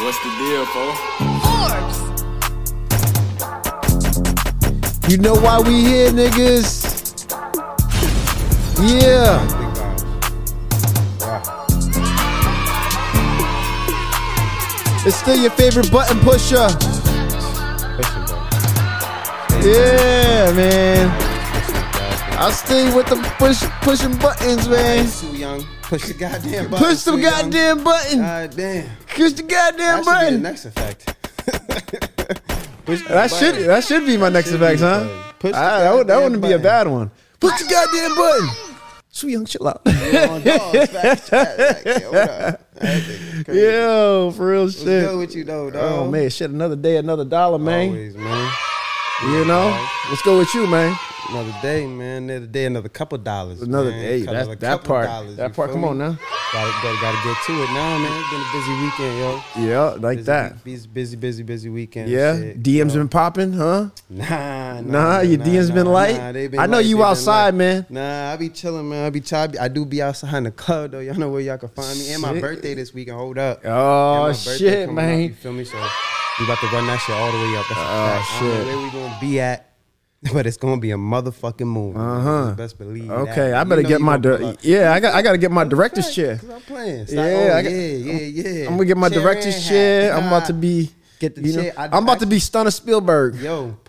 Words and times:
What's 0.00 0.18
the 0.22 0.30
deal, 0.38 0.66
fo? 0.66 0.82
You 5.08 5.16
know 5.18 5.34
why 5.34 5.60
we 5.60 5.82
here, 5.82 6.10
niggas? 6.10 6.84
Yeah. 8.80 9.38
Big 9.46 9.72
vibes. 9.74 10.04
Wow. 11.20 11.54
It's 15.06 15.16
still 15.16 15.36
your 15.36 15.50
favorite 15.52 15.92
button 15.92 16.18
pusher. 16.20 16.68
Yeah, 19.62 20.52
man. 20.52 21.10
I 22.38 22.50
stay 22.50 22.94
with 22.94 23.06
the 23.06 23.16
push 23.38 23.62
pushing 23.82 24.16
buttons, 24.18 24.68
man. 24.68 25.06
Too 25.10 25.36
young. 25.36 25.64
Push 25.82 26.08
the 26.08 26.14
goddamn 26.14 26.70
button. 26.70 26.86
Push 26.86 27.02
the 27.04 27.12
young. 27.12 27.20
goddamn 27.20 27.84
button. 27.84 28.18
God 28.18 28.56
damn. 28.56 29.03
Push 29.14 29.32
the 29.32 29.42
goddamn 29.42 30.04
That 30.04 30.04
should 30.04 30.06
be 30.06 30.10
the 30.36 30.40
button. 30.40 30.42
next 30.42 30.64
effect. 30.66 31.10
That 32.86 33.30
should 33.30 33.52
button. 33.54 33.66
that 33.68 33.82
should 33.84 34.04
be 34.04 34.18
my 34.18 34.28
next 34.28 34.52
effect, 34.52 34.80
huh? 34.80 35.08
Push 35.38 35.52
the 35.52 35.56
Ah, 35.58 35.78
that, 35.78 35.94
would, 35.94 36.06
that 36.06 36.12
goddamn 36.14 36.22
wouldn't 36.24 36.42
be 36.42 36.52
a 36.52 36.58
bad 36.58 36.86
one. 36.86 37.10
Push 37.40 37.62
the 37.62 37.68
goddamn 37.70 38.14
button. 38.14 38.48
Sweet 39.10 39.32
young 39.32 39.46
chill 39.46 39.66
out. 39.68 39.80
Yo, 43.48 44.32
for 44.36 44.46
real 44.48 44.68
shit. 44.68 44.86
What's 44.86 45.06
good 45.12 45.18
with 45.18 45.34
you 45.36 45.44
though, 45.44 45.70
dog? 45.70 45.82
Oh 45.82 46.10
man, 46.10 46.28
shit, 46.30 46.50
another 46.50 46.76
day, 46.76 46.96
another 46.96 47.24
dollar, 47.24 47.58
man. 47.58 47.88
Always, 47.88 48.16
man. 48.16 48.52
You 49.22 49.44
know? 49.46 49.86
Let's 50.10 50.22
go 50.22 50.38
with 50.38 50.52
you, 50.54 50.66
man. 50.66 50.94
Another 51.30 51.54
day, 51.62 51.86
man. 51.86 52.24
Another 52.30 52.46
day, 52.46 52.64
another 52.66 52.88
couple 52.88 53.18
dollars. 53.18 53.62
Another 53.62 53.90
man. 53.90 54.00
day. 54.00 54.24
Couple- 54.24 54.52
a 54.52 54.56
that 54.56 54.84
part. 54.84 55.06
dollars, 55.06 55.36
that 55.36 55.54
part. 55.54 55.70
Come 55.72 55.84
on 55.84 55.98
now. 55.98 56.18
Gotta, 56.52 56.72
gotta, 56.82 57.00
gotta 57.00 57.16
get 57.24 57.36
to 57.46 57.52
it 57.62 57.70
now, 57.72 57.98
man. 57.98 58.12
It's 58.20 58.30
been 58.30 58.40
a 58.40 58.52
busy 58.52 58.72
weekend, 58.84 59.18
yo. 59.18 59.42
Yeah, 59.68 59.80
like 60.00 60.18
Busy, 60.18 60.26
that. 60.26 60.64
Busy, 60.64 60.86
busy, 60.88 61.16
busy, 61.16 61.42
busy 61.42 61.68
weekend. 61.68 62.08
Yeah. 62.10 62.36
Shit, 62.36 62.62
DMs 62.62 62.90
yo. 62.94 63.00
been 63.00 63.08
popping, 63.08 63.52
huh? 63.54 63.88
Nah, 64.08 64.80
nah, 64.80 64.80
Nah, 64.82 65.20
your 65.20 65.38
DMs 65.38 65.74
been 65.74 65.86
light? 65.86 66.16
Nah, 66.16 66.32
been 66.32 66.58
I 66.60 66.66
know 66.66 66.76
light, 66.76 66.86
you 66.86 66.96
they 66.98 67.02
outside, 67.02 67.54
man. 67.54 67.86
Nah, 67.88 68.32
I 68.32 68.36
be 68.36 68.48
chilling, 68.50 68.88
man. 68.88 69.06
I 69.06 69.10
be 69.10 69.20
child. 69.20 69.56
I 69.56 69.66
do 69.68 69.84
be 69.84 70.00
outside 70.02 70.34
in 70.36 70.44
the 70.44 70.50
club 70.52 70.92
though. 70.92 71.00
Y'all 71.00 71.14
know 71.16 71.30
where 71.30 71.40
y'all 71.40 71.58
can 71.58 71.70
find 71.70 71.98
me. 71.98 72.12
And 72.12 72.22
my 72.22 72.32
Shit. 72.34 72.40
birthday 72.42 72.74
this 72.74 72.94
weekend. 72.94 73.16
Hold 73.16 73.38
up. 73.38 73.60
Oh, 73.64 74.32
shit, 74.32 74.92
man. 74.92 75.20
you 75.22 75.34
feel 75.34 75.52
me? 75.52 75.64
So 75.64 75.76
we 76.38 76.44
about 76.44 76.58
to 76.58 76.66
run 76.66 76.86
that 76.86 76.98
shit 77.00 77.16
all 77.16 77.32
the 77.32 77.38
way 77.38 77.56
up. 77.56 77.66
That's 77.68 77.80
a 77.80 77.82
Oh, 77.82 77.86
fact. 77.86 78.30
I 78.32 78.40
don't 78.40 78.48
know 78.48 78.54
shit. 78.56 78.66
where 78.66 78.84
we 78.84 78.90
gonna 78.90 79.18
be 79.20 79.40
at, 79.40 79.66
but 80.32 80.46
it's 80.46 80.56
gonna 80.56 80.80
be 80.80 80.90
a 80.92 80.96
motherfucking 80.96 81.66
movie. 81.66 81.98
Uh-huh. 81.98 82.54
Best 82.56 82.78
believe. 82.78 83.10
Okay, 83.10 83.50
that. 83.50 83.54
I 83.54 83.62
You 83.62 83.64
better 83.68 83.82
know 83.82 83.88
get 83.88 84.00
my 84.00 84.16
gonna 84.18 84.38
di- 84.38 84.44
pull 84.44 84.56
yeah. 84.62 84.92
I 84.92 85.00
got 85.00 85.14
I 85.14 85.22
got 85.22 85.32
to 85.32 85.38
get 85.38 85.50
my 85.50 85.64
director's 85.64 86.04
Fact, 86.06 86.16
chair. 86.16 86.40
I'm 86.52 86.60
playing. 86.62 87.06
Stop. 87.06 87.16
Yeah, 87.16 87.22
Oh, 87.52 87.56
I 87.58 87.62
got- 87.62 87.72
yeah, 87.72 87.78
yeah, 87.78 88.20
yeah. 88.48 88.66
I'm 88.68 88.74
gonna 88.76 88.84
get 88.86 88.96
my 88.96 89.08
Chair 89.10 89.20
director's 89.20 89.68
chair. 89.68 90.12
hat. 90.12 90.22
I'm 90.22 90.28
about 90.28 90.46
to 90.46 90.52
be. 90.54 90.90
Get 91.20 91.36
the 91.36 91.42
you 91.42 91.56
know, 91.56 91.62
chair. 91.62 91.72
I- 91.76 91.86
I'm 91.96 92.02
about 92.04 92.20
to 92.20 92.26
be 92.26 92.36
Stunna 92.38 92.72
Spielberg. 92.72 93.36
Yo, 93.36 93.76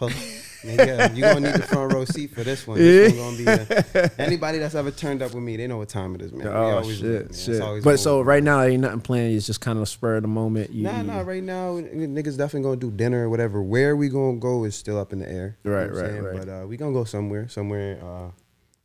pull, 0.66 0.76
nigga, 0.78 1.16
you 1.16 1.22
gonna 1.22 1.40
need 1.42 1.56
the 1.56 1.64
front 1.68 1.94
row 1.94 2.06
seat 2.06 2.32
for 2.34 2.44
this 2.44 2.66
one. 2.68 2.78
This 2.78 3.14
gonna 3.14 3.38
be 3.38 3.46
a, 3.46 4.12
anybody 4.22 4.58
that's 4.58 4.76
ever 4.76 4.92
turned 4.92 5.22
up 5.22 5.34
with 5.34 5.44
me. 5.44 5.58
They 5.58 5.68
know 5.68 5.78
what 5.78 5.90
time 5.90 6.16
it 6.16 6.22
is, 6.22 6.32
man. 6.32 6.48
Oh 6.48 6.78
always 6.78 7.02
lit, 7.02 7.32
man. 7.32 7.34
shit, 7.34 7.84
But 7.84 8.00
so 8.00 8.22
right 8.22 8.44
now 8.44 8.62
ain't 8.62 8.82
nothing 8.82 9.02
planned. 9.02 9.36
It's 9.36 9.46
just 9.46 9.62
kind 9.62 9.80
of 9.80 9.88
spur 9.90 10.18
of 10.18 10.22
the 10.24 10.28
moment. 10.28 10.72
You, 10.72 10.84
Nah, 10.84 11.02
nah. 11.02 11.22
Right 11.22 11.44
now, 11.44 11.74
niggas 11.76 12.38
definitely 12.38 12.64
gonna 12.64 12.76
do 12.78 12.92
dinner 12.92 13.26
or 13.26 13.30
whatever. 13.30 13.62
Where 13.62 13.96
we 13.96 14.10
gonna 14.10 14.38
go 14.38 14.64
is 14.64 14.76
still 14.76 15.00
up 15.00 15.14
in 15.14 15.20
the 15.20 15.30
air. 15.32 15.58
Right, 15.64 15.88
right, 15.92 15.96
saying? 15.96 16.24
right. 16.24 16.40
But 16.40 16.50
uh, 16.50 16.66
we 16.68 16.78
gonna 16.78 16.94
go 16.94 17.04
somewhere, 17.04 17.48
somewhere, 17.48 18.00
uh, 18.04 18.32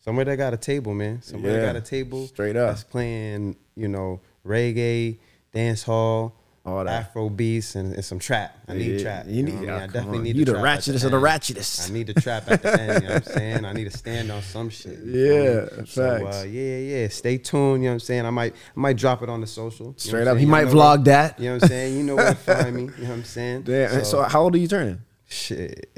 somewhere 0.01 0.25
that 0.25 0.37
got 0.37 0.55
a 0.55 0.57
table, 0.57 0.95
man. 0.95 1.23
Somewhere 1.23 1.53
Yeah, 1.53 1.59
that 1.61 1.73
got 1.75 1.77
a 1.77 1.81
table, 1.81 2.27
straight 2.27 2.57
up. 2.57 2.71
That's 2.71 2.85
playing, 2.85 3.57
you 3.77 3.89
know, 3.89 4.21
reggae, 4.47 5.19
dance 5.53 5.83
hall. 5.83 6.35
All 6.67 6.85
that. 6.85 7.07
Afro 7.07 7.31
beats 7.31 7.75
and, 7.75 7.95
and 7.95 8.05
some 8.05 8.19
trap. 8.19 8.55
I 8.69 8.75
need 8.75 8.99
Yeah, 8.99 9.03
trap. 9.03 9.27
You 9.27 9.35
You, 9.37 9.43
need. 9.45 9.55
know 9.55 9.59
I, 9.61 9.63
mean? 9.63 9.71
I 9.71 9.87
definitely 9.87 10.19
on. 10.19 10.25
need 10.25 10.37
You 10.37 10.45
the 10.45 10.59
at 10.59 10.63
ratchetest 10.65 11.05
of 11.05 11.11
the 11.11 11.17
ratchetest. 11.17 11.89
I 11.91 11.93
need 11.95 12.07
the 12.09 12.15
trap 12.21 12.51
at 12.51 12.63
the 12.63 12.79
end. 12.81 13.03
You 13.03 13.09
know 13.09 13.15
what 13.15 13.27
I'm 13.29 13.33
saying? 13.33 13.65
I 13.65 13.73
need 13.73 13.85
to 13.91 13.97
stand 13.97 14.31
on 14.31 14.43
some 14.43 14.69
shit. 14.69 14.99
Yeah, 15.03 15.67
me? 15.81 15.87
So, 15.87 16.21
facts. 16.25 16.37
uh, 16.43 16.47
yeah, 16.47 16.77
yeah. 16.77 17.09
Stay 17.09 17.39
tuned. 17.39 17.83
You 17.83 17.89
know 17.89 17.93
what 17.93 17.93
I'm 17.95 18.01
saying? 18.01 18.27
I 18.27 18.31
might, 18.31 18.53
I 18.77 18.81
might 18.81 18.97
drop 18.99 19.23
it 19.23 19.31
on 19.31 19.41
the 19.41 19.47
social. 19.47 19.95
Straight 19.97 20.27
up, 20.29 20.37
he 20.37 20.45
might 20.45 20.67
vlog 20.67 20.97
where- 20.97 21.05
that. 21.07 21.39
You 21.41 21.47
know 21.47 21.55
what 21.55 21.63
I'm 21.63 21.69
saying? 21.71 21.97
You 21.97 22.03
know 22.03 22.17
where 22.17 22.29
to 22.29 22.35
find 22.35 22.77
me. 22.77 22.83
You 22.83 22.89
know 22.89 23.09
what 23.09 23.11
I'm 23.11 23.25
saying? 23.25 23.63
Damn. 23.65 24.05
So, 24.05 24.23
how 24.23 24.43
old 24.43 24.55
are 24.55 24.59
you 24.59 24.69
turning? 24.69 25.01
shit, 25.27 25.89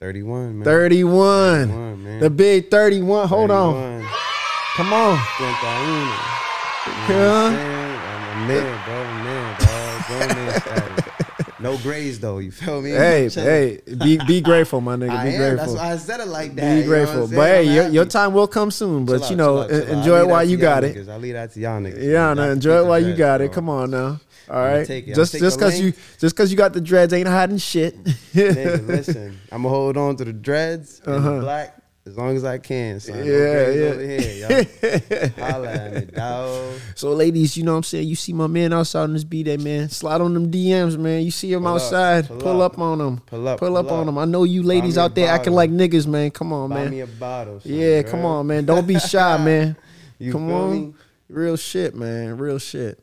31, 0.00 0.58
man. 0.58 0.64
31. 0.64 1.68
31, 1.68 2.04
man. 2.04 2.20
The 2.20 2.30
big 2.30 2.68
31. 2.70 3.28
Hold 3.28 3.50
on. 3.52 4.04
Come 4.74 4.92
on. 4.92 5.18
Cuenta 5.36 5.82
uno. 5.82 6.16
You 6.86 7.14
know 7.14 7.18
what 7.18 7.36
I'm 7.36 7.52
saying? 7.54 8.00
I'm 8.00 8.42
a 8.42 8.48
man, 8.48 8.84
bro. 8.84 8.94
I'm 8.94 9.20
a 9.20 9.24
man, 9.24 9.56
dog. 9.60 10.06
Grown 10.06 10.28
man 10.28 10.60
status. 10.60 11.49
No 11.60 11.76
grades 11.78 12.18
though. 12.20 12.38
You 12.38 12.50
feel 12.50 12.80
me? 12.80 12.90
Hey, 12.90 13.28
hey, 13.34 13.80
be 14.02 14.18
be 14.26 14.40
grateful, 14.50 14.80
my 14.80 14.96
nigga. 14.96 15.10
I 15.10 15.24
Be 15.24 15.34
am. 15.34 15.40
That's 15.40 15.54
grateful. 15.56 15.74
why 15.76 15.92
I 15.92 15.96
said 15.96 16.20
it 16.20 16.28
like 16.28 16.54
that. 16.54 16.80
Be 16.80 16.86
grateful. 16.86 17.28
But 17.28 17.48
hey, 17.48 17.74
your, 17.74 17.88
your 17.88 18.04
time 18.06 18.32
will 18.32 18.48
come 18.48 18.70
soon. 18.70 19.04
But 19.04 19.22
Chill 19.22 19.32
you 19.32 19.34
out, 19.34 19.36
know, 19.36 19.68
chill 19.68 19.76
out, 19.80 19.86
chill 19.86 19.98
enjoy 19.98 20.20
it 20.20 20.26
while 20.28 20.44
you 20.44 20.56
got 20.56 20.84
it. 20.84 21.08
I 21.08 21.16
leave 21.16 21.34
that 21.34 21.52
to 21.52 21.60
y'all 21.60 21.80
niggas. 21.80 22.02
Yeah, 22.02 22.34
no, 22.34 22.50
enjoy 22.50 22.82
it 22.84 22.86
while 22.86 23.00
you 23.00 23.14
got 23.14 23.40
it. 23.40 23.52
Come 23.52 23.68
on 23.68 23.90
now. 23.90 24.20
All 24.48 24.56
right. 24.64 24.86
Just 24.86 25.34
just 25.38 25.60
cause 25.60 25.78
you 25.78 25.92
just 26.18 26.34
cause 26.34 26.50
you 26.50 26.56
got 26.56 26.72
the 26.72 26.80
dreads 26.80 27.12
ain't 27.12 27.28
hiding 27.28 27.58
shit. 27.58 28.02
Nigga, 28.04 28.86
listen, 28.86 29.38
I'm 29.52 29.62
gonna 29.62 29.68
hold 29.74 29.96
on 29.96 30.16
to 30.16 30.24
the 30.24 30.32
dreads 30.32 31.00
and 31.06 31.14
Uh-huh. 31.16 31.34
the 31.36 31.40
black 31.40 31.79
as 32.10 32.16
long 32.18 32.36
as 32.36 32.44
I 32.44 32.58
can. 32.58 32.98
Son. 33.00 33.16
Yeah, 33.18 33.24
yeah. 33.24 33.86
Over 33.88 34.00
here, 34.00 34.48
y'all. 34.48 35.28
Holla 35.38 35.72
at 35.72 35.94
me, 35.94 36.00
dog. 36.06 36.74
so, 36.94 37.12
ladies, 37.12 37.56
you 37.56 37.62
know 37.64 37.72
what 37.72 37.76
I'm 37.78 37.82
saying. 37.84 38.08
You 38.08 38.16
see 38.16 38.32
my 38.32 38.46
man 38.48 38.72
outside 38.72 39.02
on 39.04 39.12
this 39.12 39.24
B 39.24 39.42
day, 39.42 39.56
man. 39.56 39.88
Slide 39.88 40.20
on 40.20 40.34
them 40.34 40.50
DMs, 40.50 40.98
man. 40.98 41.22
You 41.22 41.30
see 41.30 41.52
him 41.52 41.60
Pull 41.62 41.68
up, 41.68 41.74
outside. 41.76 42.26
pull 42.28 42.36
pull 42.38 42.62
up. 42.62 42.72
up, 42.74 42.78
on 42.80 42.98
them. 42.98 43.18
Pull 43.26 43.48
up, 43.48 43.58
Pull 43.60 43.76
up 43.76 43.86
pull 43.86 43.94
on 43.96 44.00
up. 44.00 44.06
them. 44.06 44.18
I 44.18 44.24
know 44.24 44.44
you 44.44 44.62
ladies 44.62 44.98
out 44.98 45.14
there 45.14 45.28
acting 45.30 45.52
like 45.52 45.70
niggas, 45.70 46.06
man. 46.06 46.30
Come 46.32 46.52
on, 46.52 46.68
Buy 46.70 46.74
man. 46.82 46.90
me 46.90 47.00
a 47.00 47.06
bottle. 47.06 47.60
son, 47.60 47.72
Yeah, 47.72 48.02
come 48.02 48.24
on, 48.24 48.46
man. 48.46 48.64
Don't 48.66 48.86
be 48.86 48.98
shy, 48.98 49.36
man. 49.44 49.76
You 50.18 50.32
come 50.32 50.50
on. 50.52 50.72
me? 50.88 50.94
Real 51.28 51.56
shit, 51.56 51.94
man. 51.94 52.36
Real 52.38 52.58
shit. 52.58 52.98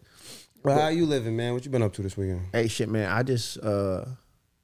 Bro, 0.63 0.75
how 0.75 0.89
you 0.89 1.05
living, 1.05 1.35
man? 1.37 1.53
What 1.53 1.63
you 1.63 1.71
been 1.71 1.81
up 1.81 1.93
to 1.93 2.01
this 2.01 2.17
weekend? 2.17 2.41
Hey, 2.51 2.67
shit, 2.67 2.89
man. 2.89 3.09
I 3.09 3.23
just, 3.23 3.57
uh, 3.59 4.03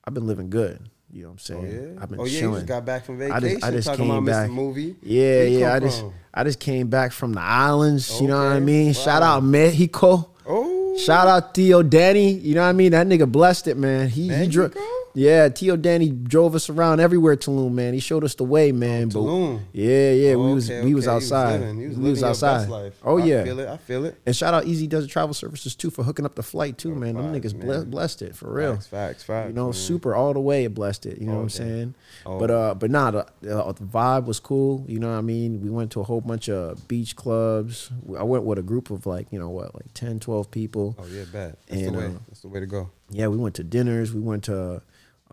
I've 0.06 0.14
been 0.14 0.28
living 0.28 0.50
good. 0.50 0.90
You 1.14 1.24
know 1.24 1.30
what 1.30 1.50
I'm 1.50 1.58
oh, 1.58 1.62
saying? 1.62 1.80
Oh 1.80 1.94
yeah. 1.96 2.02
I've 2.04 2.10
been 2.10 2.20
oh 2.20 2.26
yeah, 2.26 2.42
you 2.42 2.52
just 2.54 2.66
got 2.66 2.86
back 2.86 3.06
from 3.06 3.16
I 3.22 3.40
vacation. 3.40 3.50
just, 3.50 3.64
I 3.66 3.72
just 3.72 3.88
talking 3.88 4.06
came 4.06 4.12
about 4.16 4.26
back. 4.26 4.50
Mr. 4.50 4.54
Movie. 4.54 4.96
Yeah, 5.04 5.22
Where 5.22 5.48
yeah. 5.48 5.74
I 5.76 5.80
just, 5.80 6.00
from? 6.00 6.14
I 6.34 6.44
just 6.44 6.60
came 6.60 6.88
back 6.88 7.12
from 7.12 7.34
the 7.34 7.42
islands. 7.42 8.20
You 8.20 8.28
know 8.30 8.38
what 8.38 8.48
I 8.48 8.56
Okay. 8.56 8.66
mean? 8.66 8.94
Shout 8.94 9.22
Wow. 9.22 9.38
out 9.38 9.44
Mexico. 9.44 10.30
Oh, 10.48 10.98
Shout 10.98 11.28
out 11.28 11.54
Theo 11.54 11.84
Danny. 11.84 12.32
You 12.34 12.56
know 12.56 12.64
what 12.64 12.70
I 12.70 12.74
mean? 12.74 12.92
That 12.94 13.06
nigga 13.08 13.32
blessed 13.32 13.68
it, 13.68 13.78
man. 13.78 14.10
He 14.10 14.34
he 14.34 14.48
drove. 14.48 14.74
Yeah, 15.16 15.48
Theo 15.50 15.76
Danny 15.76 16.10
drove 16.10 16.56
us 16.56 16.70
around 16.72 17.00
everywhere, 17.00 17.36
Tulum, 17.36 17.74
man. 17.74 17.94
He 17.94 18.00
showed 18.00 18.24
us 18.24 18.34
the 18.34 18.44
way, 18.44 18.72
man. 18.72 19.10
But- 19.10 19.20
Tulum. 19.20 19.60
yeah, 19.72 20.12
yeah. 20.12 20.36
we 20.36 20.42
Oh, 20.44 20.54
was 20.56 20.70
okay, 20.72 20.84
we 20.84 20.96
was 20.96 21.08
okay. 21.08 21.16
outside. 21.16 21.60
living- 21.60 21.80
He 21.82 21.88
was, 21.90 21.98
we 21.98 22.10
was 22.10 22.24
outside. 22.24 22.94
Oh 23.04 23.20
I 23.20 23.26
yeah. 23.26 23.44
feel 23.44 23.60
it. 23.60 23.68
I 23.70 23.78
feel 23.78 24.06
it. 24.06 24.18
And 24.26 24.36
shout 24.36 24.56
out 24.56 24.66
Easy 24.66 24.88
Desert 24.88 25.12
Travel 25.12 25.36
Services 25.36 25.76
too 25.76 25.92
for 25.92 26.02
hooking 26.04 26.26
up 26.26 26.34
the 26.34 26.42
flight 26.42 26.80
too, 26.80 26.96
man. 26.96 27.14
Them 27.14 27.32
niggas 27.32 27.54
man. 27.54 27.92
blessed 27.92 28.24
it 28.24 28.36
for 28.36 28.52
real. 28.52 28.74
Facts, 28.74 28.88
facts, 28.88 29.24
facts. 29.24 29.48
You 29.50 29.54
know, 29.54 29.66
man. 29.66 29.74
super 29.74 30.16
all 30.16 30.34
the 30.34 30.40
way. 30.40 30.64
It 30.66 30.74
blessed 30.74 31.06
it. 31.06 31.20
You 31.20 31.28
know 31.28 31.36
what 31.36 31.42
I'm 31.42 31.50
saying? 31.50 31.94
Oh. 32.26 32.40
But 32.40 32.50
uh, 32.50 32.74
but 32.74 32.90
nah, 32.90 33.12
the, 33.12 33.20
uh, 33.56 33.72
the 33.72 33.84
vibe 33.84 34.26
was 34.26 34.40
cool. 34.40 34.84
You 34.88 34.98
know 35.00 35.12
what 35.12 35.18
I 35.18 35.22
mean? 35.22 35.62
We 35.62 35.70
went 35.70 35.92
to 35.92 36.00
a 36.00 36.04
whole 36.04 36.22
bunch 36.22 36.50
of 36.50 36.88
beach 36.88 37.16
clubs. 37.16 37.92
I 38.18 38.24
went 38.24 38.46
with 38.46 38.58
a 38.58 38.64
group 38.64 38.90
of 38.90 39.06
like 39.06 39.28
you 39.30 39.38
know 39.38 39.50
what, 39.50 39.76
like 39.76 39.94
10, 39.94 40.20
12 40.22 40.50
people. 40.50 40.96
Oh 40.98 41.06
yeah, 41.06 41.26
bad. 41.32 41.56
That's 41.68 41.82
And, 41.84 41.94
the 41.96 42.00
way. 42.00 42.06
uh, 42.08 42.12
That's 42.30 42.42
the 42.42 42.48
way 42.48 42.60
to 42.60 42.66
go. 42.66 42.90
Yeah, 43.12 43.28
we 43.28 43.38
went 43.38 43.54
to 43.56 43.64
dinners. 43.64 44.12
We 44.12 44.22
went 44.22 44.46
to 44.46 44.82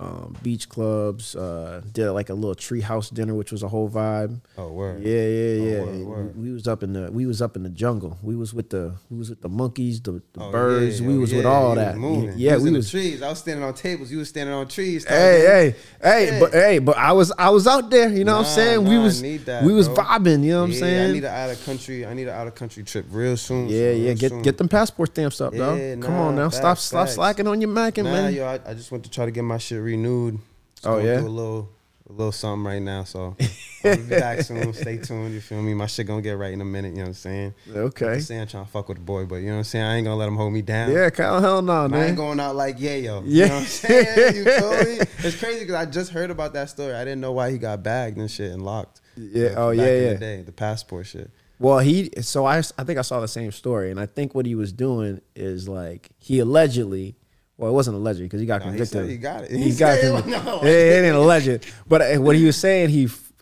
um, 0.01 0.35
beach 0.43 0.69
clubs. 0.69 1.37
Uh, 1.37 1.83
did 1.93 2.11
like 2.13 2.31
a 2.31 2.35
little 2.35 2.55
treehouse 2.55 3.13
dinner, 3.13 3.35
which 3.35 3.53
was 3.53 3.63
a 3.63 3.69
whole 3.69 3.91
vibe. 3.91 4.41
Oh 4.57 4.73
word. 4.73 5.03
Yeah, 5.03 5.13
yeah, 5.27 5.53
yeah. 5.71 5.81
word, 5.83 6.05
word. 6.07 6.37
We, 6.37 6.49
we 6.49 6.53
was 6.55 6.67
up 6.67 6.83
in 6.83 6.95
the 6.95 7.13
we 7.13 7.27
was 7.27 7.43
up 7.43 7.55
in 7.55 7.63
the 7.63 7.69
jungle. 7.69 8.19
We 8.23 8.35
was 8.35 8.55
with 8.55 8.71
the 8.71 8.95
we 9.11 9.19
was 9.19 9.29
with 9.31 9.43
the 9.43 9.49
monkeys, 9.51 10.01
the, 10.01 10.13
the 10.33 10.41
Oh, 10.41 10.51
birds. 10.51 11.01
yeah, 11.01 11.07
we 11.07 11.17
oh, 11.17 11.21
was 11.21 11.35
with 11.35 11.45
all 11.47 11.75
that. 11.75 11.99
Was. 11.99 12.35
Yeah, 12.37 12.55
was 12.55 12.63
we 12.63 12.69
in 12.71 12.75
was. 12.77 12.87
the 12.91 12.99
trees. 12.99 13.23
I 13.23 13.29
was 13.29 13.39
standing 13.41 13.63
on 13.65 13.75
tables. 13.75 14.11
You 14.11 14.19
was 14.19 14.29
standing 14.31 14.55
on 14.55 14.67
trees. 14.69 15.05
Hey, 15.07 15.15
hey, 15.47 15.75
hey, 16.03 16.27
Yeah. 16.33 16.41
but 16.41 16.53
hey, 16.53 16.79
but 16.79 16.97
I 16.97 17.13
was 17.13 17.31
I 17.39 17.51
was 17.51 17.67
out 17.67 17.91
there. 17.91 18.09
You 18.09 18.25
know 18.25 18.33
what 18.39 18.39
I'm 18.39 18.43
Nah, 18.45 18.49
saying? 18.49 18.85
we 18.85 18.95
nah, 18.95 19.01
I 19.01 19.05
was 19.05 19.23
that, 19.45 19.65
we 19.65 19.73
was 19.75 19.89
bro. 19.89 19.97
vibing. 19.97 20.43
You 20.45 20.53
know 20.53 20.61
what 20.61 20.67
I'm 20.69 20.73
saying? 20.73 21.11
I 21.11 21.13
need 21.13 21.25
an 21.25 21.35
out 21.35 21.51
of 21.51 21.65
country. 21.67 22.07
I 22.07 22.15
need 22.15 22.29
an 22.29 22.35
out 22.35 22.47
of 22.47 22.55
country 22.55 22.83
trip 22.85 23.05
real 23.11 23.37
soon. 23.37 23.69
yeah, 23.69 23.93
son, 23.93 24.01
yeah. 24.03 24.13
Get 24.15 24.31
soon. 24.31 24.43
get 24.43 24.57
them 24.57 24.69
passport 24.69 25.11
stamps 25.11 25.41
up, 25.43 25.53
Yeah, 25.53 25.95
dog. 25.95 26.03
Come 26.03 26.15
on 26.15 26.37
now, 26.37 26.49
stop 26.49 26.63
facts, 26.79 26.81
stop 26.85 27.03
facts. 27.07 27.15
slacking 27.17 27.47
on 27.47 27.61
your 27.61 27.69
macking, 27.71 28.05
Nah, 28.05 28.13
man. 28.13 28.33
yo, 28.35 28.47
I, 28.47 28.61
I 28.67 28.75
just 28.75 28.91
went 28.91 29.05
to 29.05 29.11
try 29.11 29.25
to 29.27 29.31
get 29.31 29.43
my 29.45 29.59
shit 29.59 29.81
renewed. 29.91 30.39
So 30.81 30.95
Oh, 30.95 30.99
yeah? 30.99 31.21
do 31.21 31.27
a 31.27 31.29
little, 31.29 31.69
a 32.09 32.13
little 32.13 32.33
something 32.33 32.65
right 32.65 32.81
now. 32.83 33.05
So 33.05 33.37
I'll 33.85 33.97
be 33.97 34.03
back 34.03 34.41
soon. 34.43 34.73
Stay 34.75 34.97
tuned. 34.99 35.35
You 35.35 35.41
feel 35.41 35.61
me? 35.63 35.75
My 35.75 35.87
shit 35.87 36.07
gonna 36.07 36.23
get 36.23 36.33
right 36.39 36.53
in 36.53 36.61
a 36.61 36.65
minute. 36.65 36.91
You 36.91 36.97
know 36.97 37.03
what 37.03 37.09
I'm 37.09 37.15
saying? 37.15 37.55
Okay. 37.75 38.13
I'm 38.15 38.21
saying 38.21 38.41
I'm 38.43 38.47
trying 38.49 38.65
to 38.65 38.71
fuck 38.71 38.89
with 38.89 38.99
the 38.99 39.05
boy, 39.05 39.27
but 39.27 39.37
you 39.37 39.47
know 39.49 39.53
what 39.53 39.59
I'm 39.59 39.65
saying? 39.65 39.85
I 39.85 39.97
ain't 39.97 40.05
gonna 40.05 40.17
let 40.17 40.29
him 40.29 40.37
hold 40.37 40.53
me 40.53 40.63
down. 40.63 40.91
Yeah, 40.91 41.11
Kyle, 41.11 41.41
hell 41.41 41.63
no, 41.63 41.87
man. 41.89 42.01
I 42.01 42.07
ain't 42.09 42.17
going 42.17 42.41
out 42.41 42.57
like 42.57 42.77
yeah, 42.79 42.97
yo. 42.97 43.23
Yeah. 43.27 43.45
You 43.45 43.49
know 43.49 43.55
what 43.55 43.61
I'm 43.61 43.67
saying? 43.67 44.35
You 44.37 44.45
feel 44.45 44.71
me? 44.85 44.99
It's 45.23 45.39
crazy 45.39 45.61
because 45.61 45.75
I 45.75 45.85
just 45.87 46.11
heard 46.13 46.31
about 46.31 46.53
that 46.55 46.71
story. 46.71 46.95
I 46.95 47.05
didn't 47.05 47.21
know 47.21 47.33
why 47.33 47.51
he 47.51 47.59
got 47.59 47.83
bagged 47.83 48.17
and 48.19 48.31
shit 48.31 48.53
and 48.53 48.63
locked. 48.63 49.01
Yeah, 49.17 49.49
Like, 49.49 49.59
oh, 49.59 49.71
yeah, 49.71 49.83
yeah. 49.85 50.13
The, 50.15 50.19
day, 50.19 50.43
the 50.43 50.53
passport 50.53 51.07
shit. 51.07 51.31
Well, 51.59 51.79
he 51.81 52.11
so 52.23 52.47
I 52.47 52.59
I 52.79 52.85
think 52.85 52.99
I 52.99 53.03
saw 53.03 53.21
the 53.21 53.29
same 53.29 53.53
story, 53.53 53.91
and 53.91 54.01
I 54.01 54.07
think 54.07 54.35
what 54.35 54.47
he 54.47 54.55
was 54.55 54.73
doing 54.73 55.21
is 55.37 55.69
like 55.69 56.09
he 56.19 56.39
allegedly. 56.39 57.17
Well, 57.61 57.71
it 57.71 57.75
wasn't 57.75 57.97
allegedly 57.97 58.27
because 58.27 58.41
he 58.41 58.47
got 58.47 58.61
No, 58.61 58.67
he 58.67 58.71
convicted. 58.79 58.89
said 59.03 59.11
he 59.11 59.17
got 59.19 59.45
it. 59.45 59.51
He, 59.51 59.63
He 59.71 59.71
got 59.77 59.99
said- 59.99 60.23
convicted. 60.25 60.45
no. 60.47 60.61
it, 60.63 60.69
it 60.69 61.05
ain't 61.05 61.15
alleged, 61.17 61.67
but 61.87 62.01
uh, 62.03 62.17
what 62.21 62.35
he 62.37 62.45
was 62.47 62.57
saying, 62.57 62.89
he 62.89 63.05
f- 63.05 63.33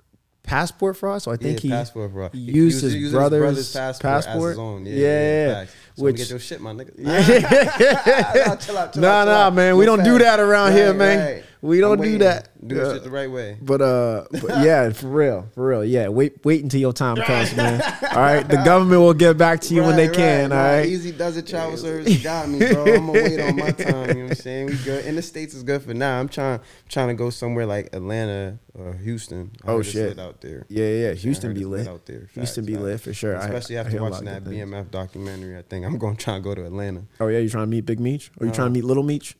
passport 0.43 0.97
fraud. 0.97 1.23
So 1.23 1.31
I 1.31 1.37
think 1.37 1.59
Yeah, 1.59 1.61
he, 1.63 1.69
passport 1.71 2.13
fraud. 2.13 2.31
he 2.35 2.47
He 2.47 2.53
used 2.53 2.83
was 2.83 2.93
his 2.95 3.13
brother's, 3.13 3.73
passport, 3.73 4.13
as 4.15 4.27
passport. 4.27 4.51
his 4.51 4.59
own. 4.59 4.87
Yeah, 4.87 4.93
yeah, 4.93 4.99
yeah, 4.99 5.47
yeah. 5.47 5.55
facts. 5.55 5.73
So 5.97 6.05
Which 6.05 6.17
get 6.17 6.31
your 6.31 6.39
shit, 6.39 6.61
my 6.61 6.73
nigga. 6.73 6.99
nah, 6.99 8.57
chill 8.57 8.79
out, 8.79 8.93
chill 8.93 9.03
Nah, 9.03 9.25
nah, 9.25 9.51
man, 9.51 9.77
we 9.77 9.85
No 9.87 9.97
don't 9.97 10.05
do 10.05 10.19
that 10.19 10.41
around 10.41 10.73
here, 10.73 10.93
man. 10.95 11.43
We 11.61 11.81
don't 11.81 12.01
do 12.01 12.19
that. 12.19 12.49
Do 12.67 12.77
Yeah. 12.77 12.93
shit 12.93 13.03
the 13.05 13.11
right 13.11 13.31
way. 13.31 13.57
But 13.61 13.81
uh, 13.83 14.25
but 14.31 14.45
yeah, 14.65 14.91
for 14.91 15.09
real, 15.09 15.49
for 15.55 15.67
real, 15.69 15.85
yeah. 15.85 16.09
Wait, 16.09 16.45
wait 16.45 16.63
until 16.63 16.81
your 16.81 16.93
time 16.93 17.17
comes, 17.17 17.55
man. 17.57 17.81
All 18.13 18.17
right, 18.19 18.47
the 18.49 18.63
government 18.65 19.01
will 19.01 19.15
get 19.15 19.37
back 19.39 19.61
to 19.63 19.75
you 19.75 19.83
when 19.83 19.97
they 19.97 20.07
Right, 20.09 20.17
can. 20.17 20.51
right, 20.51 20.57
all 20.57 20.77
right. 20.79 20.87
Easy 20.87 21.11
does 21.13 21.37
it. 21.37 21.47
Travel 21.47 21.77
service 21.77 22.23
got 22.23 22.49
me, 22.49 22.59
bro. 22.59 22.85
I'm 22.95 23.07
gonna 23.07 23.13
wait 23.13 23.41
on 23.41 23.57
my 23.57 23.71
time. 23.73 24.09
You 24.09 24.15
know 24.15 24.23
what 24.25 24.31
I'm 24.31 24.35
saying? 24.37 24.67
We 24.67 24.75
good. 24.79 25.05
In 25.07 25.17
the 25.17 25.23
states 25.23 25.55
is 25.55 25.63
good 25.63 25.83
for 25.83 25.95
now. 25.95 26.21
I'm 26.21 26.29
trying, 26.29 26.61
trying 26.89 27.09
to 27.09 27.15
go 27.15 27.31
somewhere 27.31 27.67
like 27.67 27.87
Atlanta 27.95 28.59
or 28.75 28.93
Houston. 28.95 29.51
I 29.65 29.71
Oh, 29.73 29.83
shit. 29.83 30.19
out 30.19 30.41
there. 30.41 30.67
Yeah, 30.69 30.87
yeah. 30.89 31.13
Houston 31.15 31.55
be 31.55 31.65
lit. 31.65 31.89
out 31.89 32.07
there. 32.07 32.29
Houston 32.35 32.65
be 32.67 32.75
facts. 32.75 32.85
lit 32.85 33.01
for 33.01 33.15
sure. 33.15 33.35
Especially 33.35 33.79
I 33.79 33.81
after 33.83 34.01
lot 34.01 34.11
watching 34.13 34.27
that. 34.27 34.45
BMF 34.45 34.91
documentary. 34.91 35.57
I 35.57 35.63
think 35.63 35.87
I'm 35.87 35.99
gonna 35.99 36.17
try 36.17 36.35
to 36.35 36.41
go 36.41 36.55
to 36.55 36.65
Atlanta. 36.67 37.03
Oh 37.21 37.29
yeah, 37.29 37.39
you 37.39 37.49
trying 37.49 37.65
to 37.65 37.71
meet 37.71 37.87
Big 37.87 37.99
Meech? 38.01 38.31
Or 38.41 38.45
you 38.47 38.51
No. 38.51 38.55
trying 38.55 38.69
to 38.69 38.73
meet 38.75 38.85
Little 38.85 39.03
Meech? 39.03 39.37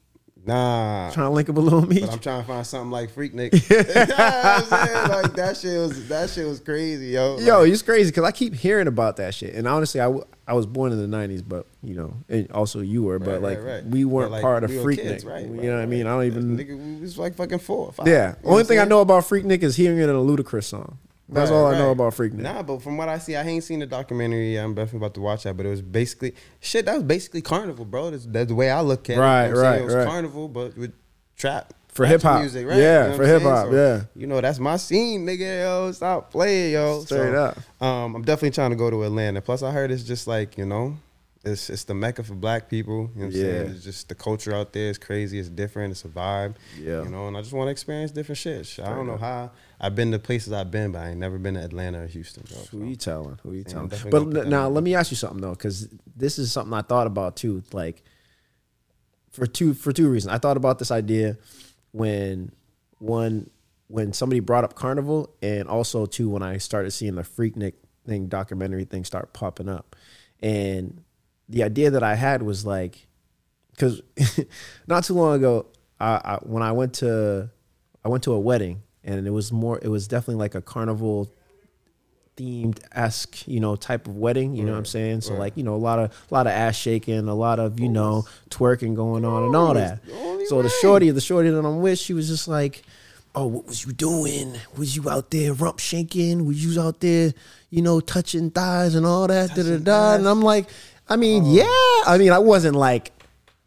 Nah. 0.49 1.11
Trying 1.11 1.27
to 1.27 1.31
link 1.31 1.49
up 1.49 1.55
with 1.57 1.65
Little? 1.65 1.83
But 1.87 2.11
I'm 2.13 2.19
trying 2.19 2.41
to 2.43 2.47
find 2.49 2.67
something 2.67 2.91
like 2.91 3.15
Freaknik. 3.15 3.53
you 3.71 4.07
know 4.07 4.15
I'm 4.19 4.65
saying? 4.65 5.09
Like 5.09 5.35
that 5.35 5.57
shit 5.59 5.79
was 5.79 6.09
that 6.09 6.31
shit 6.31 6.47
was 6.47 6.59
crazy, 6.61 7.09
yo. 7.09 7.39
Yo, 7.39 7.61
Like, 7.61 7.73
it's 7.73 7.83
crazy 7.83 8.11
because 8.11 8.25
I 8.25 8.33
keep 8.33 8.55
hearing 8.55 8.87
about 8.89 9.17
that 9.19 9.35
shit. 9.35 9.55
And 9.55 9.69
honestly, 9.69 10.01
I, 10.01 10.05
w- 10.05 10.25
I 10.47 10.55
was 10.55 10.67
born 10.67 10.93
in 10.93 10.99
the 11.11 11.17
'90s, 11.17 11.43
but 11.47 11.67
you 11.83 11.95
know, 11.95 12.15
and 12.29 12.51
also 12.53 12.81
you 12.81 13.03
were, 13.03 13.19
but 13.19 13.41
Right, 13.41 13.43
like 13.43 13.59
right, 13.59 13.75
right. 13.75 13.85
we 13.85 14.05
weren't 14.07 14.33
like, 14.33 14.43
part 14.43 14.65
of 14.65 14.71
we 14.71 14.77
were 14.79 14.83
Freak 14.85 15.01
kids, 15.03 15.23
Nick. 15.25 15.33
right, 15.33 15.45
you 15.47 15.53
know 15.71 15.75
what 15.77 15.83
I 15.83 15.87
mean? 15.87 16.07
I 16.07 16.11
don't 16.11 16.25
even. 16.25 16.57
Nigga, 16.57 16.77
we 16.97 17.01
was 17.01 17.19
like 17.19 17.35
fucking 17.35 17.59
four 17.59 17.87
or 17.87 17.93
five. 17.93 18.07
Yeah, 18.09 18.35
only 18.45 18.65
thing 18.65 18.79
I 18.79 18.85
know 18.85 19.01
about 19.03 19.25
Freaknik 19.25 19.63
is 19.63 19.77
hearing 19.77 19.99
it 19.99 20.05
in 20.05 20.11
a 20.11 20.15
Ludacris 20.15 20.65
song. 20.65 20.99
That's 21.31 21.51
Right, 21.51 21.57
all 21.57 21.67
I 21.67 21.79
know 21.79 21.91
about 21.91 22.15
Freaknik. 22.15 22.35
Nah, 22.35 22.63
but 22.63 22.81
from 22.83 22.97
what 22.97 23.09
I 23.09 23.19
see, 23.19 23.37
I 23.37 23.43
ain't 23.43 23.63
seen 23.63 23.81
the 23.81 23.87
documentary. 23.87 24.57
I'm 24.57 24.75
definitely 24.75 24.99
about 24.99 25.15
to 25.15 25.21
watch 25.21 25.43
that. 25.45 25.57
But 25.57 25.67
it 25.67 25.71
was 25.71 25.83
basically 25.83 26.35
shit. 26.61 26.87
That 26.87 26.95
was 26.95 27.03
basically 27.03 27.43
carnival, 27.43 27.85
bro. 27.85 28.11
That's, 28.11 28.25
that's 28.27 28.49
the 28.49 28.55
way 28.55 28.71
I 28.71 28.81
look 28.81 29.11
at 29.11 29.19
Right, 29.19 29.45
it. 29.45 29.49
You 29.49 29.55
know 29.55 29.61
what 29.61 29.67
right, 29.69 29.81
It 29.81 29.85
was 29.85 29.95
right. 29.95 30.07
carnival, 30.07 30.49
but 30.49 30.77
with 30.79 30.93
trap. 31.37 31.75
For 31.89 32.07
hip-hop. 32.07 32.41
music, 32.41 32.65
right? 32.67 32.79
Yeah, 32.79 33.05
You 33.05 33.11
know 33.11 33.17
for 33.17 33.25
saying? 33.27 33.41
hip-hop, 33.41 33.67
So, 33.67 33.75
yeah. 33.75 34.03
You 34.15 34.27
know, 34.29 34.41
that's 34.41 34.59
my 34.61 34.77
scene, 34.77 35.27
nigga. 35.27 35.63
Yo, 35.65 35.91
stop 35.93 36.31
playing, 36.31 36.73
yo. 36.75 37.01
Straight 37.01 37.33
So, 37.33 37.35
up. 37.35 37.83
Um, 37.83 38.15
I'm 38.15 38.23
definitely 38.23 38.53
trying 38.53 38.71
to 38.71 38.77
go 38.77 38.89
to 38.89 39.03
Atlanta. 39.03 39.41
Plus, 39.43 39.63
I 39.65 39.73
heard 39.73 39.91
it's 39.91 40.05
just 40.05 40.27
like 40.29 40.57
you 40.57 40.65
know, 40.65 40.97
it's 41.45 41.69
it's 41.69 41.85
the 41.85 41.95
mecca 41.95 42.23
for 42.23 42.35
black 42.35 42.69
people. 42.71 42.95
You 42.95 43.01
know 43.03 43.09
what 43.15 43.25
I'm 43.27 43.33
saying? 43.33 43.67
Yeah. 43.67 43.73
It's 43.73 43.83
just 43.85 44.09
the 44.09 44.15
culture 44.15 44.55
out 44.55 44.73
there 44.73 44.91
is 44.91 44.99
crazy. 44.99 45.39
It's 45.41 45.49
different. 45.49 45.91
It's 45.91 46.05
a 46.05 46.09
vibe. 46.09 46.55
Yeah. 46.79 47.03
You 47.03 47.09
know, 47.09 47.27
and 47.27 47.37
I 47.37 47.41
just 47.41 47.53
want 47.53 47.67
to 47.67 47.73
experience 47.73 48.13
different 48.13 48.39
shit. 48.39 48.79
I 48.83 48.91
don't 48.91 49.07
know 49.07 49.17
how 49.17 49.51
I've 49.81 49.95
been 49.95 50.11
to 50.13 50.19
places 50.19 50.53
I've 50.53 50.71
been, 50.71 50.93
but 50.93 51.01
I 51.03 51.11
ain't 51.11 51.21
never 51.21 51.39
been 51.39 51.55
to 51.55 51.63
Atlanta 51.63 52.03
or 52.03 52.07
Houston, 52.07 52.45
bro. 52.49 52.59
Who 52.71 52.81
So. 52.81 52.85
you 52.85 52.97
telling? 52.97 53.39
Who 53.43 53.53
you 53.53 53.65
Yeah, 53.67 53.87
telling? 53.87 53.89
But 54.11 54.37
n- 54.45 54.51
now 54.51 54.69
let 54.69 54.83
me 54.83 54.95
ask 54.95 55.11
you 55.11 55.17
something 55.17 55.41
though, 55.41 55.53
because 55.53 55.89
this 56.17 56.39
is 56.39 56.51
something 56.51 56.73
I 56.75 56.83
thought 56.83 57.07
about 57.07 57.37
too. 57.37 57.63
Like 57.73 58.03
for 59.31 59.47
two 59.47 59.75
for 59.75 59.93
two 59.93 60.09
reasons. 60.11 60.33
I 60.35 60.39
thought 60.39 60.57
about 60.57 60.79
this 60.79 60.91
idea 60.91 61.37
when 61.93 62.51
one 62.99 63.51
when 63.87 64.13
somebody 64.13 64.41
brought 64.41 64.65
up 64.65 64.75
carnival, 64.75 65.31
and 65.43 65.69
also 65.69 66.07
too 66.07 66.29
when 66.29 66.43
I 66.43 66.59
started 66.59 66.91
seeing 66.91 67.15
the 67.15 67.23
Freaknik 67.23 67.75
thing 68.05 68.27
documentary 68.27 68.85
thing 68.85 69.05
start 69.05 69.33
popping 69.33 69.69
up, 69.69 69.95
and 70.41 71.03
the 71.49 71.63
idea 71.63 71.91
that 71.91 72.03
I 72.03 72.15
had 72.17 72.43
was 72.43 72.67
like, 72.67 73.07
because 73.71 74.03
not 74.87 75.05
too 75.05 75.15
long 75.15 75.37
ago, 75.37 75.67
I, 76.01 76.21
I 76.25 76.39
when 76.43 76.63
I 76.63 76.73
went 76.73 76.95
to 76.95 77.49
I 78.05 78.09
went 78.09 78.25
to 78.25 78.33
a 78.33 78.41
wedding, 78.41 78.83
and 79.09 79.27
it 79.27 79.31
was 79.31 79.51
more 79.51 79.79
it 79.83 79.89
was 79.89 80.07
definitely 80.07 80.37
like 80.37 80.55
a 80.55 80.63
carnival 80.63 81.33
themed 82.37 82.79
esque, 82.93 83.47
you 83.49 83.59
know, 83.59 83.75
type 83.75 84.07
of 84.07 84.17
wedding. 84.17 84.55
You 84.55 84.65
know 84.65 84.73
what 84.73 84.79
I'm 84.79 84.85
saying? 84.85 85.23
So 85.23 85.33
right. 85.33 85.41
like, 85.41 85.57
you 85.57 85.65
know, 85.65 85.75
a 85.75 85.77
lot 85.77 85.99
of 85.99 86.13
a 86.31 86.35
lot 86.35 86.47
of 86.47 86.53
ass 86.53 86.77
shaking, 86.77 87.27
a 87.29 87.35
lot 87.35 87.59
of 87.59 87.81
you 87.81 87.89
know 87.89 88.25
twerking 88.51 88.95
going 88.95 89.25
on 89.25 89.45
and 89.45 89.57
all 89.57 89.75
that. 89.75 90.01
So 90.47 90.63
the 90.63 90.69
shorty, 90.69 91.11
the 91.11 91.21
shorty 91.21 91.51
that 91.51 91.65
I'm 91.65 91.81
with, 91.81 91.99
she 91.99 92.13
was 92.15 92.29
just 92.29 92.49
like, 92.49 92.83
"Oh, 93.35 93.47
what 93.47 93.67
was 93.67 93.85
you 93.85 93.93
doing? 93.93 94.55
Was 94.77 94.95
you 94.95 95.11
out 95.11 95.31
there 95.31 95.53
rump 95.53 95.79
shaking? 95.81 96.47
Was 96.47 96.65
you 96.65 96.81
out 96.81 97.01
there, 97.01 97.35
you 97.71 97.83
know, 97.83 98.01
touching 98.01 98.51
thighs 98.51 98.95
and 98.95 99.05
all 99.05 99.27
that?" 99.27 99.55
Da 99.55 99.63
da 99.63 99.79
da. 99.79 100.15
And? 100.15 100.29
I'm 100.29 100.43
like, 100.43 100.69
I 101.09 101.17
mean, 101.17 101.45
yeah. 101.47 101.65
I 102.07 102.17
mean, 102.19 102.31
I 102.31 102.39
wasn't 102.39 102.77
like 102.77 103.13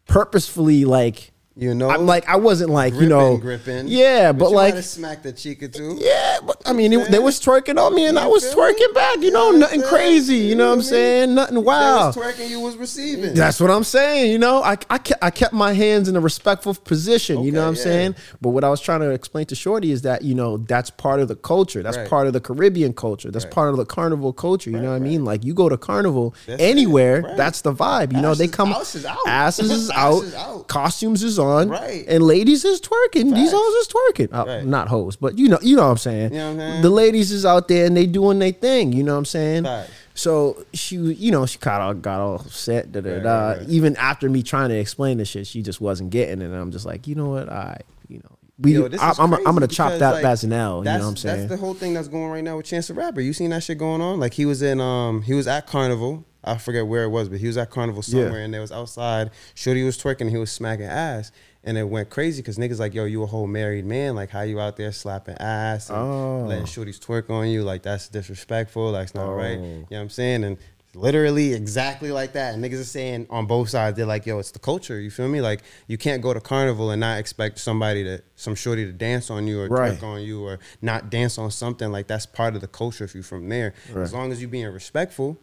purposefully 0.07 0.85
like. 0.85 1.30
You 1.53 1.75
know, 1.75 1.89
I'm 1.89 2.05
like 2.05 2.27
I 2.29 2.37
wasn't 2.37 2.69
like 2.69 2.93
gripping, 2.93 3.09
you 3.09 3.15
know 3.15 3.37
gripping. 3.37 3.87
yeah, 3.89 4.31
but, 4.31 4.51
you 4.51 4.55
like 4.55 4.75
smacked 4.77 5.23
the 5.23 5.33
cheek 5.33 5.61
or 5.61 5.67
two. 5.67 5.97
yeah, 5.99 6.37
but 6.45 6.61
I 6.65 6.71
mean, 6.71 6.93
it, 6.93 7.11
they 7.11 7.19
was 7.19 7.41
twerking 7.41 7.77
on 7.77 7.93
me, 7.93 8.05
and 8.05 8.17
I 8.17 8.25
was 8.25 8.45
feel 8.53 8.65
me? 8.65 8.73
twerking 8.73 8.93
back. 8.93 9.17
You 9.21 9.31
know, 9.31 9.51
You 9.51 9.57
nothing 9.59 9.81
crazy. 9.81 10.37
You 10.37 10.55
know 10.55 10.69
what 10.69 10.79
I'm 10.79 10.79
You 10.79 10.87
know 10.93 10.95
what 10.95 10.95
I 10.95 11.01
mean? 11.01 11.25
saying? 11.27 11.35
Nothing 11.35 11.63
was 11.65 12.15
twerking, 12.15 12.49
you 12.49 12.59
was 12.61 12.77
receiving. 12.77 13.33
That's 13.33 13.59
what 13.59 13.69
I'm 13.69 13.83
saying. 13.83 14.31
You 14.31 14.39
know, 14.39 14.63
I 14.63 14.77
I 14.89 14.97
kept, 14.97 15.21
I 15.23 15.29
kept 15.29 15.53
my 15.53 15.73
hands 15.73 16.07
in 16.07 16.15
a 16.15 16.21
respectful 16.21 16.73
position. 16.73 17.43
you 17.43 17.51
know 17.51 17.63
what 17.63 17.67
I'm 17.67 17.75
yeah. 17.75 17.81
saying? 17.83 18.15
But 18.39 18.49
what 18.51 18.63
I 18.63 18.69
was 18.69 18.79
trying 18.79 19.01
to 19.01 19.09
explain 19.09 19.45
to 19.47 19.55
Shorty 19.55 19.91
is 19.91 20.03
that 20.03 20.21
you 20.21 20.33
know 20.35 20.55
that's 20.55 20.89
part 20.89 21.19
of 21.19 21.27
the 21.27 21.35
culture. 21.35 21.83
That's 21.83 21.97
Right. 21.97 22.09
part 22.09 22.27
of 22.27 22.33
the 22.33 22.39
Caribbean 22.39 22.93
culture. 22.93 23.29
That's 23.29 23.43
Right. 23.43 23.53
part 23.53 23.69
of 23.71 23.75
the 23.77 23.85
carnival 23.85 24.31
culture. 24.31 24.69
You 24.69 24.79
know 24.79 24.91
what 24.91 24.95
I 24.95 24.99
mean? 24.99 25.25
Like 25.25 25.43
you 25.43 25.53
go 25.53 25.67
to 25.67 25.77
carnival 25.77 26.33
That's 26.47 26.61
anywhere, 26.61 27.23
right. 27.23 27.35
that's 27.35 27.59
the 27.61 27.73
vibe. 27.73 28.13
You 28.13 28.21
know, 28.21 28.35
they 28.35 28.47
come 28.47 28.71
ass 28.71 28.95
is 28.95 29.05
out. 29.05 29.17
asses 29.27 29.69
is 29.69 29.91
out, 29.93 30.23
is 30.23 30.33
out. 30.33 30.69
costumes 30.69 31.23
is 31.23 31.40
on, 31.41 31.69
Right. 31.69 32.05
and 32.07 32.23
ladies 32.23 32.63
is 32.63 32.79
twerking. 32.79 33.33
These 33.35 33.51
hoes 33.53 33.73
is 33.75 33.87
twerking. 33.89 34.29
Uh, 34.33 34.45
Right. 34.47 34.65
Not 34.65 34.87
hoes, 34.87 35.15
but 35.17 35.37
you 35.37 35.49
know, 35.49 35.59
you 35.61 35.75
know 35.75 35.83
what 35.83 35.91
I'm 35.91 35.97
saying. 35.97 36.31
You 36.33 36.37
know 36.39 36.53
what 36.53 36.61
I'm 36.63 36.69
saying? 36.71 36.81
The 36.83 36.89
ladies 36.89 37.31
is 37.31 37.45
out 37.45 37.67
there 37.67 37.85
and 37.87 37.97
they 37.97 38.05
doing 38.05 38.39
their 38.39 38.51
thing. 38.51 38.93
You 38.93 39.03
know 39.03 39.13
what 39.13 39.19
I'm 39.19 39.25
saying? 39.25 39.63
Facts. 39.63 39.91
So 40.13 40.65
she, 40.73 40.97
you 40.97 41.31
know, 41.31 41.45
she 41.45 41.57
got 41.57 41.81
all 41.81 41.93
got 41.93 42.19
all 42.19 42.39
set. 42.39 42.91
Da, 42.91 43.01
da, 43.01 43.09
Right, 43.13 43.23
da. 43.23 43.47
right, 43.49 43.57
right. 43.59 43.69
Even 43.69 43.95
after 43.97 44.29
me 44.29 44.43
trying 44.43 44.69
to 44.69 44.75
explain 44.77 45.17
the 45.17 45.25
shit, 45.25 45.47
she 45.47 45.61
just 45.61 45.81
wasn't 45.81 46.09
getting 46.11 46.41
it. 46.41 46.45
And 46.45 46.55
I'm 46.55 46.71
just 46.71 46.85
like, 46.85 47.07
you 47.07 47.15
know 47.15 47.29
what? 47.29 47.49
I, 47.49 47.79
you 48.07 48.17
know, 48.19 48.37
we. 48.59 48.73
Yo, 48.73 48.89
I, 48.99 49.13
I'm, 49.17 49.33
I'm 49.33 49.43
gonna 49.43 49.67
chop 49.67 49.97
that. 49.99 50.21
like, 50.21 50.23
L. 50.25 50.39
You 50.43 50.47
know 50.49 50.77
what 50.77 50.83
I'm 50.85 51.15
saying? 51.15 51.37
that's 51.47 51.49
the 51.51 51.57
whole 51.57 51.73
thing 51.73 51.93
that's 51.93 52.09
going 52.09 52.29
right 52.29 52.43
now 52.43 52.57
with 52.57 52.65
Chance 52.65 52.87
the 52.89 52.93
Rapper. 52.93 53.21
You 53.21 53.33
seen 53.33 53.49
that 53.51 53.63
shit 53.63 53.77
going 53.77 54.01
on? 54.01 54.19
Like 54.19 54.33
he 54.33 54.45
was 54.45 54.61
in 54.61 54.79
um 54.81 55.21
he 55.23 55.33
was 55.33 55.47
at 55.47 55.65
Carnival. 55.65 56.25
I 56.43 56.57
forget 56.57 56.87
where 56.87 57.03
it 57.03 57.09
was, 57.09 57.29
but 57.29 57.39
he 57.39 57.47
was 57.47 57.57
at 57.57 57.69
Carnival 57.69 58.03
Yeah. 58.07 58.23
somewhere 58.23 58.41
and 58.41 58.53
there 58.53 58.61
was 58.61 58.71
outside. 58.71 59.29
Shorty 59.53 59.83
was 59.83 59.97
twerking, 59.97 60.29
he 60.29 60.37
was 60.37 60.51
smacking 60.51 60.85
ass. 60.85 61.31
And 61.63 61.77
it 61.77 61.83
went 61.87 62.09
crazy 62.09 62.41
because 62.41 62.57
niggas 62.57 62.79
like, 62.79 62.95
yo, 62.95 63.05
you 63.05 63.21
a 63.21 63.27
whole 63.27 63.45
married 63.45 63.85
man. 63.85 64.15
Like, 64.15 64.31
how 64.31 64.41
you 64.41 64.59
out 64.59 64.77
there 64.77 64.91
slapping 64.91 65.37
ass 65.37 65.89
and 65.89 65.97
Oh. 65.99 66.45
letting 66.47 66.65
shorties 66.65 66.99
twerk 66.99 67.29
on 67.29 67.47
you? 67.49 67.61
Like, 67.63 67.83
that's 67.83 68.07
disrespectful. 68.09 68.91
That's 68.93 69.13
not 69.13 69.29
right. 69.29 69.59
Oh. 69.59 69.63
You 69.63 69.69
know 69.69 69.85
what 69.89 69.97
I'm 69.99 70.09
saying? 70.09 70.43
And 70.43 70.57
literally 70.95 71.53
exactly 71.53 72.11
like 72.11 72.33
that. 72.33 72.55
And 72.55 72.63
niggas 72.63 72.81
are 72.81 72.85
saying 72.85 73.27
on 73.29 73.45
both 73.45 73.69
sides, 73.69 73.95
they're 73.95 74.07
like, 74.07 74.25
yo, 74.25 74.39
it's 74.39 74.49
the 74.51 74.57
culture. 74.59 74.99
You 74.99 75.11
feel 75.11 75.27
me? 75.27 75.39
Like, 75.39 75.61
you 75.87 75.99
can't 75.99 76.21
go 76.23 76.33
to 76.33 76.41
carnival 76.41 76.89
and 76.89 76.99
not 76.99 77.19
expect 77.19 77.59
somebody 77.59 78.03
to, 78.05 78.23
some 78.35 78.55
shorty 78.55 78.85
to 78.85 78.91
dance 78.91 79.29
on 79.29 79.45
you 79.45 79.61
or 79.61 79.67
Right. 79.67 79.93
twerk 79.99 80.03
on 80.03 80.21
you 80.23 80.43
or 80.43 80.57
not 80.81 81.11
dance 81.11 81.37
on 81.37 81.51
something. 81.51 81.91
Like, 81.91 82.07
that's 82.07 82.25
part 82.25 82.55
of 82.55 82.61
the 82.61 82.67
culture 82.67 83.03
if 83.03 83.13
you 83.13 83.21
from 83.21 83.47
there. 83.49 83.75
Right. 83.93 84.01
As 84.01 84.13
long 84.13 84.31
as 84.31 84.41
you 84.41 84.47
being 84.47 84.65
respectful, 84.67 85.37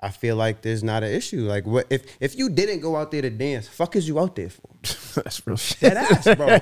I 0.00 0.10
feel 0.10 0.36
like 0.36 0.62
there's 0.62 0.84
not 0.84 1.02
an 1.02 1.12
issue. 1.12 1.40
Like, 1.40 1.66
what 1.66 1.86
if 1.90 2.16
if 2.20 2.36
you 2.38 2.48
didn't 2.48 2.80
go 2.80 2.94
out 2.94 3.10
there 3.10 3.22
to 3.22 3.30
dance? 3.30 3.66
Fuck 3.66 3.96
is 3.96 4.06
you 4.06 4.20
out 4.20 4.36
there 4.36 4.48
for? 4.50 4.68
that's 5.22 5.44
real 5.44 5.56
shit. 5.56 5.80
Dead 5.80 5.96
ass, 5.96 6.36
bro. 6.36 6.58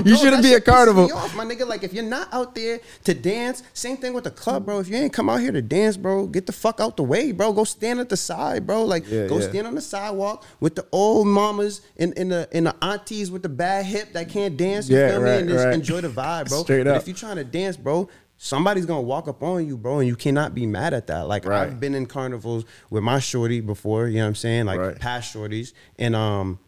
You 0.04 0.16
shouldn't 0.16 0.42
be 0.42 0.52
at 0.54 0.64
carnival. 0.64 1.06
me 1.06 1.12
off, 1.12 1.34
my 1.36 1.44
nigga. 1.44 1.64
Like 1.64 1.84
if 1.84 1.92
you're 1.92 2.02
not 2.02 2.26
out 2.34 2.56
there 2.56 2.80
to 3.04 3.14
dance, 3.14 3.62
same 3.72 3.96
thing 3.98 4.12
with 4.14 4.24
the 4.24 4.32
club, 4.32 4.64
bro. 4.66 4.80
If 4.80 4.88
you 4.88 4.96
ain't 4.96 5.12
come 5.12 5.30
out 5.30 5.40
here 5.40 5.52
to 5.52 5.62
dance, 5.62 5.96
bro, 5.96 6.26
get 6.26 6.46
the 6.46 6.52
fuck 6.52 6.80
out 6.80 6.96
the 6.96 7.04
way, 7.04 7.30
bro. 7.30 7.52
Go 7.52 7.62
stand 7.62 8.00
at 8.00 8.08
the 8.08 8.16
side, 8.16 8.66
bro. 8.66 8.84
Like 8.84 9.04
Yeah, 9.08 9.28
go 9.28 9.38
yeah. 9.38 9.48
stand 9.48 9.66
on 9.68 9.76
the 9.76 9.80
sidewalk 9.80 10.44
with 10.58 10.74
the 10.74 10.84
old 10.90 11.28
mamas 11.28 11.82
and, 11.96 12.12
and 12.18 12.32
the 12.32 12.48
and 12.52 12.66
the 12.66 12.74
aunties 12.84 13.30
with 13.30 13.44
the 13.44 13.48
bad 13.48 13.86
hip 13.86 14.12
that 14.14 14.28
can't 14.28 14.56
dance. 14.56 14.88
You 14.90 14.96
Yeah, 14.98 15.10
feel 15.12 15.22
right, 15.22 15.34
me? 15.34 15.38
And 15.42 15.48
just 15.50 15.64
right. 15.66 15.74
enjoy 15.74 16.00
the 16.00 16.08
vibe, 16.08 16.48
bro. 16.48 16.62
Straight 16.64 16.82
but 16.84 16.96
up. 16.96 17.02
if 17.02 17.06
you're 17.06 17.16
trying 17.16 17.36
to 17.36 17.44
dance, 17.44 17.76
bro. 17.76 18.08
Somebody's 18.44 18.86
gonna 18.86 19.02
walk 19.02 19.28
up 19.28 19.40
on 19.44 19.64
you, 19.68 19.76
bro, 19.76 20.00
and 20.00 20.08
you 20.08 20.16
cannot 20.16 20.52
be 20.52 20.66
mad 20.66 20.92
at 20.94 21.06
that. 21.06 21.28
Like 21.28 21.44
Right. 21.46 21.62
I've 21.62 21.78
been 21.78 21.94
in 21.94 22.06
carnivals 22.06 22.64
with 22.90 23.04
my 23.04 23.20
shorty 23.20 23.60
before, 23.60 24.08
you 24.08 24.16
know 24.16 24.24
what 24.24 24.28
I'm 24.30 24.34
saying? 24.34 24.66
Like 24.66 24.80
Right. 24.80 24.98
past 24.98 25.32
shorties. 25.32 25.72
And 25.96 26.16
um 26.16 26.58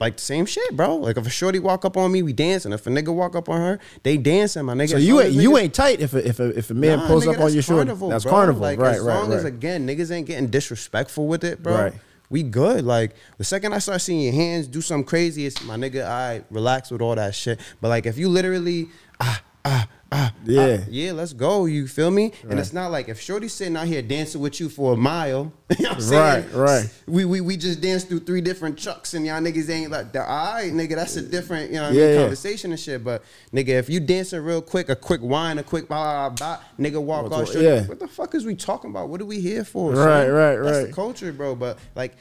like 0.00 0.16
the 0.16 0.22
same 0.24 0.44
shit, 0.44 0.76
bro. 0.76 0.96
Like 0.96 1.16
if 1.16 1.24
a 1.24 1.30
shorty 1.30 1.60
walk 1.60 1.84
up 1.84 1.96
on 1.96 2.10
me, 2.10 2.24
we 2.24 2.32
dancing. 2.32 2.72
If 2.72 2.84
a 2.88 2.90
nigga 2.90 3.14
walk 3.14 3.36
up 3.36 3.48
on 3.48 3.60
her, 3.60 3.78
they 4.02 4.16
dancing, 4.16 4.64
my 4.64 4.74
nigga. 4.74 4.88
So 4.90 4.96
you 4.96 5.20
ain't 5.20 5.32
you 5.34 5.56
ain't 5.56 5.72
tight 5.72 6.00
if 6.00 6.14
a, 6.14 6.26
if 6.26 6.40
a, 6.40 6.58
if 6.58 6.68
a 6.72 6.74
man 6.74 6.98
Nah, 6.98 7.06
pulls 7.06 7.24
nigga, 7.24 7.34
up 7.34 7.40
on 7.42 7.54
your 7.54 7.62
carnival, 7.62 8.08
That's 8.08 8.24
bro. 8.24 8.32
carnival, 8.32 8.62
Like, 8.62 8.80
right? 8.80 8.96
As 8.96 9.02
right, 9.02 9.14
long 9.14 9.32
as 9.32 9.44
again 9.44 9.86
niggas 9.86 10.10
ain't 10.10 10.26
getting 10.26 10.48
disrespectful 10.48 11.28
with 11.28 11.44
it, 11.44 11.62
bro. 11.62 11.74
Right. 11.76 11.92
We 12.28 12.42
good. 12.42 12.84
Like 12.84 13.14
the 13.38 13.44
second 13.44 13.72
I 13.72 13.78
start 13.78 14.00
seeing 14.00 14.20
your 14.20 14.32
hands 14.32 14.66
do 14.66 14.80
something 14.80 15.04
crazy, 15.06 15.46
it's 15.46 15.62
my 15.64 15.76
nigga. 15.76 16.04
I 16.06 16.42
relax 16.50 16.90
with 16.90 17.00
all 17.02 17.14
that 17.14 17.36
shit. 17.36 17.60
But 17.80 17.88
like 17.88 18.04
if 18.06 18.18
you 18.18 18.28
literally 18.28 18.88
ah 19.20 19.40
ah 19.64 19.86
ah, 20.12 20.32
Yeah. 20.44 20.78
ah, 20.80 20.84
yeah, 20.90 21.12
let's 21.12 21.32
go. 21.32 21.66
You 21.66 21.86
feel 21.86 22.10
me? 22.10 22.32
And 22.48 22.58
it's 22.58 22.72
not 22.72 22.90
like 22.90 23.08
if 23.08 23.20
Shorty's 23.20 23.52
sitting 23.52 23.76
out 23.76 23.86
here 23.86 24.02
dancing 24.02 24.40
with 24.40 24.60
you 24.60 24.68
for 24.68 24.94
a 24.94 24.96
mile, 24.96 25.52
you 25.78 25.84
know 25.84 25.90
what 25.90 25.96
I'm 25.98 26.00
saying? 26.02 26.44
Right, 26.52 26.54
right. 26.54 26.94
We, 27.06 27.24
we 27.24 27.40
we 27.40 27.56
just 27.56 27.80
danced 27.80 28.08
through 28.08 28.20
three 28.20 28.40
different 28.40 28.76
chucks 28.76 29.14
and 29.14 29.24
y'all 29.24 29.40
niggas 29.40 29.70
ain't 29.70 29.90
like, 29.90 30.12
the 30.12 30.20
all 30.28 30.54
right, 30.54 30.72
nigga, 30.72 30.96
that's 30.96 31.16
a 31.16 31.22
different, 31.22 31.70
you 31.70 31.76
know 31.76 31.90
Yeah, 31.90 32.02
I 32.02 32.06
mean, 32.06 32.14
yeah. 32.14 32.20
conversation 32.22 32.70
and 32.72 32.80
shit. 32.80 33.04
But 33.04 33.22
nigga, 33.52 33.68
if 33.68 33.88
you 33.88 34.00
dancing 34.00 34.42
real 34.42 34.62
quick, 34.62 34.88
a 34.88 34.96
quick 34.96 35.22
wine, 35.22 35.58
a 35.58 35.62
quick 35.62 35.86
blah, 35.88 36.30
blah, 36.30 36.56
blah, 36.56 36.58
nigga 36.78 37.00
walk 37.02 37.30
off, 37.30 37.54
yeah. 37.54 37.84
what 37.86 37.98
the 38.00 38.08
fuck 38.08 38.34
is 38.34 38.44
we 38.44 38.56
talking 38.56 38.90
about? 38.90 39.08
What 39.08 39.20
are 39.20 39.26
we 39.26 39.40
here 39.40 39.64
for? 39.64 39.92
Right, 39.92 40.26
son? 40.26 40.30
right, 40.32 40.56
That's 40.56 40.78
the 40.78 40.84
right. 40.86 40.94
culture, 40.94 41.32
bro. 41.32 41.54
But 41.54 41.78
like, 41.94 42.14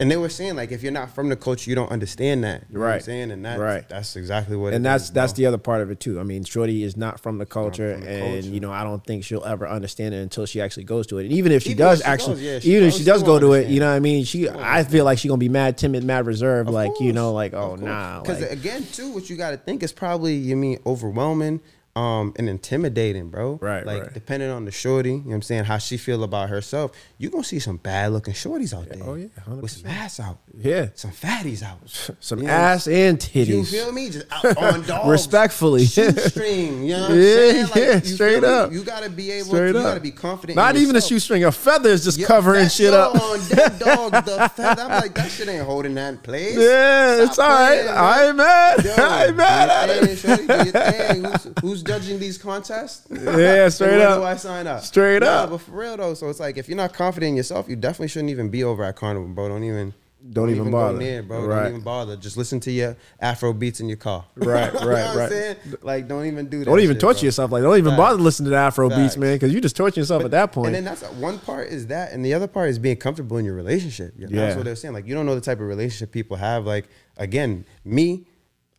and 0.00 0.10
they 0.10 0.16
were 0.16 0.28
saying 0.28 0.56
like, 0.56 0.72
if 0.72 0.82
you're 0.82 0.90
not 0.90 1.14
from 1.14 1.28
the 1.28 1.36
culture, 1.36 1.70
you 1.70 1.76
don't 1.76 1.90
understand 1.92 2.42
that. 2.42 2.64
You 2.68 2.74
know 2.74 2.80
what 2.80 2.86
I'm 2.86 2.92
Right. 2.94 3.02
saying? 3.04 3.30
And 3.30 3.44
that, 3.44 3.60
Right. 3.60 3.88
that's 3.88 4.16
exactly 4.16 4.56
what. 4.56 4.72
and 4.74 4.84
it 4.84 4.88
that's 4.88 5.04
is, 5.04 5.10
that's 5.10 5.32
bro. 5.32 5.36
the 5.36 5.46
other 5.46 5.58
part 5.58 5.80
of 5.80 5.90
it 5.92 6.00
too. 6.00 6.18
I 6.18 6.24
mean, 6.24 6.42
Shorty 6.44 6.82
is 6.82 6.96
not 6.96 7.20
from 7.20 7.38
the 7.38 7.46
culture, 7.46 7.92
from 7.94 8.02
the 8.04 8.08
and 8.10 8.42
culture. 8.42 8.48
you 8.54 8.58
know, 8.60 8.72
I 8.72 8.82
don't 8.82 9.04
think 9.06 9.22
she'll 9.24 9.44
ever 9.44 9.68
understand 9.68 10.14
it 10.14 10.18
until 10.18 10.44
she 10.46 10.60
actually 10.60 10.84
goes 10.84 11.06
to 11.08 11.18
it. 11.18 11.24
And 11.24 11.32
even 11.32 11.52
if 11.52 11.62
she 11.62 11.70
Even 11.70 11.84
does 11.84 12.00
if 12.00 12.06
she 12.06 12.10
actually, 12.10 12.34
goes, 12.34 12.42
yeah, 12.42 12.58
she 12.58 12.72
even 12.74 12.88
if 12.88 12.94
she 12.94 13.04
does 13.04 13.22
go 13.22 13.38
to 13.38 13.52
it, 13.52 13.68
you 13.68 13.78
know 13.80 13.88
what 13.90 13.96
I 13.96 14.00
mean? 14.00 14.24
She, 14.24 14.48
I 14.48 14.82
feel 14.82 15.04
like 15.04 15.18
she's 15.18 15.28
gonna 15.28 15.38
be 15.38 15.48
mad 15.48 15.78
timid, 15.78 16.02
mad 16.04 16.26
reserved, 16.26 16.68
Of 16.68 16.74
like 16.74 16.92
you 17.00 17.12
know, 17.12 17.32
like 17.32 17.54
oh 17.54 17.76
nah, 17.76 18.22
Because 18.22 18.40
like, 18.40 18.50
again, 18.50 18.84
too, 18.92 19.12
what 19.12 19.30
you 19.30 19.36
got 19.36 19.50
to 19.52 19.56
think 19.56 19.82
is 19.82 19.92
probably 19.92 20.34
you 20.34 20.56
mean 20.56 20.78
overwhelming, 20.84 21.60
um, 21.94 22.32
and 22.38 22.48
intimidating, 22.48 23.28
bro. 23.28 23.58
Right, 23.60 23.84
Like 23.84 24.02
right. 24.04 24.14
depending 24.14 24.48
on 24.50 24.64
the 24.64 24.70
shorty, 24.70 25.10
you 25.10 25.16
know 25.18 25.22
what 25.26 25.34
I'm 25.34 25.42
saying, 25.42 25.64
how 25.64 25.76
she 25.78 25.96
feel 25.98 26.24
about 26.24 26.48
herself, 26.48 26.92
you 27.18 27.28
gonna 27.28 27.44
see 27.44 27.58
some 27.58 27.76
bad 27.76 28.12
looking 28.12 28.32
shorties 28.32 28.72
out 28.74 28.88
there. 28.88 29.02
oh, 29.04 29.14
yeah, 29.14 29.26
with 29.60 29.70
some 29.72 29.90
100%. 29.90 29.94
ass 29.94 30.18
out, 30.20 30.38
yeah, 30.56 30.88
some 30.94 31.10
fatties 31.10 31.62
out, 31.62 31.78
some 32.20 32.38
You 32.38 32.46
know, 32.46 32.50
ass 32.52 32.86
and 32.88 33.18
titties. 33.18 33.46
You 33.46 33.64
feel 33.64 33.92
me? 33.92 34.08
Just 34.08 34.26
out 34.32 34.56
on 34.56 34.82
dogs. 34.86 35.08
Respectfully. 35.10 35.84
shoestring. 35.84 36.84
You 36.84 36.92
know 36.96 37.02
what 37.02 37.10
I'm 37.10 37.16
Yeah, 37.20 37.24
saying? 37.34 37.62
Like, 37.66 37.74
yeah, 37.76 37.94
you 37.94 38.00
straight 38.14 38.40
feel 38.40 38.50
me? 38.50 38.56
up. 38.56 38.72
You 38.72 38.84
gotta 38.84 39.10
be 39.10 39.30
able. 39.32 39.46
Straight 39.48 39.72
you 39.72 39.78
up. 39.78 39.84
gotta 39.84 40.00
be 40.00 40.10
confident. 40.12 40.56
Not 40.56 40.76
even 40.76 40.90
a 40.90 40.98
yourself. 40.98 41.08
shoestring, 41.10 41.44
a 41.44 41.52
feather 41.52 41.90
is 41.90 42.04
just 42.04 42.18
Yeah, 42.18 42.26
covering 42.26 42.64
that- 42.64 42.72
shit 42.72 42.94
up. 42.94 43.14
on 43.14 43.38
dead 43.48 43.78
dogs, 43.78 44.26
the 44.30 44.50
feather. 44.56 44.82
I'm 44.82 44.88
like, 45.02 45.14
that 45.14 45.30
shit 45.30 45.48
ain't 45.48 45.64
holding 45.66 45.94
that 45.96 46.08
in 46.14 46.18
place. 46.18 46.56
Yeah, 46.56 47.16
Stop 47.16 47.28
it's 47.28 47.38
all 47.38 47.48
right. 47.50 47.82
playing. 47.82 47.88
I 47.88 48.26
ain't 48.28 48.36
mad. 48.36 48.84
Yo, 48.84 48.94
I 48.96 49.24
ain't 49.26 49.36
mad 49.36 49.70
at 49.70 49.88
do 49.88 49.94
your 50.06 50.16
thing, 50.16 51.24
shorty, 51.24 51.48
do. 51.54 51.60
Who's, 51.60 51.81
who's 51.82 51.94
judging 52.00 52.18
these 52.18 52.38
contests? 52.38 53.06
Yeah, 53.22 53.68
straight 53.70 54.00
up. 54.00 54.18
do 54.18 54.24
I 54.24 54.36
sign 54.36 54.66
up? 54.66 54.82
Straight 54.82 55.22
up. 55.22 55.50
But 55.50 55.58
for 55.58 55.72
real 55.72 55.96
though, 55.96 56.14
so 56.14 56.28
it's 56.28 56.40
like 56.40 56.56
if 56.56 56.68
you're 56.68 56.76
not 56.76 56.92
confident 56.92 57.30
in 57.30 57.36
yourself, 57.36 57.68
you 57.68 57.76
definitely 57.76 58.08
shouldn't 58.08 58.30
even 58.30 58.48
be 58.48 58.64
over 58.64 58.84
at 58.84 58.96
Carnival, 58.96 59.28
bro. 59.28 59.48
Don't 59.48 59.64
even. 59.64 59.94
Don't 60.30 60.50
even 60.50 60.70
bother. 60.70 60.92
Go 60.94 60.98
near, 61.00 61.20
bro. 61.24 61.44
Right. 61.44 61.62
Don't 61.64 61.68
even 61.70 61.80
bother. 61.80 62.16
Just 62.16 62.36
listen 62.36 62.60
to 62.60 62.70
your 62.70 62.96
Afro 63.18 63.52
beats 63.52 63.80
in 63.80 63.88
your 63.88 63.96
car. 63.96 64.24
Right, 64.36 64.72
You 64.72 64.78
know 64.78 64.86
right, 64.86 65.02
what 65.02 65.10
I'm 65.10 65.18
right. 65.18 65.28
saying? 65.28 65.56
Like, 65.82 66.06
don't 66.06 66.26
even 66.26 66.48
do 66.48 66.60
that. 66.60 66.66
Don't 66.66 66.78
even 66.78 66.94
shit, 66.94 67.00
torture 67.00 67.18
bro. 67.22 67.26
yourself. 67.26 67.50
Like, 67.50 67.62
don't 67.64 67.76
even 67.76 67.90
Facts. 67.90 67.96
bother 67.98 68.22
listening 68.22 68.44
to 68.44 68.50
the 68.50 68.56
Afro 68.56 68.88
beats, 68.88 69.16
man, 69.16 69.34
because 69.34 69.52
you 69.52 69.60
just 69.60 69.74
torture 69.74 69.98
yourself 69.98 70.24
at 70.24 70.30
that 70.30 70.52
point. 70.52 70.68
And 70.68 70.76
then 70.76 70.84
that's 70.84 71.02
one 71.14 71.40
part 71.40 71.70
is 71.70 71.88
that, 71.88 72.12
and 72.12 72.24
the 72.24 72.34
other 72.34 72.46
part 72.46 72.70
is 72.70 72.78
being 72.78 72.98
comfortable 72.98 73.36
in 73.38 73.44
your 73.44 73.54
relationship. 73.56 74.14
Yeah, 74.16 74.28
Yeah. 74.30 74.40
That's 74.42 74.56
what 74.56 74.64
they're 74.64 74.76
saying. 74.76 74.94
Like 74.94 75.08
you 75.08 75.14
don't 75.14 75.26
know 75.26 75.34
the 75.34 75.40
type 75.40 75.58
of 75.58 75.66
relationship 75.66 76.12
people 76.12 76.36
have. 76.36 76.66
Like 76.66 76.86
again, 77.16 77.64
me, 77.84 78.24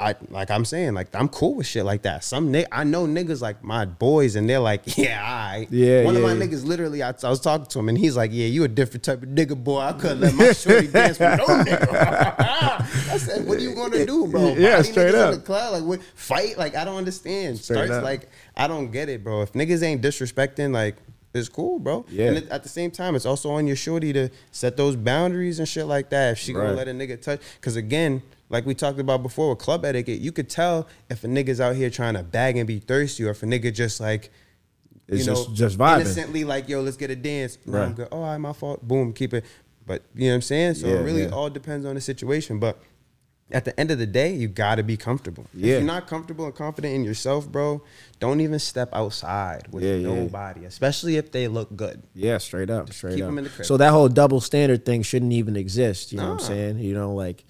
I 0.04 0.16
like 0.30 0.52
I'm 0.52 0.66
saying 0.66 0.94
like 0.94 1.08
I'm 1.16 1.30
cool 1.30 1.56
with 1.56 1.68
shit 1.68 1.86
like 1.86 2.02
that. 2.04 2.24
Some 2.24 2.52
ni- 2.52 2.66
I 2.72 2.84
know 2.84 3.06
niggas 3.08 3.42
like 3.42 3.64
my 3.64 3.86
boys, 3.86 4.36
and 4.36 4.50
they're 4.50 4.60
like, 4.60 4.82
yeah, 4.98 5.22
I. 5.24 5.54
Right. 5.60 5.68
Yeah, 5.72 6.04
One 6.04 6.16
yeah, 6.16 6.20
of 6.22 6.26
my 6.26 6.34
yeah. 6.34 6.50
niggas 6.52 6.66
literally, 6.66 7.04
I, 7.04 7.14
I 7.24 7.30
was 7.30 7.40
talking 7.40 7.68
to 7.68 7.80
him, 7.80 7.90
and 7.90 7.98
he's 7.98 8.18
like, 8.18 8.32
yeah, 8.34 8.48
you 8.48 8.64
a 8.64 8.68
different 8.68 9.04
type 9.04 9.24
of 9.24 9.30
nigga, 9.30 9.62
boy. 9.62 9.80
I 9.80 9.94
couldn't 9.94 10.22
let 10.22 10.34
my 10.34 10.52
shorty 10.52 10.88
dance 10.92 11.20
with 11.20 11.38
no 11.38 11.46
nigga. 11.46 11.88
I 12.40 13.18
said, 13.18 13.46
what 13.48 13.58
are 13.58 13.62
you 13.62 13.76
gonna 13.76 14.06
do, 14.06 14.28
bro? 14.28 14.56
Yeah, 14.56 14.78
Body 14.78 14.92
straight 14.92 15.16
up. 15.16 15.34
In 15.34 15.40
the 15.40 15.46
club, 15.46 15.74
like 15.74 15.84
what? 15.84 16.02
Fight? 16.16 16.58
Like 16.58 16.76
I 16.76 16.84
don't 16.86 16.98
understand. 16.98 17.60
Straight 17.60 17.76
Starts 17.76 17.92
up. 17.92 18.04
like 18.04 18.30
I 18.58 18.68
don't 18.68 18.92
get 18.92 19.10
it, 19.10 19.24
bro. 19.24 19.42
If 19.44 19.54
niggas 19.54 19.84
ain't 19.84 20.02
disrespecting, 20.02 20.74
like 20.74 20.98
it's 21.34 21.50
cool, 21.50 21.80
bro. 21.80 22.06
Yeah. 22.10 22.28
And 22.32 22.50
at 22.52 22.64
the 22.64 22.70
same 22.70 22.92
time, 22.92 23.16
it's 23.16 23.26
also 23.26 23.52
on 23.52 23.66
your 23.68 23.76
shorty 23.76 24.14
to 24.14 24.30
set 24.52 24.78
those 24.78 24.96
boundaries 24.96 25.60
and 25.60 25.68
shit 25.68 25.86
like 25.86 26.10
that. 26.10 26.34
If 26.34 26.38
she 26.40 26.54
gonna 26.54 26.74
let 26.74 26.88
a 26.88 26.92
nigga 26.92 27.22
touch, 27.22 27.42
because 27.60 27.76
again, 27.76 28.22
like 28.54 28.66
we 28.66 28.74
talked 28.76 29.00
about 29.00 29.22
before 29.24 29.50
with 29.50 29.60
club 29.60 29.84
etiquette, 29.84 30.22
you 30.22 30.32
could 30.32 30.50
tell 30.50 30.88
if 31.10 31.24
a 31.26 31.28
nigga's 31.28 31.60
out 31.60 31.76
here 31.76 31.90
trying 31.90 32.14
to 32.14 32.24
bag 32.24 32.56
and 32.56 32.66
be 32.68 32.80
thirsty, 32.80 33.26
or 33.26 33.32
if 33.32 33.44
a 33.44 33.46
nigga 33.46 33.74
just 33.74 34.00
like. 34.00 34.32
It's 35.10 35.26
you 35.26 35.32
know, 35.34 35.36
just- 35.36 35.54
just 35.56 35.78
vibing. 35.78 36.00
innocently 36.02 36.46
like, 36.46 36.70
yo, 36.70 36.80
let's 36.80 36.96
get 36.96 37.12
a 37.12 37.16
dance. 37.18 37.58
No, 37.66 37.80
Right. 37.80 38.00
Oh, 38.00 38.08
all 38.20 38.22
right, 38.24 38.38
my 38.38 38.54
fault. 38.54 38.88
Boom, 38.88 39.12
keep 39.12 39.34
it. 39.34 39.44
But 39.86 40.02
you 40.16 40.28
know 40.28 40.30
what 40.30 40.36
I'm 40.36 40.42
saying? 40.44 40.76
So 40.76 40.88
Yeah, 40.88 40.94
it 40.94 41.04
really 41.04 41.24
yeah. 41.24 41.30
all 41.32 41.50
depends 41.50 41.86
on 41.86 41.96
the 41.96 42.00
situation. 42.02 42.58
But 42.58 42.80
at 43.52 43.66
the 43.66 43.78
end 43.78 43.92
of 43.92 44.00
the 44.00 44.06
day, 44.08 44.34
you 44.34 44.48
gotta 44.48 44.82
be 44.82 44.96
comfortable. 44.96 45.46
Yeah. 45.54 45.74
If 45.76 45.80
you're 45.80 45.88
not 45.88 46.08
comfortable 46.08 46.46
and 46.46 46.56
confident 46.56 46.94
in 46.96 47.04
yourself, 47.04 47.52
bro, 47.52 47.84
don't 48.22 48.40
even 48.40 48.60
step 48.60 48.90
outside 48.94 49.68
with 49.72 49.84
Yeah, 49.84 49.98
nobody, 49.98 50.64
especially 50.64 51.18
if 51.18 51.34
they 51.34 51.50
look 51.50 51.76
good. 51.76 52.02
Yeah, 52.16 52.38
straight 52.38 52.70
up, 52.70 52.94
straight 52.94 53.16
keep 53.16 53.24
up. 53.26 53.28
'em 53.28 53.40
in 53.40 53.44
the 53.44 53.50
crib. 53.50 53.66
So 53.68 53.76
that 53.76 53.92
whole 53.92 54.08
double 54.08 54.40
standard 54.40 54.86
thing 54.86 55.02
shouldn't 55.04 55.34
even 55.34 55.58
exist. 55.58 56.14
You 56.14 56.20
know 56.20 56.30
what 56.30 56.42
I'm 56.44 56.48
saying? 56.48 56.80
You 56.80 56.94
know, 56.94 57.14
like, 57.14 57.44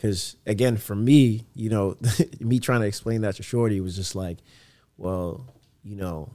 because 0.00 0.36
again, 0.46 0.78
for 0.78 0.94
me, 0.94 1.44
you 1.54 1.68
know, 1.68 1.96
me 2.40 2.58
trying 2.58 2.80
to 2.80 2.86
explain 2.86 3.20
that 3.20 3.36
to 3.36 3.42
Shorty 3.42 3.80
was 3.82 3.94
just 3.96 4.14
like, 4.14 4.38
well, 4.96 5.46
you 5.82 5.94
know, 5.96 6.32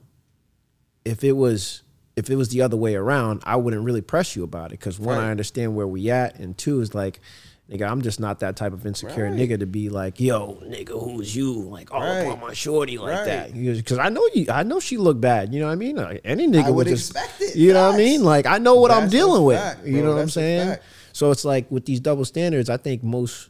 if 1.03 1.23
it 1.23 1.31
was 1.33 1.81
if 2.15 2.29
it 2.29 2.35
was 2.35 2.49
the 2.49 2.61
other 2.61 2.77
way 2.77 2.95
around, 2.95 3.41
I 3.45 3.55
wouldn't 3.55 3.83
really 3.83 4.01
press 4.01 4.35
you 4.35 4.43
about 4.43 4.67
it. 4.67 4.79
Because 4.79 4.99
one, 4.99 5.17
Right. 5.17 5.25
I 5.27 5.31
understand 5.31 5.75
where 5.75 5.87
we 5.87 6.09
at, 6.11 6.39
and 6.39 6.57
two 6.57 6.79
is 6.81 6.93
like. 6.93 7.19
Nigga, 7.67 7.89
I'm 7.89 8.03
just 8.03 8.19
not 8.19 8.41
that 8.41 8.55
type 8.55 8.73
of 8.73 8.85
insecure 8.85 9.23
Right. 9.23 9.33
nigga 9.33 9.57
to 9.57 9.65
be 9.65 9.89
like, 9.89 10.19
yo, 10.19 10.59
nigga, 10.63 10.89
who's 10.89 11.35
you? 11.35 11.51
Like, 11.51 11.91
all 11.91 11.99
Right. 11.99 12.27
up 12.27 12.33
on 12.35 12.39
my 12.39 12.53
shorty 12.53 12.99
like 12.99 13.15
Right. 13.15 13.25
that. 13.25 13.53
Because 13.55 13.97
I 13.97 14.09
know 14.09 14.23
you, 14.35 14.45
I 14.51 14.61
know 14.61 14.79
she 14.79 14.97
look 14.97 15.19
bad. 15.19 15.51
You 15.51 15.61
know 15.61 15.65
what 15.65 15.71
I 15.71 15.75
mean? 15.75 15.95
Like, 15.95 16.21
any 16.23 16.47
nigga 16.47 16.65
I 16.65 16.69
would 16.69 16.85
just, 16.85 17.09
expect 17.09 17.41
it. 17.41 17.55
You 17.55 17.73
know 17.73 17.87
what 17.87 17.95
I 17.95 17.97
mean? 17.97 18.23
Like, 18.23 18.45
I 18.45 18.59
know 18.59 18.75
what 18.75 18.91
I'm 18.91 19.09
dealing 19.09 19.43
with. 19.45 19.57
fact, 19.57 19.83
you 19.83 20.03
know 20.03 20.13
what 20.13 20.21
I'm 20.21 20.29
saying? 20.29 20.77
So 21.11 21.31
it's 21.31 21.43
like 21.43 21.65
with 21.71 21.85
these 21.85 21.99
double 21.99 22.23
standards, 22.23 22.69
I 22.69 22.77
think 22.77 23.01
most. 23.01 23.49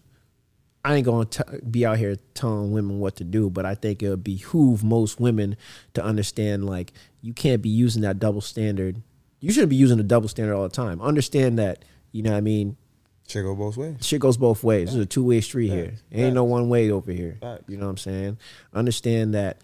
I 0.86 0.94
ain't 0.94 1.06
gonna 1.06 1.26
t- 1.26 1.42
be 1.68 1.84
out 1.84 1.98
here 1.98 2.16
telling 2.36 2.72
women 2.72 3.00
what 3.00 3.16
to 3.16 3.24
do, 3.24 3.50
but 3.50 3.66
I 3.66 3.74
think 3.74 4.04
it 4.04 4.10
would 4.12 4.24
behoove 4.24 4.84
most 4.84 5.20
women 5.20 5.58
to 5.96 6.04
understand 6.04 6.68
like 6.68 6.94
you 7.24 7.34
can't 7.34 7.64
be 7.64 7.70
using 7.70 8.04
that 8.04 8.20
double 8.20 8.40
standard. 8.40 9.02
You 9.40 9.52
shouldn't 9.52 9.72
be 9.72 9.78
using 9.78 9.98
the 9.98 10.04
double 10.04 10.28
standard 10.28 10.56
all 10.56 10.62
the 10.62 10.70
time. 10.70 11.02
Understand 11.02 11.58
that 11.58 11.84
you 12.12 12.22
know 12.22 12.30
what 12.30 12.38
I 12.38 12.42
mean. 12.42 12.78
Shit 13.28 13.44
go 13.44 13.56
both 13.56 13.78
ways. 13.78 13.96
Shit 14.02 14.22
goes 14.22 14.38
both 14.38 14.64
ways. 14.64 14.90
This 14.90 14.96
is 14.96 15.02
a 15.02 15.06
two 15.08 15.24
way 15.24 15.42
street 15.42 15.70
here. 15.70 15.86
Facts. 15.88 16.04
Ain't 16.12 16.36
no 16.36 16.44
one 16.44 16.70
way 16.70 16.92
over 16.92 17.12
here. 17.12 17.40
Facts. 17.42 17.64
You 17.68 17.78
know 17.78 17.86
what 17.86 17.90
I'm 17.92 17.98
saying? 17.98 18.38
Understand 18.72 19.34
that 19.34 19.62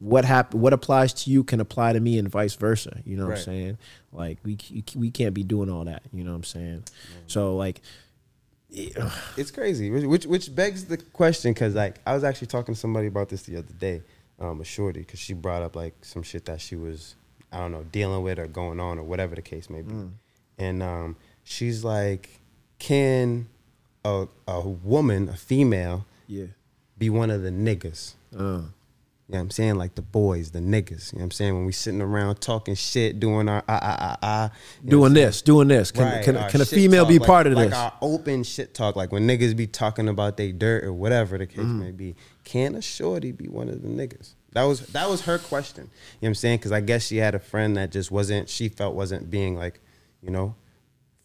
what 0.00 0.24
happen, 0.24 0.60
what 0.60 0.72
applies 0.72 1.12
to 1.12 1.30
you 1.30 1.44
can 1.44 1.60
apply 1.60 1.92
to 1.92 2.00
me, 2.00 2.18
and 2.18 2.28
vice 2.28 2.56
versa. 2.56 3.00
You 3.04 3.16
know 3.16 3.26
what 3.28 3.38
I'm 3.38 3.44
saying? 3.44 3.78
Like 4.12 4.38
we 4.42 4.58
we 4.96 5.12
can't 5.12 5.34
be 5.34 5.44
doing 5.44 5.70
all 5.70 5.84
that. 5.84 6.02
You 6.12 6.24
know 6.24 6.30
what 6.32 6.38
I'm 6.38 6.44
saying? 6.44 6.82
So 7.28 7.54
like, 7.54 7.80
It's 9.36 9.50
crazy, 9.50 9.90
which 9.90 10.26
which, 10.26 10.54
begs 10.54 10.84
the 10.84 10.98
question 10.98 11.52
because 11.52 11.74
like 11.74 11.96
I 12.06 12.14
was 12.14 12.24
actually 12.24 12.48
talking 12.48 12.74
to 12.74 12.80
somebody 12.80 13.06
about 13.06 13.28
this 13.28 13.42
the 13.42 13.56
other 13.58 13.72
day, 13.78 14.02
um, 14.38 14.60
a 14.60 14.64
shorty, 14.64 15.00
because 15.00 15.18
she 15.18 15.32
brought 15.32 15.62
up 15.62 15.74
like 15.76 15.94
some 16.02 16.22
shit 16.22 16.44
that 16.46 16.60
she 16.60 16.76
was 16.76 17.14
I 17.52 17.58
don't 17.58 17.72
know 17.72 17.84
dealing 17.84 18.22
with 18.22 18.38
or 18.38 18.46
going 18.46 18.80
on 18.80 18.98
or 18.98 19.02
whatever 19.02 19.34
the 19.34 19.42
case 19.42 19.70
may 19.70 19.82
be, 19.82 19.94
and 20.58 20.82
um, 20.82 21.16
she's 21.44 21.84
like, 21.84 22.40
can 22.78 23.48
a 24.04 24.26
a 24.46 24.60
woman, 24.60 25.28
a 25.28 25.36
female, 25.36 26.04
yeah, 26.26 26.46
be 26.98 27.08
one 27.10 27.30
of 27.30 27.42
the 27.42 27.50
niggas? 27.50 28.14
uh, 28.38 28.62
You 29.28 29.32
know 29.32 29.38
what 29.38 29.42
I'm 29.42 29.50
saying? 29.50 29.74
Like 29.74 29.96
the 29.96 30.02
boys, 30.02 30.52
the 30.52 30.60
niggas. 30.60 31.12
You 31.12 31.18
know 31.18 31.22
what 31.22 31.24
I'm 31.24 31.30
saying? 31.32 31.54
When 31.54 31.66
we 31.66 31.72
sitting 31.72 32.00
around 32.00 32.40
talking 32.40 32.76
shit, 32.76 33.18
doing 33.18 33.48
our 33.48 33.64
ah 33.68 33.78
ah 33.82 33.96
ah 33.98 34.16
ah. 34.22 34.50
doing 34.84 35.00
what 35.00 35.06
I'm 35.08 35.14
saying? 35.16 35.26
this, 35.26 35.42
doing 35.42 35.68
this. 35.68 35.90
Can 35.90 36.04
Right, 36.04 36.24
can, 36.24 36.48
can 36.48 36.60
a 36.60 36.64
female 36.64 37.02
talk, 37.04 37.08
be 37.08 37.18
like- 37.18 37.26
part 37.26 37.46
of 37.48 37.54
like 37.54 37.64
this? 37.70 37.72
Like 37.72 37.92
our 37.92 37.98
open 38.02 38.44
shit 38.44 38.72
talk, 38.72 38.94
like 38.94 39.10
when 39.10 39.26
niggas 39.26 39.56
be 39.56 39.66
talking 39.66 40.08
about 40.08 40.36
they 40.36 40.52
dirt 40.52 40.84
or 40.84 40.92
whatever 40.92 41.38
the 41.38 41.46
case 41.46 41.58
Mm. 41.58 41.80
may 41.80 41.90
be. 41.90 42.14
Can 42.44 42.76
a 42.76 42.80
shorty 42.82 43.32
be 43.32 43.48
one 43.48 43.68
of 43.68 43.82
the 43.82 43.88
niggas? 43.88 44.34
That 44.52 44.62
was 44.62 44.86
that 44.88 45.10
was 45.10 45.22
her 45.22 45.38
question. 45.38 45.84
You 45.84 45.88
know 45.88 45.90
what 46.20 46.28
I'm 46.28 46.34
saying? 46.36 46.58
Because 46.58 46.70
I 46.72 46.80
guess 46.80 47.04
she 47.08 47.16
had 47.16 47.34
a 47.34 47.40
friend 47.40 47.76
that 47.76 47.90
just 47.90 48.12
wasn't. 48.12 48.48
She 48.48 48.68
felt 48.68 48.94
wasn't 48.94 49.28
being 49.28 49.56
like, 49.56 49.80
you 50.22 50.30
know, 50.30 50.54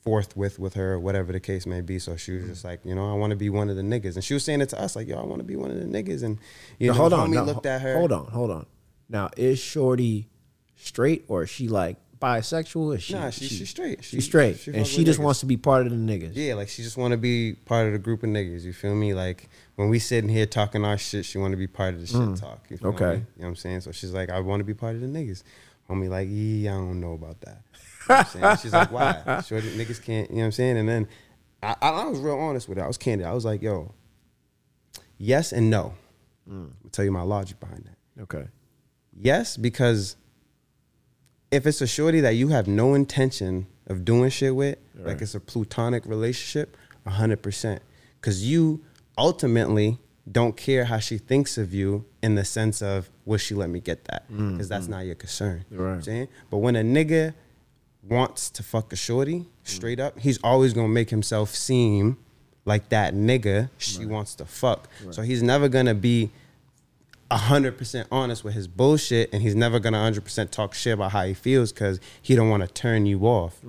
forthwith 0.01 0.57
with 0.59 0.73
her 0.73 0.93
or 0.93 0.99
whatever 0.99 1.31
the 1.31 1.39
case 1.39 1.65
may 1.65 1.81
be. 1.81 1.99
So 1.99 2.15
she 2.15 2.31
was 2.33 2.45
just 2.45 2.63
like, 2.65 2.79
you 2.83 2.95
know, 2.95 3.09
I 3.11 3.13
want 3.15 3.31
to 3.31 3.35
be 3.37 3.49
one 3.49 3.69
of 3.69 3.75
the 3.75 3.81
niggas, 3.83 4.15
and 4.15 4.23
she 4.23 4.33
was 4.33 4.43
saying 4.43 4.61
it 4.61 4.69
to 4.69 4.81
us 4.81 4.95
like, 4.95 5.07
yo, 5.07 5.17
I 5.19 5.25
want 5.25 5.39
to 5.39 5.43
be 5.45 5.55
one 5.55 5.71
of 5.71 5.77
the 5.77 5.85
niggas, 5.85 6.23
and 6.23 6.37
you 6.79 6.87
Now, 6.87 6.93
know, 6.93 6.99
hold 6.99 7.13
on. 7.13 7.31
now, 7.31 7.43
looked 7.43 7.65
at 7.65 7.81
her. 7.81 7.97
Hold 7.97 8.11
on, 8.11 8.25
hold 8.27 8.51
on. 8.51 8.65
Now, 9.09 9.29
is 9.37 9.59
Shorty 9.59 10.27
straight 10.75 11.25
or 11.27 11.43
is 11.43 11.49
she 11.49 11.67
like 11.67 11.97
bisexual? 12.19 12.95
Is 12.95 13.03
she, 13.03 13.13
Nah, 13.13 13.29
she- 13.29 13.45
she's 13.47 13.69
straight. 13.69 14.03
She- 14.03 14.17
she's 14.17 14.25
straight, 14.25 14.57
she 14.59 14.71
and 14.73 14.85
she 14.87 15.03
just 15.03 15.19
niggas. 15.19 15.23
wants 15.23 15.39
to 15.41 15.45
be 15.45 15.57
part 15.57 15.85
of 15.85 15.91
the 15.91 15.97
niggas. 15.97 16.31
Yeah, 16.35 16.53
like 16.55 16.69
she 16.69 16.81
just 16.83 16.97
want 16.97 17.11
to 17.11 17.17
be 17.17 17.53
part 17.65 17.87
of 17.87 17.93
the 17.93 17.99
group 17.99 18.23
of 18.23 18.29
niggas. 18.29 18.63
You 18.63 18.73
feel 18.73 18.95
me? 18.95 19.13
Like 19.13 19.49
when 19.75 19.89
we 19.89 19.99
sitting 19.99 20.29
here 20.29 20.45
talking 20.45 20.85
our 20.85 20.97
shit, 20.97 21.25
she 21.25 21.37
want 21.37 21.51
to 21.51 21.57
be 21.57 21.67
part 21.67 21.93
of 21.95 21.99
the 22.01 22.07
shit 22.07 22.35
talk. 22.37 22.65
You 22.69 22.77
Mm. 22.77 22.93
Okay. 22.95 23.05
me? 23.05 23.11
You 23.13 23.17
know 23.17 23.25
what 23.37 23.47
I'm 23.49 23.55
saying? 23.55 23.81
So 23.81 23.91
she's 23.91 24.11
like, 24.13 24.29
I 24.29 24.39
want 24.39 24.59
to 24.61 24.63
be 24.63 24.73
part 24.73 24.95
of 24.95 25.01
the 25.01 25.07
niggas. 25.07 25.43
Homie, 25.91 26.09
like, 26.09 26.27
yeah, 26.31 26.73
I 26.73 26.77
don't 26.77 26.99
know 26.99 27.13
about 27.13 27.41
that. 27.41 27.61
You 28.09 28.15
know 28.15 28.47
what 28.47 28.51
I'm? 28.51 28.57
She's 28.57 28.73
like, 28.73 28.91
why? 28.91 29.41
Sure, 29.47 29.61
niggas 29.61 30.01
can't. 30.03 30.29
You 30.29 30.37
know 30.37 30.41
what 30.41 30.45
I'm 30.47 30.51
saying? 30.53 30.77
And 30.77 30.87
then 30.89 31.07
I, 31.61 31.75
I, 31.81 31.89
I 31.89 32.05
was 32.07 32.19
real 32.19 32.37
honest 32.39 32.67
with 32.69 32.77
her. 32.77 32.83
I 32.83 32.87
was 32.87 32.97
candid. 32.97 33.27
I 33.27 33.33
was 33.33 33.45
like, 33.45 33.61
yo, 33.61 33.93
yes 35.17 35.51
and 35.51 35.69
no. 35.69 35.93
Mm. 36.49 36.71
I'll 36.83 36.89
tell 36.89 37.05
you 37.05 37.11
my 37.11 37.21
logic 37.21 37.59
behind 37.59 37.85
that. 37.85 38.21
Okay. 38.23 38.47
yes, 39.19 39.57
because 39.57 40.15
if 41.51 41.65
it's 41.65 41.81
a 41.81 41.87
shorty 41.87 42.21
that 42.21 42.35
you 42.35 42.49
have 42.49 42.67
no 42.67 42.93
intention 42.93 43.67
of 43.87 44.05
doing 44.05 44.29
shit 44.29 44.55
with, 44.55 44.77
Right. 44.95 45.07
like 45.07 45.21
it's 45.21 45.35
a 45.35 45.39
plutonic 45.39 46.05
relationship, 46.05 46.77
hundred 47.07 47.41
percent. 47.41 47.81
Because 48.19 48.45
you 48.47 48.83
ultimately 49.17 49.97
don't 50.29 50.55
care 50.55 50.85
how 50.85 50.99
she 50.99 51.17
thinks 51.17 51.57
of 51.57 51.73
you 51.73 52.05
in 52.21 52.35
the 52.35 52.45
sense 52.45 52.81
of 52.81 53.09
will 53.25 53.37
she 53.37 53.55
let 53.55 53.69
me 53.69 53.79
get 53.79 54.05
that? 54.05 54.31
Mm, 54.31 54.53
because 54.53 54.69
that's 54.69 54.87
mm. 54.87 54.91
not 54.91 55.05
your 55.05 55.15
concern. 55.15 55.65
You 55.71 55.77
know 55.77 55.83
what 55.83 55.89
I'm 55.89 56.01
saying? 56.01 56.27
But 56.49 56.57
when 56.57 56.75
a 56.75 56.83
nigga 56.83 57.33
wants 58.07 58.49
to 58.51 58.63
fuck 58.63 58.93
a 58.93 58.95
shorty 58.95 59.39
mm. 59.39 59.47
straight 59.63 59.99
up, 59.99 60.19
he's 60.19 60.39
always 60.43 60.73
gonna 60.73 60.87
make 60.87 61.09
himself 61.09 61.55
seem 61.55 62.17
like 62.65 62.89
that 62.89 63.13
nigga 63.13 63.69
she 63.77 64.05
wants 64.05 64.35
to 64.35 64.45
fuck. 64.45 64.87
So 65.11 65.21
he's 65.23 65.41
never 65.41 65.67
gonna 65.67 65.95
be 65.95 66.29
hundred 67.37 67.77
percent 67.77 68.07
honest 68.11 68.43
with 68.43 68.53
his 68.53 68.67
bullshit, 68.67 69.33
and 69.33 69.41
he's 69.41 69.55
never 69.55 69.79
gonna 69.79 69.99
hundred 70.01 70.23
percent 70.23 70.51
talk 70.51 70.73
shit 70.73 70.93
about 70.93 71.11
how 71.11 71.23
he 71.25 71.33
feels 71.33 71.71
because 71.71 71.99
he 72.21 72.35
don't 72.35 72.49
want 72.49 72.61
to 72.63 72.67
turn 72.73 73.05
you 73.05 73.21
off. 73.25 73.59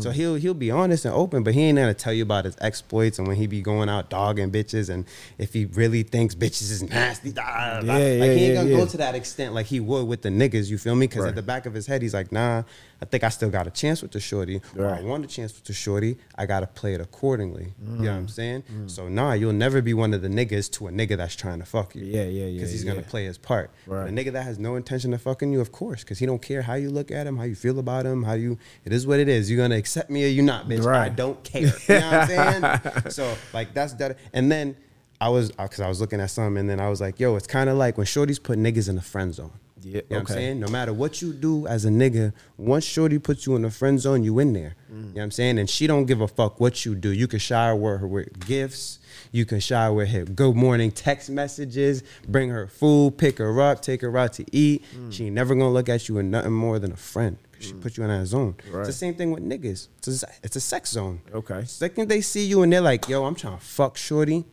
So 0.00 0.10
he'll 0.10 0.34
he'll 0.36 0.54
be 0.54 0.70
honest 0.70 1.04
and 1.04 1.14
open, 1.14 1.42
but 1.42 1.54
he 1.54 1.62
ain't 1.62 1.76
gonna 1.78 1.94
tell 1.94 2.12
you 2.12 2.22
about 2.22 2.44
his 2.44 2.56
exploits 2.60 3.18
and 3.18 3.26
when 3.28 3.36
he 3.36 3.46
be 3.46 3.60
going 3.62 3.88
out 3.88 4.10
dogging 4.10 4.50
bitches, 4.50 4.88
and 4.90 5.04
if 5.38 5.52
he 5.52 5.64
really 5.66 6.02
thinks 6.02 6.34
bitches 6.34 6.70
is 6.70 6.82
nasty, 6.82 7.32
da. 7.32 7.80
Yeah, 7.80 7.80
like 7.80 7.86
yeah, 8.00 8.14
he 8.34 8.44
ain't 8.46 8.54
gonna 8.56 8.70
yeah. 8.70 8.76
go 8.76 8.86
to 8.86 8.96
that 8.98 9.14
extent 9.14 9.54
like 9.54 9.66
he 9.66 9.80
would 9.80 10.06
with 10.06 10.22
the 10.22 10.28
niggas. 10.28 10.68
You 10.70 10.78
feel 10.78 10.94
me? 10.94 11.06
Because 11.06 11.22
Right. 11.24 11.28
at 11.30 11.34
the 11.36 11.42
back 11.42 11.66
of 11.66 11.74
his 11.74 11.86
head, 11.86 12.02
he's 12.02 12.14
like, 12.14 12.32
nah, 12.32 12.62
I 13.02 13.04
think 13.04 13.24
I 13.24 13.28
still 13.30 13.50
got 13.50 13.66
a 13.66 13.70
chance 13.70 14.02
with 14.02 14.12
the 14.12 14.20
shorty. 14.20 14.60
Or 14.76 14.86
I 14.86 15.00
want 15.02 15.24
a 15.24 15.28
chance 15.28 15.54
with 15.54 15.64
the 15.64 15.72
shorty. 15.72 16.16
I 16.36 16.46
gotta 16.46 16.66
play 16.66 16.94
it 16.94 17.00
accordingly. 17.00 17.74
You 17.82 17.86
know 17.90 17.96
what 17.96 18.04
Mm. 18.04 18.16
I'm 18.16 18.28
saying? 18.28 18.62
So 18.86 19.08
nah, 19.08 19.32
you'll 19.32 19.52
never 19.52 19.82
be 19.82 19.94
one 19.94 20.14
of 20.14 20.22
the 20.22 20.28
niggas 20.28 20.70
to 20.72 20.88
a 20.88 20.90
nigga 20.90 21.16
that's 21.16 21.34
trying 21.36 21.58
to 21.60 21.64
fuck 21.64 21.94
you. 21.94 22.04
Yeah, 22.04 22.22
yeah, 22.24 22.46
yeah, 22.46 22.52
Because 22.54 22.72
he's 22.72 22.84
gonna 22.84 22.99
yeah. 23.04 23.10
play 23.10 23.24
his 23.24 23.38
part. 23.38 23.70
Right. 23.86 24.08
A 24.08 24.10
nigga 24.10 24.32
that 24.32 24.42
has 24.44 24.58
no 24.58 24.76
intention 24.76 25.12
of 25.14 25.22
fucking 25.22 25.52
you, 25.52 25.60
of 25.60 25.72
course, 25.72 26.02
because 26.02 26.18
he 26.18 26.26
don't 26.26 26.42
care 26.42 26.62
how 26.62 26.74
you 26.74 26.90
look 26.90 27.10
at 27.10 27.26
him, 27.26 27.36
how 27.36 27.44
you 27.44 27.54
feel 27.54 27.78
about 27.78 28.06
him, 28.06 28.22
how 28.22 28.34
you. 28.34 28.58
It 28.84 28.92
is 28.92 29.06
what 29.06 29.18
it 29.18 29.28
is. 29.28 29.50
You're 29.50 29.62
gonna 29.62 29.76
accept 29.76 30.10
me 30.10 30.24
or 30.24 30.28
you 30.28 30.42
not, 30.42 30.68
bitch. 30.68 30.84
Right. 30.84 31.06
I 31.06 31.08
don't 31.08 31.42
care. 31.44 31.62
You 31.62 31.70
know 31.88 32.10
what 32.10 32.30
I'm 32.30 32.82
saying? 32.92 32.92
so 33.10 33.34
like 33.52 33.74
that's 33.74 33.94
that. 33.94 34.18
And 34.32 34.50
then 34.50 34.76
I 35.20 35.28
was 35.28 35.50
because 35.52 35.80
I 35.80 35.88
was 35.88 36.00
looking 36.00 36.20
at 36.20 36.30
some, 36.30 36.56
and 36.56 36.68
then 36.68 36.80
I 36.80 36.88
was 36.88 37.00
like, 37.00 37.20
yo, 37.20 37.36
it's 37.36 37.46
kind 37.46 37.68
of 37.68 37.76
like 37.76 37.98
when 37.98 38.06
shorties 38.06 38.42
put 38.42 38.58
niggas 38.58 38.88
in 38.88 38.96
the 38.96 39.02
friend 39.02 39.34
zone. 39.34 39.52
Yeah, 39.82 39.94
You 39.94 39.94
know 39.94 40.04
what 40.08 40.20
I'm 40.20 40.26
saying? 40.36 40.60
No 40.60 40.68
matter 40.68 40.92
what 40.92 41.22
you 41.22 41.32
do 41.32 41.66
as 41.66 41.84
a 41.84 41.88
nigga, 41.88 42.32
once 42.56 42.84
Shorty 42.84 43.18
puts 43.18 43.46
you 43.46 43.56
in 43.56 43.62
the 43.62 43.70
friend 43.70 44.00
zone, 44.00 44.22
you 44.22 44.38
in 44.38 44.52
there. 44.52 44.76
Mm. 44.92 44.96
You 44.96 45.00
know 45.00 45.10
what 45.14 45.22
I'm 45.22 45.30
saying? 45.30 45.58
And 45.58 45.68
she 45.70 45.86
don't 45.86 46.06
give 46.06 46.20
a 46.20 46.28
fuck 46.28 46.60
what 46.60 46.84
you 46.84 46.94
do. 46.94 47.10
You 47.10 47.26
can 47.26 47.38
shower 47.38 47.98
her 47.98 48.06
with 48.06 48.46
gifts. 48.46 48.98
You 49.32 49.44
can 49.44 49.60
shower 49.60 49.92
with 49.94 50.08
her 50.08 50.24
good 50.24 50.56
morning 50.56 50.90
text 50.90 51.30
messages, 51.30 52.02
bring 52.26 52.50
her 52.50 52.66
food, 52.66 53.16
pick 53.16 53.38
her 53.38 53.60
up, 53.60 53.80
take 53.80 54.02
her 54.02 54.16
out 54.18 54.32
to 54.34 54.44
eat. 54.50 54.84
Mm. 54.96 55.12
She 55.12 55.26
ain't 55.26 55.34
never 55.34 55.54
gonna 55.54 55.70
look 55.70 55.88
at 55.88 56.08
you 56.08 56.18
as 56.18 56.24
nothing 56.24 56.52
more 56.52 56.78
than 56.78 56.92
a 56.92 56.96
friend. 56.96 57.38
She 57.60 57.74
put 57.74 57.96
you 57.96 58.04
in 58.04 58.08
that 58.10 58.26
zone. 58.26 58.56
Right. 58.70 58.80
It's 58.80 58.88
the 58.88 58.92
same 58.94 59.14
thing 59.14 59.30
with 59.32 59.44
niggas. 59.44 59.88
It's 59.98 60.22
a, 60.22 60.28
it's 60.42 60.56
a 60.56 60.60
sex 60.60 60.90
zone. 60.90 61.20
Okay. 61.32 61.64
Second 61.66 62.08
they 62.08 62.22
see 62.22 62.44
you 62.44 62.62
and 62.62 62.72
they're 62.72 62.80
like, 62.80 63.08
yo, 63.08 63.24
I'm 63.24 63.34
trying 63.34 63.58
to 63.58 63.64
fuck 63.64 63.96
Shorty. 63.96 64.46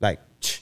Like, 0.00 0.20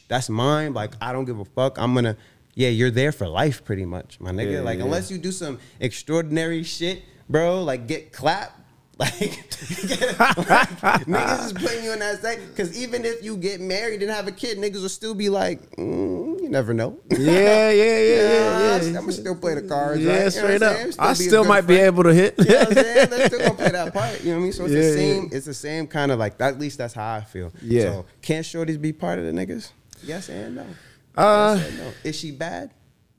that's 0.09 0.29
mine. 0.29 0.75
Like, 0.75 0.93
I 1.00 1.12
don't 1.12 1.25
give 1.25 1.38
a 1.38 1.45
fuck. 1.45 1.79
I'm 1.79 1.95
gonna, 1.95 2.17
yeah, 2.55 2.69
you're 2.69 2.91
there 2.91 3.12
for 3.12 3.29
life 3.29 3.64
pretty 3.64 3.85
much, 3.85 4.19
my 4.21 4.31
nigga. 4.31 4.55
Yeah, 4.55 4.61
like, 4.61 4.79
yeah. 4.79 4.85
unless 4.85 5.11
you 5.11 5.19
do 5.19 5.33
some 5.33 5.59
extraordinary 5.79 6.64
shit, 6.64 7.02
bro, 7.29 7.62
like 7.62 7.87
get 7.87 8.12
clapped. 8.12 8.59
Like, 8.99 9.11
like, 9.21 9.39
niggas 11.09 11.47
is 11.47 11.53
putting 11.55 11.83
you 11.83 11.93
in 11.93 11.99
that 12.01 12.19
state. 12.19 12.39
Because 12.49 12.77
even 12.81 13.05
if 13.05 13.25
you 13.25 13.37
get 13.37 13.61
married 13.61 14.03
and 14.03 14.11
have 14.11 14.29
a 14.29 14.33
kid, 14.33 14.59
niggas 14.59 14.83
will 14.83 14.89
still 14.89 15.15
be 15.15 15.29
like, 15.29 15.61
mm, 15.77 16.41
you 16.41 16.49
never 16.49 16.75
know. 16.75 16.99
Yeah, 17.11 17.71
yeah, 17.71 17.71
yeah, 17.71 18.81
yeah, 18.83 18.87
I'm 18.89 18.93
gonna 18.95 19.13
still 19.13 19.35
play 19.35 19.55
the 19.55 19.63
cards. 19.63 20.01
Yeah, 20.01 20.11
right? 20.11 20.19
You 20.19 20.25
know 20.25 20.29
straight 20.31 20.63
up. 20.63 20.77
saying? 20.77 20.93
I 20.99 21.13
still 21.15 21.45
might 21.45 21.63
be 21.67 21.76
able 21.76 22.02
to 22.05 22.13
hit. 22.15 22.35
You 22.39 22.45
know 22.45 22.59
what 22.59 22.69
I'm 22.69 22.75
saying? 22.75 23.11
They're 23.11 23.26
still 23.28 23.39
gonna 23.41 23.55
play 23.55 23.71
that 23.71 23.95
part. 23.95 24.21
You 24.23 24.26
know 24.31 24.37
what 24.37 24.41
I 24.41 24.43
mean? 24.45 24.52
So 24.52 24.65
it's 24.65 24.75
Yeah, 24.75 24.81
the 24.81 24.93
same. 24.93 25.28
It's 25.33 25.47
the 25.47 25.55
same 25.55 25.87
kind 25.87 26.13
of 26.13 26.19
like. 26.19 26.41
At 26.41 26.59
least 26.59 26.78
that's 26.78 26.95
how 26.95 27.15
I 27.15 27.23
feel. 27.23 27.52
Yeah. 27.63 27.83
So 27.85 28.07
can 28.21 28.43
shorties 28.43 28.81
be 28.81 28.93
part 28.93 29.19
of 29.19 29.25
the 29.25 29.33
niggas? 29.33 29.71
Yes 30.05 30.28
and 30.28 30.57
no. 30.57 30.67
Uh, 31.17 31.57
yes 31.59 31.69
and 31.69 31.78
no. 31.78 31.93
Is 32.05 32.17
she 32.17 32.31
bad? 32.31 32.71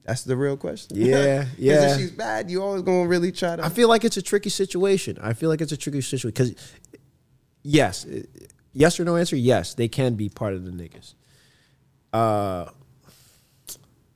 That's 0.04 0.24
the 0.24 0.36
real 0.36 0.58
question. 0.58 0.98
Yeah, 1.00 1.46
yeah. 1.58 1.92
if 1.92 1.98
she's 1.98 2.12
bad, 2.12 2.52
you 2.52 2.62
always 2.62 2.82
gonna 2.82 3.08
really 3.08 3.32
try 3.32 3.56
to. 3.56 3.66
I 3.66 3.70
feel 3.70 3.88
like 3.88 4.04
it's 4.04 4.18
a 4.18 4.22
tricky 4.22 4.50
situation. 4.50 5.18
I 5.22 5.34
feel 5.34 5.50
like 5.50 5.62
it's 5.62 5.72
a 5.72 5.78
tricky 5.78 6.02
situation 6.02 6.30
because, 6.30 6.56
yes, 7.64 8.06
yes 8.74 9.00
or 9.00 9.06
no 9.06 9.16
answer. 9.16 9.36
Yes, 9.36 9.74
they 9.74 9.88
can 9.88 10.16
be 10.16 10.30
part 10.30 10.54
of 10.54 10.66
the 10.66 10.72
niggas. 10.72 11.14
Uh, 12.12 12.70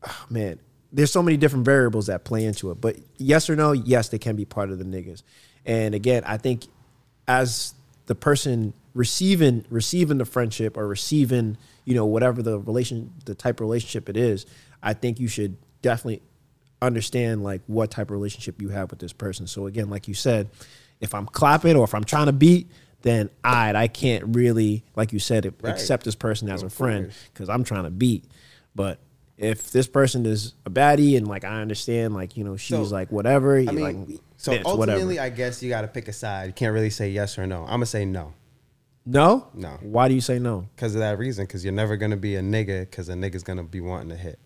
ah, 0.04 0.26
man, 0.30 0.60
there's 0.92 1.12
so 1.12 1.24
many 1.24 1.38
different 1.38 1.66
variables 1.66 2.08
that 2.08 2.24
play 2.24 2.46
into 2.46 2.72
it. 2.72 2.82
But 2.82 2.98
yes 3.18 3.50
or 3.50 3.56
no, 3.56 3.72
yes, 3.72 4.10
they 4.10 4.20
can 4.20 4.36
be 4.36 4.46
part 4.46 4.70
of 4.70 4.80
the 4.80 4.86
niggas. 4.86 5.24
And 5.66 5.96
again, 5.96 6.24
I 6.26 6.38
think 6.38 6.66
as 7.28 7.74
the 8.06 8.16
person 8.16 8.74
receiving 8.94 9.66
receiving 9.70 10.18
the 10.18 10.26
friendship 10.26 10.78
or 10.78 10.88
receiving, 10.88 11.58
you 11.86 11.94
know, 11.94 12.06
whatever 12.06 12.42
the 12.42 12.60
relation, 12.60 13.14
the 13.26 13.36
type 13.36 13.58
of 13.58 13.62
relationship 13.62 14.10
it 14.10 14.18
is, 14.18 14.46
I 14.82 14.94
think 14.94 15.20
you 15.20 15.28
should 15.28 15.58
definitely 15.88 16.22
understand 16.82 17.44
like 17.44 17.62
what 17.68 17.90
type 17.92 18.08
of 18.08 18.12
relationship 18.12 18.62
you 18.62 18.70
have 18.70 18.90
with 18.92 19.00
this 19.00 19.14
person. 19.14 19.48
So 19.48 19.66
again, 19.68 19.90
like 19.90 20.08
you 20.08 20.14
said, 20.14 20.50
if 21.00 21.14
I'm 21.16 21.26
clapping 21.26 21.76
or 21.76 21.84
if 21.84 21.94
I'm 21.94 22.04
trying 22.04 22.28
to 22.28 22.34
beat, 22.34 22.70
then 23.02 23.30
I 23.44 23.74
I 23.74 23.88
can't 23.88 24.36
really, 24.36 24.84
like 24.96 25.14
you 25.14 25.20
said, 25.20 25.46
Right. 25.62 25.72
accept 25.72 26.04
this 26.04 26.16
person 26.16 26.50
as 26.50 26.64
a 26.64 26.70
friend 26.70 27.12
because 27.34 27.50
I'm 27.50 27.64
trying 27.64 27.84
to 27.84 27.90
beat. 27.92 28.26
But 28.76 29.00
if 29.38 29.72
this 29.72 29.88
person 29.88 30.26
is 30.26 30.54
a 30.66 30.70
baddie 30.70 31.16
and 31.18 31.28
like 31.28 31.44
I 31.46 31.62
understand, 31.62 32.14
like 32.14 32.38
you 32.38 32.44
know, 32.44 32.58
she's 32.58 32.90
So, 32.90 32.96
like 32.96 33.12
whatever, 33.12 33.58
I 33.58 33.66
mean, 33.66 33.80
like 33.82 34.20
so 34.38 34.52
bitch, 34.52 34.64
ultimately, 34.66 35.04
whatever. 35.16 35.22
I 35.22 35.30
guess 35.30 35.64
you 35.64 35.70
got 35.70 35.82
to 35.82 35.88
pick 35.88 36.08
a 36.08 36.14
side. 36.14 36.48
You 36.48 36.54
can't 36.54 36.74
really 36.74 36.90
say 36.90 37.10
yes 37.10 37.38
or 37.40 37.48
no. 37.48 37.62
I'm 37.64 37.80
gonna 37.82 37.86
say 37.88 38.06
no 38.06 38.34
No, 39.06 39.48
No. 39.54 39.78
Why 39.82 40.08
do 40.10 40.14
you 40.16 40.22
say 40.22 40.38
no? 40.38 40.68
because 40.76 40.94
of 40.96 41.00
that 41.00 41.18
reason. 41.18 41.46
Because 41.46 41.64
you're 41.64 41.74
never 41.74 41.98
gonna 41.98 42.18
be 42.18 42.36
a 42.36 42.42
nigga. 42.42 42.82
Because 42.82 43.10
a 43.10 43.14
nigga's 43.14 43.44
gonna 43.44 43.64
be 43.64 43.80
wanting 43.82 44.10
to 44.10 44.16
hit. 44.18 44.38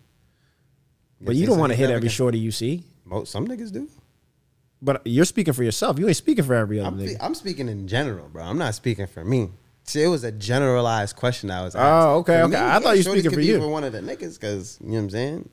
But 1.24 1.36
you 1.36 1.46
don't 1.46 1.58
want 1.58 1.72
to 1.72 1.76
hit 1.76 1.90
every 1.90 2.08
shorty 2.08 2.38
you 2.38 2.50
see. 2.50 2.84
Most 3.04 3.30
some 3.30 3.46
niggas 3.46 3.72
do. 3.72 3.88
But 4.80 5.02
you're 5.04 5.24
speaking 5.24 5.54
for 5.54 5.62
yourself. 5.62 5.98
You 5.98 6.08
ain't 6.08 6.16
speaking 6.16 6.44
for 6.44 6.54
every 6.54 6.80
other 6.80 6.88
I'm, 6.88 6.98
nigga. 6.98 7.16
I'm 7.20 7.34
speaking 7.34 7.68
in 7.68 7.86
general, 7.86 8.28
bro. 8.28 8.42
I'm 8.42 8.58
not 8.58 8.74
speaking 8.74 9.06
for 9.06 9.24
me. 9.24 9.50
See, 9.84 10.02
it 10.02 10.08
was 10.08 10.24
a 10.24 10.32
generalized 10.32 11.16
question 11.16 11.50
I 11.50 11.62
was 11.62 11.74
asked. 11.74 11.84
Oh, 11.84 12.18
okay, 12.18 12.40
For 12.40 12.46
okay. 12.46 12.56
I 12.56 12.78
thought 12.80 12.98
you 12.98 13.04
were 13.04 13.12
speaking 13.16 13.30
for 13.30 13.40
you. 13.40 13.60
For 13.60 13.68
one 13.68 13.84
of 13.84 13.92
the 13.92 14.00
niggas, 14.00 14.40
because 14.40 14.78
you 14.80 14.88
know 14.88 14.94
what 14.94 15.00
I'm 15.00 15.10
saying. 15.10 15.48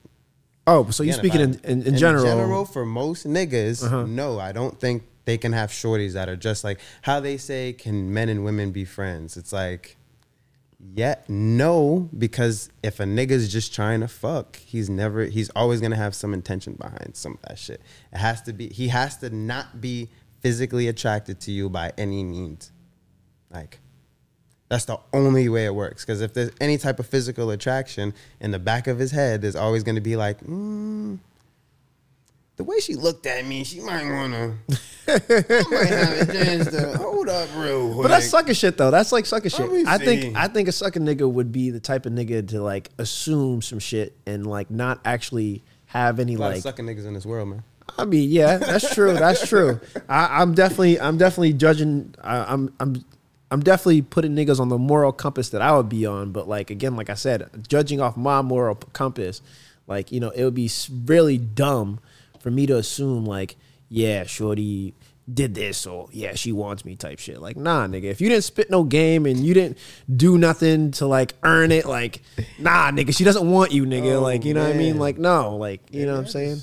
oh, 0.68 0.90
so 0.90 1.04
you 1.04 1.14
speaking 1.14 1.42
if 1.42 1.64
in, 1.66 1.82
in, 1.82 1.88
in 1.88 1.98
general? 1.98 2.26
Uh-huh. 2.26 2.36
general, 2.36 2.66
for 2.66 2.86
most 2.86 3.28
niggas, 3.28 4.08
no, 4.08 4.40
I 4.40 4.52
don't 4.52 4.80
think 4.80 5.04
they 5.26 5.38
can 5.38 5.54
have 5.54 5.70
shorties 5.70 6.14
that 6.14 6.28
are 6.28 6.36
just 6.36 6.64
like 6.64 6.80
how 7.04 7.20
they 7.20 7.38
say, 7.38 7.74
can 7.74 8.12
men 8.12 8.30
and 8.30 8.44
women 8.44 8.72
be 8.72 8.86
friends? 8.86 9.38
It's 9.38 9.54
like, 9.54 9.96
yeah, 10.80 11.16
no, 11.28 12.10
because 12.18 12.70
if 12.84 13.00
a 13.00 13.04
nigga's 13.04 13.52
just 13.52 13.74
trying 13.74 14.00
to 14.00 14.08
fuck, 14.08 14.56
he's 14.56 14.90
never, 14.90 15.26
he's 15.26 15.50
always 15.52 15.82
gonna 15.82 15.98
have 15.98 16.16
some 16.16 16.34
intention 16.34 16.74
behind 16.74 17.16
some 17.16 17.34
of 17.34 17.42
that 17.44 17.60
shit. 17.60 17.82
It 18.14 18.18
has 18.18 18.42
to 18.44 18.54
be, 18.54 18.70
he 18.70 18.88
has 18.88 19.18
to 19.18 19.30
not 19.30 19.82
be 19.82 20.10
physically 20.40 20.88
attracted 20.88 21.42
to 21.42 21.52
you 21.52 21.70
by 21.70 21.92
any 21.98 22.24
means. 22.24 22.72
Like, 23.52 23.80
that's 24.70 24.86
the 24.86 25.00
only 25.14 25.50
way 25.50 25.66
it 25.66 25.74
works. 25.74 26.06
Because 26.06 26.22
if 26.22 26.34
there's 26.34 26.52
any 26.62 26.78
type 26.78 27.00
of 27.00 27.08
physical 27.08 27.50
attraction 27.50 28.14
in 28.40 28.52
the 28.52 28.60
back 28.60 28.88
of 28.88 29.00
his 29.00 29.12
head, 29.12 29.42
there's 29.42 29.56
always 29.56 29.84
to 29.96 30.02
be 30.02 30.16
like, 30.16 30.42
mm, 30.42 30.50
the 32.60 32.66
way 32.66 32.82
she 32.82 32.96
looked 32.96 33.26
at 33.26 33.46
me, 33.46 33.64
she 33.64 33.80
might 33.80 34.04
want 34.04 34.34
to. 34.34 34.54
I 35.08 35.64
might 35.72 35.88
have 35.88 36.30
a 36.30 36.34
chance 36.34 36.70
to 36.72 36.98
hold 36.98 37.30
up 37.30 37.48
real 37.56 37.94
quick. 37.94 38.04
But 38.04 38.08
that's 38.10 38.30
sucker 38.30 38.54
shit 38.54 38.78
though. 38.78 38.92
That's 38.92 39.14
like 39.14 39.26
sucker 39.26 39.50
shit. 39.50 39.72
me 39.72 39.86
I 39.88 39.98
think 39.98 40.36
I 40.36 40.50
think 40.50 40.68
a 40.68 40.74
sucker 40.74 41.00
nigga 41.00 41.32
would 41.32 41.54
be 41.54 41.70
the 41.70 41.80
type 41.80 42.06
of 42.06 42.12
nigga 42.12 42.46
to 42.50 42.62
like 42.62 42.90
assume 42.98 43.62
some 43.62 43.80
shit 43.80 44.14
and 44.26 44.46
like 44.46 44.70
not 44.70 45.00
actually 45.06 45.64
have 45.86 46.20
any 46.20 46.36
a 46.36 46.38
lot 46.38 46.52
like 46.52 46.62
sucking 46.62 46.86
niggas 46.86 47.06
in 47.06 47.14
this 47.14 47.26
world, 47.26 47.48
man. 47.48 47.64
I 47.98 48.04
mean, 48.04 48.30
yeah, 48.30 48.58
that's 48.58 48.94
true. 48.94 49.14
That's 49.14 49.48
true. 49.48 49.80
I, 50.10 50.42
I'm 50.42 50.54
definitely, 50.54 51.00
I'm 51.00 51.18
definitely 51.18 51.54
judging. 51.54 52.14
I, 52.22 52.54
I'm, 52.54 52.74
I'm, 52.82 53.06
I'm 53.52 53.62
definitely 53.62 54.02
putting 54.02 54.36
niggas 54.36 54.60
on 54.60 54.68
the 54.68 54.78
moral 54.78 55.14
compass 55.14 55.50
that 55.52 55.62
I 55.62 55.76
would 55.78 55.88
be 55.88 56.06
on. 56.06 56.34
But 56.34 56.50
like 56.50 56.72
again, 56.72 56.98
like 56.98 57.10
I 57.10 57.16
said, 57.16 57.50
judging 57.70 58.02
off 58.02 58.18
my 58.18 58.42
moral 58.42 58.76
p- 58.76 58.88
compass, 58.92 59.42
like 59.88 60.12
you 60.12 60.20
know, 60.20 60.32
it 60.32 60.44
would 60.44 60.56
be 60.56 60.70
really 61.06 61.38
dumb 61.38 62.02
for 62.42 62.52
me 62.52 62.66
to 62.68 62.78
assume 62.78 63.26
like, 63.26 63.58
yeah, 63.90 64.24
shorty 64.24 64.94
did 65.32 65.54
this 65.54 65.86
or 65.86 66.08
yeah, 66.12 66.34
she 66.34 66.52
wants 66.52 66.86
me 66.86 66.96
type 66.96 67.20
shit. 67.20 67.42
Like, 67.42 67.58
nah, 67.58 67.88
nigga, 67.88 68.06
if 68.06 68.22
you 68.22 68.30
didn't 68.30 68.44
spit 68.44 68.70
no 68.70 68.84
game 68.84 69.26
and 69.26 69.46
you 69.46 69.54
didn't 69.54 69.78
do 70.14 70.38
nothing 70.38 70.92
to 70.92 71.08
like 71.08 71.34
earn 71.44 71.72
it, 71.72 71.86
like, 71.86 72.22
nah, 72.58 72.92
nigga, 72.92 73.16
she 73.16 73.24
doesn't 73.24 73.50
want 73.50 73.72
you, 73.72 73.86
nigga. 73.86 74.16
Oh, 74.16 74.22
like, 74.22 74.46
you 74.46 74.54
know 74.54 74.64
what 74.64 74.76
I 74.76 74.78
mean? 74.78 74.98
Like, 74.98 75.18
no, 75.18 75.56
like, 75.56 75.82
you 75.92 76.06
know 76.06 76.14
what 76.14 76.22
I'm 76.22 76.28
saying? 76.28 76.62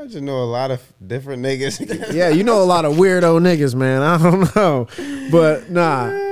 I 0.00 0.04
just 0.06 0.22
know 0.22 0.42
a 0.42 0.44
lot 0.44 0.70
of 0.70 0.82
different 1.06 1.42
niggas. 1.42 2.12
yeah, 2.12 2.28
you 2.28 2.42
know 2.42 2.62
a 2.62 2.64
lot 2.64 2.84
of 2.84 2.94
weirdo 2.94 3.40
niggas, 3.40 3.74
man. 3.74 4.02
I 4.02 4.18
don't 4.18 4.56
know, 4.56 4.86
but 5.30 5.70
nah. 5.70 6.22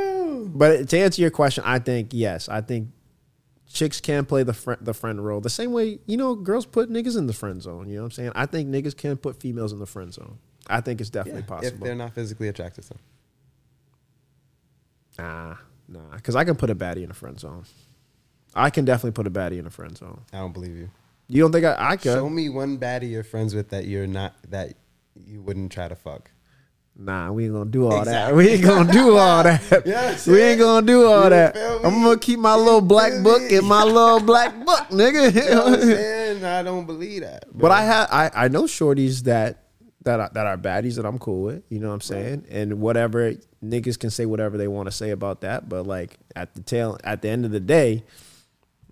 But 0.55 0.91
to 0.91 0.99
answer 0.99 1.23
your 1.23 1.31
question, 1.31 1.65
I 1.67 1.79
think 1.79 2.11
yes. 2.13 2.49
I 2.49 2.61
think 2.61 2.89
chicks 3.73 4.01
can 4.01 4.25
play 4.25 4.43
the 4.43 4.53
friend 4.53 4.79
the 4.83 4.95
friend 4.95 5.25
role 5.25 5.41
the 5.41 5.51
same 5.51 5.73
way 5.73 5.99
you 6.07 6.17
know 6.17 6.35
girls 6.35 6.67
put 6.67 6.91
niggas 6.91 7.17
in 7.17 7.27
the 7.27 7.33
friend 7.33 7.63
zone. 7.63 7.89
You 7.89 7.97
know 7.97 8.03
what 8.03 8.07
I'm 8.07 8.11
saying? 8.13 8.33
I 8.35 8.47
think 8.47 8.69
niggas 8.69 8.97
can 8.97 9.17
put 9.17 9.41
females 9.41 9.73
in 9.73 9.79
the 9.79 9.87
friend 9.87 10.13
zone. 10.13 10.39
I 10.69 10.81
think 10.81 11.01
it's 11.01 11.11
definitely 11.11 11.41
if 11.41 11.47
possible. 11.47 11.85
they're 11.85 11.95
not 11.95 12.15
physically 12.15 12.49
attracted 12.49 12.85
to 12.85 12.89
them. 12.91 12.99
Nah, 15.19 15.57
nah, 15.89 16.17
because 16.17 16.37
I 16.37 16.45
can 16.45 16.55
put 16.55 16.71
a 16.71 16.75
baddie 16.75 17.03
in 17.03 17.11
a 17.11 17.15
friend 17.15 17.39
zone. 17.39 17.65
I 18.55 18.71
can 18.71 18.85
definitely 18.85 19.13
put 19.13 19.27
a 19.27 19.31
baddie 19.31 19.59
in 19.59 19.67
a 19.67 19.71
friend 19.71 19.97
zone. 19.97 20.21
I 20.33 20.39
don't 20.39 20.53
believe 20.53 20.77
you. 20.77 20.91
You 21.29 21.43
don't 21.43 21.53
think 21.53 21.65
I, 21.65 21.77
I 21.79 21.97
could? 21.97 22.13
Show 22.13 22.29
me 22.29 22.49
one 22.49 22.79
baddie 22.79 23.11
you're 23.11 23.25
friends 23.25 23.55
with 23.55 23.71
that 23.71 23.87
you're 23.87 24.07
not 24.07 24.35
that 24.51 24.75
you 25.17 25.41
wouldn't 25.41 25.73
try 25.73 25.89
to 25.89 25.97
fuck. 25.97 26.31
Nah, 26.95 27.33
we 27.33 27.45
ain't 27.45 27.55
gonna 27.55 27.71
do 27.71 27.87
all 27.87 28.05
that. 28.05 28.35
We 28.35 28.49
ain't 28.51 28.63
gonna 28.63 28.93
do 28.93 29.17
all 29.17 29.43
that. 29.43 29.63
You 29.87 29.93
know 29.93 30.03
what 30.03 30.27
I'm 30.27 30.33
we 30.33 30.43
ain't 30.43 30.61
gonna 30.61 30.87
do 30.87 31.07
all 31.07 31.25
You 31.25 31.31
that. 31.31 31.57
I'm 31.85 32.03
gonna 32.03 32.19
keep 32.19 32.39
my 32.39 32.55
little 32.55 32.83
black 32.83 33.23
book 33.23 33.51
in 33.51 33.65
my 33.65 33.83
little 33.83 34.21
black 34.21 34.55
book, 34.65 34.87
nigga. 34.91 35.35
You 35.35 35.55
know 35.55 35.65
what 35.65 35.75
I'm 35.75 35.81
saying? 35.89 36.45
I 36.45 36.63
don't 36.63 36.85
believe 36.85 37.23
that. 37.23 37.45
But 37.53 37.71
I 37.71 37.83
have 37.83 38.09
I, 38.13 38.31
I 38.35 38.49
know 38.49 38.65
shorties 38.65 39.23
that 39.23 39.65
that 40.05 40.21
are, 40.21 40.31
that 40.35 40.47
are 40.47 40.59
baddies 40.59 40.97
that 40.97 41.07
I'm 41.07 41.19
cool 41.19 41.45
with. 41.45 41.63
You 41.71 41.81
know 41.81 41.89
what 41.89 41.95
I'm 41.95 42.01
saying? 42.03 42.47
And 42.51 42.81
whatever 42.81 43.35
niggas 43.65 43.99
can 43.99 44.11
say 44.11 44.27
whatever 44.27 44.59
they 44.59 44.69
want 44.69 44.87
to 44.87 44.93
say 44.93 45.11
about 45.11 45.41
that, 45.41 45.69
but 45.69 45.87
like 45.87 46.19
at 46.37 46.55
the 46.55 46.61
tail 46.61 46.99
at 47.05 47.23
the 47.23 47.31
end 47.31 47.47
of 47.47 47.53
the 47.53 47.61
day, 47.61 48.05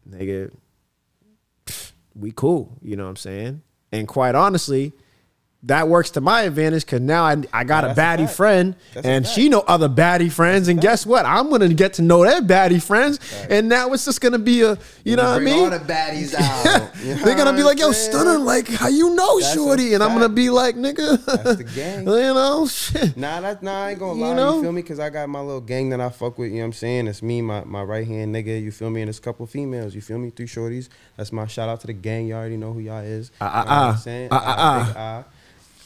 nigga, 0.08 0.52
we 2.14 2.32
cool. 2.32 2.78
You 2.80 2.96
know 2.96 3.04
what 3.04 3.10
I'm 3.10 3.16
saying? 3.16 3.62
And 3.92 4.08
quite 4.08 4.34
honestly. 4.34 4.92
That 5.64 5.88
works 5.88 6.08
to 6.12 6.22
my 6.22 6.42
advantage 6.42 6.86
because 6.86 7.02
now 7.02 7.22
I, 7.24 7.36
I 7.52 7.64
got 7.64 7.84
Yeah, 7.84 7.92
a 7.92 7.94
that's 7.94 7.98
a 7.98 8.24
baddie 8.24 8.30
friend 8.34 8.76
That's 8.94 9.06
and 9.06 9.26
she 9.26 9.50
know 9.50 9.60
other 9.68 9.90
baddie 9.90 10.32
friends 10.32 10.68
and 10.68 10.80
guess 10.80 11.04
what 11.04 11.26
I'm 11.26 11.50
gonna 11.50 11.68
get 11.74 11.92
to 11.94 12.02
know 12.02 12.24
their 12.24 12.40
baddie 12.40 12.82
friends 12.82 13.20
and 13.50 13.68
now 13.68 13.92
it's 13.92 14.06
just 14.06 14.22
gonna 14.22 14.38
be 14.38 14.62
a 14.62 14.78
you 15.04 15.16
know 15.16 15.24
what 15.24 15.32
I 15.32 15.36
Bring 15.36 15.44
mean 15.54 15.64
all 15.64 15.70
the 15.70 15.78
baddies 15.80 16.34
out. 16.38 16.96
You 17.04 17.14
know 17.14 17.24
they're 17.24 17.36
gonna 17.36 17.52
be 17.54 17.62
like, 17.62 17.78
"Yo, 17.78 17.92
saying? 17.92 18.14
Stunna, 18.16 18.42
like 18.42 18.68
how 18.68 18.88
you 18.88 19.14
know, 19.14 19.38
That's 19.38 19.52
shorty?" 19.52 19.92
And 19.92 20.02
I'm 20.02 20.12
gonna 20.14 20.30
be 20.30 20.48
like, 20.48 20.76
"Nigga, 20.76 21.22
That's 21.26 21.56
the 21.56 21.64
gang. 21.76 22.00
you 22.06 22.34
know, 22.34 22.66
shit." 22.66 23.14
Nah, 23.18 23.40
that, 23.42 23.62
nah, 23.62 23.84
I 23.84 23.90
ain't 23.90 23.98
gonna 23.98 24.14
You 24.14 24.20
lie. 24.24 24.28
You, 24.30 24.34
know? 24.36 24.62
feel 24.62 24.72
me? 24.72 24.82
Cause 24.82 24.98
I 24.98 25.10
got 25.10 25.28
my 25.28 25.40
little 25.40 25.60
gang 25.60 25.90
that 25.90 26.00
I 26.00 26.08
fuck 26.08 26.38
with. 26.38 26.48
You 26.48 26.54
know 26.56 26.60
what 26.62 26.66
I'm 26.68 26.72
saying? 26.72 27.06
It's 27.06 27.22
me, 27.22 27.42
my, 27.42 27.64
my 27.64 27.82
right 27.82 28.06
hand 28.06 28.34
nigga. 28.34 28.62
You 28.62 28.72
feel 28.72 28.88
me? 28.88 29.02
And 29.02 29.10
it's 29.10 29.18
a 29.18 29.22
couple 29.22 29.46
females. 29.46 29.94
You 29.94 30.00
feel 30.00 30.16
me? 30.18 30.30
Three 30.30 30.46
shorties. 30.46 30.88
That's 31.18 31.32
my 31.32 31.46
shout 31.46 31.68
out 31.68 31.80
to 31.82 31.86
the 31.86 31.92
gang. 31.92 32.28
You 32.28 32.34
already 32.34 32.56
know 32.56 32.72
who 32.72 32.80
y'all 32.80 33.00
is. 33.04 33.30
Ah, 33.42 33.44
You 33.44 33.50
ah, 33.50 33.64
know 33.64 33.70
what 33.70 33.88
I'm 33.88 33.94
ah. 33.94 33.96
saying? 33.96 34.28
Ah, 34.30 34.44
ah, 34.46 34.84
Big 34.86 34.96
ah. 34.96 35.24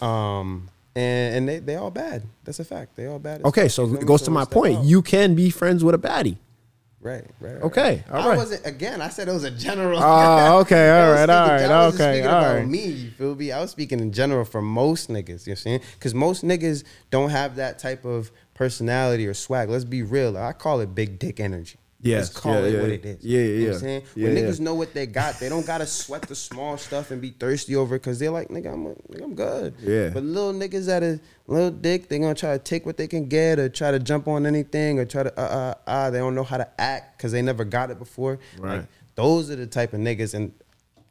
Um, 0.05 0.69
and 0.97 1.35
and 1.37 1.49
they 1.49 1.59
they 1.59 1.77
all 1.77 1.91
bad. 1.91 2.25
That's 2.45 2.61
a 2.61 2.65
fact. 2.65 2.97
They 2.97 3.07
all 3.07 3.19
bad. 3.19 3.41
as 3.41 3.47
Okay, 3.47 3.63
fuck, 3.63 3.71
so 3.71 3.95
it 3.95 4.07
goes 4.07 4.23
to 4.23 4.31
my 4.31 4.45
point. 4.45 4.79
out. 4.79 4.85
You 4.85 5.03
can 5.03 5.35
be 5.35 5.51
friends 5.51 5.83
with 5.83 5.95
a 5.95 5.99
baddie. 5.99 6.39
Right, 7.01 7.25
right, 7.39 7.55
right. 7.55 7.63
Okay, 7.65 8.05
right. 8.09 8.23
all 8.23 8.29
right. 8.29 8.35
I 8.35 8.37
wasn't 8.37 8.67
again. 8.67 9.03
I 9.03 9.09
said 9.09 9.29
it 9.29 9.33
was 9.33 9.45
a 9.45 9.51
general. 9.51 10.01
Oh, 10.03 10.61
okay, 10.61 10.91
all 11.03 11.11
was 11.11 11.21
right, 11.21 11.31
all 11.31 11.49
right, 11.49 11.63
I 11.63 11.85
wasn't 11.87 12.01
okay, 12.01 12.13
speaking 12.15 12.31
all 12.31 12.39
about 12.39 12.55
right. 12.57 12.67
me. 12.67 12.85
You 12.87 13.11
feel 13.11 13.35
me? 13.35 13.53
I 13.53 13.61
was 13.61 13.71
speaking 13.73 14.01
in 14.01 14.13
general 14.13 14.45
for 14.45 14.63
most 14.63 15.11
niggas. 15.11 15.29
You 15.29 15.35
know 15.35 15.37
what 15.37 15.49
I'm 15.51 15.57
saying? 15.57 15.81
Because 15.95 16.15
most 16.15 16.45
niggas 16.45 16.85
don't 17.11 17.31
have 17.31 17.57
that 17.57 17.79
type 17.79 18.05
of 18.05 18.31
personality 18.55 19.27
or 19.27 19.35
swag. 19.35 19.69
Let's 19.69 19.85
be 19.85 20.03
real. 20.03 20.39
I 20.39 20.53
call 20.53 20.81
it 20.81 20.95
big 20.95 21.19
dick 21.19 21.41
energy. 21.41 21.77
Yes, 22.05 22.27
Let's 22.29 22.39
call 22.41 22.53
yeah, 22.53 22.59
it 22.67 22.73
yeah, 22.75 22.81
what 22.81 22.89
yeah. 22.89 22.95
it 22.95 23.05
is. 23.07 23.25
Yeah, 23.25 23.39
You 23.41 23.45
know 23.47 23.55
yeah, 23.61 23.67
what 23.69 23.75
I'm 23.75 23.81
saying? 23.81 24.03
yeah, 24.15 24.29
when 24.29 24.37
yeah. 24.37 24.43
niggas 24.43 24.61
know 24.61 24.75
what 24.75 24.93
they 24.93 25.07
got, 25.07 25.41
they 25.41 25.49
don't 25.49 25.67
gotta 25.67 25.87
sweat 25.87 26.23
the 26.23 26.35
small 26.35 26.77
stuff 26.77 27.11
and 27.11 27.23
be 27.23 27.31
thirsty 27.31 27.75
over 27.77 27.95
it 27.97 28.01
because 28.01 28.19
they're 28.19 28.31
like, 28.31 28.49
nigga, 28.49 28.73
I'm, 28.75 28.85
nigga, 28.85 29.23
I'm 29.25 29.35
good. 29.35 29.75
Yeah. 29.81 30.11
But 30.11 30.23
little 30.23 30.53
niggas 30.53 30.85
that 30.85 31.03
are 31.03 31.19
little 31.47 31.71
dick, 31.71 32.09
they 32.11 32.19
gonna 32.19 32.35
try 32.35 32.53
to 32.53 32.63
take 32.63 32.85
what 32.85 32.99
they 32.99 33.07
can 33.07 33.27
get 33.27 33.59
or 33.59 33.71
try 33.71 33.91
to 33.91 33.99
jump 33.99 34.29
on 34.29 34.45
anything 34.45 34.99
or 34.99 35.07
try 35.07 35.23
to 35.23 35.33
uh 35.41 35.75
uh 35.87 35.91
uh. 35.91 36.11
They 36.11 36.19
don't 36.19 36.35
know 36.35 36.45
how 36.45 36.59
to 36.59 36.69
act 36.81 37.17
because 37.17 37.33
they 37.33 37.41
never 37.41 37.65
got 37.65 37.91
it 37.91 37.99
before. 37.99 38.39
Right. 38.59 38.79
Like, 38.81 38.87
those 39.15 39.51
are 39.51 39.57
the 39.57 39.67
type 39.67 39.95
of 39.95 40.01
niggas, 40.01 40.35
and 40.35 40.53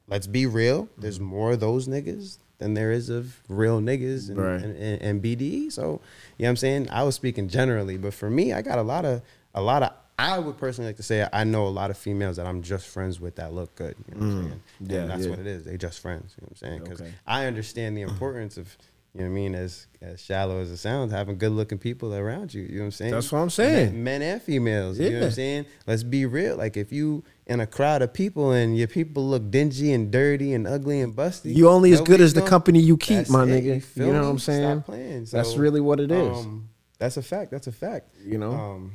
let's 0.08 0.28
be 0.28 0.46
real. 0.46 0.90
There's 1.00 1.20
more 1.20 1.54
of 1.54 1.60
those 1.60 1.88
niggas 1.88 2.38
than 2.60 2.76
there 2.76 2.92
is 2.92 3.10
of 3.10 3.40
real 3.50 3.82
niggas 3.82 4.30
and, 4.30 4.38
Right. 4.38 4.62
and, 4.62 4.76
and, 4.78 5.02
and 5.02 5.24
BDE. 5.24 5.72
So, 5.72 5.82
you 5.84 5.88
know 5.90 6.00
what 6.38 6.50
I'm 6.50 6.56
saying? 6.58 6.90
I 6.92 7.02
was 7.02 7.16
speaking 7.16 7.48
generally, 7.50 7.98
but 7.98 8.14
for 8.14 8.30
me, 8.30 8.54
I 8.54 8.62
got 8.62 8.78
a 8.78 8.84
lot 8.84 9.06
of 9.06 9.24
a 9.56 9.62
lot 9.62 9.82
of. 9.82 9.94
I 10.18 10.38
would 10.40 10.58
personally 10.58 10.90
like 10.90 10.98
to 10.98 11.04
say 11.04 11.28
I 11.34 11.44
know 11.44 11.66
a 11.68 11.70
lot 11.70 11.90
of 11.90 11.98
females 11.98 12.38
that 12.38 12.46
I'm 12.46 12.62
just 12.62 12.88
friends 12.88 13.20
with 13.20 13.36
that 13.38 13.54
look 13.54 13.74
good. 13.76 13.96
You 14.08 14.20
know 14.20 14.26
what 14.26 14.34
I'm 14.34 14.44
saying? 14.44 14.62
Mm. 14.84 14.92
Yeah, 14.92 14.98
and 15.02 15.10
that's 15.10 15.24
yeah. 15.26 15.30
what 15.32 15.40
it 15.40 15.48
is. 15.48 15.66
They 15.66 15.78
just 15.78 16.00
friends. 16.00 16.36
You 16.38 16.44
know 16.44 16.50
what 16.50 16.52
I'm 16.52 16.56
saying? 16.70 16.84
Because 16.84 17.02
Okay. 17.02 17.12
I 17.26 17.46
understand 17.46 17.98
the 17.98 18.02
importance 18.10 18.58
of. 18.58 18.76
You 19.16 19.22
know 19.22 19.28
what 19.28 19.32
I 19.34 19.36
mean? 19.36 19.54
As 19.54 19.86
as 20.02 20.20
shallow 20.20 20.60
as 20.60 20.72
it 20.72 20.78
sounds, 20.78 21.12
having 21.12 21.38
good 21.38 21.52
looking 21.52 21.78
people 21.78 22.16
around 22.16 22.52
you. 22.52 22.64
You 22.64 22.70
know 22.70 22.80
what 22.80 22.86
I'm 22.86 22.92
saying? 22.94 23.12
That's 23.12 23.32
what 23.32 23.40
I'm 23.40 23.52
saying. 23.52 23.94
Men, 23.94 24.04
men 24.04 24.22
and 24.24 24.42
females. 24.42 25.00
You 25.00 25.12
know 25.12 25.20
what 25.20 25.26
I'm 25.26 25.32
saying? 25.34 25.66
Let's 25.86 26.02
be 26.02 26.26
real. 26.26 26.58
Like 26.58 26.78
if 26.78 26.92
you 26.92 27.24
in 27.46 27.60
a 27.60 27.68
crowd 27.68 28.02
of 28.02 28.12
people 28.12 28.54
and 28.54 28.76
your 28.76 28.88
people 28.88 29.30
look 29.30 29.52
dingy 29.52 29.94
and 29.94 30.10
dirty 30.12 30.52
and 30.56 30.66
ugly 30.66 31.00
and 31.00 31.16
busty, 31.16 31.56
You 31.56 31.70
only 31.70 31.94
as 31.94 32.02
good 32.02 32.22
as 32.22 32.34
the 32.34 32.42
company 32.42 32.80
you 32.80 32.98
keep, 32.98 33.18
That's 33.18 33.30
my 33.30 33.44
it, 33.44 33.50
nigga. 33.50 33.76
You, 33.76 33.82
feel 33.82 34.08
know 34.08 34.14
me? 34.14 34.20
what 34.20 34.26
I'm 34.30 34.40
saying? 34.40 34.78
Stop 34.80 34.86
playing. 34.88 35.26
That's 35.26 35.58
really 35.58 35.80
what 35.82 36.00
it 36.00 36.12
is. 36.12 36.38
Um, 36.40 36.70
that's 36.98 37.16
a 37.18 37.22
fact. 37.22 37.52
That's 37.52 37.68
a 37.68 37.72
fact. 37.72 38.16
You 38.26 38.40
know? 38.40 38.52
Um, 38.54 38.94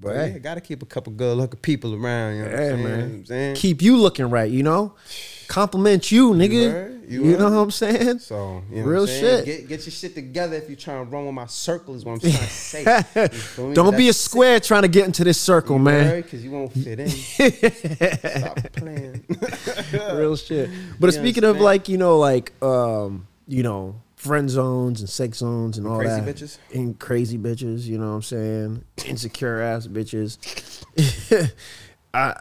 But 0.00 0.16
hey. 0.16 0.30
yeah, 0.32 0.38
gotta 0.38 0.60
keep 0.62 0.82
a 0.82 0.86
couple 0.86 1.12
good 1.12 1.36
looking 1.36 1.60
people 1.60 1.94
around. 1.94 2.36
You 2.36 2.44
know 2.44 2.50
what 2.50 2.58
Hey, 2.58 2.70
I'm 2.70 2.76
saying? 2.76 2.82
man. 2.84 2.98
You 3.00 3.06
what 3.06 3.14
I'm 3.18 3.26
saying? 3.26 3.56
Keep 3.56 3.82
you 3.82 3.96
looking 3.98 4.30
right, 4.30 4.50
you 4.50 4.62
know? 4.62 4.94
Compliment 5.46 6.10
you, 6.12 6.30
nigga. 6.30 6.70
heard? 6.70 6.96
You, 7.10 7.24
You 7.24 7.36
know 7.36 7.50
what 7.50 7.56
I'm 7.58 7.70
saying? 7.72 8.20
So 8.20 8.62
you 8.70 8.82
know 8.82 8.86
Real 8.88 9.06
shit. 9.06 9.44
Get, 9.44 9.68
get 9.68 9.80
your 9.84 9.90
shit 9.90 10.14
together 10.14 10.54
if 10.56 10.68
you're 10.68 10.76
trying 10.76 11.04
to 11.04 11.10
run 11.10 11.26
with 11.26 11.34
my 11.34 11.46
circle. 11.46 11.96
Is 11.96 12.04
what 12.04 12.12
I'm 12.12 12.20
trying 12.20 12.32
to 12.34 12.38
say. 12.38 13.02
You? 13.58 13.74
Don't 13.74 13.96
be 13.96 14.08
a 14.08 14.12
square 14.12 14.60
trying 14.60 14.82
to 14.82 14.88
get 14.88 15.06
into 15.06 15.24
this 15.24 15.40
circle, 15.40 15.78
man. 15.78 16.22
Because 16.22 16.44
you 16.44 16.52
won't 16.52 16.72
fit 16.72 17.00
in. 17.00 17.08
Stop 18.40 18.58
playing. 18.74 19.24
Real 19.92 20.36
shit. 20.36 20.70
But 21.00 21.06
You 21.08 21.12
speaking 21.20 21.44
of 21.44 21.60
like, 21.60 21.88
you 21.88 21.98
know, 21.98 22.16
like 22.18 22.52
um, 22.62 23.26
you 23.48 23.62
know, 23.64 24.00
friend 24.20 24.50
zones 24.50 25.00
and 25.00 25.08
sex 25.08 25.38
zones 25.38 25.78
and 25.78 25.86
all 25.86 25.96
crazy 25.96 26.20
that. 26.20 26.36
bitches? 26.36 26.58
And 26.74 26.98
crazy 26.98 27.38
bitches, 27.38 27.86
you 27.86 27.96
know 27.96 28.08
what 28.10 28.16
I'm 28.16 28.22
saying? 28.22 28.84
Insecure 29.06 29.62
ass 29.62 29.86
bitches. 29.86 30.36
I 32.14 32.38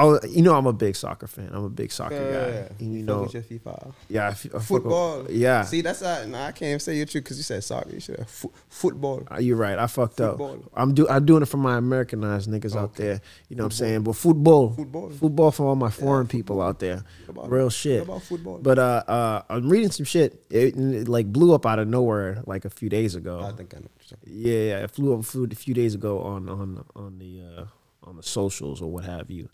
Oh, 0.00 0.20
you 0.28 0.42
know 0.42 0.54
I'm 0.54 0.66
a 0.66 0.72
big 0.72 0.96
soccer 0.96 1.26
fan. 1.26 1.50
I'm 1.52 1.64
a 1.64 1.68
big 1.68 1.90
soccer 1.92 2.16
guy. 2.16 2.74
And, 2.78 2.94
you 2.94 3.00
fuck 3.04 3.06
know, 3.06 3.28
your 3.32 3.42
FIFA. 3.42 3.92
yeah, 4.08 4.28
f- 4.28 4.46
I 4.46 4.48
fuck 4.48 4.52
with- 4.54 4.66
Football. 4.66 5.26
Yeah, 5.30 5.62
See, 5.64 5.80
that's 5.80 6.00
not. 6.00 6.26
Nah, 6.28 6.46
I 6.46 6.52
can't 6.52 6.68
even 6.68 6.80
say 6.80 6.96
you're 6.96 7.06
true 7.06 7.20
because 7.20 7.36
you 7.36 7.42
said 7.42 7.64
soccer. 7.64 7.90
You 7.90 8.00
should 8.00 8.18
have 8.18 8.30
fo- 8.30 8.52
football. 8.68 9.22
Uh, 9.30 9.38
You're 9.40 9.56
right. 9.56 9.78
I 9.78 9.86
fucked 9.86 10.16
Football. 10.18 10.54
up. 10.54 10.60
I'm 10.74 10.94
do 10.94 11.08
I'm 11.08 11.24
doing 11.26 11.42
it 11.42 11.46
for 11.46 11.56
my 11.56 11.76
Americanized 11.78 12.48
niggas 12.48 12.76
out 12.76 12.94
there. 12.94 13.20
You 13.48 13.56
know 13.56 13.64
what 13.64 13.72
I'm 13.72 13.76
saying? 13.76 14.02
But 14.02 14.12
football, 14.16 14.70
Football. 14.72 15.10
football 15.10 15.50
for 15.50 15.66
all 15.66 15.76
my 15.76 15.90
foreign 15.90 16.26
people 16.26 16.62
out 16.62 16.78
there. 16.78 17.02
About- 17.28 17.50
Real 17.50 17.70
shit. 17.70 18.02
about 18.02 18.22
football? 18.22 18.58
But 18.58 18.78
uh, 18.78 19.02
uh, 19.08 19.42
I'm 19.48 19.68
reading 19.68 19.90
some 19.90 20.04
shit. 20.06 20.44
It, 20.50 20.76
it 20.76 21.08
like 21.08 21.32
blew 21.32 21.54
up 21.54 21.66
out 21.66 21.78
of 21.78 21.88
nowhere 21.88 22.42
like 22.46 22.64
a 22.64 22.70
few 22.70 22.88
days 22.88 23.14
ago. 23.14 23.40
I 23.40 23.52
think 23.52 23.74
I 23.74 23.78
know. 23.78 23.88
what 23.94 24.10
you're 24.10 24.18
talking 24.18 24.32
Yeah, 24.34 24.76
yeah, 24.78 24.84
it 24.84 24.90
flew 24.90 25.18
up 25.18 25.24
flew 25.24 25.44
a 25.50 25.54
few 25.54 25.74
days 25.74 25.94
ago 25.94 26.20
on 26.20 26.48
on 26.48 26.84
on 26.94 27.18
the 27.18 27.42
uh, 27.62 27.64
on 28.08 28.16
the 28.16 28.22
socials 28.22 28.80
or 28.80 28.90
what 28.90 29.04
have 29.04 29.30
you. 29.30 29.48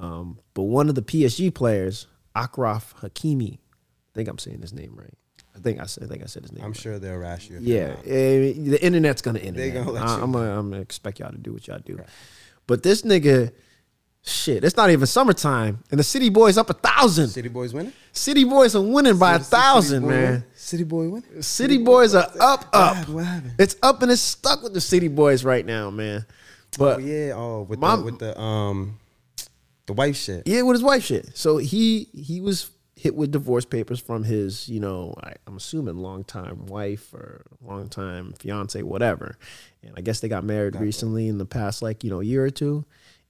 Um, 0.00 0.38
but 0.54 0.62
one 0.64 0.88
of 0.88 0.94
the 0.94 1.02
PSG 1.02 1.52
players, 1.54 2.06
Achraf 2.36 2.94
Hakimi, 3.00 3.54
I 3.54 3.58
think 4.14 4.28
I'm 4.28 4.38
saying 4.38 4.60
his 4.60 4.72
name 4.72 4.94
right. 4.94 5.14
I 5.54 5.58
think 5.58 5.80
I 5.80 5.86
said 5.86 6.04
I 6.04 6.06
think 6.06 6.22
I 6.22 6.26
said 6.26 6.42
his 6.42 6.52
name. 6.52 6.62
I'm 6.62 6.72
right. 6.72 6.76
sure 6.80 6.98
they'll 6.98 7.16
rash 7.16 7.48
you. 7.48 7.58
Yeah, 7.62 7.74
you're 7.76 7.88
not. 7.88 7.98
eh, 8.06 8.52
the 8.72 8.78
internet's 8.82 9.22
gonna 9.22 9.38
internet. 9.38 9.72
gonna 9.74 9.90
let 9.90 10.02
I, 10.02 10.16
you 10.18 10.22
am 10.22 10.32
gonna, 10.32 10.58
I'm 10.58 10.70
gonna 10.70 10.82
expect 10.82 11.18
y'all 11.20 11.30
to 11.32 11.38
do 11.38 11.52
what 11.54 11.66
y'all 11.66 11.78
do. 11.78 11.98
But 12.66 12.82
this 12.82 13.02
nigga, 13.02 13.52
shit, 14.22 14.64
it's 14.64 14.76
not 14.76 14.90
even 14.90 15.06
summertime, 15.06 15.82
and 15.90 15.98
the 15.98 16.04
City 16.04 16.28
Boys 16.28 16.58
up 16.58 16.68
a 16.68 16.74
thousand. 16.74 17.28
City 17.28 17.48
boys 17.48 17.72
winning. 17.72 17.94
City 18.12 18.44
Boys 18.44 18.76
are 18.76 18.82
winning 18.82 19.16
by 19.18 19.32
a 19.32 19.34
City- 19.36 19.44
City 19.44 19.56
thousand, 19.62 20.06
man. 20.06 20.32
win? 20.32 20.44
City 20.54 20.84
boy 20.84 21.08
winning. 21.08 21.42
City 21.42 21.78
Boys 21.78 22.14
are 22.14 22.24
up, 22.38 22.64
What 22.64 22.74
up. 22.74 22.96
happened? 22.96 23.14
What 23.14 23.24
happened? 23.24 23.52
It's 23.58 23.76
up 23.82 24.02
and 24.02 24.12
it's 24.12 24.20
stuck 24.20 24.62
with 24.62 24.74
the 24.74 24.80
City 24.82 25.08
Boys 25.08 25.42
right 25.42 25.64
now, 25.64 25.88
man. 25.90 26.26
But 26.78 26.96
Oh 26.96 27.00
yeah. 27.00 27.32
Oh, 27.34 27.62
with 27.62 27.78
My- 27.78 27.96
the 27.96 28.02
with 28.02 28.18
the 28.18 28.38
um 28.38 28.98
the 29.86 29.92
wife 29.92 30.16
shit. 30.16 30.46
Yeah, 30.46 30.62
with 30.62 30.74
his 30.74 30.82
wife 30.82 31.04
shit. 31.04 31.36
So 31.36 31.56
he 31.56 32.08
he 32.12 32.40
was 32.40 32.70
hit 32.96 33.14
with 33.14 33.30
divorce 33.30 33.66
papers 33.66 34.00
from 34.00 34.24
his, 34.24 34.68
you 34.68 34.80
know, 34.80 35.14
I, 35.22 35.34
I'm 35.46 35.56
assuming 35.56 35.98
longtime 35.98 36.66
wife 36.66 37.12
or 37.12 37.44
longtime 37.60 38.32
fiance, 38.38 38.82
whatever. 38.82 39.36
And 39.82 39.92
I 39.96 40.00
guess 40.00 40.20
they 40.20 40.28
got 40.28 40.44
married 40.44 40.76
recently 40.76 41.28
in 41.28 41.38
the 41.38 41.44
past, 41.44 41.82
like 41.82 42.02
you 42.02 42.10
know, 42.10 42.20
year 42.20 42.44
or 42.44 42.50
two. 42.50 42.84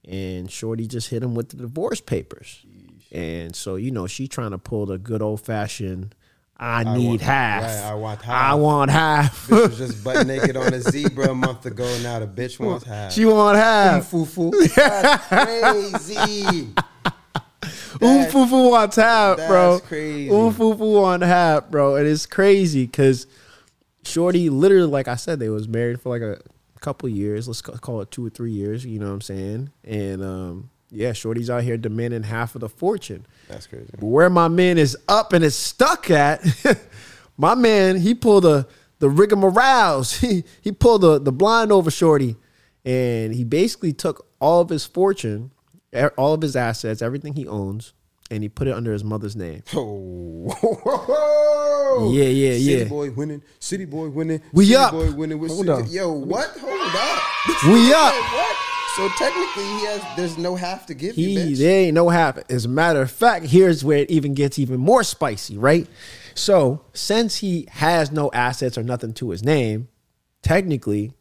And 0.07 0.49
Shorty 0.49 0.87
just 0.87 1.09
hit 1.09 1.21
him 1.21 1.35
with 1.35 1.49
the 1.49 1.57
divorce 1.57 1.99
papers. 1.99 2.65
And 3.11 3.55
so 3.55 3.75
you 3.75 3.91
know, 3.91 4.07
she 4.07 4.27
trying 4.27 4.51
to 4.51 4.57
pull 4.57 4.85
the 4.85 4.97
good 4.97 5.21
old 5.21 5.41
fashioned. 5.41 6.15
I 6.59 6.83
need 6.97 7.07
want- 7.07 7.21
half. 7.21 7.63
right, 7.63 7.91
I 7.91 7.93
want 7.95 8.21
half. 8.21 8.51
I 8.51 8.53
want 8.55 8.91
half. 8.91 9.47
Bitch 9.47 9.69
was 9.69 9.77
just 9.77 10.03
butt 10.05 10.25
naked 10.25 10.57
on 10.57 10.73
a 10.73 10.81
zebra 10.81 11.29
a 11.29 11.35
month 11.35 11.65
ago. 11.65 11.85
Now 12.01 12.19
the 12.19 12.27
bitch 12.27 12.59
wants 12.59 12.85
half. 12.85 13.11
she 13.13 13.25
want 13.25 13.57
half. 13.57 14.07
Foo 14.07 14.25
foo. 14.25 14.51
That's 14.75 15.27
crazy. 15.27 16.73
That- 17.99 18.29
Umfufu 18.31 18.69
wants 18.71 18.95
half, 18.95 19.37
bro. 19.37 19.77
that's 19.77 19.87
crazy. 19.87 20.29
Umfufu 20.29 21.01
want 21.01 21.23
half, 21.23 21.69
bro. 21.69 21.95
And 21.95 22.07
it's 22.07 22.25
crazy 22.27 22.85
because 22.85 23.25
Shorty, 24.03 24.49
literally, 24.49 24.87
like 24.87 25.07
I 25.07 25.15
said, 25.15 25.39
they 25.39 25.49
was 25.49 25.67
married 25.67 25.99
for 25.99 26.09
like 26.09 26.21
a 26.21 26.39
couple 26.79 27.09
years. 27.09 27.47
Let's 27.47 27.61
call 27.61 28.01
it 28.01 28.11
two 28.11 28.25
or 28.25 28.29
three 28.29 28.51
years. 28.51 28.85
You 28.85 28.99
know 28.99 29.07
what 29.07 29.13
I'm 29.13 29.21
saying? 29.21 29.69
And 29.83 30.23
um, 30.23 30.69
yeah, 30.89 31.13
Shorty's 31.13 31.49
out 31.49 31.63
here 31.63 31.77
demanding 31.77 32.23
half 32.23 32.55
of 32.55 32.61
the 32.61 32.69
fortune. 32.69 33.25
That's 33.47 33.67
crazy. 33.67 33.87
But 33.91 34.05
where 34.05 34.29
my 34.29 34.47
man 34.47 34.77
is 34.77 34.97
up 35.07 35.33
and 35.33 35.43
is 35.43 35.55
stuck 35.55 36.09
at, 36.09 36.41
my 37.37 37.55
man, 37.55 37.97
he 37.97 38.13
pulled 38.15 38.43
the 38.43 38.67
the 38.99 39.07
rigmaroles. 39.09 40.19
He 40.27 40.43
he 40.61 40.71
pulled 40.71 41.01
the, 41.01 41.19
the 41.19 41.31
blind 41.31 41.71
over 41.71 41.91
Shorty, 41.91 42.35
and 42.85 43.33
he 43.35 43.43
basically 43.43 43.93
took 43.93 44.27
all 44.39 44.61
of 44.61 44.69
his 44.69 44.85
fortune, 44.85 45.51
all 46.17 46.33
of 46.33 46.41
his 46.41 46.55
assets, 46.55 47.01
everything 47.01 47.33
he 47.35 47.47
owns, 47.47 47.93
and 48.31 48.41
he 48.43 48.49
put 48.49 48.67
it 48.67 48.73
under 48.73 48.91
his 48.93 49.03
mother's 49.03 49.35
name. 49.35 49.63
Oh, 50.69 52.11
Yeah, 52.13 52.23
yeah, 52.25 52.51
yeah. 52.51 52.53
City 52.53 52.83
yeah. 52.83 52.83
boy 52.89 53.11
winning. 53.11 53.41
City 53.59 53.85
boy 53.85 54.09
winning. 54.09 54.41
We 54.53 54.65
City 54.65 54.75
up. 54.75 54.91
Boy 54.91 55.11
winning 55.11 55.39
with 55.39 55.51
Hold 55.51 55.65
City- 55.65 55.71
on. 55.71 55.89
Yo, 55.89 56.11
what? 56.11 56.49
Hold 56.59 56.95
up. 56.95 57.23
We 57.65 57.93
up. 57.93 58.13
What? 58.13 58.57
So 58.97 59.07
technically, 59.09 59.63
he 59.63 59.85
has. 59.85 60.03
There's 60.17 60.37
no 60.39 60.55
half 60.55 60.87
to 60.87 60.95
give 60.95 61.17
you, 61.17 61.27
He 61.27 61.35
bitch. 61.53 61.57
there 61.59 61.81
ain't 61.85 61.93
no 61.93 62.09
half. 62.09 62.39
As 62.49 62.65
a 62.65 62.67
matter 62.69 62.99
of 63.01 63.11
fact, 63.11 63.45
here's 63.45 63.83
where 63.85 63.99
it 63.99 64.09
even 64.09 64.33
gets 64.33 64.57
even 64.57 64.79
more 64.79 65.03
spicy, 65.03 65.55
right? 65.57 65.87
So 66.33 66.81
since 66.93 67.37
he 67.37 67.67
has 67.71 68.11
no 68.11 68.31
assets 68.33 68.75
or 68.75 68.81
nothing 68.83 69.13
to 69.13 69.29
his 69.29 69.43
name, 69.43 69.87
technically 70.41 71.13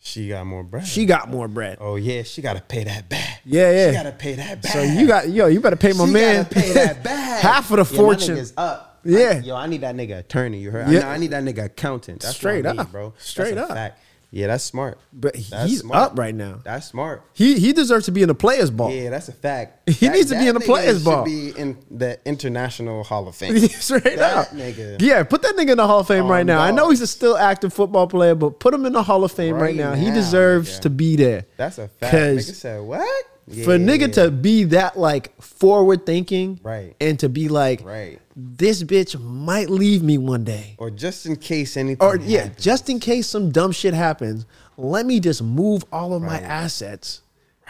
She 0.00 0.28
got 0.28 0.44
more 0.46 0.64
bread. 0.64 0.86
she 0.86 1.06
got 1.06 1.28
more 1.30 1.46
bread. 1.46 1.78
Oh 1.80 1.94
yeah, 1.96 2.24
she 2.24 2.42
gotta 2.42 2.60
pay 2.60 2.82
that 2.84 3.08
back. 3.08 3.42
Yeah, 3.44 3.70
yeah. 3.70 3.90
She 3.90 3.96
gotta 3.96 4.12
pay 4.12 4.34
that 4.34 4.62
back. 4.62 4.72
So 4.72 4.82
you 4.82 5.06
got 5.06 5.28
yo, 5.28 5.46
you 5.46 5.60
better 5.60 5.76
pay 5.76 5.92
my 5.92 6.06
she 6.06 6.12
man 6.12 6.44
pay 6.46 6.72
that 6.72 7.02
back. 7.04 7.42
half 7.42 7.70
of 7.70 7.76
the 7.88 7.94
Yeah, 7.94 8.00
fortune. 8.00 8.36
nigga's 8.36 8.52
up. 8.56 9.00
Yeah. 9.04 9.34
I- 9.36 9.38
yo, 9.40 9.54
I 9.56 9.66
need 9.66 9.82
that 9.82 9.94
nigga 9.94 10.18
attorney. 10.18 10.58
You 10.58 10.70
heard? 10.72 10.88
Yeah. 10.90 11.08
I, 11.08 11.14
I 11.14 11.16
need 11.18 11.30
that 11.30 11.44
nigga 11.44 11.66
accountant. 11.66 12.22
That's 12.22 12.34
Straight 12.36 12.66
I 12.66 12.72
need, 12.72 12.80
up. 12.80 12.90
bro. 12.92 13.10
That's 13.10 13.24
Straight 13.28 13.56
a 13.56 13.62
up. 13.64 13.68
Fact. 13.68 14.00
Yeah, 14.36 14.48
that's 14.48 14.64
smart. 14.64 14.98
But 15.12 15.34
That's 15.48 15.70
he's 15.70 15.80
smart. 15.80 16.12
up 16.12 16.18
right 16.18 16.34
now. 16.34 16.58
That's 16.64 16.86
smart. 16.88 17.22
He 17.34 17.58
he 17.60 17.72
deserves 17.72 18.06
to 18.06 18.10
be 18.10 18.22
in 18.22 18.26
the 18.28 18.34
players 18.34 18.68
ball. 18.68 18.90
Yeah, 18.90 19.10
that's 19.10 19.28
a 19.28 19.32
fact. 19.32 19.88
He 20.00 20.08
needs 20.08 20.30
to 20.30 20.38
be 20.38 20.48
in 20.48 20.54
the 20.54 20.60
players 20.60 20.98
should 20.98 21.04
ball. 21.04 21.24
Be 21.24 21.50
in 21.56 21.78
the 21.88 22.18
International 22.24 23.04
Hall 23.04 23.28
of 23.28 23.36
Fame. 23.40 23.56
Straight 23.58 24.02
That 24.02 24.36
up. 24.36 24.48
nigga. 24.48 25.00
Yeah, 25.00 25.22
put 25.22 25.42
that 25.42 25.54
nigga 25.54 25.70
in 25.70 25.76
the 25.76 25.86
Hall 25.86 26.00
of 26.00 26.08
Fame 26.08 26.24
Oh, 26.24 26.28
right 26.28 26.44
now. 26.44 26.60
I 26.60 26.72
know 26.72 26.90
he's 26.90 27.00
a 27.00 27.06
still 27.06 27.36
active 27.36 27.72
football 27.72 28.08
player, 28.08 28.34
but 28.34 28.58
put 28.58 28.74
him 28.74 28.84
in 28.86 28.92
the 28.92 29.04
Hall 29.04 29.22
of 29.22 29.30
Fame 29.30 29.54
right, 29.54 29.62
Right 29.62 29.76
now. 29.76 29.94
He 29.94 30.10
deserves 30.10 30.78
nigga. 30.78 30.82
to 30.82 30.90
be 30.90 31.14
there. 31.16 31.44
That's 31.56 31.78
a 31.78 31.86
fact. 31.86 32.14
Nigga 32.14 32.54
said 32.54 32.82
what? 32.82 33.26
For 33.62 33.74
a 33.74 33.78
nigga 33.78 34.12
to 34.14 34.30
be 34.30 34.64
that 34.64 34.98
like 34.98 35.40
forward 35.40 36.06
thinking, 36.06 36.58
Right. 36.62 36.96
and 37.00 37.18
to 37.20 37.28
be 37.28 37.48
like, 37.48 37.84
right, 37.84 38.18
this 38.36 38.82
bitch 38.82 39.20
might 39.20 39.70
leave 39.70 40.02
me 40.02 40.18
one 40.18 40.42
day. 40.44 40.74
or 40.78 40.90
just 40.90 41.24
in 41.26 41.36
case 41.36 41.76
anything, 41.76 42.06
Or 42.06 42.16
yeah, 42.16 42.42
happens. 42.44 42.64
just 42.64 42.88
in 42.90 42.98
case 43.00 43.28
some 43.28 43.50
dumb 43.50 43.70
shit 43.72 43.94
happens, 43.94 44.44
let 44.76 45.06
me 45.06 45.20
just 45.20 45.42
move 45.42 45.84
all 45.92 46.14
of 46.14 46.22
my 46.22 46.28
Right. 46.40 46.42
assets 46.42 47.20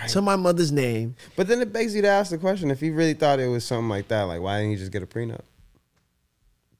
to 0.09 0.22
my 0.22 0.37
mother's 0.37 0.72
name. 0.72 1.16
But 1.37 1.48
then 1.48 1.61
it 1.61 1.72
begs 1.72 1.94
you 1.94 2.03
to 2.03 2.09
ask 2.09 2.31
the 2.31 2.38
question: 2.38 2.70
If 2.70 2.81
he 2.81 2.90
really 2.90 3.14
thought 3.14 3.40
it 3.40 3.46
was 3.48 3.64
something 3.64 3.88
like 3.88 4.09
that, 4.09 4.22
like 4.22 4.40
why 4.40 4.59
didn't 4.61 4.70
he 4.72 4.77
just 4.79 4.90
get 4.92 5.03
a 5.03 5.07
prenup? 5.07 5.40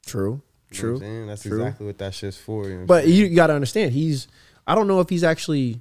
True. 0.07 0.43
You 0.71 0.83
know 0.83 0.89
what 0.89 0.95
I'm 0.95 1.01
saying? 1.01 1.27
That's 1.29 1.43
True. 1.43 1.59
exactly 1.61 1.87
what 1.87 1.99
that 1.99 2.15
shit's 2.15 2.37
for. 2.37 2.69
You 2.69 2.79
know 2.81 2.87
But 2.87 3.07
you 3.07 3.29
got 3.35 3.47
to 3.49 3.55
understand, 3.55 3.93
he's. 3.93 4.27
I 4.67 4.75
don't 4.75 4.87
know 4.89 5.01
if 5.01 5.09
he's 5.11 5.23
actually, 5.23 5.81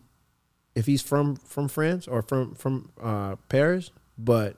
if 0.75 0.85
he's 0.85 1.01
from 1.01 1.37
from 1.37 1.67
France 1.69 2.07
or 2.07 2.21
from 2.21 2.53
from 2.55 2.91
uh, 3.01 3.37
Paris, 3.49 3.91
but 4.17 4.57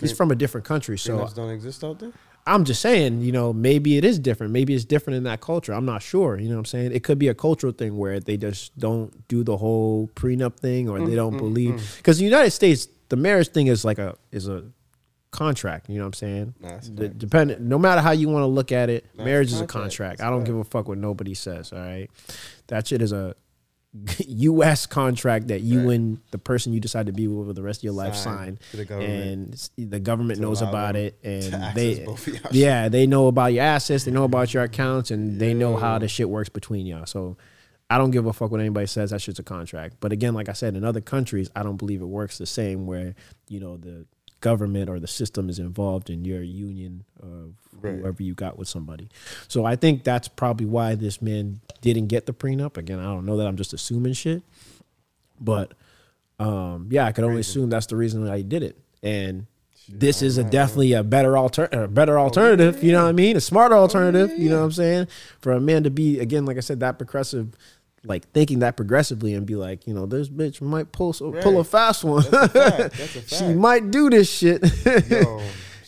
he's 0.00 0.10
Pre- 0.10 0.16
from 0.16 0.30
a 0.32 0.34
different 0.34 0.66
country. 0.66 0.98
So 0.98 1.26
don't 1.34 1.50
exist 1.50 1.82
out 1.84 1.98
there. 2.00 2.12
I'm 2.46 2.64
just 2.64 2.82
saying, 2.82 3.22
you 3.22 3.32
know, 3.32 3.52
maybe 3.54 3.96
it 3.96 4.04
is 4.04 4.18
different. 4.18 4.52
Maybe 4.52 4.74
it's 4.74 4.84
different 4.84 5.16
in 5.16 5.22
that 5.24 5.40
culture. 5.40 5.72
I'm 5.72 5.86
not 5.86 6.02
sure. 6.02 6.38
You 6.38 6.48
know 6.50 6.56
what 6.56 6.60
I'm 6.60 6.64
saying? 6.66 6.92
It 6.92 7.02
could 7.02 7.18
be 7.18 7.28
a 7.28 7.34
cultural 7.34 7.72
thing 7.72 7.96
where 7.96 8.20
they 8.20 8.36
just 8.36 8.78
don't 8.78 9.26
do 9.28 9.42
the 9.42 9.56
whole 9.56 10.08
prenup 10.14 10.58
thing 10.58 10.88
or 10.88 10.98
Mm, 10.98 11.06
they 11.08 11.14
don't 11.14 11.38
believe. 11.38 11.94
Because 11.96 12.18
the 12.18 12.24
United 12.24 12.50
States, 12.50 12.86
the 13.08 13.16
marriage 13.16 13.48
thing 13.48 13.68
is 13.68 13.84
like 13.84 13.98
a 13.98 14.16
is 14.30 14.46
a 14.48 14.64
contract. 15.30 15.88
You 15.88 15.96
know 15.96 16.02
what 16.02 16.08
I'm 16.08 16.12
saying? 16.14 16.54
The- 16.94 17.08
dependent, 17.08 17.60
no 17.62 17.78
matter 17.78 18.00
how 18.00 18.10
you 18.12 18.28
want 18.28 18.42
to 18.42 18.46
look 18.46 18.72
at 18.72 18.90
it, 18.90 19.04
That's 19.14 19.24
marriage 19.24 19.48
is 19.48 19.60
a 19.60 19.66
contract. 19.66 19.72
contract. 19.72 20.18
That's 20.18 20.26
I 20.26 20.30
don't 20.30 20.44
give 20.44 20.56
a 20.56 20.64
fuck 20.64 20.86
what 20.88 20.98
nobody 20.98 21.34
says. 21.34 21.72
All 21.72 21.78
right, 21.78 22.08
that 22.68 22.86
shit 22.86 23.00
is 23.02 23.12
a 23.12 23.34
U.S. 24.26 24.86
contract 24.86 25.48
that 25.48 25.60
you 25.60 25.86
Right. 25.86 25.94
and 25.94 26.20
the 26.30 26.38
person 26.38 26.72
you 26.72 26.80
decide 26.80 27.06
to 27.06 27.12
be 27.12 27.28
with 27.28 27.46
for 27.46 27.52
the 27.52 27.62
rest 27.62 27.80
of 27.80 27.84
your 27.84 27.92
life 27.92 28.16
Sign 28.16 28.58
sign, 28.72 28.86
the 28.86 28.98
and 28.98 29.70
the 29.78 30.00
government 30.00 30.40
knows 30.40 30.62
about 30.62 30.96
it, 30.96 31.16
and 31.22 31.74
they, 31.76 32.04
yeah, 32.50 32.88
they 32.88 33.06
know 33.06 33.28
about 33.28 33.52
your 33.52 33.62
assets, 33.64 34.04
they 34.04 34.10
know 34.10 34.24
about 34.24 34.52
your 34.52 34.64
accounts, 34.64 35.10
and 35.10 35.38
they 35.40 35.54
know 35.54 35.76
how 35.76 35.98
the 35.98 36.08
shit 36.08 36.28
works 36.28 36.48
between 36.48 36.86
y'all. 36.86 37.06
So. 37.06 37.36
I 37.90 37.98
don't 37.98 38.12
give 38.12 38.24
a 38.24 38.32
fuck 38.32 38.50
what 38.50 38.60
anybody 38.60 38.86
says. 38.86 39.10
That 39.10 39.20
shit's 39.20 39.38
a 39.38 39.42
contract. 39.42 39.96
But 40.00 40.10
again, 40.10 40.32
like 40.32 40.48
I 40.48 40.54
said, 40.54 40.74
in 40.74 40.84
other 40.84 41.02
countries, 41.02 41.50
I 41.54 41.62
don't 41.62 41.76
believe 41.76 42.00
it 42.00 42.06
works 42.06 42.38
the 42.38 42.46
same. 42.46 42.86
Where 42.86 43.14
you 43.46 43.60
know 43.60 43.76
the 43.76 44.06
government 44.48 44.90
or 44.90 45.00
the 45.00 45.06
system 45.08 45.48
is 45.48 45.58
involved 45.58 46.10
in 46.10 46.24
your 46.24 46.42
union 46.42 47.04
of 47.22 47.54
Right. 47.80 47.96
whoever 47.96 48.22
you 48.22 48.34
got 48.34 48.56
with 48.58 48.68
somebody. 48.68 49.08
So 49.48 49.64
I 49.64 49.76
think 49.76 50.04
that's 50.04 50.28
probably 50.28 50.64
why 50.66 50.94
this 50.94 51.20
man 51.20 51.60
didn't 51.82 52.06
get 52.06 52.24
the 52.26 52.32
prenup. 52.32 52.76
Again, 52.78 52.98
I 52.98 53.04
don't 53.04 53.26
know 53.26 53.36
that 53.38 53.46
I'm 53.46 53.56
just 53.56 53.72
assuming 53.74 54.12
shit. 54.14 54.42
But 55.40 55.72
um, 56.38 56.88
yeah, 56.90 57.04
I 57.04 57.12
could 57.12 57.24
only 57.24 57.40
assume 57.40 57.68
that's 57.70 57.86
the 57.86 57.96
reason 57.96 58.26
why 58.26 58.38
he 58.38 58.42
did 58.42 58.62
it. 58.62 58.78
And 59.02 59.46
this 59.88 60.22
is 60.22 60.38
a 60.38 60.44
definitely 60.44 60.94
a 60.94 61.02
better 61.02 61.36
alter 61.36 61.68
a 61.72 61.86
better 61.88 62.18
alternative, 62.18 62.82
you 62.82 62.92
know 62.92 63.02
what 63.02 63.10
I 63.10 63.12
mean? 63.12 63.36
A 63.36 63.40
smarter 63.40 63.76
alternative, 63.76 64.30
you 64.38 64.48
know 64.48 64.58
what 64.60 64.64
I'm 64.64 64.72
saying? 64.72 65.08
For 65.40 65.52
a 65.52 65.60
man 65.60 65.82
to 65.82 65.90
be 65.90 66.20
again, 66.20 66.46
like 66.46 66.56
I 66.56 66.60
said, 66.60 66.80
that 66.80 66.96
progressive 66.96 67.48
like 68.04 68.30
thinking 68.32 68.60
that 68.60 68.76
progressively 68.76 69.34
and 69.34 69.46
be 69.46 69.56
like, 69.56 69.86
you 69.86 69.94
know, 69.94 70.06
this 70.06 70.28
bitch 70.28 70.60
might 70.60 70.92
pull 70.92 71.12
so, 71.12 71.32
pull 71.32 71.60
a 71.60 71.64
fast 71.64 72.04
one. 72.04 72.22
That's 72.30 72.54
a 72.54 72.88
fact. 72.90 73.32
A 73.32 73.34
she 73.34 73.54
might 73.54 73.90
do 73.90 74.10
this 74.10 74.30
shit. 74.30 74.62
Yo, 75.10 75.40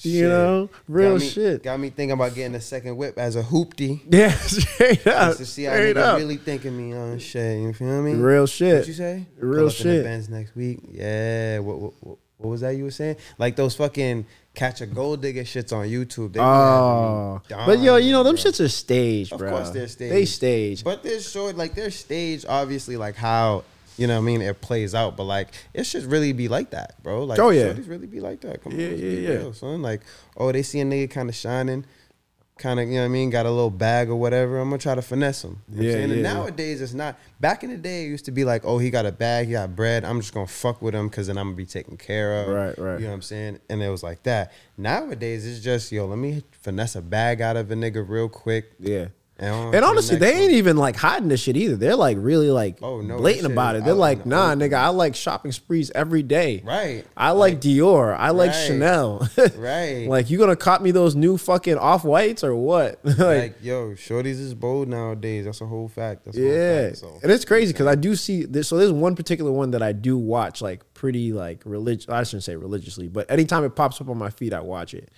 You 0.03 0.13
shit. 0.13 0.23
know, 0.29 0.71
real 0.89 1.13
got 1.13 1.21
me, 1.21 1.29
shit. 1.29 1.63
Got 1.63 1.81
me 1.81 1.91
thinking 1.91 2.13
about 2.13 2.35
getting 2.35 2.55
a 2.55 2.61
second 2.61 2.97
whip 2.97 3.19
as 3.19 3.37
a 3.37 3.43
hoopty. 3.43 4.01
yeah, 4.11 4.31
straight 4.33 5.07
up. 5.07 5.29
Just 5.31 5.39
to 5.39 5.47
see 5.47 5.65
how 5.65 5.73
niggas 5.73 6.17
really 6.17 6.37
thinking 6.37 6.77
me 6.77 6.95
on 6.97 7.19
shit. 7.19 7.61
You 7.61 7.73
feel 7.73 8.03
me? 8.03 8.13
Real 8.15 8.47
shit. 8.47 8.79
What 8.79 8.89
you 8.89 8.95
say? 8.95 9.27
Real 9.39 9.69
Pull 9.69 9.69
up 9.69 9.81
in 9.81 9.87
the 9.87 9.95
shit. 9.95 10.05
Benz 10.05 10.29
next 10.29 10.55
week. 10.55 10.81
Yeah. 10.91 11.59
What, 11.61 11.79
what, 11.79 11.93
what, 12.01 12.19
what 12.39 12.51
was 12.51 12.61
that 12.61 12.77
you 12.77 12.85
were 12.85 12.91
saying? 12.91 13.17
Like 13.39 13.57
those 13.57 13.75
fucking 13.77 14.27
catch 14.55 14.81
a 14.81 14.87
gold 14.87 15.23
digger 15.23 15.43
shits 15.45 15.73
on 15.73 15.87
YouTube. 15.87 16.33
They 16.35 16.41
Oh, 16.41 17.41
but 17.49 17.79
yo, 17.81 17.97
you 17.97 18.13
know 18.13 18.23
them 18.23 18.37
dying, 18.37 18.47
shits 18.47 18.65
are 18.65 18.69
staged, 18.69 19.33
Of 19.33 19.39
bro. 19.39 19.51
course 19.51 19.71
they're 19.71 19.89
staged. 19.89 20.13
They 20.15 20.25
staged. 20.25 20.85
But 20.85 21.03
they're 21.03 21.21
short, 21.21 21.57
like 21.57 21.75
they're 21.75 21.91
staged, 21.91 22.47
obviously, 22.49 22.97
like 22.97 23.17
how 23.17 23.65
you 23.99 24.07
know 24.07 24.15
what 24.17 24.21
I 24.21 24.25
mean 24.25 24.43
it 24.43 24.61
plays 24.61 24.95
out. 24.95 25.17
But 25.17 25.25
like 25.25 25.49
it 25.73 25.85
should 25.85 26.05
really 26.05 26.33
be 26.33 26.49
like 26.49 26.71
that, 26.71 27.03
bro. 27.03 27.25
Like 27.25 27.39
Oh, 27.39 27.51
yeah. 27.51 27.69
shorties 27.69 27.89
really 27.89 28.07
be 28.07 28.21
like 28.21 28.41
that. 28.43 28.63
Come 28.63 28.79
Yeah, 28.79 28.89
on, 28.89 28.99
yeah, 28.99 29.07
yeah. 29.09 29.29
real, 29.37 29.53
son. 29.55 29.81
Like 29.83 30.03
oh, 30.37 30.53
they 30.53 30.63
see 30.63 30.81
a 30.81 30.85
nigga 30.85 31.11
kind 31.11 31.29
of 31.31 31.35
shining. 31.35 31.85
Kind 32.59 32.81
of, 32.81 32.89
you 32.89 32.95
know 32.95 33.01
what 33.01 33.05
I 33.07 33.09
mean? 33.09 33.29
Got 33.29 33.45
a 33.45 33.51
little 33.51 33.71
bag 33.71 34.09
or 34.09 34.17
whatever. 34.17 34.59
I'm 34.59 34.71
gonna 34.71 34.79
try 34.79 34.95
to 34.95 35.03
finesse 35.03 35.45
him. 35.45 35.63
You 35.69 35.83
know 35.83 35.89
Yeah? 35.89 35.97
And 35.99 36.11
yeah, 36.11 36.17
yeah. 36.17 36.23
nowadays, 36.23 36.81
it's 36.81 36.95
not. 36.95 37.19
Back 37.39 37.63
in 37.63 37.71
the 37.71 37.77
day, 37.77 38.07
it 38.07 38.09
used 38.09 38.25
to 38.25 38.31
be 38.31 38.45
like, 38.45 38.65
oh, 38.65 38.79
he 38.79 38.89
got 38.89 39.05
a 39.05 39.13
bag, 39.13 39.47
he 39.47 39.53
got 39.53 39.77
bread. 39.77 40.07
I'm 40.07 40.21
just 40.21 40.33
gonna 40.33 40.47
fuck 40.47 40.81
with 40.81 40.95
him 40.95 41.09
because 41.09 41.27
then 41.27 41.37
I'm 41.37 41.49
gonna 41.49 41.57
be 41.57 41.67
taken 41.67 41.99
care 41.99 42.43
of. 42.43 42.49
Right, 42.49 42.79
right. 42.79 42.99
You 42.99 43.05
know 43.05 43.11
what 43.11 43.17
I'm 43.17 43.23
saying? 43.23 43.61
And 43.69 43.83
it 43.83 43.91
was 43.91 44.03
like 44.03 44.23
that. 44.23 44.53
Nowadays, 44.79 45.47
it's 45.47 45.61
just 45.61 45.93
yo, 45.93 46.07
let 46.07 46.19
me 46.19 46.45
finesse 46.53 46.97
a 46.97 47.03
bag 47.03 47.43
out 47.43 47.57
of 47.57 47.71
a 47.71 47.75
nigga 47.75 48.09
real 48.09 48.29
quick. 48.29 48.73
yeah. 48.79 49.09
And, 49.39 49.75
And 49.75 49.85
honestly, 49.85 50.17
they 50.17 50.33
ain't 50.33 50.41
one. 50.45 50.51
even 50.53 50.77
like 50.79 50.97
hiding 50.97 51.29
this 51.29 51.41
shit 51.43 51.57
either. 51.59 51.77
They're 51.77 51.95
like 51.97 52.17
really 52.19 52.51
like 52.51 52.79
Oh, 52.81 53.03
no, 53.03 53.19
blatant 53.19 53.53
about 53.53 53.77
it. 53.77 53.85
They're 53.85 53.93
like, 53.93 54.25
nah, 54.25 54.53
open. 54.53 54.61
nigga, 54.61 54.75
I 54.75 54.89
like 54.89 55.15
shopping 55.15 55.53
sprees 55.53 55.91
every 55.95 56.23
day. 56.23 56.63
Right. 56.65 57.05
I 57.17 57.33
like, 57.33 57.61
Dior. 57.61 58.17
I 58.19 58.31
like 58.31 58.53
Right. 58.53 58.67
Chanel. 58.67 59.29
Right. 59.59 60.07
like 60.09 60.31
you 60.31 60.39
gonna 60.39 60.57
cop 60.57 60.81
me 60.81 60.91
those 60.91 61.15
new 61.15 61.37
fucking 61.37 61.77
off 61.77 62.05
whites 62.05 62.43
or 62.45 62.55
what? 62.55 62.99
like, 63.05 63.19
like, 63.19 63.55
yo, 63.63 63.91
shorties 63.91 64.41
is 64.41 64.55
bold 64.55 64.89
nowadays. 64.89 65.45
That's 65.45 65.61
a 65.61 65.67
whole 65.67 65.89
fact. 65.89 66.25
That's 66.25 66.37
yeah, 66.39 66.87
fact. 66.89 66.99
So 66.99 67.19
and 67.23 67.31
it's 67.31 67.45
crazy 67.45 67.73
because 67.73 67.87
I 67.87 67.95
do 67.95 68.15
see 68.17 68.45
this. 68.45 68.69
So 68.69 68.77
there's 68.79 68.93
one 68.93 69.15
particular 69.17 69.53
one 69.53 69.71
that 69.73 69.83
I 69.83 69.93
do 69.93 70.17
watch 70.17 70.63
like 70.63 70.95
pretty 70.95 71.33
like 71.33 71.63
religious. 71.67 72.09
I 72.09 72.23
shouldn't 72.23 72.45
say 72.45 72.57
religiously, 72.57 73.09
but 73.09 73.31
anytime 73.31 73.65
it 73.65 73.77
pops 73.77 74.01
up 74.01 74.09
on 74.09 74.17
my 74.17 74.31
feed, 74.31 74.55
I 74.55 74.61
watch 74.61 74.95
it. 74.95 75.11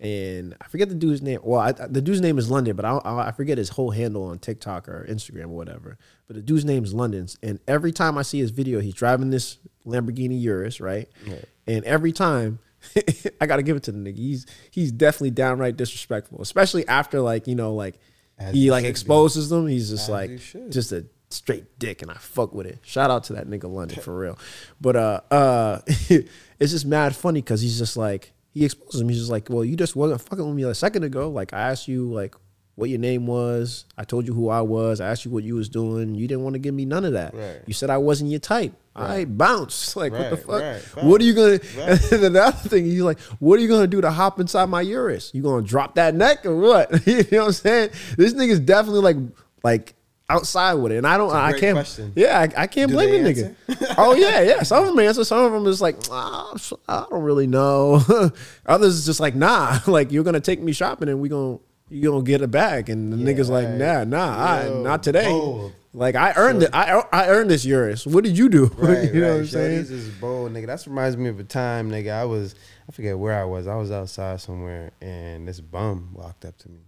And 0.00 0.56
I 0.60 0.66
forget 0.66 0.88
the 0.88 0.94
dude's 0.94 1.22
name. 1.22 1.40
Well, 1.42 1.60
I, 1.60 1.72
the 1.72 2.02
dude's 2.02 2.20
name 2.20 2.36
is 2.36 2.50
London, 2.50 2.74
but 2.76 2.84
I, 2.84 2.98
I 3.04 3.30
forget 3.32 3.58
his 3.58 3.70
whole 3.70 3.90
handle 3.92 4.24
on 4.24 4.38
TikTok 4.38 4.88
or 4.88 5.06
Instagram 5.08 5.44
or 5.44 5.48
whatever. 5.48 5.98
But 6.26 6.36
the 6.36 6.42
dude's 6.42 6.64
name 6.64 6.84
is 6.84 6.92
London, 6.92 7.28
and 7.42 7.60
every 7.68 7.92
time 7.92 8.18
I 8.18 8.22
see 8.22 8.38
his 8.40 8.50
video, 8.50 8.80
he's 8.80 8.94
driving 8.94 9.30
this 9.30 9.58
Lamborghini 9.86 10.40
Urus, 10.42 10.80
right? 10.80 11.08
Right. 11.26 11.44
And 11.66 11.84
every 11.84 12.12
time, 12.12 12.58
I 13.40 13.46
gotta 13.46 13.62
give 13.62 13.76
it 13.76 13.84
to 13.84 13.92
the 13.92 13.98
nigga. 13.98 14.16
He's 14.18 14.46
he's 14.70 14.92
definitely 14.92 15.30
downright 15.30 15.76
disrespectful, 15.76 16.42
especially 16.42 16.86
after 16.88 17.20
like 17.20 17.46
you 17.46 17.54
know 17.54 17.74
like 17.74 17.98
As 18.38 18.54
he 18.54 18.70
like 18.70 18.80
should 18.82 18.86
be. 18.88 18.90
exposes 18.90 19.48
them. 19.48 19.66
He's 19.68 19.90
just 19.90 20.04
As 20.04 20.10
like 20.10 20.70
just 20.70 20.92
a 20.92 21.06
straight 21.30 21.78
dick, 21.78 22.02
and 22.02 22.10
I 22.10 22.14
fuck 22.14 22.52
with 22.52 22.66
it. 22.66 22.80
Shout 22.82 23.10
out 23.10 23.24
to 23.24 23.34
that 23.34 23.46
nigga 23.46 23.72
London 23.72 23.98
for 24.02 24.14
real. 24.18 24.38
But 24.80 24.96
uh 24.96 25.20
uh, 25.30 25.80
it's 25.86 26.72
just 26.72 26.84
mad 26.84 27.16
funny 27.16 27.40
because 27.40 27.62
he's 27.62 27.78
just 27.78 27.96
like 27.96 28.33
he 28.54 28.64
exposes 28.64 29.00
him. 29.00 29.08
He's 29.08 29.18
just 29.18 29.30
like, 29.30 29.50
well, 29.50 29.64
you 29.64 29.76
just 29.76 29.96
wasn't 29.96 30.20
fucking 30.20 30.46
with 30.46 30.54
me 30.54 30.62
a 30.62 30.74
second 30.74 31.02
ago. 31.02 31.28
Like 31.28 31.52
I 31.52 31.70
asked 31.70 31.88
you 31.88 32.10
like 32.10 32.34
what 32.76 32.88
your 32.88 33.00
name 33.00 33.26
was. 33.26 33.84
I 33.98 34.04
told 34.04 34.26
you 34.26 34.32
who 34.34 34.48
I 34.48 34.60
was. 34.60 35.00
I 35.00 35.08
asked 35.08 35.24
you 35.24 35.30
what 35.30 35.44
you 35.44 35.56
was 35.56 35.68
doing. 35.68 36.14
You 36.14 36.26
didn't 36.28 36.44
want 36.44 36.54
to 36.54 36.60
give 36.60 36.72
me 36.74 36.84
none 36.84 37.04
of 37.04 37.12
that. 37.12 37.34
Right. 37.34 37.60
You 37.66 37.74
said 37.74 37.90
I 37.90 37.98
wasn't 37.98 38.30
your 38.30 38.40
type. 38.40 38.72
I 38.96 39.24
bounce. 39.24 39.96
Like 40.04 40.12
what 40.12 40.30
the 40.30 40.36
fuck? 40.36 40.60
right, 40.60 41.04
what 41.04 41.20
are 41.20 41.24
you 41.24 41.34
gonna? 41.34 41.58
Right. 41.76 42.00
And 42.12 42.22
then 42.22 42.32
the 42.34 42.42
other 42.44 42.68
thing, 42.68 42.84
he's 42.84 43.02
like, 43.02 43.18
what 43.40 43.58
are 43.58 43.62
you 43.62 43.68
gonna 43.68 43.88
do 43.88 44.00
to 44.00 44.10
hop 44.10 44.38
inside 44.38 44.68
my 44.68 44.82
Urus? 44.82 45.32
You 45.34 45.42
gonna 45.42 45.66
drop 45.66 45.96
that 45.96 46.14
neck 46.14 46.46
or 46.46 46.56
what? 46.56 47.06
you 47.06 47.24
know 47.32 47.38
what 47.40 47.46
I'm 47.46 47.52
saying? 47.52 47.90
This 48.16 48.34
nigga's 48.34 48.60
definitely 48.60 49.00
like 49.00 49.16
like 49.64 49.94
outside 50.28 50.74
with 50.74 50.92
it, 50.92 50.98
and 50.98 51.06
I 51.06 51.16
don't. 51.16 51.34
I 51.34 51.58
can't. 51.58 51.76
question. 51.76 52.12
Yeah, 52.14 52.38
I, 52.38 52.62
I 52.62 52.66
can't 52.66 52.90
Do 52.90 52.96
blame 52.96 53.22
the 53.22 53.32
nigga. 53.32 53.94
oh 53.98 54.14
yeah, 54.14 54.40
yeah. 54.40 54.62
Some 54.62 54.84
of 54.84 54.86
them 54.94 54.98
answer. 54.98 55.24
Some 55.24 55.44
of 55.44 55.52
them 55.52 55.66
is 55.66 55.80
like, 55.80 55.96
ah, 56.10 56.54
I 56.88 57.06
don't 57.10 57.22
really 57.22 57.46
know. 57.46 58.02
Others 58.66 58.94
is 58.94 59.06
just 59.06 59.20
like, 59.20 59.34
nah. 59.34 59.78
Like 59.86 60.12
you're 60.12 60.24
gonna 60.24 60.40
take 60.40 60.60
me 60.60 60.72
shopping, 60.72 61.08
and 61.08 61.20
we 61.20 61.28
gonna 61.28 61.58
you 61.88 62.10
gonna 62.10 62.24
get 62.24 62.42
a 62.42 62.48
bag, 62.48 62.88
and 62.88 63.12
the 63.12 63.16
nigga's 63.16 63.50
like, 63.50 63.68
nah, 63.68 64.04
nah, 64.04 64.44
I, 64.44 64.68
not 64.68 65.02
today. 65.02 65.26
bold. 65.26 65.72
Like 65.92 66.16
I 66.16 66.32
earned 66.36 66.64
it. 66.64 66.70
I 66.72 67.04
I 67.12 67.28
earned 67.28 67.50
this 67.50 67.64
Urus. 67.64 68.04
What 68.04 68.24
did 68.24 68.36
you 68.36 68.48
do? 68.48 68.66
Right, 68.76 69.14
you 69.14 69.20
know 69.20 69.28
right. 69.28 69.32
what 69.34 69.40
I'm 69.40 69.46
saying? 69.46 69.84
Shorty's 69.84 69.90
is 69.92 70.08
bold, 70.08 70.52
nigga. 70.52 70.66
That 70.66 70.84
reminds 70.88 71.16
me 71.16 71.28
of 71.28 71.38
a 71.38 71.44
time, 71.44 71.88
nigga. 71.88 72.12
I 72.12 72.24
was, 72.24 72.56
I 72.88 72.92
forget 72.92 73.16
where 73.16 73.40
I 73.40 73.44
was. 73.44 73.68
I 73.68 73.76
was 73.76 73.92
outside 73.92 74.40
somewhere, 74.40 74.90
and 75.00 75.46
this 75.46 75.60
bum 75.60 76.10
walked 76.12 76.44
up 76.44 76.58
to 76.58 76.68
me, 76.68 76.80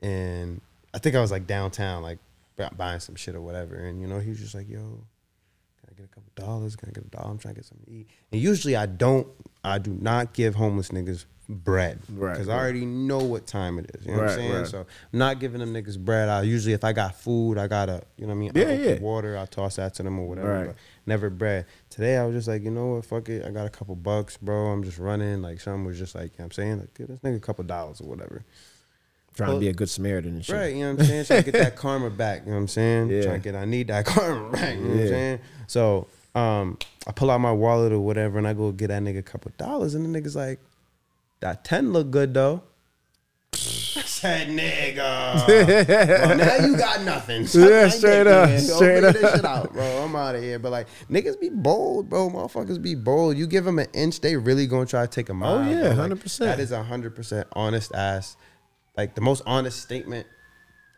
and 0.00 0.60
I 0.94 0.98
think 0.98 1.16
I 1.16 1.20
was 1.20 1.32
like 1.32 1.48
downtown, 1.48 2.04
like 2.04 2.18
buying 2.76 3.00
some 3.00 3.14
shit 3.14 3.34
or 3.34 3.40
whatever. 3.40 3.74
And 3.76 4.00
you 4.00 4.06
know, 4.06 4.18
he 4.18 4.30
was 4.30 4.40
just 4.40 4.54
like, 4.54 4.68
"Yo, 4.68 4.78
can 4.78 5.90
I 5.90 5.94
get 5.94 6.04
a 6.04 6.08
couple 6.08 6.32
dollars? 6.34 6.76
Can 6.76 6.88
I 6.88 6.92
get 6.92 7.04
a 7.04 7.08
dollar? 7.08 7.30
I'm 7.30 7.38
trying 7.38 7.54
to 7.54 7.60
get 7.60 7.66
something 7.66 7.86
to 7.86 7.92
eat." 7.92 8.08
And 8.32 8.40
usually, 8.40 8.76
I 8.76 8.86
don't, 8.86 9.26
I 9.64 9.78
do 9.78 9.92
not 9.92 10.32
give 10.32 10.54
homeless 10.54 10.90
niggas 10.90 11.24
bread 11.48 11.98
Right, 12.10 12.32
because 12.32 12.46
right. 12.46 12.54
I 12.54 12.58
already 12.58 12.84
know 12.84 13.18
what 13.18 13.46
time 13.46 13.78
it 13.78 13.90
is. 13.94 14.04
You 14.04 14.12
know 14.12 14.18
what 14.18 14.30
I'm 14.30 14.36
saying? 14.36 14.52
right. 14.52 14.66
So 14.66 14.80
I'm 14.80 15.18
not 15.18 15.40
giving 15.40 15.60
them 15.60 15.72
niggas 15.72 15.98
bread. 15.98 16.28
I 16.28 16.42
usually, 16.42 16.74
if 16.74 16.84
I 16.84 16.92
got 16.92 17.14
food, 17.14 17.56
I 17.56 17.66
gotta, 17.66 18.02
you 18.16 18.26
know 18.26 18.34
what 18.34 18.36
I 18.36 18.40
mean? 18.40 18.52
Yeah, 18.54 18.64
open 18.64 18.84
yeah. 18.84 18.98
Water, 19.00 19.38
I 19.38 19.46
toss 19.46 19.76
that 19.76 19.94
to 19.94 20.02
them 20.02 20.18
or 20.18 20.28
whatever. 20.28 20.52
Right. 20.52 20.66
But 20.66 20.76
never 21.06 21.30
bread. 21.30 21.66
Today 21.88 22.18
I 22.18 22.26
was 22.26 22.34
just 22.34 22.48
like, 22.48 22.62
you 22.62 22.70
know 22.70 22.86
what, 22.86 23.06
fuck 23.06 23.28
it. 23.30 23.46
I 23.46 23.50
got 23.50 23.66
a 23.66 23.70
couple 23.70 23.96
bucks, 23.96 24.36
bro. 24.36 24.66
I'm 24.66 24.84
just 24.84 24.98
running. 24.98 25.40
Like 25.40 25.60
something 25.60 25.84
was 25.84 25.98
just 25.98 26.14
like, 26.14 26.32
you 26.32 26.38
know 26.40 26.44
what 26.44 26.44
I'm 26.44 26.52
saying? 26.52 26.78
Like, 26.80 26.94
give 26.94 27.08
this 27.08 27.20
nigga 27.20 27.36
a 27.36 27.40
couple 27.40 27.64
dollars 27.64 28.00
or 28.00 28.08
whatever. 28.08 28.44
Trying 29.38 29.52
to 29.52 29.60
be 29.60 29.68
a 29.68 29.72
good 29.72 29.88
Samaritan 29.88 30.34
and 30.34 30.44
shit. 30.44 30.56
Right, 30.56 30.74
you 30.74 30.80
know 30.80 30.92
what 30.94 31.00
I'm 31.00 31.06
saying? 31.06 31.24
Trying 31.26 31.44
to 31.44 31.50
get 31.52 31.62
that 31.62 31.76
karma 31.82 32.10
back, 32.10 32.40
you 32.40 32.46
know 32.46 32.56
what 32.56 32.62
I'm 32.62 32.68
saying? 32.68 33.08
Yeah. 33.08 33.22
Trying 33.22 33.40
to 33.40 33.52
get 33.52 33.54
I 33.54 33.64
need 33.64 33.86
that 33.86 34.04
karma 34.06 34.50
back, 34.50 34.76
you 34.76 34.82
know 34.82 34.90
what 34.90 35.00
I'm 35.00 35.08
saying? 35.08 35.40
So 35.68 36.06
um 36.34 36.76
I 37.06 37.12
pull 37.12 37.30
out 37.30 37.38
my 37.38 37.52
wallet 37.52 37.92
or 37.92 38.00
whatever 38.00 38.36
and 38.38 38.48
I 38.48 38.52
go 38.52 38.72
get 38.72 38.88
that 38.88 39.00
nigga 39.02 39.20
a 39.20 39.22
couple 39.22 39.52
dollars 39.56 39.94
and 39.94 40.04
the 40.04 40.20
nigga's 40.20 40.36
like, 40.36 40.58
that 41.40 41.64
10 41.64 41.92
look 41.92 42.10
good 42.10 42.34
though. 42.34 42.62
I 43.54 44.02
said, 44.02 44.48
nigga. 44.48 45.46
well, 46.26 46.36
now 46.36 46.66
you 46.66 46.76
got 46.76 47.02
nothing. 47.02 47.46
Yeah, 47.54 47.84
I 47.86 47.88
straight 47.88 48.26
up. 48.26 48.48
Go 48.48 48.58
straight 48.58 49.04
up. 49.04 49.14
This 49.14 49.34
shit 49.34 49.44
out, 49.44 49.72
bro. 49.72 49.84
I'm 50.04 50.14
out 50.14 50.34
of 50.34 50.42
here. 50.42 50.58
But 50.58 50.70
like, 50.70 50.86
niggas 51.10 51.40
be 51.40 51.48
bold, 51.48 52.08
bro. 52.08 52.28
Motherfuckers 52.30 52.80
be 52.80 52.94
bold. 52.94 53.36
You 53.36 53.46
give 53.46 53.64
them 53.64 53.78
an 53.78 53.86
inch, 53.94 54.20
they 54.20 54.36
really 54.36 54.66
gonna 54.66 54.86
try 54.86 55.02
to 55.02 55.10
take 55.10 55.28
a 55.28 55.34
mile. 55.34 55.58
Oh, 55.58 55.62
yeah, 55.68 55.94
bro. 55.94 56.08
100%. 56.08 56.38
That 56.38 56.60
is 56.60 56.70
a 56.72 56.82
hundred 56.82 57.16
percent 57.16 57.48
honest 57.52 57.92
ass, 57.94 58.36
like 58.98 59.14
the 59.14 59.20
most 59.20 59.42
honest 59.46 59.80
statement 59.80 60.26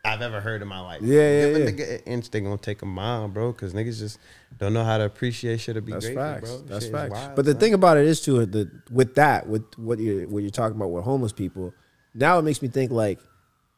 I've 0.03 0.23
ever 0.23 0.41
heard 0.41 0.63
in 0.63 0.67
my 0.67 0.79
life. 0.79 1.01
Yeah, 1.03 1.21
yeah, 1.21 1.45
Give 1.45 1.55
a 1.55 1.59
yeah. 1.59 1.65
nigga 1.67 1.95
an 1.97 2.03
inch, 2.13 2.31
they 2.31 2.41
gonna 2.41 2.57
take 2.57 2.81
a 2.81 2.87
mile, 2.87 3.27
bro. 3.27 3.51
Because 3.51 3.73
niggas 3.73 3.99
just 3.99 4.17
don't 4.57 4.73
know 4.73 4.83
how 4.83 4.97
to 4.97 5.05
appreciate 5.05 5.59
shit 5.61 5.77
or 5.77 5.81
be 5.81 5.91
That's 5.91 6.05
grateful, 6.07 6.23
facts. 6.25 6.49
bro. 6.49 6.61
That's 6.63 6.85
Shit 6.85 6.93
facts. 6.93 7.11
wild, 7.11 7.35
but 7.35 7.45
the 7.45 7.51
son. 7.51 7.59
thing 7.59 7.73
about 7.75 7.97
it 7.97 8.05
is 8.05 8.19
too 8.19 8.43
that 8.43 8.91
with 8.91 9.13
that, 9.15 9.47
with 9.47 9.63
what 9.77 9.99
you 9.99 10.25
what 10.29 10.39
you're 10.41 10.49
talking 10.49 10.75
about 10.75 10.89
with 10.89 11.03
homeless 11.03 11.31
people, 11.31 11.73
now 12.15 12.39
it 12.39 12.41
makes 12.41 12.61
me 12.63 12.67
think 12.67 12.91
like 12.91 13.19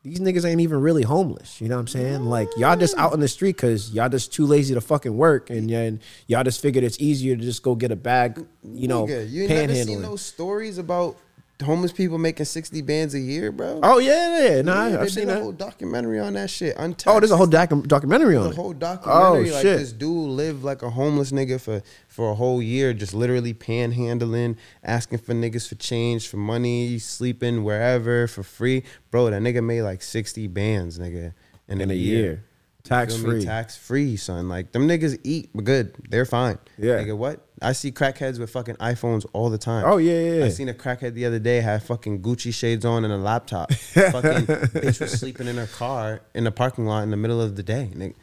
these 0.04 0.20
niggas 0.22 0.46
ain't 0.46 0.62
even 0.62 0.80
really 0.80 1.04
homeless. 1.04 1.60
You 1.60 1.68
know 1.68 1.76
what 1.76 1.82
I'm 1.82 1.88
saying? 1.88 2.24
Like 2.24 2.48
y'all 2.56 2.78
just 2.78 2.98
out 2.98 3.14
in 3.14 3.20
the 3.20 3.28
street 3.28 3.58
because 3.58 3.92
y'all 3.94 4.08
just 4.10 4.32
too 4.34 4.46
lazy 4.46 4.74
to 4.74 4.82
fucking 4.82 5.18
work, 5.18 5.50
and 5.50 5.70
then 5.70 6.00
y'all 6.28 6.44
just 6.46 6.62
figured 6.62 6.86
it's 6.86 7.00
easier 7.02 7.36
to 7.36 7.42
just 7.42 7.64
go 7.64 7.76
get 7.76 7.92
a 7.92 7.98
bag. 7.98 8.46
You 8.64 8.88
know, 8.88 9.06
Nigga, 9.06 9.30
you 9.30 9.42
ain't 9.44 9.52
never 9.52 9.76
seen 9.76 10.02
those 10.02 10.22
stories 10.22 10.78
about 10.78 11.18
homeless 11.62 11.92
people 11.92 12.18
making 12.18 12.46
sixty 12.46 12.82
bands 12.82 13.14
a 13.14 13.20
year, 13.20 13.52
bro. 13.52 13.80
Oh 13.84 14.00
yeah, 14.00 14.62
yeah. 14.62 14.72
I, 14.72 14.90
Yeah, 14.90 15.00
I've 15.02 15.12
seen 15.12 15.24
a 15.30 15.34
that. 15.34 15.42
whole 15.42 15.52
documentary 15.52 16.20
on 16.20 16.34
that 16.34 16.50
shit. 16.50 16.76
Untaxed. 16.78 17.08
Oh, 17.08 17.20
there's 17.20 17.32
a 17.32 17.38
whole 17.38 17.48
docu- 17.48 17.88
documentary 17.88 18.36
on 18.36 18.46
the 18.46 18.50
it. 18.50 18.56
whole 18.56 18.70
oh, 18.70 18.74
documentary. 18.74 19.50
Oh, 19.50 19.54
like 19.54 19.62
shit. 19.62 19.78
this 19.80 19.94
dude 19.94 20.30
lived 20.30 20.64
like 20.64 20.82
a 20.82 20.90
homeless 20.90 21.32
nigga 21.32 21.62
for 21.62 21.82
for 22.08 22.32
a 22.32 22.36
whole 22.36 22.62
year, 22.62 22.94
just 22.94 23.14
literally 23.14 23.54
panhandling, 23.54 24.58
asking 24.84 25.20
for 25.20 25.34
niggas 25.34 25.68
for 25.68 25.76
change, 25.76 26.28
for 26.28 26.38
money, 26.38 27.00
sleeping 27.00 27.64
wherever 27.64 28.28
for 28.28 28.44
free. 28.44 28.84
Bro, 29.12 29.30
that 29.32 29.42
nigga 29.42 29.64
made 29.64 29.84
like 29.84 30.02
sixty 30.02 30.48
bands, 30.48 31.00
nigga, 31.00 31.34
in, 31.68 31.82
in 31.82 31.92
a 31.92 31.94
year, 31.96 32.44
tax 32.84 33.16
free. 33.16 33.44
tax 33.44 33.76
free, 33.78 34.18
son. 34.18 34.50
Like 34.50 34.72
them 34.72 34.88
niggas 34.88 35.20
eat 35.24 35.50
good, 35.64 35.96
they're 36.10 36.26
fine. 36.26 36.60
Yeah. 36.78 37.00
nigga, 37.00 37.18
what? 37.18 37.46
I 37.62 37.72
see 37.72 37.92
crackheads 37.92 38.40
with 38.40 38.50
fucking 38.50 38.76
iPhones 38.76 39.26
all 39.34 39.50
the 39.50 39.58
time. 39.58 39.86
Oh, 39.88 39.98
yeah, 39.98 40.20
yeah, 40.20 40.34
yeah. 40.40 40.46
I 40.46 40.50
seen 40.50 40.68
a 40.70 40.74
crackhead 40.74 41.14
the 41.14 41.26
other 41.26 41.40
day 41.40 41.62
had 41.62 41.82
fucking 41.84 42.22
Gucci 42.22 42.54
shades 42.54 42.84
on 42.84 43.06
and 43.06 43.14
a 43.14 43.18
laptop. 43.18 43.72
fucking 43.74 44.46
bitch 44.46 45.00
was 45.00 45.12
sleeping 45.12 45.48
in 45.48 45.56
her 45.58 45.68
car 45.68 46.22
in 46.34 46.44
the 46.44 46.52
parking 46.52 46.86
lot 46.86 47.04
in 47.04 47.12
the 47.12 47.18
middle 47.18 47.42
of 47.42 47.56
the 47.56 47.64
day. 47.64 47.90
Nigga. 47.94 48.16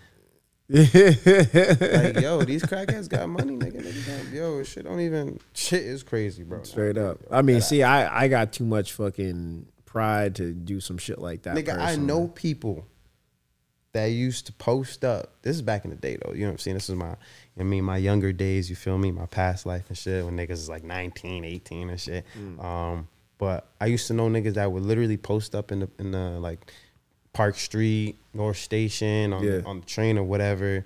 Like, 0.71 2.23
yo, 2.23 2.43
these 2.43 2.63
crackheads 2.63 3.09
got 3.09 3.29
money, 3.29 3.57
nigga. 3.57 3.83
Nigga 3.83 4.33
yo, 4.33 4.63
shit 4.63 4.85
don't 4.85 5.01
even. 5.01 5.41
Shit 5.53 5.83
is 5.83 6.05
crazy, 6.05 6.45
bro. 6.45 6.63
Straight 6.63 6.97
up. 6.97 7.19
I 7.29 7.43
mean, 7.43 7.61
see, 7.61 7.83
I 7.83 8.25
I 8.25 8.29
got 8.29 8.53
too 8.53 8.65
much 8.65 8.93
fucking 8.93 9.67
pride 9.85 10.37
to 10.37 10.53
do 10.53 10.79
some 10.79 10.97
shit 10.97 11.19
like 11.19 11.43
that. 11.43 11.57
Nigga, 11.57 11.77
I 11.77 11.97
know 11.97 12.29
people 12.29 12.87
that 13.93 14.07
used 14.07 14.47
to 14.47 14.53
post 14.53 15.05
up. 15.05 15.33
This 15.43 15.57
is 15.57 15.63
back 15.63 15.85
in 15.85 15.91
the 15.91 15.97
day, 15.97 16.17
though. 16.23 16.33
You 16.33 16.41
know 16.43 16.47
what 16.47 16.53
I'm 16.53 16.59
saying? 16.59 16.75
This 16.77 16.89
is 16.89 16.95
my, 16.95 17.17
I 17.59 17.63
mean, 17.63 17.85
my 17.85 17.97
younger 17.97 18.33
days. 18.33 18.71
You 18.71 18.77
feel 18.77 18.99
me? 18.99 19.11
My 19.11 19.27
past 19.27 19.67
life 19.67 19.85
and 19.89 19.99
shit. 19.99 20.25
When 20.25 20.37
niggas 20.37 20.51
is 20.53 20.69
like 20.69 20.85
19, 20.85 21.45
18 21.45 21.91
and 21.91 22.01
shit. 22.01 22.25
Mm. 22.39 22.65
Um, 22.65 23.09
but 23.39 23.67
I 23.81 23.87
used 23.87 24.07
to 24.09 24.13
know 24.15 24.29
niggas 24.29 24.55
that 24.55 24.71
would 24.71 24.83
literally 24.85 25.17
post 25.17 25.55
up 25.55 25.73
in 25.73 25.81
the 25.81 25.89
in 25.99 26.11
the 26.13 26.39
like 26.41 26.71
Park 27.33 27.57
Street, 27.57 28.17
North 28.35 28.59
Station, 28.59 29.33
on 29.33 29.43
Yeah. 29.43 29.59
the, 29.59 29.65
on 29.65 29.81
the 29.81 29.87
train 29.87 30.19
or 30.19 30.25
whatever, 30.25 30.85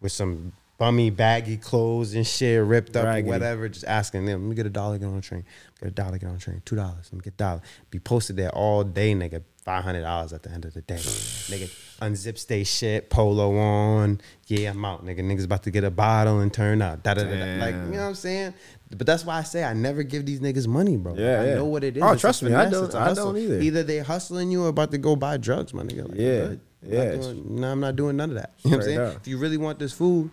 with 0.00 0.12
some 0.12 0.52
bummy 0.78 1.10
baggy 1.10 1.56
clothes 1.56 2.14
and 2.14 2.26
shit 2.26 2.62
ripped 2.62 2.96
up 2.96 3.04
Raggedy. 3.04 3.28
or 3.28 3.32
whatever. 3.32 3.68
Just 3.68 3.84
asking 3.86 4.26
them, 4.26 4.42
let 4.42 4.48
me 4.48 4.54
get 4.54 4.66
a 4.66 4.70
dollar, 4.70 4.98
get 4.98 5.06
on 5.06 5.16
the 5.16 5.22
train. 5.22 5.44
Get 5.80 5.88
a 5.88 5.92
dollar, 5.92 6.18
get 6.18 6.26
on 6.28 6.34
the 6.34 6.40
train. 6.40 6.62
Two 6.64 6.76
dollars, 6.76 7.08
let 7.12 7.14
me 7.14 7.20
get 7.20 7.34
a 7.34 7.36
dollar. 7.36 7.60
Be 7.90 7.98
posted 7.98 8.36
there 8.36 8.50
all 8.50 8.82
day, 8.82 9.14
nigga. 9.14 9.42
Five 9.64 9.84
hundred 9.84 10.02
dollars 10.02 10.32
at 10.32 10.42
the 10.42 10.50
end 10.50 10.64
of 10.64 10.74
the 10.74 10.80
day, 10.82 10.94
nigga. 10.96 11.70
Unzips 12.00 12.46
they 12.46 12.62
shit, 12.64 13.08
polo 13.08 13.56
on. 13.56 14.20
Yeah, 14.48 14.70
I'm 14.70 14.84
out, 14.84 15.04
nigga. 15.04 15.20
Niggas 15.20 15.44
about 15.44 15.62
to 15.62 15.70
get 15.70 15.82
a 15.82 15.90
bottle 15.90 16.40
and 16.40 16.52
turn 16.52 16.82
up. 16.82 17.02
Da, 17.02 17.14
da, 17.14 17.24
da, 17.24 17.30
da. 17.30 17.56
Like 17.64 17.74
you 17.74 17.80
know 17.92 18.00
what 18.02 18.08
I'm 18.08 18.14
saying? 18.14 18.54
But 18.90 19.06
that's 19.06 19.24
why 19.24 19.38
I 19.38 19.42
say 19.42 19.64
I 19.64 19.72
never 19.72 20.02
give 20.02 20.26
these 20.26 20.40
niggas 20.40 20.68
money, 20.68 20.96
bro. 20.96 21.14
Yeah, 21.14 21.40
I 21.40 21.46
yeah. 21.46 21.54
know 21.54 21.64
what 21.64 21.82
it 21.84 21.96
is. 21.96 22.02
Oh, 22.02 22.12
It's 22.12 22.20
trust 22.20 22.42
me, 22.42 22.52
I 22.54 22.68
don't- 22.68 22.94
I 22.94 23.14
don't 23.14 23.36
either. 23.36 23.60
Either 23.60 23.82
they 23.82 23.98
hustling 23.98 24.50
you 24.50 24.64
or 24.64 24.68
about 24.68 24.90
to 24.92 24.98
go 24.98 25.16
buy 25.16 25.38
drugs, 25.38 25.72
my 25.74 25.82
nigga. 25.82 26.08
Like, 26.08 26.18
Yeah. 26.18 26.42
I'm 26.44 26.60
yeah. 26.82 27.12
Doing, 27.16 27.60
no, 27.60 27.72
I'm 27.72 27.80
not 27.80 27.96
doing 27.96 28.16
none 28.16 28.30
of 28.30 28.36
that. 28.36 28.52
You 28.62 28.70
know 28.72 28.76
what 28.76 28.82
I'm 28.84 28.88
saying? 28.88 29.00
up. 29.00 29.16
If 29.16 29.26
you 29.28 29.38
really 29.38 29.56
want 29.56 29.78
this 29.78 29.92
food, 29.92 30.30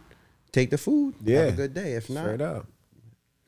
take 0.51 0.69
the 0.69 0.77
food. 0.77 1.15
Yeah. 1.23 1.45
Have 1.45 1.53
a 1.53 1.57
good 1.57 1.73
day. 1.73 1.93
If 1.93 2.09
not, 2.09 2.25
Straight 2.25 2.41
up. 2.41 2.67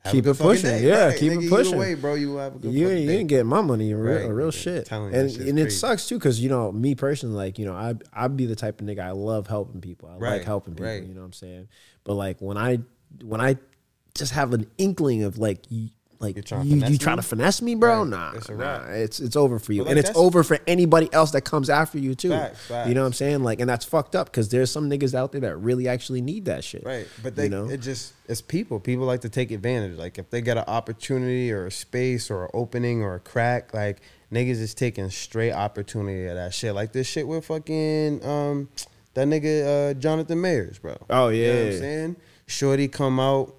Have 0.06 0.12
Keep 0.14 0.28
it 0.28 0.38
pushing. 0.38 0.70
day. 0.70 0.88
Yeah, 0.88 1.08
Right, 1.08 1.18
keep 1.20 1.32
it 1.34 1.50
pushing. 1.50 1.78
Way, 1.78 1.96
bro, 1.96 2.14
you 2.16 2.36
have 2.38 2.56
a 2.56 2.60
good 2.60 2.74
You 2.74 2.90
you 2.90 3.12
ain't 3.12 3.28
getting 3.28 3.48
my 3.48 3.62
money, 3.62 3.92
a 3.92 3.98
real, 3.98 4.16
Right, 4.22 4.30
real 4.30 4.52
shit. 4.52 4.90
and 4.92 5.14
and 5.14 5.26
it 5.36 5.54
crazy. 5.54 5.70
sucks 5.72 6.08
too, 6.08 6.18
because 6.18 6.40
you 6.40 6.48
know 6.50 6.72
me 6.72 6.96
personally, 6.96 7.36
like 7.36 7.60
you 7.60 7.66
know, 7.66 7.74
I 7.74 7.96
I'd 8.14 8.38
be 8.38 8.46
the 8.46 8.56
type 8.56 8.80
of 8.80 8.88
nigga 8.88 9.00
I 9.00 9.12
love 9.12 9.48
helping 9.48 9.82
people. 9.82 10.10
I 10.10 10.16
like 10.18 10.44
helping 10.44 10.76
people. 10.76 10.86
right. 10.88 11.04
You 11.04 11.14
know 11.14 11.22
what 11.22 11.26
I'm 11.28 11.34
saying? 11.34 11.68
But 12.04 12.14
like 12.14 12.40
when 12.40 12.58
I 12.58 12.80
when 13.24 13.42
I 13.42 13.58
just 14.14 14.32
have 14.34 14.54
an 14.54 14.68
inkling 14.78 15.24
of 15.24 15.38
like. 15.38 15.64
Like 16.20 16.36
You're 16.36 16.44
trying 16.44 16.64
to 16.64 16.68
you, 16.68 16.86
you 16.86 16.98
trying 16.98 17.18
to 17.18 17.24
finesse 17.24 17.62
me, 17.62 17.76
bro? 17.76 18.00
Right, 18.00 18.10
Nah, 18.10 18.32
it's 18.36 18.50
nah, 18.50 18.86
it's 18.90 19.20
it's 19.20 19.36
over 19.36 19.60
for 19.60 19.74
you, 19.74 19.84
like, 19.84 19.92
and 19.92 20.00
it's 20.00 20.12
over 20.16 20.44
for 20.44 20.60
anybody 20.68 21.10
else 21.14 21.32
that 21.32 21.42
comes 21.42 21.70
after 21.70 21.98
you 21.98 22.16
too. 22.16 22.30
Facts, 22.30 22.70
You 22.88 22.94
know 22.94 23.02
what 23.02 23.08
I'm 23.08 23.14
saying? 23.14 23.44
Like, 23.44 23.60
and 23.60 23.70
that's 23.70 23.86
fucked 23.86 24.16
up 24.16 24.28
because 24.28 24.50
there's 24.50 24.72
some 24.72 24.90
niggas 24.90 25.14
out 25.14 25.32
there 25.32 25.42
that 25.42 25.58
really 25.58 25.88
actually 25.88 26.22
need 26.22 26.46
that 26.46 26.64
shit. 26.64 26.84
Right, 26.86 27.08
but 27.22 27.36
they, 27.36 27.46
you 27.46 27.50
know, 27.50 27.70
it 27.70 27.78
just 27.82 28.14
it's 28.28 28.42
people. 28.42 28.80
People 28.80 29.06
like 29.06 29.22
to 29.22 29.30
take 29.30 29.52
advantage. 29.52 29.98
Like 29.98 30.18
if 30.18 30.30
they 30.30 30.42
get 30.42 30.58
an 30.58 30.66
opportunity 30.68 31.52
or 31.52 31.66
a 31.68 31.72
space 31.72 32.32
or 32.32 32.46
an 32.46 32.52
opening 32.54 33.02
or 33.02 33.16
a 33.16 33.20
crack, 33.20 33.74
like 33.74 34.02
niggas 34.32 34.62
is 34.62 34.74
taking 34.74 35.10
straight 35.10 35.54
opportunity 35.54 36.28
of 36.28 36.36
that 36.36 36.54
shit. 36.54 36.74
Like 36.74 36.92
this 36.92 37.08
shit 37.08 37.28
with 37.28 37.46
fucking 37.46 38.26
um 38.26 38.70
that 39.14 39.28
nigga 39.28 39.92
uh, 39.92 39.94
Jonathan 39.96 40.42
Majors, 40.42 40.78
bro. 40.80 40.98
Oh, 41.10 41.30
You 41.30 41.48
know 41.48 41.54
what 41.54 41.60
yeah. 41.66 41.72
I'm 41.72 41.80
saying? 41.80 42.16
Shorty 42.48 42.88
come 42.88 43.20
out, 43.20 43.56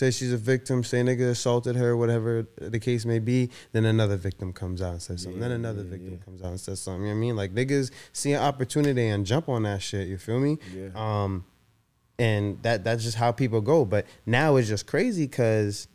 say 0.00 0.10
she's 0.10 0.32
a 0.32 0.38
victim, 0.38 0.82
say 0.82 1.02
nigga 1.02 1.30
assaulted 1.30 1.76
her, 1.76 1.94
whatever 1.94 2.46
the 2.56 2.80
case 2.80 3.04
may 3.04 3.18
be. 3.18 3.50
Then 3.72 3.84
another 3.84 4.16
victim 4.16 4.50
comes 4.52 4.80
out 4.80 4.92
and 4.92 5.02
says 5.02 5.22
something. 5.22 5.40
then 5.40 5.50
another 5.50 5.82
victim 5.82 6.18
comes 6.24 6.42
out 6.42 6.48
and 6.48 6.60
says 6.60 6.80
something. 6.80 7.02
You 7.02 7.08
know 7.08 7.14
what 7.14 7.18
I 7.18 7.20
mean? 7.20 7.36
Like 7.36 7.54
niggas 7.54 7.90
see 8.14 8.32
an 8.32 8.42
opportunity 8.42 9.08
and 9.08 9.26
jump 9.26 9.50
on 9.50 9.64
that 9.64 9.82
shit. 9.82 10.08
You 10.08 10.16
feel 10.16 10.40
me? 10.40 10.58
Yeah. 10.74 10.88
Um, 10.94 11.44
and 12.18 12.62
that 12.62 12.82
that's 12.82 13.04
just 13.04 13.18
how 13.18 13.30
people 13.30 13.60
go. 13.60 13.84
But 13.84 14.06
now 14.24 14.56
it's 14.56 14.68
just 14.68 14.86
crazy 14.86 15.26
because 15.26 15.86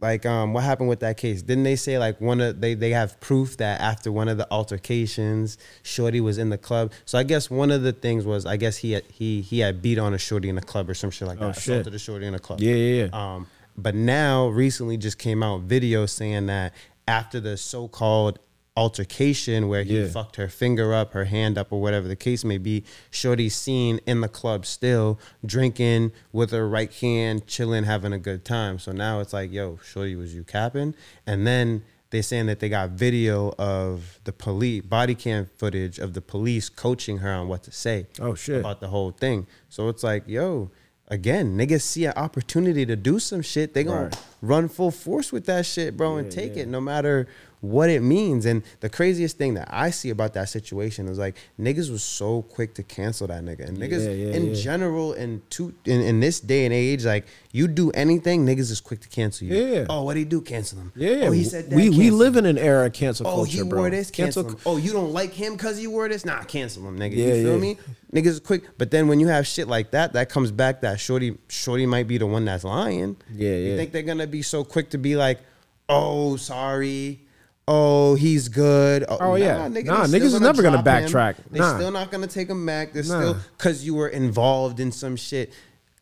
like 0.00 0.26
um 0.26 0.52
what 0.52 0.62
happened 0.62 0.88
with 0.88 1.00
that 1.00 1.16
case 1.16 1.40
didn't 1.42 1.64
they 1.64 1.76
say 1.76 1.98
like 1.98 2.20
one 2.20 2.40
of 2.40 2.60
they 2.60 2.74
they 2.74 2.90
have 2.90 3.18
proof 3.20 3.56
that 3.56 3.80
after 3.80 4.12
one 4.12 4.28
of 4.28 4.36
the 4.36 4.46
altercations 4.50 5.56
shorty 5.82 6.20
was 6.20 6.38
in 6.38 6.50
the 6.50 6.58
club 6.58 6.92
so 7.04 7.18
i 7.18 7.22
guess 7.22 7.48
one 7.50 7.70
of 7.70 7.82
the 7.82 7.92
things 7.92 8.24
was 8.26 8.44
i 8.46 8.56
guess 8.56 8.76
he 8.76 8.92
had 8.92 9.04
he 9.10 9.40
he 9.40 9.60
had 9.60 9.80
beat 9.80 9.98
on 9.98 10.12
a 10.14 10.18
shorty 10.18 10.48
in 10.48 10.58
a 10.58 10.62
club 10.62 10.88
or 10.90 10.94
some 10.94 11.10
shit 11.10 11.26
like 11.26 11.38
Oh, 11.40 11.46
that 11.48 11.54
shit. 11.56 11.74
assaulted 11.74 11.94
a 11.94 11.98
shorty 11.98 12.26
in 12.26 12.34
a 12.34 12.38
club 12.38 12.60
Yeah, 12.60 12.74
yeah, 12.74 13.04
yeah. 13.06 13.34
um 13.34 13.46
but 13.78 13.94
now 13.94 14.48
recently 14.48 14.96
just 14.96 15.18
came 15.18 15.42
out 15.42 15.62
video 15.62 16.06
saying 16.06 16.46
that 16.46 16.74
after 17.08 17.40
the 17.40 17.56
so-called 17.56 18.38
altercation 18.76 19.68
where 19.68 19.82
he 19.82 20.00
Yeah. 20.00 20.08
fucked 20.08 20.36
her 20.36 20.48
finger 20.48 20.92
up, 20.94 21.12
her 21.12 21.24
hand 21.24 21.58
up, 21.58 21.72
or 21.72 21.80
whatever 21.80 22.06
the 22.08 22.16
case 22.16 22.44
may 22.44 22.58
be, 22.58 22.84
Shorty's 23.10 23.54
seen 23.56 24.00
in 24.06 24.20
the 24.20 24.28
club 24.28 24.66
still 24.66 25.18
drinking 25.44 26.12
with 26.32 26.50
her 26.50 26.68
right 26.68 26.92
hand, 26.92 27.46
chilling, 27.46 27.84
having 27.84 28.12
a 28.12 28.18
good 28.18 28.44
time. 28.44 28.78
So 28.78 28.92
now 28.92 29.20
it's 29.20 29.32
like, 29.32 29.52
yo, 29.52 29.78
Shorty, 29.84 30.14
was 30.16 30.34
you 30.34 30.44
capping? 30.44 30.94
And 31.26 31.46
then 31.46 31.82
they're 32.10 32.22
saying 32.22 32.46
that 32.46 32.60
they 32.60 32.68
got 32.68 32.90
video 32.90 33.52
of 33.58 34.20
the 34.24 34.32
police, 34.32 34.82
body 34.82 35.14
cam 35.14 35.46
footage 35.56 35.98
of 35.98 36.14
the 36.14 36.20
police 36.20 36.68
coaching 36.68 37.18
her 37.18 37.32
on 37.32 37.48
what 37.48 37.62
to 37.64 37.72
say 37.72 38.06
Oh, 38.20 38.34
shit. 38.34 38.60
about 38.60 38.80
the 38.80 38.88
whole 38.88 39.10
thing. 39.10 39.46
So 39.68 39.88
it's 39.88 40.04
like, 40.04 40.22
yo, 40.28 40.70
again, 41.08 41.56
niggas 41.58 41.82
see 41.82 42.04
an 42.04 42.12
opportunity 42.16 42.86
to 42.86 42.94
do 42.96 43.18
some 43.18 43.42
shit. 43.42 43.74
They 43.74 43.82
gonna 43.84 44.04
Right. 44.04 44.16
run 44.40 44.68
full 44.68 44.90
force 44.92 45.32
with 45.32 45.46
that 45.46 45.66
shit, 45.66 45.96
bro, 45.96 46.16
and 46.16 46.30
take 46.30 46.54
yeah. 46.56 46.62
it 46.62 46.68
no 46.68 46.80
matter 46.80 47.26
what 47.70 47.90
it 47.90 48.00
means. 48.02 48.46
And 48.46 48.62
the 48.80 48.88
craziest 48.88 49.36
thing 49.38 49.54
that 49.54 49.68
I 49.70 49.90
see 49.90 50.10
about 50.10 50.34
that 50.34 50.48
situation 50.48 51.08
is 51.08 51.18
like 51.18 51.36
niggas 51.60 51.90
was 51.90 52.02
so 52.02 52.42
quick 52.42 52.74
to 52.74 52.82
cancel 52.82 53.26
that 53.26 53.42
nigga. 53.44 53.68
And 53.68 53.78
niggas 53.78 54.04
Yeah, 54.04 54.10
yeah, 54.10 54.34
in 54.36 54.46
yeah. 54.48 54.54
general 54.54 55.12
in 55.14 55.42
two 55.50 55.74
in, 55.84 56.00
in 56.00 56.20
this 56.20 56.40
day 56.40 56.64
and 56.64 56.74
age, 56.74 57.04
like 57.04 57.26
you 57.52 57.68
do 57.68 57.90
anything, 57.92 58.44
niggas 58.46 58.70
is 58.70 58.80
quick 58.80 59.00
to 59.00 59.08
cancel 59.08 59.46
you. 59.46 59.56
Yeah. 59.56 59.86
Oh, 59.88 60.02
what 60.04 60.16
he 60.16 60.24
do? 60.24 60.40
Cancel 60.40 60.78
him. 60.78 60.92
Yeah, 60.96 61.26
Oh, 61.28 61.30
he 61.32 61.44
said 61.44 61.70
that. 61.70 61.76
we 61.76 61.90
we 61.90 62.10
live 62.10 62.36
him. 62.36 62.44
in 62.46 62.56
an 62.56 62.58
era 62.58 62.86
of 62.86 62.92
cancel 62.92 63.26
Oh, 63.26 63.34
culture, 63.36 63.58
he 63.58 63.62
bro. 63.62 63.80
wore 63.80 63.90
this. 63.90 64.10
Cancel. 64.10 64.44
cancel. 64.44 64.60
Oh, 64.64 64.76
you 64.76 64.92
don't 64.92 65.12
like 65.12 65.32
him 65.32 65.54
because 65.54 65.78
he 65.78 65.86
wore 65.86 66.08
this? 66.08 66.24
Nah, 66.24 66.42
cancel 66.44 66.86
him, 66.88 66.98
nigga. 66.98 67.16
Yeah, 67.16 67.34
you 67.34 67.44
feel 67.44 67.58
me? 67.58 67.76
Niggas 68.12 68.26
is 68.26 68.40
quick. 68.40 68.62
But 68.78 68.90
then 68.90 69.08
when 69.08 69.20
you 69.20 69.26
have 69.28 69.46
shit 69.46 69.68
like 69.68 69.90
that, 69.90 70.12
that 70.12 70.28
comes 70.28 70.50
back 70.52 70.80
that 70.82 71.00
shorty, 71.00 71.36
shorty 71.48 71.86
might 71.86 72.06
be 72.06 72.18
the 72.18 72.26
one 72.26 72.44
that's 72.44 72.64
lying. 72.64 73.16
Yeah, 73.34 73.56
You 73.56 73.76
think 73.76 73.92
they're 73.92 74.02
gonna 74.02 74.26
be 74.26 74.42
so 74.42 74.64
quick 74.64 74.90
to 74.90 74.98
be 74.98 75.16
like, 75.16 75.40
oh, 75.88 76.36
sorry. 76.36 77.20
Oh, 77.68 78.14
he's 78.14 78.48
good. 78.48 79.04
Oh, 79.08 79.34
yeah. 79.34 79.66
nigga, 79.68 79.86
Nah, 79.86 80.04
niggas 80.06 80.22
is 80.34 80.40
never 80.40 80.62
gonna 80.62 80.82
backtrack. 80.82 81.36
They 81.50 81.58
Nah. 81.58 81.76
still 81.76 81.90
not 81.90 82.12
gonna 82.12 82.28
take 82.28 82.48
him 82.48 82.64
back. 82.64 82.92
They're 82.92 83.02
Nah. 83.02 83.20
still 83.20 83.36
because 83.58 83.84
you 83.84 83.94
were 83.94 84.08
involved 84.08 84.78
in 84.78 84.92
some 84.92 85.16
shit. 85.16 85.52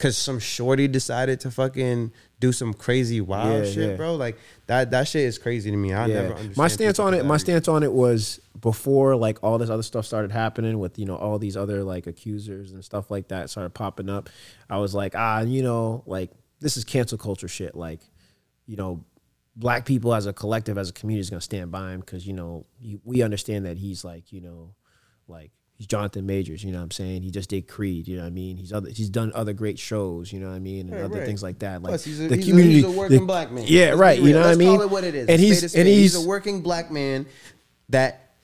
Cause 0.00 0.18
some 0.18 0.40
shorty 0.40 0.88
decided 0.88 1.38
to 1.40 1.50
fucking 1.52 2.10
do 2.40 2.50
some 2.52 2.74
crazy 2.74 3.20
wild 3.20 3.64
Yeah, 3.64 3.70
shit, 3.70 3.90
yeah. 3.90 3.96
bro. 3.96 4.16
Like 4.16 4.36
that. 4.66 4.90
That 4.90 5.06
shit 5.06 5.22
is 5.22 5.38
crazy 5.38 5.70
to 5.70 5.76
me. 5.76 5.92
I 5.94 6.06
Yeah. 6.06 6.14
never 6.14 6.28
understand 6.34 6.56
my 6.56 6.68
stance 6.68 6.96
people 6.98 7.06
on 7.06 7.14
it. 7.14 7.24
My 7.24 7.36
stance 7.38 7.68
on 7.68 7.82
it 7.84 7.92
was 7.92 8.40
before 8.60 9.14
like 9.16 9.38
all 9.42 9.56
this 9.56 9.70
other 9.70 9.84
stuff 9.84 10.04
started 10.04 10.32
happening 10.32 10.80
with 10.80 10.98
you 10.98 11.06
know 11.06 11.14
all 11.16 11.38
these 11.38 11.56
other 11.56 11.84
like 11.84 12.06
accusers 12.08 12.72
and 12.72 12.84
stuff 12.84 13.08
like 13.10 13.28
that 13.28 13.48
started 13.50 13.70
popping 13.70 14.10
up. 14.10 14.28
I 14.68 14.78
was 14.78 14.94
like, 14.94 15.14
ah, 15.16 15.40
you 15.40 15.62
know, 15.62 16.02
like 16.06 16.30
this 16.60 16.76
is 16.76 16.84
cancel 16.84 17.16
culture 17.16 17.48
shit. 17.48 17.74
Like, 17.76 18.00
you 18.66 18.76
know, 18.76 19.04
black 19.56 19.84
people 19.86 20.14
as 20.14 20.26
a 20.26 20.32
collective, 20.32 20.76
as 20.78 20.90
a 20.90 20.92
community, 20.92 21.20
is 21.20 21.30
gonna 21.30 21.40
stand 21.40 21.70
by 21.70 21.92
him 21.92 22.00
because 22.00 22.26
you 22.26 22.32
know 22.32 22.66
you, 22.80 23.00
we 23.04 23.22
understand 23.22 23.66
that 23.66 23.76
he's 23.78 24.04
like 24.04 24.32
you 24.32 24.40
know, 24.40 24.74
like 25.28 25.50
he's 25.76 25.86
Jonathan 25.86 26.26
Majors. 26.26 26.62
You 26.64 26.72
know 26.72 26.78
what 26.78 26.84
I'm 26.84 26.90
saying? 26.90 27.22
He 27.22 27.30
just 27.30 27.50
did 27.50 27.68
Creed. 27.68 28.06
You 28.08 28.16
know 28.16 28.22
what 28.22 28.28
I 28.28 28.30
mean? 28.30 28.56
He's 28.56 28.72
other 28.72 28.90
he's 28.90 29.10
done 29.10 29.32
other 29.34 29.52
great 29.52 29.78
shows. 29.78 30.32
You 30.32 30.40
know 30.40 30.48
what 30.48 30.56
I 30.56 30.58
mean? 30.60 30.88
And 30.88 30.92
Right, 30.96 31.04
other 31.04 31.18
right. 31.18 31.26
things 31.26 31.42
like 31.42 31.58
that. 31.60 31.82
Like 31.82 31.90
Plus, 31.90 32.04
he's 32.04 32.20
a, 32.20 32.28
the 32.28 32.36
he's 32.36 32.46
community, 32.46 32.74
a, 32.82 32.86
he's 32.86 32.96
a 32.96 32.98
working 32.98 33.20
the- 33.20 33.26
black 33.26 33.50
man. 33.52 33.64
Yeah, 33.66 33.86
Let's 33.90 33.98
right. 33.98 34.20
You 34.20 34.32
know 34.32 34.40
what 34.40 34.50
I 34.50 34.54
mean? 34.56 34.68
Call 34.76 34.82
it 34.82 34.90
what 34.90 35.04
it 35.04 35.14
is. 35.14 35.28
And 35.28 35.40
he's 35.40 35.62
and 35.62 35.70
spade. 35.70 35.86
he's, 35.86 36.14
a 36.16 36.26
working 36.26 36.60
black 36.62 36.90
man 36.90 37.26
that 37.90 38.34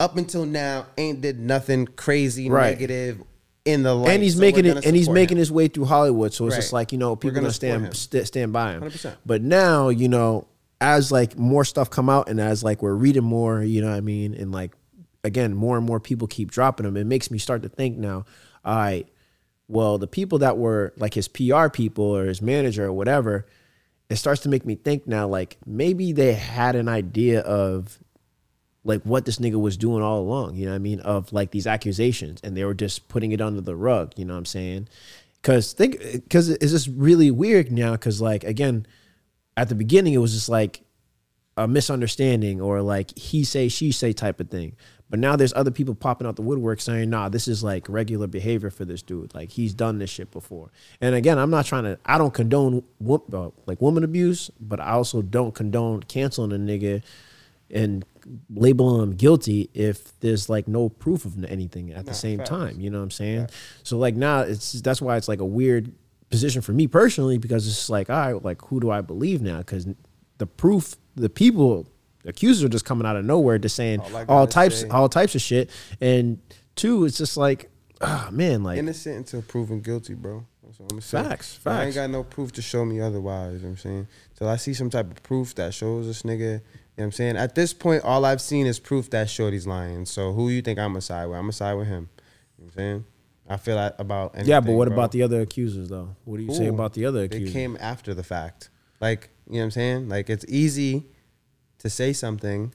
up 0.00 0.16
until 0.16 0.44
now 0.46 0.86
ain't 0.96 1.20
did 1.20 1.38
nothing 1.40 1.86
crazy 1.86 2.48
Right. 2.50 2.70
negative 2.70 3.22
in 3.64 3.82
the 3.82 3.94
light. 3.94 4.10
and 4.12 4.22
he's 4.22 4.34
so 4.34 4.40
making 4.40 4.64
it 4.64 4.84
and 4.86 4.96
he's 4.96 5.08
making 5.10 5.36
him. 5.36 5.40
his 5.40 5.50
way 5.52 5.68
through 5.68 5.84
Hollywood. 5.86 6.32
So 6.32 6.46
it's 6.46 6.56
just 6.56 6.72
like 6.72 6.92
you 6.92 6.98
know 6.98 7.16
people 7.16 7.30
gonna 7.34 7.42
gonna 7.46 7.52
stand 7.52 7.96
st- 7.96 8.26
stand 8.26 8.52
by 8.52 8.72
him. 8.74 8.82
100%. 8.82 9.16
But 9.26 9.42
now 9.42 9.88
you 9.88 10.08
know 10.08 10.46
as 10.80 11.10
like 11.10 11.36
more 11.36 11.64
stuff 11.64 11.90
come 11.90 12.08
out 12.08 12.28
and 12.28 12.40
as 12.40 12.62
like 12.62 12.82
we're 12.82 12.94
reading 12.94 13.24
more, 13.24 13.62
you 13.62 13.80
know 13.80 13.90
what 13.90 13.96
I 13.96 14.00
mean, 14.00 14.34
and 14.34 14.52
like 14.52 14.72
again 15.24 15.54
more 15.54 15.76
and 15.76 15.86
more 15.86 16.00
people 16.00 16.28
keep 16.28 16.50
dropping 16.50 16.84
them. 16.84 16.96
It 16.96 17.06
makes 17.06 17.30
me 17.30 17.38
start 17.38 17.62
to 17.62 17.68
think 17.68 17.98
now. 17.98 18.24
All 18.64 18.76
right, 18.76 19.08
well 19.66 19.98
the 19.98 20.06
people 20.06 20.38
that 20.38 20.56
were 20.56 20.92
like 20.96 21.14
his 21.14 21.28
PR 21.28 21.68
people 21.68 22.04
or 22.04 22.26
his 22.26 22.40
manager 22.40 22.84
or 22.86 22.92
whatever, 22.92 23.46
it 24.08 24.16
starts 24.16 24.42
to 24.42 24.48
make 24.48 24.64
me 24.64 24.76
think 24.76 25.06
now 25.06 25.26
like 25.26 25.56
maybe 25.66 26.12
they 26.12 26.34
had 26.34 26.76
an 26.76 26.88
idea 26.88 27.40
of 27.40 27.98
like 28.84 29.02
what 29.02 29.24
this 29.24 29.38
nigga 29.38 29.60
was 29.60 29.76
doing 29.76 30.02
all 30.02 30.20
along, 30.20 30.54
you 30.54 30.64
know 30.64 30.72
what 30.72 30.76
I 30.76 30.80
mean, 30.80 31.00
of 31.00 31.32
like 31.32 31.50
these 31.50 31.66
accusations 31.66 32.40
and 32.42 32.56
they 32.56 32.64
were 32.64 32.74
just 32.74 33.08
putting 33.08 33.32
it 33.32 33.40
under 33.40 33.60
the 33.60 33.76
rug, 33.76 34.12
you 34.16 34.24
know 34.24 34.34
what 34.34 34.38
I'm 34.38 34.44
saying? 34.46 34.88
Cause 35.42 35.72
think 35.72 36.28
cause 36.30 36.48
it's 36.48 36.72
just 36.72 36.88
really 36.94 37.30
weird 37.30 37.70
now, 37.70 37.96
cause 37.96 38.20
like 38.20 38.44
again, 38.44 38.86
at 39.58 39.68
the 39.68 39.74
beginning 39.74 40.14
it 40.14 40.18
was 40.18 40.32
just 40.32 40.48
like 40.48 40.82
a 41.56 41.66
misunderstanding 41.66 42.60
or 42.60 42.80
like 42.80 43.16
he 43.18 43.42
say, 43.42 43.68
she 43.68 43.90
say 43.90 44.12
type 44.12 44.38
of 44.38 44.48
thing. 44.48 44.76
But 45.10 45.18
now 45.18 45.34
there's 45.34 45.52
other 45.54 45.72
people 45.72 45.94
popping 45.94 46.28
out 46.28 46.36
the 46.36 46.42
woodwork 46.42 46.80
saying, 46.80 47.10
nah, 47.10 47.28
this 47.28 47.48
is 47.48 47.64
like 47.64 47.88
regular 47.88 48.28
behavior 48.28 48.70
for 48.70 48.84
this 48.84 49.02
dude. 49.02 49.34
Like 49.34 49.50
he's 49.50 49.74
done 49.74 49.98
this 49.98 50.10
shit 50.10 50.30
before. 50.30 50.70
And 51.00 51.14
again, 51.16 51.38
I'm 51.38 51.50
not 51.50 51.66
trying 51.66 51.84
to, 51.84 51.98
I 52.06 52.18
don't 52.18 52.32
condone 52.32 52.84
uh, 53.04 53.48
like 53.66 53.80
woman 53.80 54.04
abuse, 54.04 54.50
but 54.60 54.78
I 54.78 54.90
also 54.90 55.22
don't 55.22 55.54
condone 55.54 56.04
canceling 56.04 56.52
a 56.52 56.56
nigga 56.56 57.02
and 57.70 58.04
labeling 58.54 59.02
him 59.02 59.16
guilty 59.16 59.70
if 59.74 60.18
there's 60.20 60.48
like 60.48 60.68
no 60.68 60.88
proof 60.88 61.24
of 61.24 61.42
anything 61.44 61.92
at 61.92 62.06
the 62.06 62.14
same 62.14 62.38
facts. 62.38 62.50
time. 62.50 62.80
You 62.80 62.90
know 62.90 62.98
what 62.98 63.04
I'm 63.04 63.10
saying? 63.10 63.48
So 63.82 63.98
like 63.98 64.14
now 64.14 64.40
it's 64.40 64.72
that's 64.82 65.02
why 65.02 65.16
it's 65.16 65.26
like 65.26 65.40
a 65.40 65.46
weird 65.46 65.92
position 66.30 66.62
for 66.62 66.72
me 66.72 66.86
personally 66.86 67.38
because 67.38 67.66
it's 67.66 67.88
like, 67.90 68.10
all 68.10 68.16
right, 68.34 68.44
like 68.44 68.60
who 68.62 68.80
do 68.80 68.90
I 68.90 69.00
believe 69.00 69.40
now? 69.42 69.58
Because 69.58 69.86
the 70.38 70.46
proof, 70.46 70.96
the 71.16 71.28
people, 71.28 71.86
the 72.22 72.30
accusers 72.30 72.62
are 72.64 72.68
just 72.68 72.84
coming 72.84 73.06
out 73.06 73.16
of 73.16 73.24
nowhere, 73.24 73.58
just 73.58 73.76
saying 73.76 74.00
All 74.00 74.24
all, 74.28 74.46
types, 74.46 74.80
say- 74.82 74.88
all 74.88 75.08
types 75.08 75.34
of 75.34 75.40
shit. 75.40 75.70
And 76.00 76.38
two, 76.76 77.04
it's 77.04 77.18
just 77.18 77.36
like, 77.36 77.70
ah, 78.00 78.28
man, 78.30 78.62
like 78.62 78.78
innocent 78.78 79.16
until 79.16 79.42
proven 79.42 79.80
guilty, 79.80 80.14
bro. 80.14 80.44
That's 80.64 80.78
what 80.80 80.92
I'm 80.92 81.00
saying. 81.00 81.24
Facts, 81.24 81.60
I 81.64 81.70
ain't 81.70 81.84
facts. 81.86 81.94
got 81.96 82.10
no 82.10 82.22
proof 82.24 82.52
to 82.52 82.62
show 82.62 82.84
me 82.84 83.00
otherwise. 83.00 83.54
You 83.54 83.58
know 83.60 83.62
what 83.64 83.70
I'm 83.70 83.76
saying? 83.78 84.08
Till 84.36 84.48
I 84.48 84.56
see 84.56 84.74
some 84.74 84.90
type 84.90 85.10
of 85.10 85.22
proof 85.22 85.54
that 85.54 85.72
shows 85.72 86.06
this 86.06 86.22
nigga. 86.22 86.38
You 86.40 86.46
know 86.48 86.60
what 86.96 87.04
I'm 87.04 87.12
saying? 87.12 87.36
At 87.38 87.54
this 87.54 87.72
point, 87.72 88.04
all 88.04 88.24
I've 88.24 88.40
seen 88.42 88.66
is 88.66 88.78
proof 88.78 89.08
that 89.10 89.30
Shorty's 89.30 89.66
lying. 89.66 90.04
So 90.04 90.32
who 90.32 90.50
you 90.50 90.60
think 90.60 90.78
I'm 90.78 90.90
gonna 90.90 91.00
side 91.00 91.26
with? 91.26 91.36
I'm 91.38 91.44
gonna 91.44 91.52
side 91.52 91.74
with 91.74 91.86
him. 91.88 92.10
You 92.58 92.64
know 92.64 92.66
what 92.66 92.72
I'm 92.72 92.76
saying? 92.76 93.04
I 93.48 93.56
feel 93.56 93.76
like 93.76 93.94
about 93.98 94.34
anything, 94.34 94.50
yeah. 94.50 94.60
But 94.60 94.72
what 94.72 94.88
bro. 94.88 94.96
about 94.96 95.12
the 95.12 95.22
other 95.22 95.40
accusers 95.40 95.88
though? 95.88 96.14
What 96.24 96.36
do 96.38 96.42
you 96.42 96.54
say 96.54 96.66
about 96.66 96.92
the 96.94 97.06
other 97.06 97.20
They 97.26 97.36
accusers? 97.36 97.52
came 97.52 97.76
after 97.80 98.12
the 98.14 98.22
fact. 98.22 98.68
Like, 99.00 99.30
you 99.46 99.54
know 99.54 99.58
what 99.60 99.64
I'm 99.64 99.70
saying? 99.72 100.08
Like 100.08 100.28
it's 100.28 100.44
easy 100.48 101.06
to 101.78 101.88
say 101.88 102.12
something 102.12 102.74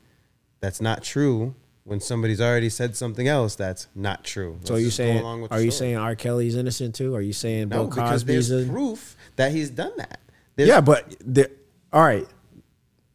that's 0.61 0.81
not 0.81 1.03
true 1.03 1.53
when 1.83 1.99
somebody's 1.99 2.39
already 2.39 2.69
said 2.69 2.95
something 2.95 3.27
else 3.27 3.55
that's 3.55 3.87
not 3.93 4.23
true. 4.23 4.57
so 4.63 4.73
are 4.73 4.77
Let's 4.77 4.85
you 4.85 4.91
saying? 4.91 5.25
Are 5.25 5.37
you 5.39 5.45
story. 5.47 5.71
saying 5.71 5.97
R. 5.97 6.15
Kelly's 6.15 6.55
innocent 6.55 6.95
too? 6.95 7.13
Are 7.15 7.21
you 7.21 7.33
saying 7.33 7.69
no? 7.69 7.87
Bill 7.87 7.87
Because 7.89 8.23
there's 8.23 8.49
in- 8.51 8.69
proof 8.69 9.15
that 9.35 9.51
he's 9.51 9.69
done 9.69 9.91
that. 9.97 10.19
There's 10.55 10.69
yeah, 10.69 10.79
but 10.81 11.13
the, 11.19 11.51
all 11.91 12.01
right, 12.03 12.25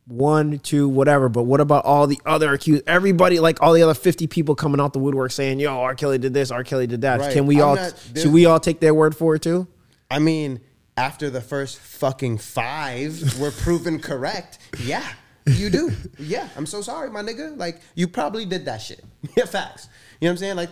one, 0.08 0.58
two, 0.58 0.88
whatever. 0.88 1.28
But 1.28 1.44
what 1.44 1.60
about 1.60 1.84
all 1.84 2.06
the 2.06 2.20
other 2.26 2.52
accused? 2.52 2.82
Everybody, 2.86 3.38
like 3.40 3.62
all 3.62 3.72
the 3.72 3.82
other 3.82 3.94
fifty 3.94 4.26
people 4.26 4.54
coming 4.54 4.80
out 4.80 4.92
the 4.92 4.98
woodwork 4.98 5.30
saying, 5.30 5.60
"Yo, 5.60 5.70
R. 5.78 5.94
Kelly 5.94 6.18
did 6.18 6.34
this. 6.34 6.50
R. 6.50 6.64
Kelly 6.64 6.86
did 6.86 7.02
that." 7.02 7.20
Right. 7.20 7.32
Can 7.32 7.46
we 7.46 7.56
I'm 7.62 7.68
all? 7.68 7.76
not- 7.76 7.94
should 8.16 8.32
we 8.32 8.46
all 8.46 8.58
take 8.60 8.80
their 8.80 8.94
word 8.94 9.14
for 9.16 9.34
it 9.34 9.42
too? 9.42 9.68
I 10.10 10.18
mean, 10.18 10.60
after 10.96 11.30
the 11.30 11.40
first 11.40 11.78
fucking 11.78 12.38
five 12.38 13.38
were 13.38 13.50
proven 13.50 14.00
correct, 14.00 14.58
yeah, 14.82 15.06
you 15.46 15.70
do. 15.70 15.92
Yeah, 16.18 16.48
I'm 16.56 16.66
so 16.66 16.80
sorry, 16.80 17.10
my 17.10 17.22
nigga. 17.22 17.56
Like, 17.56 17.80
you 17.94 18.08
probably 18.08 18.44
did 18.46 18.64
that 18.64 18.78
shit. 18.78 19.04
Yeah, 19.36 19.44
facts. 19.44 19.88
You 20.20 20.26
know 20.26 20.30
what 20.30 20.32
I'm 20.32 20.36
saying? 20.38 20.56
Like, 20.56 20.70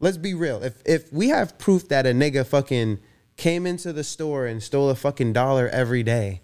let's 0.00 0.16
be 0.16 0.32
real. 0.34 0.62
If 0.62 0.74
if 0.86 1.12
we 1.12 1.28
have 1.28 1.58
proof 1.58 1.88
that 1.88 2.06
a 2.06 2.10
nigga 2.10 2.46
fucking 2.46 2.98
came 3.36 3.66
into 3.66 3.92
the 3.92 4.04
store 4.04 4.46
and 4.46 4.62
stole 4.62 4.90
a 4.90 4.94
fucking 4.94 5.32
dollar 5.32 5.68
every 5.68 6.02
day, 6.02 6.40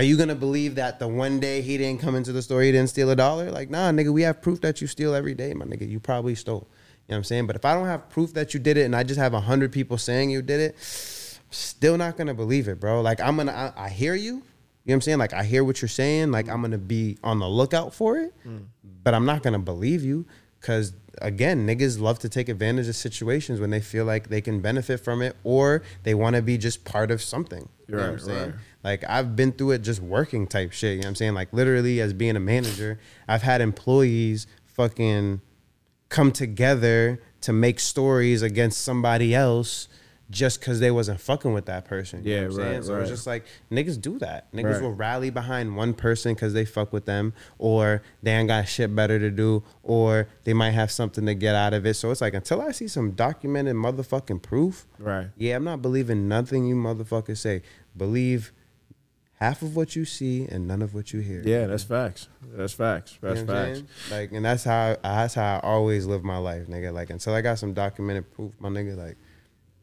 are 0.00 0.02
you 0.02 0.16
gonna 0.16 0.34
believe 0.34 0.76
that 0.76 0.98
the 0.98 1.06
one 1.06 1.40
day 1.40 1.60
he 1.60 1.76
didn't 1.76 2.00
come 2.00 2.14
into 2.14 2.32
the 2.32 2.40
store, 2.40 2.62
he 2.62 2.72
didn't 2.72 2.88
steal 2.88 3.10
a 3.10 3.16
dollar? 3.16 3.50
Like, 3.50 3.68
nah, 3.68 3.90
nigga, 3.90 4.10
we 4.10 4.22
have 4.22 4.40
proof 4.40 4.62
that 4.62 4.80
you 4.80 4.86
steal 4.86 5.14
every 5.14 5.34
day, 5.34 5.52
my 5.52 5.66
nigga. 5.66 5.86
You 5.86 6.00
probably 6.00 6.34
stole. 6.34 6.66
You 7.06 7.12
know 7.12 7.16
what 7.16 7.16
I'm 7.16 7.24
saying? 7.24 7.46
But 7.46 7.56
if 7.56 7.66
I 7.66 7.74
don't 7.74 7.84
have 7.84 8.08
proof 8.08 8.32
that 8.32 8.54
you 8.54 8.60
did 8.60 8.78
it 8.78 8.84
and 8.84 8.96
I 8.96 9.02
just 9.02 9.20
have 9.20 9.34
a 9.34 9.40
hundred 9.42 9.72
people 9.72 9.98
saying 9.98 10.30
you 10.30 10.40
did 10.40 10.58
it, 10.58 10.78
still 11.50 11.98
not 11.98 12.16
gonna 12.16 12.32
believe 12.32 12.66
it, 12.66 12.80
bro. 12.80 13.02
Like 13.02 13.20
I'm 13.20 13.36
gonna, 13.36 13.52
I, 13.76 13.84
I 13.84 13.88
hear 13.90 14.14
you. 14.14 14.22
You 14.24 14.36
know 14.36 14.42
what 14.84 14.94
I'm 14.94 15.00
saying? 15.02 15.18
Like 15.18 15.34
I 15.34 15.44
hear 15.44 15.64
what 15.64 15.82
you're 15.82 15.90
saying. 15.90 16.30
Like 16.30 16.48
I'm 16.48 16.62
gonna 16.62 16.78
be 16.78 17.18
on 17.22 17.38
the 17.38 17.48
lookout 17.48 17.92
for 17.92 18.16
it, 18.16 18.32
mm. 18.46 18.64
but 19.04 19.12
I'm 19.12 19.26
not 19.26 19.42
gonna 19.42 19.58
believe 19.58 20.02
you. 20.02 20.24
Cause 20.62 20.94
again, 21.20 21.66
niggas 21.66 22.00
love 22.00 22.18
to 22.20 22.30
take 22.30 22.48
advantage 22.48 22.88
of 22.88 22.96
situations 22.96 23.60
when 23.60 23.68
they 23.68 23.80
feel 23.80 24.06
like 24.06 24.30
they 24.30 24.40
can 24.40 24.60
benefit 24.60 25.00
from 25.00 25.20
it 25.20 25.36
or 25.44 25.82
they 26.04 26.14
want 26.14 26.36
to 26.36 26.42
be 26.42 26.56
just 26.56 26.86
part 26.86 27.10
of 27.10 27.20
something. 27.20 27.68
You 27.86 27.96
know 27.96 28.02
what 28.02 28.10
I'm 28.12 28.18
saying? 28.18 28.50
right. 28.50 28.54
Like 28.82 29.04
I've 29.08 29.36
been 29.36 29.52
through 29.52 29.72
it 29.72 29.82
just 29.82 30.00
working 30.00 30.46
type 30.46 30.72
shit. 30.72 30.92
You 30.92 30.96
know 30.98 31.06
what 31.06 31.08
I'm 31.08 31.14
saying? 31.16 31.34
Like 31.34 31.52
literally 31.52 32.00
as 32.00 32.12
being 32.12 32.36
a 32.36 32.40
manager, 32.40 32.98
I've 33.28 33.42
had 33.42 33.60
employees 33.60 34.46
fucking 34.64 35.40
come 36.08 36.32
together 36.32 37.20
to 37.42 37.52
make 37.52 37.78
stories 37.80 38.42
against 38.42 38.80
somebody 38.82 39.34
else 39.34 39.88
just 40.30 40.60
because 40.60 40.78
they 40.78 40.92
wasn't 40.92 41.20
fucking 41.20 41.52
with 41.52 41.66
that 41.66 41.84
person. 41.84 42.22
You 42.24 42.32
Yeah, 42.32 42.40
know 42.42 42.46
what 42.46 42.50
I'm 42.52 42.56
saying? 42.56 42.74
right, 42.74 42.84
So 42.84 42.92
right. 42.94 43.00
it's 43.02 43.10
just 43.10 43.26
like 43.26 43.44
niggas 43.70 44.00
do 44.00 44.18
that. 44.20 44.52
Niggas 44.52 44.74
Right. 44.74 44.82
will 44.82 44.92
rally 44.92 45.30
behind 45.30 45.74
one 45.76 45.92
person 45.92 46.34
because 46.34 46.52
they 46.52 46.64
fuck 46.64 46.92
with 46.92 47.04
them, 47.04 47.32
or 47.58 48.00
they 48.22 48.30
ain't 48.32 48.46
got 48.46 48.68
shit 48.68 48.94
better 48.94 49.18
to 49.18 49.30
do, 49.30 49.64
or 49.82 50.28
they 50.44 50.52
might 50.54 50.70
have 50.70 50.90
something 50.92 51.26
to 51.26 51.34
get 51.34 51.56
out 51.56 51.74
of 51.74 51.84
it. 51.84 51.94
So 51.94 52.12
it's 52.12 52.20
like 52.20 52.34
until 52.34 52.60
I 52.62 52.70
see 52.70 52.86
some 52.86 53.10
documented 53.12 53.74
motherfucking 53.74 54.40
proof, 54.42 54.86
Right. 55.00 55.28
yeah, 55.36 55.56
I'm 55.56 55.64
not 55.64 55.82
believing 55.82 56.28
nothing 56.28 56.64
you 56.64 56.76
motherfuckers 56.76 57.38
say. 57.38 57.62
Believe 57.96 58.52
half 59.40 59.62
of 59.62 59.74
what 59.74 59.96
you 59.96 60.04
see 60.04 60.46
and 60.46 60.68
none 60.68 60.82
of 60.82 60.92
what 60.94 61.12
you 61.12 61.20
hear. 61.20 61.42
Yeah, 61.44 61.66
that's 61.66 61.82
facts. 61.84 62.28
That's 62.52 62.72
facts. 62.74 63.18
You 63.22 63.28
know 63.28 63.34
That's 63.34 63.46
facts. 63.80 64.10
Like, 64.10 64.32
and 64.32 64.44
that's 64.44 64.64
how 64.64 64.96
that's 65.02 65.34
how 65.34 65.56
I 65.56 65.60
always 65.60 66.06
live 66.06 66.22
my 66.22 66.36
life, 66.36 66.66
nigga. 66.66 66.92
Like 66.92 67.10
until 67.10 67.34
I 67.34 67.40
got 67.40 67.58
some 67.58 67.72
documented 67.72 68.30
proof, 68.32 68.52
my 68.58 68.68
nigga, 68.68 68.96
like 68.96 69.16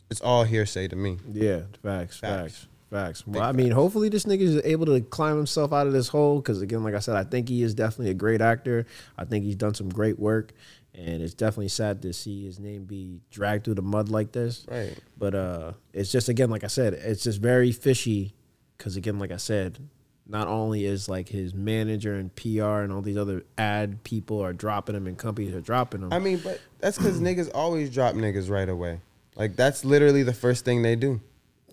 it's 0.09 0.21
all 0.21 0.43
hearsay 0.43 0.87
to 0.89 0.95
me. 0.95 1.17
Yeah, 1.31 1.61
facts, 1.83 2.17
Facts. 2.19 2.19
facts, 2.19 2.67
facts. 2.91 3.27
Well, 3.27 3.43
I 3.43 3.51
mean, 3.51 3.71
hopefully 3.71 4.09
this 4.09 4.25
nigga 4.25 4.41
is 4.41 4.61
able 4.63 4.85
to 4.85 5.01
climb 5.01 5.35
himself 5.35 5.73
out 5.73 5.87
of 5.87 5.93
this 5.93 6.07
hole. 6.07 6.37
Because 6.39 6.61
again, 6.61 6.83
like 6.83 6.93
I 6.93 6.99
said, 6.99 7.15
I 7.15 7.23
think 7.23 7.49
he 7.49 7.63
is 7.63 7.73
definitely 7.73 8.11
a 8.11 8.15
great 8.15 8.41
actor. 8.41 8.85
I 9.17 9.25
think 9.25 9.43
he's 9.43 9.55
done 9.55 9.73
some 9.73 9.89
great 9.89 10.17
work, 10.19 10.53
and 10.93 11.21
it's 11.21 11.33
definitely 11.33 11.67
sad 11.69 12.01
to 12.03 12.13
see 12.13 12.45
his 12.45 12.59
name 12.59 12.85
be 12.85 13.19
dragged 13.31 13.65
through 13.65 13.75
the 13.75 13.81
mud 13.81 14.09
like 14.09 14.31
this. 14.31 14.65
Right. 14.69 14.95
But 15.17 15.35
uh, 15.35 15.71
it's 15.93 16.11
just 16.11 16.29
again, 16.29 16.49
like 16.49 16.63
I 16.63 16.67
said, 16.67 16.93
it's 16.93 17.23
just 17.23 17.41
very 17.41 17.71
fishy. 17.71 18.33
Because 18.77 18.95
again, 18.95 19.19
like 19.19 19.31
I 19.31 19.37
said, 19.37 19.79
not 20.27 20.47
only 20.47 20.85
is 20.85 21.07
like 21.07 21.29
his 21.29 21.53
manager 21.53 22.15
and 22.15 22.33
PR 22.35 22.81
and 22.81 22.91
all 22.91 23.01
these 23.01 23.17
other 23.17 23.43
ad 23.57 24.03
people 24.03 24.41
are 24.43 24.53
dropping 24.53 24.95
him 24.95 25.07
and 25.07 25.17
companies 25.17 25.53
are 25.53 25.61
dropping 25.61 26.01
him. 26.01 26.13
I 26.13 26.19
mean, 26.19 26.39
but 26.43 26.59
that's 26.79 26.97
because 26.97 27.19
niggas 27.19 27.49
always 27.53 27.89
drop 27.89 28.15
niggas 28.15 28.49
right 28.49 28.67
away. 28.67 29.01
Like 29.35 29.55
that's 29.55 29.85
literally 29.85 30.23
the 30.23 30.33
first 30.33 30.65
thing 30.65 30.81
they 30.81 30.95
do. 30.95 31.21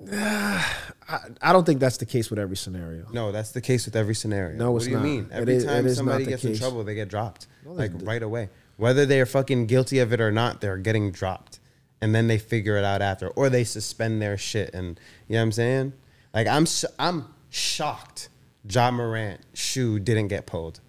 I, 0.13 1.19
I 1.43 1.53
don't 1.53 1.65
think 1.65 1.81
that's 1.81 1.99
the 1.99 2.07
case 2.07 2.31
with 2.31 2.39
every 2.39 2.57
scenario. 2.57 3.07
No, 3.13 3.33
that's 3.33 3.53
the 3.53 3.61
case 3.61 3.87
with 3.87 3.97
every 3.97 4.15
scenario. 4.15 4.57
No, 4.57 4.73
what 4.73 4.83
do 4.83 4.91
you 4.91 4.97
not. 4.97 5.05
mean? 5.05 5.29
Every 5.33 5.55
is- 5.57 5.65
time 5.65 5.89
somebody 5.95 6.27
gets 6.27 6.45
in 6.45 6.57
trouble, 6.57 6.85
they 6.85 6.95
get 6.95 7.09
dropped. 7.09 7.47
No, 7.65 7.73
like 7.73 7.93
right 8.03 8.23
away. 8.23 8.51
Whether 8.77 9.07
they're 9.07 9.27
fucking 9.27 9.67
guilty 9.67 10.01
of 10.01 10.13
it 10.13 10.21
or 10.21 10.33
not, 10.33 10.61
they're 10.61 10.77
getting 10.77 11.13
dropped. 11.13 11.61
And 12.01 12.15
then 12.15 12.27
they 12.27 12.39
figure 12.39 12.77
it 12.77 12.85
out 12.85 13.03
after. 13.03 13.29
Or 13.29 13.49
they 13.49 13.65
suspend 13.65 14.21
their 14.21 14.37
shit. 14.37 14.75
And 14.75 14.99
you 15.29 15.35
know 15.35 15.41
what 15.41 15.43
I'm 15.45 15.53
saying? 15.53 15.93
Like 16.35 16.47
I'm 16.49 16.67
sh- 16.67 16.85
I'm 16.99 17.27
shocked 17.51 18.29
Ja 18.69 18.91
Morant 18.91 19.41
shoe 19.55 19.99
didn't 20.01 20.29
get 20.29 20.47
pulled. 20.47 20.81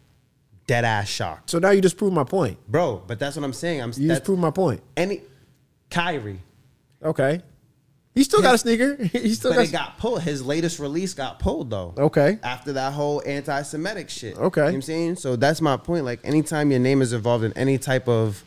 Dead 0.68 0.84
ass 0.84 1.08
shocked. 1.08 1.52
So 1.52 1.60
now 1.60 1.70
you 1.70 1.82
just 1.82 1.98
proved 1.98 2.16
my 2.16 2.24
point. 2.24 2.58
Bro, 2.68 3.04
but 3.08 3.20
that's 3.20 3.36
what 3.36 3.46
I'm 3.46 3.54
saying. 3.54 3.82
I'm 3.82 3.90
You 3.90 3.94
just 3.94 4.08
that's, 4.08 4.26
proved 4.26 4.42
my 4.42 4.50
point. 4.52 4.82
any 4.98 5.22
Kyrie. 5.92 6.40
Okay. 7.04 7.42
He 8.16 8.24
still 8.24 8.42
got 8.42 8.56
a 8.56 8.58
sneaker. 8.58 8.96
He 9.12 9.34
still 9.36 9.52
But 9.52 9.58
got. 9.58 9.66
it 9.68 9.72
got 9.74 9.98
pulled. 10.00 10.22
His 10.22 10.44
latest 10.44 10.80
release 10.80 11.14
got 11.14 11.38
pulled 11.38 11.70
though. 11.70 11.94
Okay. 11.98 12.40
After 12.42 12.74
that 12.74 12.94
whole 12.94 13.22
anti-Semitic 13.26 14.10
shit. 14.10 14.38
Okay. 14.38 14.62
You 14.62 14.64
know 14.64 14.70
what 14.70 14.74
I'm 14.76 14.82
saying? 14.82 15.16
So 15.18 15.36
that's 15.36 15.62
my 15.62 15.78
point. 15.78 16.06
Like 16.06 16.22
anytime 16.24 16.72
your 16.72 16.80
name 16.80 17.02
is 17.02 17.14
involved 17.14 17.44
in 17.44 17.54
any 17.54 17.78
type 17.78 18.08
of 18.08 18.44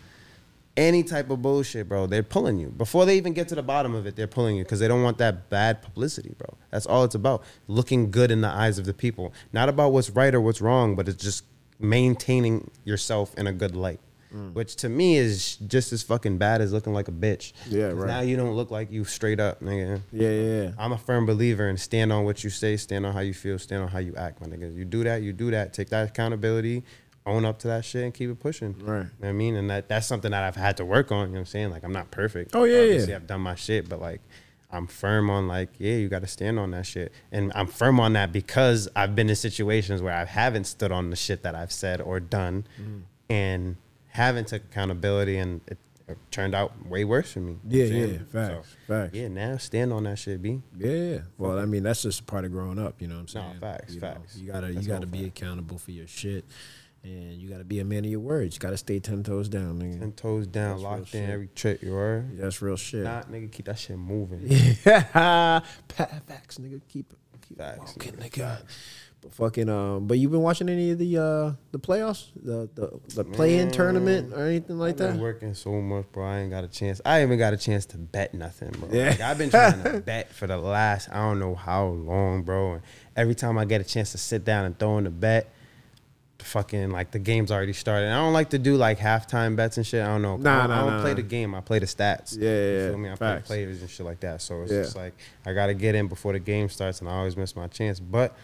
any 0.79 1.03
type 1.03 1.29
of 1.29 1.43
bullshit, 1.43 1.89
bro, 1.89 2.07
they're 2.07 2.23
pulling 2.23 2.59
you. 2.59 2.69
Before 2.69 3.05
they 3.05 3.17
even 3.17 3.33
get 3.33 3.49
to 3.49 3.57
the 3.57 3.63
bottom 3.63 3.95
of 3.95 4.07
it, 4.07 4.15
they're 4.15 4.29
pulling 4.29 4.57
you 4.57 4.63
because 4.63 4.79
they 4.79 4.87
don't 4.87 5.03
want 5.03 5.19
that 5.19 5.51
bad 5.51 5.83
publicity, 5.83 6.35
bro. 6.39 6.57
That's 6.71 6.87
all 6.87 7.03
it's 7.03 7.17
about. 7.17 7.43
Looking 7.67 8.13
good 8.13 8.31
in 8.31 8.41
the 8.41 8.49
eyes 8.49 8.79
of 8.79 8.87
the 8.87 8.95
people. 8.95 9.35
Not 9.53 9.69
about 9.69 9.93
what's 9.93 10.09
right 10.09 10.33
or 10.33 10.41
what's 10.41 10.61
wrong, 10.61 10.95
but 10.95 11.09
it's 11.09 11.23
just 11.23 11.45
maintaining 11.81 12.71
yourself 12.85 13.35
in 13.37 13.49
a 13.49 13.53
good 13.53 13.75
light. 13.75 13.99
Mm. 14.33 14.53
Which 14.53 14.77
to 14.77 14.89
me 14.89 15.17
is 15.17 15.57
just 15.57 15.93
as 15.93 16.03
fucking 16.03 16.39
bad 16.39 16.61
as 16.61 16.73
looking 16.73 16.93
like 16.93 17.09
a 17.09 17.13
bitch. 17.13 17.55
Yeah, 17.67 17.87
right. 17.87 18.07
Now 18.07 18.21
you 18.21 18.37
don't 18.37 18.53
look 18.53 18.71
like 18.71 18.93
you 18.93 19.05
straight 19.05 19.41
up, 19.41 19.61
nigga. 19.61 20.01
yeah, 20.13 20.29
yeah, 20.29 20.63
yeah. 20.63 20.71
I'm 20.79 20.93
a 20.93 20.99
firm 20.99 21.27
believer 21.27 21.69
in 21.69 21.77
stand 21.77 22.13
on 22.13 22.25
what 22.25 22.45
you 22.45 22.51
say, 22.51 22.77
stand 22.77 23.07
on 23.07 23.15
how 23.15 23.21
you 23.21 23.35
feel, 23.35 23.59
stand 23.59 23.83
on 23.83 23.89
how 23.89 23.99
you 23.99 24.15
act, 24.17 24.41
my 24.41 24.47
niggas. 24.47 24.77
You 24.77 24.85
do 24.85 25.03
that, 25.05 25.23
you 25.23 25.33
do 25.33 25.51
that. 25.51 25.73
Take 25.73 25.89
that 25.89 26.09
accountability, 26.11 26.85
own 27.29 27.45
up 27.45 27.59
to 27.61 27.69
that 27.69 27.85
shit, 27.85 28.03
and 28.05 28.13
keep 28.15 28.31
it 28.31 28.41
pushing. 28.41 28.75
Right. 28.79 28.99
You 28.99 29.03
know 29.05 29.09
what 29.21 29.29
I 29.29 29.33
mean? 29.33 29.55
And 29.57 29.71
that 29.71 29.89
that's 29.89 30.07
something 30.07 30.31
that 30.33 30.43
I've 30.43 30.57
had 30.57 30.77
to 30.79 30.85
work 30.85 31.13
on. 31.13 31.21
You 31.21 31.27
know 31.27 31.33
what 31.35 31.39
I'm 31.41 31.47
saying? 31.47 31.71
Like 31.71 31.85
I'm 31.85 31.93
not 31.93 32.11
perfect. 32.11 32.57
Oh, 32.57 32.65
yeah, 32.65 32.79
Obviously, 32.81 33.11
yeah. 33.11 33.17
I've 33.17 33.27
done 33.27 33.41
my 33.43 33.55
shit, 33.55 33.89
but 33.89 34.01
like 34.01 34.21
I'm 34.71 34.87
firm 34.87 35.31
on 35.31 35.49
like, 35.49 35.71
yeah, 35.79 35.95
you 35.95 36.09
got 36.09 36.21
to 36.23 36.27
stand 36.27 36.59
on 36.59 36.73
that 36.73 36.85
shit, 36.87 37.13
and 37.33 37.53
I'm 37.55 37.67
firm 37.69 38.01
on 38.01 38.13
that 38.15 38.33
because 38.33 38.89
I've 38.97 39.15
been 39.15 39.31
in 39.31 39.37
situations 39.37 40.03
where 40.03 40.13
I 40.15 40.25
haven't 40.25 40.65
stood 40.65 40.93
on 40.93 41.11
the 41.11 41.17
shit 41.17 41.43
that 41.45 41.55
I've 41.55 41.73
said 41.73 42.01
or 42.01 42.21
done, 42.21 42.67
Mm. 42.81 43.03
and 43.31 43.77
haven't 44.09 44.49
took 44.49 44.63
accountability, 44.65 45.39
and 45.39 45.61
it, 45.69 45.79
it 46.09 46.19
turned 46.31 46.55
out 46.55 46.87
way 46.87 47.05
worse 47.05 47.33
for 47.33 47.41
me. 47.41 47.57
Yeah, 47.69 47.85
You 47.85 48.07
know 48.07 48.13
yeah, 48.13 48.19
facts, 48.31 48.77
facts. 48.87 49.15
Yeah, 49.15 49.29
now 49.29 49.57
stand 49.59 49.93
on 49.93 50.05
that 50.05 50.19
shit, 50.19 50.43
b. 50.43 50.61
Yeah, 50.79 50.91
yeah. 50.91 51.19
Well, 51.39 51.59
I 51.59 51.65
mean, 51.67 51.83
that's 51.83 52.03
just 52.03 52.21
a 52.21 52.25
part 52.25 52.45
of 52.45 52.53
growing 52.53 52.79
up. 52.79 53.01
You 53.01 53.09
know 53.09 53.21
what 53.21 53.35
I'm 53.35 53.43
No, 53.43 53.49
saying? 53.51 53.61
facts, 53.61 53.95
You 53.95 54.01
know, 54.01 54.07
facts. 54.09 54.37
you 54.37 54.47
gotta, 54.53 54.67
That's 54.73 54.87
you 54.87 54.93
gotta 54.93 55.07
be 55.07 55.25
facts. 55.25 55.41
accountable 55.41 55.79
for 55.79 55.93
your 55.93 56.07
shit, 56.07 56.45
and 57.05 57.35
you 57.41 57.49
gotta 57.49 57.65
be 57.65 57.79
a 57.81 57.85
man 57.85 58.05
of 58.05 58.11
your 58.11 58.21
words. 58.21 58.57
You 58.57 58.61
gotta 58.61 58.77
stay 58.77 58.99
ten 58.99 59.23
toes 59.23 59.49
down, 59.49 59.81
nigga. 59.81 60.01
Ten 60.01 60.13
toes 60.13 60.47
down, 60.47 60.71
That's 60.73 60.83
locked 60.83 61.01
in 61.15 61.23
shit. 61.23 61.31
every 61.31 61.49
trip 61.49 61.83
you 61.83 61.95
are. 61.95 62.25
That's 62.35 62.61
real 62.61 62.77
shit. 62.77 63.05
Nah, 63.05 63.23
nigga, 63.23 63.51
keep 63.53 63.67
that 63.67 63.79
shit 63.79 63.97
moving. 63.99 64.41
Yeah, 64.85 65.61
facts, 65.89 66.59
nigga. 66.59 66.81
Keep 66.89 67.13
it, 67.13 67.19
keep 67.47 67.59
Facts, 67.59 67.97
walking, 67.97 68.13
nigga, 68.15 68.31
nigga. 68.31 68.59
But 69.21 69.35
fucking, 69.35 69.69
um, 69.69 70.07
but 70.07 70.17
you 70.19 70.29
been 70.29 70.43
watching 70.43 70.69
any 70.69 70.93
of 70.93 70.99
the 70.99 71.17
uh 71.19 71.53
the 71.73 71.79
playoffs, 71.81 72.27
the 72.37 72.69
the 72.75 73.01
the 73.17 73.25
play-in 73.25 73.71
tournament 73.73 74.33
or 74.33 74.47
anything 74.47 74.79
like 74.79 74.93
I've 74.93 74.97
been 74.99 75.17
that? 75.17 75.21
working 75.23 75.55
so 75.55 75.73
much, 75.81 76.05
bro. 76.13 76.25
I 76.25 76.39
ain't 76.39 76.51
got 76.51 76.63
a 76.63 76.69
chance. 76.69 77.01
I 77.05 77.23
even 77.23 77.37
got 77.37 77.53
a 77.53 77.57
chance 77.57 77.85
to 77.87 77.99
bet 77.99 78.33
nothing, 78.33 78.71
bro. 78.79 78.89
Yeah. 78.93 79.09
Like, 79.11 79.21
I've 79.21 79.39
been 79.39 79.51
trying 79.51 79.83
to 79.83 80.01
bet 80.07 80.33
for 80.33 80.47
the 80.47 80.57
last 80.57 81.09
I 81.11 81.17
don't 81.17 81.41
know 81.41 81.57
how 81.57 81.87
long, 81.87 82.43
bro. 82.45 82.75
And 82.75 82.83
every 83.17 83.35
time 83.35 83.59
I 83.59 83.65
get 83.65 83.81
a 83.81 83.85
chance 83.85 84.13
to 84.13 84.19
sit 84.19 84.45
down 84.45 84.65
and 84.67 84.79
throw 84.79 84.99
in 84.99 85.07
a 85.09 85.11
bet, 85.11 85.53
fucking 86.41 86.91
like 86.91 87.11
the 87.11 87.19
game's 87.19 87.51
already 87.51 87.73
started. 87.73 88.07
And 88.07 88.15
I 88.15 88.19
don't 88.19 88.33
like 88.33 88.51
to 88.51 88.59
do 88.59 88.77
like 88.77 88.99
halftime 88.99 89.57
bets 89.57 89.77
and 89.77 89.87
shit. 89.87 90.03
I 90.03 90.07
don't 90.07 90.23
know. 90.23 90.37
Nah, 90.37 90.57
I 90.57 90.59
don't, 90.61 90.69
nah, 90.71 90.77
I 90.77 90.81
don't 90.85 90.97
nah, 90.99 91.03
play 91.03 91.15
the 91.15 91.23
game. 91.23 91.55
I 91.55 91.61
play 91.61 91.79
the 91.79 91.87
stats. 91.87 92.37
Yeah, 92.39 92.49
yeah, 92.49 92.55
You 92.57 92.79
yeah. 92.79 92.89
feel 92.91 92.99
me? 92.99 93.11
I 93.11 93.15
play 93.17 93.43
players 93.45 93.81
and 93.81 93.91
shit 93.91 94.07
like 94.07 94.21
that. 94.21 94.41
So 94.43 94.63
it's 94.63 94.73
Yeah. 94.73 94.83
just 94.83 94.97
like 94.97 95.15
I 95.45 95.53
gotta 95.53 95.75
get 95.75 95.95
in 95.95 96.09
before 96.09 96.33
the 96.33 96.39
game 96.39 96.69
starts, 96.69 97.01
and 97.01 97.09
I 97.09 97.15
always 97.15 97.37
miss 97.37 97.57
my 97.57 97.67
chance. 97.67 97.99
But 98.01 98.35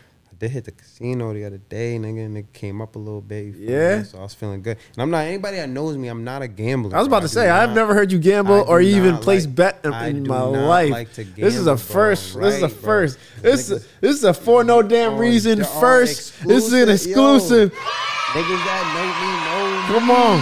Did 0.45 0.51
hit 0.51 0.65
the 0.65 0.73
casino 0.73 1.33
the 1.33 1.47
other 1.47 1.57
day, 1.57 1.97
nigga, 1.99 2.27
and 2.27 2.37
it 2.37 2.53
came 2.53 2.83
up 2.83 2.97
a 2.97 2.99
little 2.99 3.23
bit. 3.23 3.55
Yeah? 3.57 4.01
me? 4.01 4.05
So 4.05 4.19
I 4.19 4.25
was 4.25 4.35
feeling 4.35 4.61
good. 4.61 4.77
And 4.93 5.01
I'm 5.03 5.09
not 5.11 5.21
anybody 5.21 5.57
that 5.57 5.71
knows 5.71 5.97
me. 5.97 6.09
I'm 6.09 6.23
not 6.23 6.43
a 6.43 6.49
gambler. 6.49 6.95
I 6.95 6.99
was 6.99 7.09
bro. 7.09 7.17
about 7.17 7.27
to 7.27 7.33
do 7.33 7.41
say 7.41 7.49
I've 7.49 7.75
never 7.75 7.95
heard 7.95 8.13
you 8.13 8.19
gamble 8.19 8.63
or 8.69 8.83
even 8.83 9.17
place 9.17 9.47
like- 9.47 9.55
bet 9.55 9.81
in, 9.85 9.95
in 9.95 10.29
my 10.29 10.43
life. 10.43 10.91
like 10.91 11.15
to 11.15 11.25
this 11.25 11.55
is 11.57 11.63
a 11.67 11.71
gamble, 11.71 11.77
bro. 11.77 11.77
first. 11.77 12.35
this 12.39 12.55
is 12.57 12.63
a 12.63 12.67
Right, 12.67 12.75
bro. 12.75 12.83
first. 12.83 13.19
This 13.41 13.71
Niggas- 13.71 13.73
is 13.73 13.89
this 14.03 14.17
is 14.19 14.25
a 14.25 14.35
for 14.35 14.65
no 14.65 14.83
damn 14.83 15.17
reason 15.17 15.65
first. 15.65 16.39
This 16.47 16.67
is 16.67 16.75
an 16.75 16.91
exclusive-. 16.91 17.73
Niggas 17.73 18.65
that 18.67 18.85
know 19.89 19.97
me 19.97 19.97
know. 19.97 19.99
Come 19.99 20.11
on. 20.11 20.41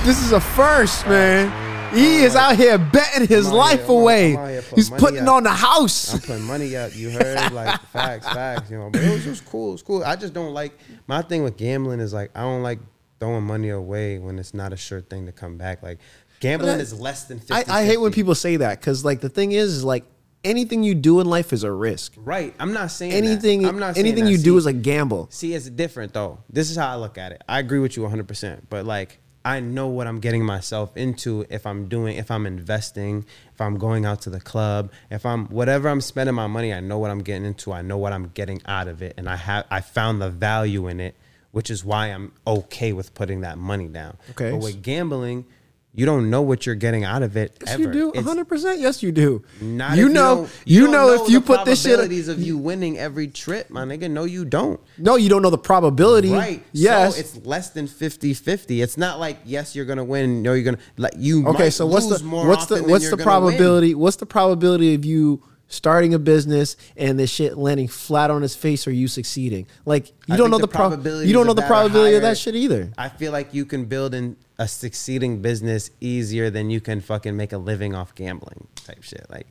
bro. 0.00 0.06
This 0.06 0.24
is 0.24 0.32
a 0.32 0.40
first, 0.40 1.06
man. 1.06 1.69
He 1.92 2.22
is 2.22 2.36
out 2.36 2.56
here 2.56 2.78
betting 2.78 3.26
his 3.26 3.50
life 3.50 3.80
here- 3.80 3.84
I'm 3.86 3.90
out- 3.90 4.00
away. 4.00 4.32
I'm 4.32 4.38
out 4.38 4.48
here 4.50 4.62
He's 4.74 4.90
putting 4.90 5.26
on 5.28 5.42
the 5.42 5.50
house. 5.50 6.14
I'm 6.14 6.20
putting 6.20 6.42
money 6.44 6.76
up. 6.76 6.94
You 6.94 7.10
heard 7.10 7.52
like 7.52 7.80
facts, 7.86 8.26
facts. 8.26 8.70
You 8.70 8.78
know, 8.78 8.90
but 8.90 9.02
it 9.02 9.10
was 9.12 9.24
just 9.24 9.44
cool. 9.46 9.74
It's 9.74 9.82
cool. 9.82 10.04
I 10.04 10.16
just 10.16 10.32
don't 10.32 10.54
like 10.54 10.78
my 11.06 11.22
thing 11.22 11.42
with 11.42 11.56
gambling 11.56 12.00
is 12.00 12.12
like 12.12 12.30
I 12.34 12.42
don't 12.42 12.62
like 12.62 12.78
throwing 13.18 13.44
money 13.44 13.70
away 13.70 14.18
when 14.18 14.38
it's 14.38 14.54
not 14.54 14.72
a 14.72 14.76
sure 14.76 15.00
thing 15.00 15.26
to 15.26 15.32
come 15.32 15.56
back. 15.58 15.82
Like 15.82 15.98
gambling 16.40 16.72
But 16.72 16.78
I- 16.78 16.82
is 16.82 16.98
less 16.98 17.24
than 17.24 17.38
50 17.40 17.52
I, 17.70 17.80
I 17.80 17.84
hate 17.84 17.98
when 17.98 18.12
people 18.12 18.34
say 18.34 18.56
that 18.58 18.80
because 18.80 19.04
like 19.04 19.20
the 19.20 19.28
thing 19.28 19.52
is, 19.52 19.70
is 19.74 19.84
like 19.84 20.04
anything 20.42 20.82
you 20.82 20.94
do 20.94 21.20
in 21.20 21.26
life 21.26 21.52
is 21.52 21.64
a 21.64 21.72
risk. 21.72 22.14
Right. 22.16 22.54
I'm 22.58 22.72
not 22.72 22.90
saying 22.90 23.10
that. 23.12 23.18
Anything, 23.18 23.66
I'm 23.66 23.78
not 23.78 23.94
saying 23.94 24.06
anything 24.06 24.24
that. 24.24 24.30
you 24.30 24.38
do 24.38 24.52
See, 24.52 24.56
is 24.58 24.66
a 24.66 24.72
gamble. 24.72 25.28
See, 25.30 25.54
it's 25.54 25.68
different 25.68 26.14
though. 26.14 26.38
This 26.48 26.70
is 26.70 26.76
how 26.76 26.88
I 26.88 26.94
look 26.96 27.18
at 27.18 27.32
it. 27.32 27.42
I 27.48 27.58
agree 27.58 27.78
with 27.80 27.96
you 27.96 28.02
100%. 28.04 28.62
But 28.70 28.86
like, 28.86 29.19
I 29.44 29.60
know 29.60 29.88
what 29.88 30.06
I'm 30.06 30.20
getting 30.20 30.44
myself 30.44 30.96
into 30.96 31.46
if 31.48 31.66
I'm 31.66 31.88
doing, 31.88 32.16
if 32.18 32.30
I'm 32.30 32.46
investing, 32.46 33.24
if 33.54 33.60
I'm 33.60 33.78
going 33.78 34.04
out 34.04 34.22
to 34.22 34.30
the 34.30 34.40
club, 34.40 34.92
if 35.10 35.24
I'm 35.24 35.46
whatever 35.46 35.88
I'm 35.88 36.02
spending 36.02 36.34
my 36.34 36.46
money, 36.46 36.74
I 36.74 36.80
know 36.80 36.98
what 36.98 37.10
I'm 37.10 37.22
getting 37.22 37.46
into. 37.46 37.72
I 37.72 37.82
know 37.82 37.96
what 37.96 38.12
I'm 38.12 38.28
getting 38.28 38.60
out 38.66 38.86
of 38.86 39.02
it, 39.02 39.14
and 39.16 39.28
I 39.28 39.36
have 39.36 39.66
I 39.70 39.80
found 39.80 40.20
the 40.20 40.28
value 40.28 40.88
in 40.88 41.00
it, 41.00 41.14
which 41.52 41.70
is 41.70 41.84
why 41.84 42.08
I'm 42.08 42.32
okay 42.46 42.92
with 42.92 43.14
putting 43.14 43.40
that 43.40 43.56
money 43.56 43.88
down. 43.88 44.18
Okay. 44.32 44.50
But 44.50 44.58
with 44.58 44.82
gambling, 44.82 45.46
you 45.92 46.06
don't 46.06 46.30
know 46.30 46.40
what 46.42 46.66
you're 46.66 46.74
getting 46.76 47.02
out 47.04 47.22
of 47.22 47.36
it. 47.36 47.56
Yes, 47.60 47.74
ever. 47.74 47.82
you 47.82 47.92
do. 47.92 48.10
100. 48.10 48.44
percent 48.44 48.78
Yes, 48.80 49.02
you 49.02 49.10
do. 49.10 49.42
not 49.60 49.96
you 49.96 50.08
know. 50.08 50.36
don't- 50.36 50.50
You, 50.64 50.82
don't 50.82 50.92
know, 50.92 51.12
if 51.24 51.28
you 51.30 51.40
the 51.40 51.46
put 51.46 51.64
this 51.64 51.82
shit. 51.82 51.90
probabilities 51.96 52.28
of 52.28 52.40
you 52.40 52.56
winning 52.58 52.96
every 52.98 53.26
trip, 53.28 53.70
my 53.70 53.84
nigga. 53.84 54.08
No, 54.10 54.24
you 54.24 54.44
don't. 54.44 54.78
No, 54.98 55.16
you 55.16 55.28
don't 55.28 55.42
know 55.42 55.50
the 55.50 55.58
probability. 55.58 56.32
Right. 56.32 56.62
Yes. 56.72 57.14
So 57.14 57.20
it's 57.20 57.44
less 57.44 57.70
than 57.70 57.86
50-50. 57.88 58.82
It's 58.82 58.96
not 58.96 59.18
like 59.18 59.38
yes, 59.44 59.74
you're 59.74 59.84
gonna 59.84 60.04
win. 60.04 60.42
No, 60.42 60.52
you're 60.54 60.64
gonna 60.64 60.78
like 60.96 61.14
you. 61.16 61.46
okay. 61.48 61.70
So 61.70 61.86
what's 61.86 62.06
the 62.06 62.18
what's 62.28 62.66
the 62.66 62.82
what's 62.84 63.10
the 63.10 63.16
gonna 63.16 63.40
win. 63.40 63.56
probability? 63.56 63.94
What's 63.94 64.16
the 64.16 64.26
probability 64.26 64.94
of 64.94 65.04
you 65.04 65.42
starting 65.70 66.12
a 66.12 66.18
business 66.18 66.76
and 66.98 67.18
this 67.18 67.30
shit 67.30 67.56
landing 67.56 67.88
flat 67.88 68.30
on 68.30 68.42
its 68.42 68.54
face 68.54 68.86
or 68.86 68.90
you 68.90 69.08
succeeding? 69.08 69.66
Like 69.86 70.08
you 70.26 70.34
I 70.34 70.36
don't 70.36 70.50
know 70.50 70.58
the 70.58 70.66
the, 70.66 71.26
You 71.26 71.32
don't 71.32 71.46
know 71.46 71.54
the 71.54 71.62
probability 71.62 72.16
of 72.16 72.22
that 72.22 72.36
shit 72.36 72.54
either. 72.54 72.92
I 72.98 73.08
feel 73.08 73.32
like 73.32 73.54
you 73.54 73.64
can 73.64 73.86
build 73.86 74.12
in 74.12 74.36
a 74.58 74.68
succeeding 74.68 75.40
business 75.40 75.90
easier 76.02 76.50
than 76.50 76.68
you 76.68 76.82
can 76.82 77.00
fucking 77.00 77.34
make 77.34 77.54
a 77.54 77.58
living 77.58 77.94
off 77.94 78.14
gambling 78.14 78.66
type 78.74 79.02
shit. 79.02 79.24
Like, 79.30 79.46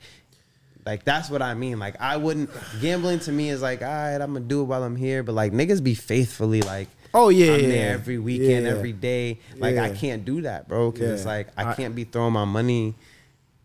like 0.85 1.03
that's 1.03 1.31
what 1.31 1.41
I 1.41 1.55
mean. 1.55 1.79
Like, 1.79 1.99
I 1.99 2.17
wouldn't 2.17 2.51
gambling 2.79 3.19
to 3.21 3.31
me 3.31 3.49
is 3.49 3.61
like, 3.61 3.81
all 3.81 3.87
right, 3.87 4.13
I'm 4.21 4.33
gonna 4.33 4.41
do 4.41 4.61
it 4.61 4.65
while 4.65 4.83
I'm 4.83 4.95
here. 4.95 5.23
But 5.23 5.33
like, 5.33 5.51
niggas 5.51 5.83
be 5.83 5.95
faithfully 5.95 6.61
like, 6.61 6.89
Oh, 7.11 7.29
yeah, 7.29 7.53
I'm 7.53 7.61
yeah, 7.61 7.67
there 7.67 7.93
every 7.93 8.19
weekend, 8.19 8.65
Yeah. 8.65 8.71
every 8.71 8.93
day. 8.93 9.39
Like, 9.57 9.77
I 9.77 9.89
can't 9.95 10.25
do 10.25 10.41
that, 10.41 10.67
bro. 10.67 10.91
Because 10.91 11.09
it's 11.21 11.25
like 11.25 11.47
I 11.57 11.71
I- 11.71 11.73
can't 11.73 11.95
be 11.95 12.03
throwing 12.03 12.33
my 12.33 12.45
money. 12.45 12.93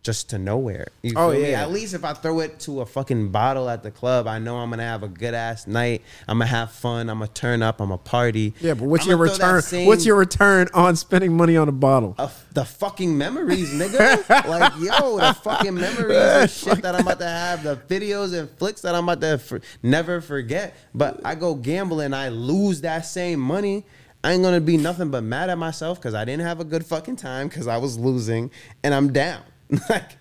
Just 0.05 0.29
to 0.31 0.39
nowhere. 0.39 0.89
You 1.03 1.15
Oh, 1.17 1.33
feel 1.33 1.41
me? 1.41 1.51
yeah. 1.53 1.63
At 1.63 1.73
least 1.73 1.95
if 1.95 2.05
I 2.05 2.13
throw 2.13 2.41
it 2.41 2.61
to 2.61 2.83
a 2.83 2.87
fucking 2.87 3.31
bottle 3.31 3.71
at 3.71 3.83
the 3.83 3.91
club, 3.91 4.27
I 4.29 4.39
know 4.39 4.59
I'm 4.59 4.69
gonna 4.69 4.83
have 4.83 5.03
a 5.03 5.09
good 5.09 5.33
ass 5.33 5.67
night. 5.67 6.03
I'm 6.29 6.37
gonna 6.41 6.51
have 6.51 6.73
fun. 6.73 7.09
I'm 7.09 7.21
gonna 7.21 7.31
turn 7.33 7.63
up. 7.63 7.81
I'm 7.81 7.89
gonna 7.89 7.97
party. 7.97 8.53
Yeah, 8.61 8.75
but 8.75 8.85
what's 8.85 9.05
I'm 9.05 9.09
your 9.13 9.19
gonna 9.19 9.31
throw 9.31 9.39
that 9.39 9.47
return? 9.55 9.63
same- 9.63 9.87
What's 9.87 10.05
your 10.05 10.17
return 10.17 10.69
on 10.75 10.95
spending 10.97 11.35
money 11.35 11.57
on 11.57 11.71
a 11.71 11.73
bottle? 11.73 12.15
uh, 12.19 12.29
the 12.53 12.67
fucking 12.67 13.17
memories, 13.17 13.73
nigga. 13.73 14.29
like, 14.47 14.73
yo, 14.79 15.19
the 15.19 15.33
fucking 15.43 15.75
memories 15.75 16.19
and 16.19 16.51
shit 16.51 16.83
that 16.83 16.95
I'm 16.95 17.01
about 17.01 17.19
to 17.21 17.27
have, 17.27 17.63
the 17.63 17.77
videos 17.77 18.39
and 18.39 18.51
flicks 18.59 18.83
that 18.83 18.95
I'm 18.95 19.05
about 19.09 19.23
to 19.23 19.39
for, 19.39 19.63
never 19.83 20.21
forget. 20.21 20.75
But 20.95 21.23
I 21.25 21.35
go 21.35 21.55
gamble 21.55 22.01
and 22.01 22.15
I 22.15 22.29
lose 22.29 22.83
that 22.83 23.07
same 23.07 23.41
money. 23.41 23.87
I 24.23 24.33
ain't 24.33 24.43
gonna 24.43 24.61
be 24.61 24.77
nothing 24.77 25.09
but 25.09 25.23
mad 25.25 25.49
at 25.49 25.57
myself 25.57 25.99
because 25.99 26.13
I 26.13 26.27
didn't 26.27 26.43
have 26.45 26.61
a 26.61 26.65
good 26.65 26.85
fucking 26.85 27.17
time 27.17 27.49
because 27.49 27.67
I 27.67 27.79
was 27.79 27.97
losing 27.99 28.51
and 28.83 28.93
I'm 28.95 29.11
down. 29.11 29.41
like, 29.89 30.19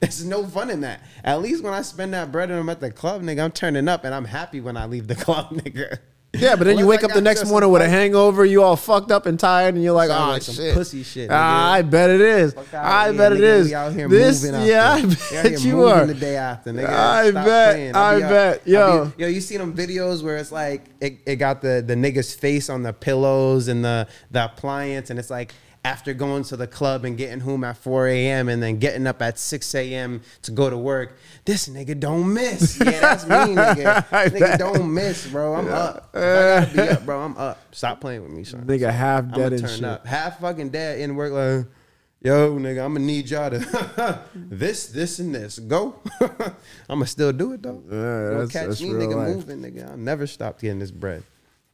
there's 0.00 0.24
no 0.24 0.46
fun 0.46 0.70
in 0.70 0.80
that. 0.82 1.00
At 1.24 1.42
least 1.42 1.62
when 1.64 1.72
I 1.74 1.82
spend 1.82 2.14
that 2.14 2.30
bread 2.32 2.50
and 2.50 2.58
I'm 2.58 2.68
at 2.68 2.80
the 2.80 2.90
club, 2.90 3.22
nigga, 3.22 3.44
I'm 3.44 3.52
turning 3.52 3.88
up 3.88 4.04
and 4.04 4.14
I'm 4.14 4.24
happy 4.24 4.60
when 4.60 4.76
I 4.76 4.86
leave 4.86 5.06
the 5.08 5.14
club, 5.24 5.50
nigga. 5.50 5.98
Yeah, 6.36 6.56
but 6.56 6.64
then 6.64 6.78
you 6.78 6.86
wake 6.88 7.04
I 7.04 7.06
up 7.06 7.12
the 7.12 7.20
next 7.20 7.46
morning 7.46 7.70
with 7.70 7.80
a 7.80 7.88
hangover, 7.88 8.44
you 8.44 8.62
all 8.64 8.74
fucked 8.74 9.12
up 9.12 9.26
and 9.26 9.38
tired, 9.38 9.74
and 9.76 9.84
you're 9.84 9.92
like, 9.92 10.08
Sound 10.08 10.30
oh 10.30 10.32
like 10.32 10.42
shit, 10.42 10.74
pussy 10.74 11.04
shit. 11.04 11.30
Ah, 11.30 11.74
I 11.74 11.82
bet 11.82 12.10
it 12.10 12.20
is. 12.20 12.56
I 12.72 13.10
here, 13.10 13.18
bet 13.18 13.32
it 13.34 13.40
is. 13.40 13.68
We 13.68 13.74
out 13.74 13.92
here 13.92 14.08
this, 14.08 14.42
moving 14.42 14.66
yeah, 14.66 14.94
I 14.94 15.02
bet 15.42 15.62
you 15.62 15.84
are. 15.84 16.04
the 16.06 16.14
day 16.14 16.36
after, 16.36 16.72
nigga. 16.72 16.88
I 16.88 17.30
Stop 17.30 17.44
bet. 17.44 17.94
I 17.94 18.14
out- 18.14 18.20
bet. 18.28 18.66
Yo. 18.66 19.12
be- 19.16 19.22
yo, 19.22 19.28
you 19.28 19.40
see 19.40 19.56
them 19.56 19.76
videos 19.76 20.24
where 20.24 20.36
it's 20.36 20.50
like 20.50 20.86
it, 21.00 21.18
it 21.24 21.36
got 21.36 21.62
the 21.62 21.84
the 21.86 21.94
nigga's 21.94 22.34
face 22.34 22.68
on 22.68 22.82
the 22.82 22.92
pillows 22.92 23.68
and 23.68 23.84
the 23.84 24.08
the 24.32 24.44
appliance, 24.44 25.10
and 25.10 25.20
it's 25.20 25.30
like 25.30 25.54
after 25.84 26.14
going 26.14 26.42
to 26.44 26.56
the 26.56 26.66
club 26.66 27.04
and 27.04 27.16
getting 27.18 27.40
home 27.40 27.62
at 27.62 27.76
4 27.76 28.08
a.m. 28.08 28.48
and 28.48 28.62
then 28.62 28.78
getting 28.78 29.06
up 29.06 29.20
at 29.20 29.38
6 29.38 29.74
a.m. 29.74 30.22
to 30.42 30.50
go 30.50 30.70
to 30.70 30.78
work. 30.78 31.18
This 31.44 31.68
nigga 31.68 31.98
don't 32.00 32.32
miss. 32.32 32.78
Yeah, 32.80 33.00
that's 33.00 33.24
me, 33.26 33.34
nigga. 33.54 34.02
Nigga 34.08 34.58
don't 34.58 34.92
miss, 34.94 35.26
bro. 35.28 35.54
I'm 35.54 35.68
up. 35.68 36.08
If 36.14 36.20
I 36.22 36.64
gotta 36.64 36.74
be 36.74 36.88
up, 36.88 37.04
bro. 37.04 37.20
I'm 37.20 37.36
up. 37.36 37.60
Stop 37.74 38.00
playing 38.00 38.22
with 38.22 38.32
me, 38.32 38.44
son. 38.44 38.64
Nigga 38.64 38.90
half 38.90 39.30
dead 39.34 39.52
and 39.52 39.60
turn 39.60 39.70
shit. 39.70 39.84
up. 39.84 40.06
Half 40.06 40.40
fucking 40.40 40.70
dead 40.70 41.00
in 41.00 41.16
work 41.16 41.32
like, 41.32 41.66
yo, 42.22 42.54
nigga, 42.56 42.82
I'm 42.82 42.94
gonna 42.94 43.00
need 43.04 43.28
y'all 43.28 43.50
to 43.50 44.20
this, 44.34 44.86
this, 44.86 45.18
and 45.18 45.34
this. 45.34 45.58
Go. 45.58 45.96
I'm 46.20 46.30
gonna 46.88 47.06
still 47.06 47.32
do 47.34 47.52
it 47.52 47.62
though. 47.62 47.82
Yeah, 47.90 47.90
Don't 47.90 48.30
that's- 48.48 48.52
catch 48.52 48.68
that's 48.68 48.80
me, 48.80 48.88
nigga, 48.88 49.16
life. 49.16 49.34
moving, 49.36 49.60
nigga. 49.60 49.90
I'll 49.90 49.96
never 49.98 50.26
stop 50.26 50.60
getting 50.60 50.78
this 50.78 50.90
bread. 50.90 51.24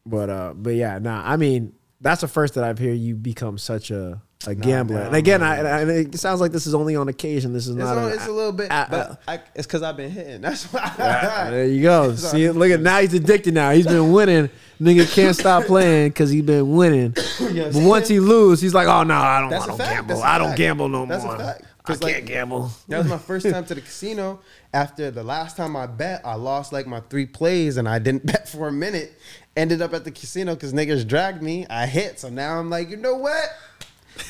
But 0.04 0.30
uh, 0.30 0.54
but 0.56 0.74
yeah, 0.74 0.98
nah. 0.98 1.22
I 1.24 1.36
mean, 1.36 1.74
that's 2.00 2.22
the 2.22 2.28
first 2.28 2.54
that 2.54 2.64
I've 2.64 2.78
heard 2.78 2.98
you 2.98 3.14
become 3.14 3.58
such 3.58 3.90
a 3.90 4.22
a 4.46 4.54
gambler. 4.54 5.00
nah, 5.00 5.06
and 5.08 5.16
again, 5.16 5.40
nah. 5.40 5.50
I, 5.50 5.80
and 5.82 5.90
it 5.90 6.18
sounds 6.18 6.40
like 6.40 6.50
this 6.50 6.66
is 6.66 6.74
only 6.74 6.96
on 6.96 7.08
occasion. 7.08 7.52
This 7.52 7.66
is 7.66 7.76
It's, 7.76 7.84
not. 7.84 7.98
a, 7.98 8.00
a, 8.00 8.08
it's 8.08 8.26
a 8.26 8.32
little 8.32 8.52
bit, 8.52 8.72
uh, 8.72 8.86
but 8.88 9.22
I, 9.28 9.40
it's 9.54 9.66
because 9.66 9.82
I've 9.82 9.98
been 9.98 10.10
hitting. 10.10 10.40
That's 10.40 10.64
why. 10.72 10.94
there 11.50 11.66
you 11.66 11.82
go. 11.82 12.14
See, 12.16 12.48
look 12.50 12.70
at 12.70 12.80
now 12.80 13.00
he's 13.00 13.12
addicted. 13.12 13.52
Now 13.52 13.72
he's 13.72 13.86
been 13.86 14.12
winning. 14.12 14.48
Nigga 14.80 15.12
can't 15.14 15.36
stop 15.36 15.64
playing 15.64 16.08
because 16.08 16.30
he's 16.30 16.42
been 16.42 16.70
winning. 16.74 17.14
But 17.40 17.74
once 17.74 18.08
he 18.08 18.20
lose, 18.20 18.60
he's 18.60 18.74
like, 18.74 18.86
oh 18.86 19.02
no, 19.02 19.14
I 19.14 19.40
don't, 19.40 19.52
I 19.52 19.66
don't 19.66 19.78
gamble. 19.78 20.22
I 20.22 20.38
don't 20.38 20.48
fact. 20.48 20.58
gamble 20.58 20.88
no 20.88 21.06
That's 21.06 21.24
more. 21.24 21.36
I 21.80 21.82
'Cause, 21.82 21.98
can't 21.98 22.26
gamble. 22.26 22.70
That 22.88 22.98
was 22.98 23.06
my 23.08 23.18
first 23.30 23.48
time 23.48 23.64
to 23.66 23.74
the 23.74 23.80
casino. 23.80 24.40
After 24.72 25.10
the 25.10 25.22
last 25.22 25.56
time 25.56 25.76
I 25.76 25.86
bet, 25.86 26.20
I 26.24 26.34
lost 26.34 26.72
like 26.72 26.86
my 26.86 27.00
three 27.08 27.26
plays 27.26 27.76
and 27.78 27.88
I 27.88 27.98
didn't 27.98 28.26
bet 28.30 28.48
for 28.48 28.68
a 28.68 28.72
minute. 28.72 29.12
Ended 29.56 29.82
up 29.82 29.94
at 29.94 30.04
the 30.04 30.10
casino 30.10 30.54
because 30.54 30.72
niggas 30.72 31.06
dragged 31.06 31.42
me. 31.42 31.66
I 31.68 31.86
hit. 31.86 32.20
So 32.20 32.28
now 32.28 32.58
I'm 32.58 32.70
like, 32.70 32.90
you 32.90 32.96
know 32.96 33.16
what? 33.16 33.44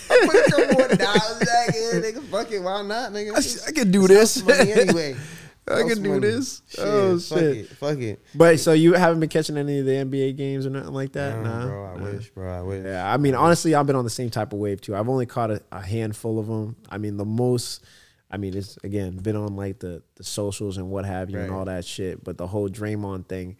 I 0.08 0.26
put 0.26 0.36
a 0.36 0.50
couple 0.50 0.74
more 0.78 0.88
dollars 0.88 1.38
back 1.40 1.68
in, 1.74 2.02
nigga. 2.02 2.22
Fuck 2.30 2.52
it. 2.52 2.60
Why 2.60 2.82
not, 2.82 3.12
nigga? 3.12 3.32
I, 3.34 3.68
I 3.68 3.72
can 3.72 3.90
do 3.90 4.06
this. 4.06 4.42
Money 4.44 4.72
anyway. 4.72 5.16
I 5.70 5.82
can 5.88 6.02
do 6.02 6.08
money. 6.10 6.20
this. 6.20 6.62
Shit, 6.68 6.80
oh 6.84 7.18
fuck 7.18 7.38
shit. 7.38 7.56
it. 7.56 7.66
Fuck 7.68 7.98
it. 7.98 8.24
But 8.34 8.60
so 8.60 8.72
you 8.72 8.92
haven't 8.94 9.20
been 9.20 9.28
catching 9.28 9.56
any 9.56 9.78
of 9.80 9.86
the 9.86 9.92
NBA 9.92 10.36
games 10.36 10.66
or 10.66 10.70
nothing 10.70 10.92
like 10.92 11.12
that? 11.12 11.36
Nah, 11.42 11.42
Nah, 11.60 11.66
bro. 11.66 11.84
I 11.84 11.96
Nah. 11.96 12.04
wish, 12.12 12.30
bro. 12.30 12.58
I 12.58 12.62
wish. 12.62 12.84
Yeah, 12.84 13.12
I 13.12 13.16
mean, 13.16 13.34
honestly, 13.34 13.74
I've 13.74 13.86
been 13.86 13.96
on 13.96 14.04
the 14.04 14.10
same 14.10 14.30
type 14.30 14.52
of 14.52 14.58
wave 14.58 14.80
too. 14.80 14.94
I've 14.96 15.08
only 15.08 15.26
caught 15.26 15.50
a, 15.50 15.62
a 15.72 15.80
handful 15.80 16.38
of 16.38 16.46
them. 16.46 16.76
I 16.88 16.98
mean, 16.98 17.16
the 17.16 17.24
most, 17.24 17.84
I 18.30 18.36
mean, 18.36 18.56
it's 18.56 18.76
again 18.84 19.16
been 19.16 19.36
on 19.36 19.56
like 19.56 19.78
the 19.80 20.02
the 20.16 20.24
socials 20.24 20.76
and 20.76 20.90
what 20.90 21.04
have 21.04 21.30
you 21.30 21.38
and 21.38 21.50
all 21.52 21.64
that 21.66 21.84
shit. 21.84 22.22
But 22.24 22.36
the 22.38 22.46
whole 22.46 22.68
Draymond 22.68 23.26
thing, 23.28 23.56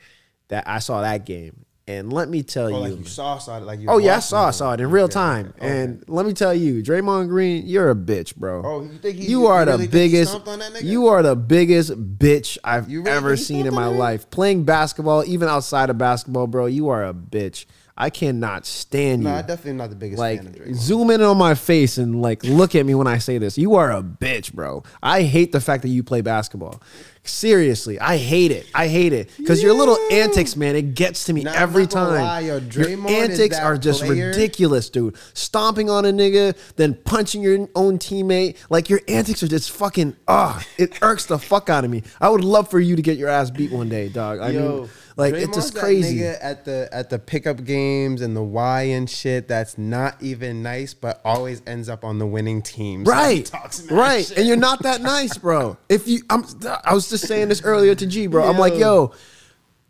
that 0.48 0.64
I 0.66 0.78
saw 0.80 1.02
that 1.02 1.24
game, 1.26 1.64
and 1.98 2.12
let 2.12 2.28
me 2.28 2.42
tell 2.42 2.66
Oh, 2.66 2.68
you, 2.68 2.76
like 2.76 2.98
you 2.98 3.04
saw, 3.04 3.38
saw 3.38 3.58
it, 3.58 3.62
like 3.64 3.80
you. 3.80 3.88
oh 3.88 3.98
yeah, 3.98 4.16
I 4.16 4.20
saw, 4.20 4.50
saw 4.50 4.72
it 4.74 4.80
in 4.80 4.90
real 4.90 5.08
time. 5.08 5.52
okay. 5.58 5.82
And 5.82 6.04
let 6.08 6.26
me 6.26 6.32
tell 6.32 6.54
you, 6.54 6.82
Draymond 6.82 7.28
Green, 7.28 7.66
you're 7.66 7.90
a 7.90 7.94
bitch, 7.94 8.36
bro. 8.36 8.62
Oh, 8.64 8.82
you 8.82 8.98
think 8.98 9.16
he? 9.16 9.26
You 9.28 9.46
are 9.46 9.64
the 9.64 9.72
really 9.72 9.86
think 9.86 9.92
he 10.12 10.16
biggest. 10.18 10.34
on 10.34 10.58
that 10.58 10.72
nigga? 10.72 10.82
You 10.84 11.06
are 11.08 11.22
the 11.22 11.36
biggest 11.36 11.90
bitch 12.18 12.58
I've 12.64 12.88
really 12.88 13.10
ever 13.10 13.36
seen 13.36 13.66
in 13.66 13.74
my 13.74 13.86
life. 13.86 14.30
Playing 14.30 14.64
basketball, 14.64 15.24
even 15.26 15.48
outside 15.48 15.90
of 15.90 15.98
basketball, 15.98 16.46
bro, 16.46 16.66
you 16.66 16.88
are 16.88 17.04
a 17.04 17.14
bitch. 17.14 17.66
I 17.96 18.08
cannot 18.08 18.64
stand 18.64 19.24
No, 19.24 19.28
you. 19.30 19.36
I'm 19.36 19.46
definitely 19.46 19.74
not 19.74 19.90
the 19.90 19.96
biggest 19.96 20.18
like 20.18 20.38
fan 20.38 20.46
of 20.46 20.54
Draymond. 20.54 20.74
zoom 20.76 21.10
in 21.10 21.20
on 21.20 21.36
my 21.36 21.54
face 21.54 21.98
and 21.98 22.22
like 22.22 22.42
look 22.44 22.74
at 22.74 22.86
me 22.86 22.94
when 22.94 23.06
I 23.06 23.18
say 23.18 23.36
this. 23.36 23.58
You 23.58 23.74
are 23.74 23.92
a 23.92 24.02
bitch, 24.02 24.54
bro. 24.54 24.84
I 25.02 25.22
hate 25.22 25.52
the 25.52 25.60
fact 25.60 25.82
that 25.82 25.90
you 25.90 26.02
play 26.02 26.22
basketball. 26.22 26.80
Seriously, 27.22 28.00
I 28.00 28.16
hate 28.16 28.50
it. 28.50 28.66
I 28.74 28.88
hate 28.88 29.12
it 29.12 29.30
because 29.36 29.62
your 29.62 29.74
little 29.74 29.98
antics, 30.10 30.56
man, 30.56 30.74
it 30.74 30.94
gets 30.94 31.24
to 31.24 31.34
me 31.34 31.42
I'm 31.42 31.54
every 31.54 31.82
not 31.82 31.90
time. 31.90 32.22
lie, 32.22 32.40
yo, 32.40 32.56
your 32.58 32.88
antics 33.08 33.58
are 33.58 33.76
just 33.76 34.02
player- 34.02 34.28
ridiculous, 34.28 34.88
dude. 34.88 35.16
Stomping 35.34 35.90
on 35.90 36.06
a 36.06 36.12
nigga, 36.12 36.56
then 36.76 36.94
punching 36.94 37.42
your 37.42 37.68
own 37.74 37.98
teammate. 37.98 38.56
Like 38.70 38.88
your 38.88 39.00
antics 39.06 39.42
are 39.42 39.48
just 39.48 39.70
fucking. 39.70 40.16
Ah, 40.28 40.64
it 40.78 40.98
irks 41.02 41.26
the 41.26 41.38
fuck 41.38 41.68
out 41.68 41.84
of 41.84 41.90
me. 41.90 42.02
I 42.22 42.30
would 42.30 42.42
love 42.44 42.70
for 42.70 42.80
you 42.80 42.96
to 42.96 43.02
get 43.02 43.18
your 43.18 43.28
ass 43.28 43.50
beat 43.50 43.70
one 43.70 43.90
day, 43.90 44.08
dog. 44.08 44.40
I 44.40 44.52
mean, 44.52 44.88
like 45.20 45.34
it's 45.34 45.44
Draymond's 45.46 45.56
just 45.56 45.74
that 45.74 45.80
crazy. 45.80 46.24
at 46.24 46.64
the 46.64 46.88
at 46.92 47.10
the 47.10 47.18
pickup 47.18 47.64
games 47.64 48.20
and 48.22 48.36
the 48.36 48.42
Y 48.42 48.82
and 48.82 49.08
shit. 49.08 49.46
That's 49.46 49.78
not 49.78 50.16
even 50.20 50.62
nice, 50.62 50.94
but 50.94 51.20
always 51.24 51.62
ends 51.66 51.88
up 51.88 52.04
on 52.04 52.18
the 52.18 52.26
winning 52.26 52.62
team. 52.62 53.04
So 53.06 53.12
Right, 53.12 53.50
right, 53.90 54.24
shit. 54.26 54.38
and 54.38 54.46
you're 54.48 54.56
not 54.56 54.82
that 54.82 55.00
nice, 55.00 55.36
bro. 55.38 55.76
If 55.88 56.08
you, 56.08 56.22
I'm, 56.30 56.44
I 56.84 56.94
was 56.94 57.08
just 57.08 57.26
saying 57.28 57.48
this 57.48 57.62
earlier 57.62 57.94
to 57.94 58.06
G, 58.06 58.26
bro. 58.26 58.48
I'm 58.48 58.58
like, 58.58 58.74
yo, 58.74 59.12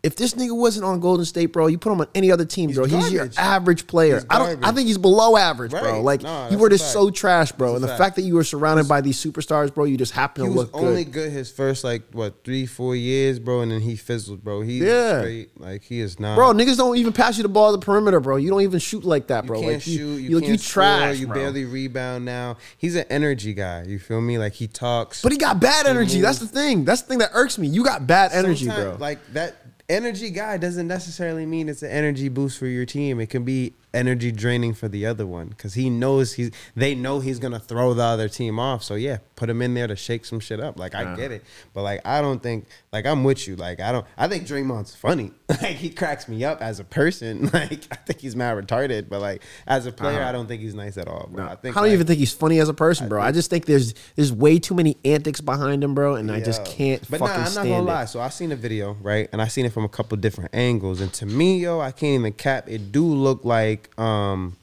if 0.03 0.15
this 0.15 0.33
nigga 0.33 0.55
wasn't 0.57 0.83
on 0.83 0.99
Golden 0.99 1.25
State, 1.25 1.47
bro, 1.47 1.67
you 1.67 1.77
put 1.77 1.91
him 1.91 2.01
on 2.01 2.07
any 2.15 2.31
other 2.31 2.43
team, 2.45 2.71
bro. 2.71 2.85
He's 2.85 3.11
your 3.11 3.29
average 3.37 3.85
player. 3.85 4.23
I 4.29 4.39
don't. 4.39 4.65
I 4.65 4.71
think 4.71 4.87
he's 4.87 4.97
below 4.97 5.37
average, 5.37 5.71
bro. 5.71 6.01
Like 6.01 6.23
you 6.51 6.57
were 6.57 6.69
just 6.69 6.85
fact. 6.85 6.93
so 6.93 7.09
trash, 7.11 7.51
bro. 7.51 7.73
That's 7.73 7.75
and 7.75 7.83
the 7.83 7.87
fact. 7.89 7.99
fact 7.99 8.15
that 8.15 8.23
you 8.23 8.35
were 8.35 8.43
surrounded 8.43 8.87
by 8.87 9.01
these 9.01 9.23
superstars, 9.23 9.73
bro, 9.73 9.85
you 9.85 9.97
just 9.97 10.13
happen 10.13 10.43
He 10.43 10.49
to 10.49 10.55
was 10.55 10.65
look 10.73 10.75
only 10.75 11.03
good. 11.03 11.13
good 11.13 11.31
his 11.31 11.51
first 11.51 11.83
like 11.83 12.03
what 12.13 12.43
three 12.43 12.65
four 12.65 12.95
years, 12.95 13.37
bro, 13.37 13.61
and 13.61 13.71
then 13.71 13.81
he 13.81 13.95
fizzled, 13.95 14.43
bro. 14.43 14.61
He's 14.61 14.81
Yeah. 14.81 15.19
straight 15.19 15.59
like 15.61 15.83
he 15.83 15.99
is 15.99 16.19
not, 16.19 16.35
Bro, 16.35 16.53
niggas 16.53 16.77
don't 16.77 16.97
even 16.97 17.13
pass 17.13 17.37
you 17.37 17.43
the 17.43 17.49
ball 17.49 17.73
at 17.73 17.79
the 17.79 17.85
perimeter, 17.85 18.19
bro. 18.19 18.37
You 18.37 18.49
don't 18.49 18.61
even 18.61 18.79
shoot 18.79 19.03
like 19.03 19.27
that, 19.27 19.45
bro. 19.45 19.59
You 19.59 19.63
can't 19.65 19.73
like 19.75 19.81
shoot. 19.83 19.91
You, 19.91 20.07
you, 20.13 20.35
like, 20.37 20.45
can't 20.45 20.51
you 20.59 20.67
trash, 20.67 21.01
score, 21.01 21.13
You 21.21 21.27
bro. 21.27 21.35
barely 21.35 21.65
rebound 21.65 22.25
now. 22.25 22.57
He's 22.77 22.95
an 22.95 23.05
energy 23.11 23.53
guy. 23.53 23.83
You 23.83 23.99
feel 23.99 24.19
me? 24.21 24.39
Like 24.39 24.53
he 24.53 24.67
talks. 24.67 25.21
But 25.21 25.31
he 25.31 25.37
got 25.37 25.59
bad 25.59 25.85
energy. 25.85 26.21
That's 26.21 26.39
the 26.39 26.47
thing. 26.47 26.85
That's 26.85 27.03
the 27.03 27.07
thing 27.07 27.19
that 27.19 27.29
irks 27.33 27.59
me. 27.59 27.67
You 27.67 27.83
got 27.83 28.07
bad 28.07 28.31
energy, 28.33 28.65
bro. 28.65 28.97
Like 28.99 29.19
that 29.33 29.60
energy 29.91 30.29
guy 30.29 30.57
doesn't 30.57 30.87
necessarily 30.87 31.45
mean 31.45 31.69
it's 31.69 31.83
an 31.83 31.91
energy 31.91 32.29
boost 32.29 32.57
for 32.57 32.67
your 32.67 32.85
team. 32.85 33.19
It 33.19 33.29
can 33.29 33.43
be 33.43 33.73
energy 33.93 34.31
draining 34.31 34.73
for 34.73 34.87
the 34.87 35.05
other 35.05 35.27
one 35.27 35.47
because 35.47 35.73
he 35.73 35.89
knows 35.89 36.33
he's 36.33 36.51
they 36.75 36.95
know 36.95 37.19
he's 37.19 37.39
gonna 37.39 37.59
throw 37.59 37.93
the 37.93 38.03
other 38.03 38.29
team 38.29 38.57
off. 38.59 38.83
So 38.83 38.95
yeah, 38.95 39.17
put 39.35 39.49
him 39.49 39.61
in 39.61 39.73
there 39.73 39.87
to 39.87 39.95
shake 39.95 40.25
some 40.25 40.39
shit 40.39 40.59
up. 40.59 40.79
Like 40.79 40.95
I 40.95 41.03
Nah. 41.03 41.15
get 41.15 41.31
it, 41.31 41.43
but 41.73 41.81
like 41.83 42.01
I 42.05 42.21
don't 42.21 42.41
think 42.41 42.67
like 42.93 43.05
I'm 43.05 43.23
with 43.23 43.47
you. 43.47 43.55
Like 43.55 43.79
I 43.81 43.91
don't. 43.91 44.05
I 44.17 44.27
think 44.27 44.45
Draymond's 44.47 44.95
funny. 44.95 45.31
like 45.49 45.75
he 45.75 45.89
cracks 45.89 46.27
me 46.27 46.43
up 46.45 46.61
as 46.61 46.79
a 46.79 46.83
person. 46.83 47.49
Like 47.61 47.85
I 47.91 47.95
think 47.95 48.19
he's 48.21 48.35
mad 48.35 48.55
retarded, 48.57 49.09
but 49.09 49.19
like 49.21 49.43
as 49.67 49.85
a 49.85 49.91
player, 49.91 50.19
Uh-huh. 50.19 50.29
I 50.29 50.31
don't 50.31 50.47
think 50.47 50.61
he's 50.61 50.73
nice 50.73 50.97
at 50.97 51.07
all. 51.07 51.27
Bro. 51.31 51.45
I 51.45 51.55
think 51.55 51.75
I 51.75 51.79
don't 51.81 51.87
like, 51.89 51.93
even 51.93 52.07
think 52.07 52.19
he's 52.19 52.33
funny 52.33 52.59
as 52.59 52.69
a 52.69 52.73
person, 52.73 53.09
bro. 53.09 53.21
I, 53.21 53.31
just 53.31 53.49
think 53.49 53.65
there's 53.65 53.93
there's 54.15 54.31
way 54.31 54.57
too 54.59 54.73
many 54.73 54.95
antics 55.03 55.41
behind 55.41 55.83
him, 55.83 55.93
bro, 55.95 56.15
and 56.15 56.31
I 56.31 56.39
just 56.39 56.63
can't 56.65 57.01
But 57.09 57.19
fucking 57.19 57.27
nah, 57.27 57.33
I'm 57.33 57.39
not 57.43 57.49
stand 57.51 57.69
gonna 57.69 57.83
it. 57.83 57.85
lie. 57.85 58.05
So 58.05 58.19
I 58.21 58.29
seen 58.29 58.51
a 58.51 58.55
video, 58.55 58.95
right, 59.01 59.27
and 59.33 59.41
I 59.41 59.47
seen 59.47 59.65
it 59.65 59.73
from 59.73 59.83
a 59.83 59.89
couple 59.89 60.15
different 60.17 60.51
angles, 60.53 61.01
and 61.01 61.11
to 61.13 61.25
me, 61.25 61.59
yo, 61.59 61.79
I 61.81 61.91
can't 61.91 62.19
even 62.19 62.33
cap. 62.33 62.69
It 62.69 62.91
do 62.91 63.03
look 63.05 63.43
like, 63.43 63.80
um, 63.97 64.57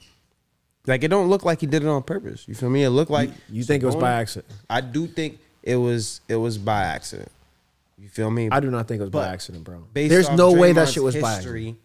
like 0.85 1.03
it 1.03 1.09
don't 1.09 1.29
look 1.29 1.43
like 1.43 1.61
he 1.61 1.67
did 1.67 1.83
it 1.83 1.87
on 1.87 2.03
purpose. 2.03 2.47
You 2.47 2.55
feel 2.55 2.69
me? 2.69 2.83
It 2.83 2.89
looked 2.89 3.11
like 3.11 3.29
You 3.49 3.63
think 3.63 3.83
it 3.83 3.85
was 3.85 3.95
by 3.95 4.13
accident? 4.13 4.51
I 4.69 4.81
do 4.81 5.07
think 5.07 5.39
it 5.63 5.75
was. 5.75 6.21
It 6.27 6.35
was 6.35 6.57
by 6.57 6.83
accident. 6.83 7.31
You 7.97 8.07
feel 8.07 8.31
me? 8.31 8.49
I 8.51 8.59
do 8.59 8.71
not 8.71 8.87
think 8.87 8.99
it 8.99 9.03
was 9.03 9.11
by 9.11 9.27
accident, 9.27 9.63
bro. 9.63 9.83
There's 9.93 10.29
no 10.31 10.53
way 10.53 10.71
that 10.71 10.89
shit 10.89 11.03
was 11.03 11.15
by 11.15 11.33
accident. 11.35 11.77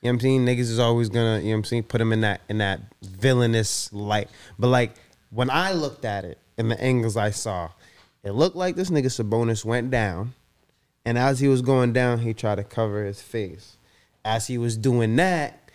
You 0.00 0.06
know 0.06 0.10
what 0.10 0.10
I'm 0.10 0.20
saying? 0.20 0.46
Niggas 0.46 0.60
is 0.60 0.78
always 0.78 1.08
gonna, 1.08 1.38
you 1.38 1.46
know 1.46 1.50
what 1.50 1.56
I'm 1.56 1.64
saying, 1.64 1.82
put 1.84 2.00
him 2.00 2.12
in 2.12 2.20
that 2.20 2.40
in 2.48 2.58
that 2.58 2.80
villainous 3.02 3.92
light. 3.92 4.28
But 4.58 4.68
like 4.68 4.94
when 5.30 5.50
I 5.50 5.72
looked 5.72 6.04
at 6.04 6.24
it 6.24 6.38
in 6.56 6.68
the 6.68 6.80
angles 6.80 7.16
I 7.16 7.30
saw, 7.30 7.70
it 8.22 8.30
looked 8.30 8.56
like 8.56 8.76
this 8.76 8.90
nigga 8.90 9.06
Sabonis 9.06 9.64
went 9.64 9.90
down, 9.90 10.34
and 11.04 11.18
as 11.18 11.40
he 11.40 11.48
was 11.48 11.62
going 11.62 11.92
down, 11.92 12.20
he 12.20 12.32
tried 12.32 12.56
to 12.56 12.64
cover 12.64 13.04
his 13.04 13.20
face. 13.20 13.76
As 14.24 14.46
he 14.46 14.56
was 14.56 14.76
doing 14.76 15.16
that, 15.16 15.67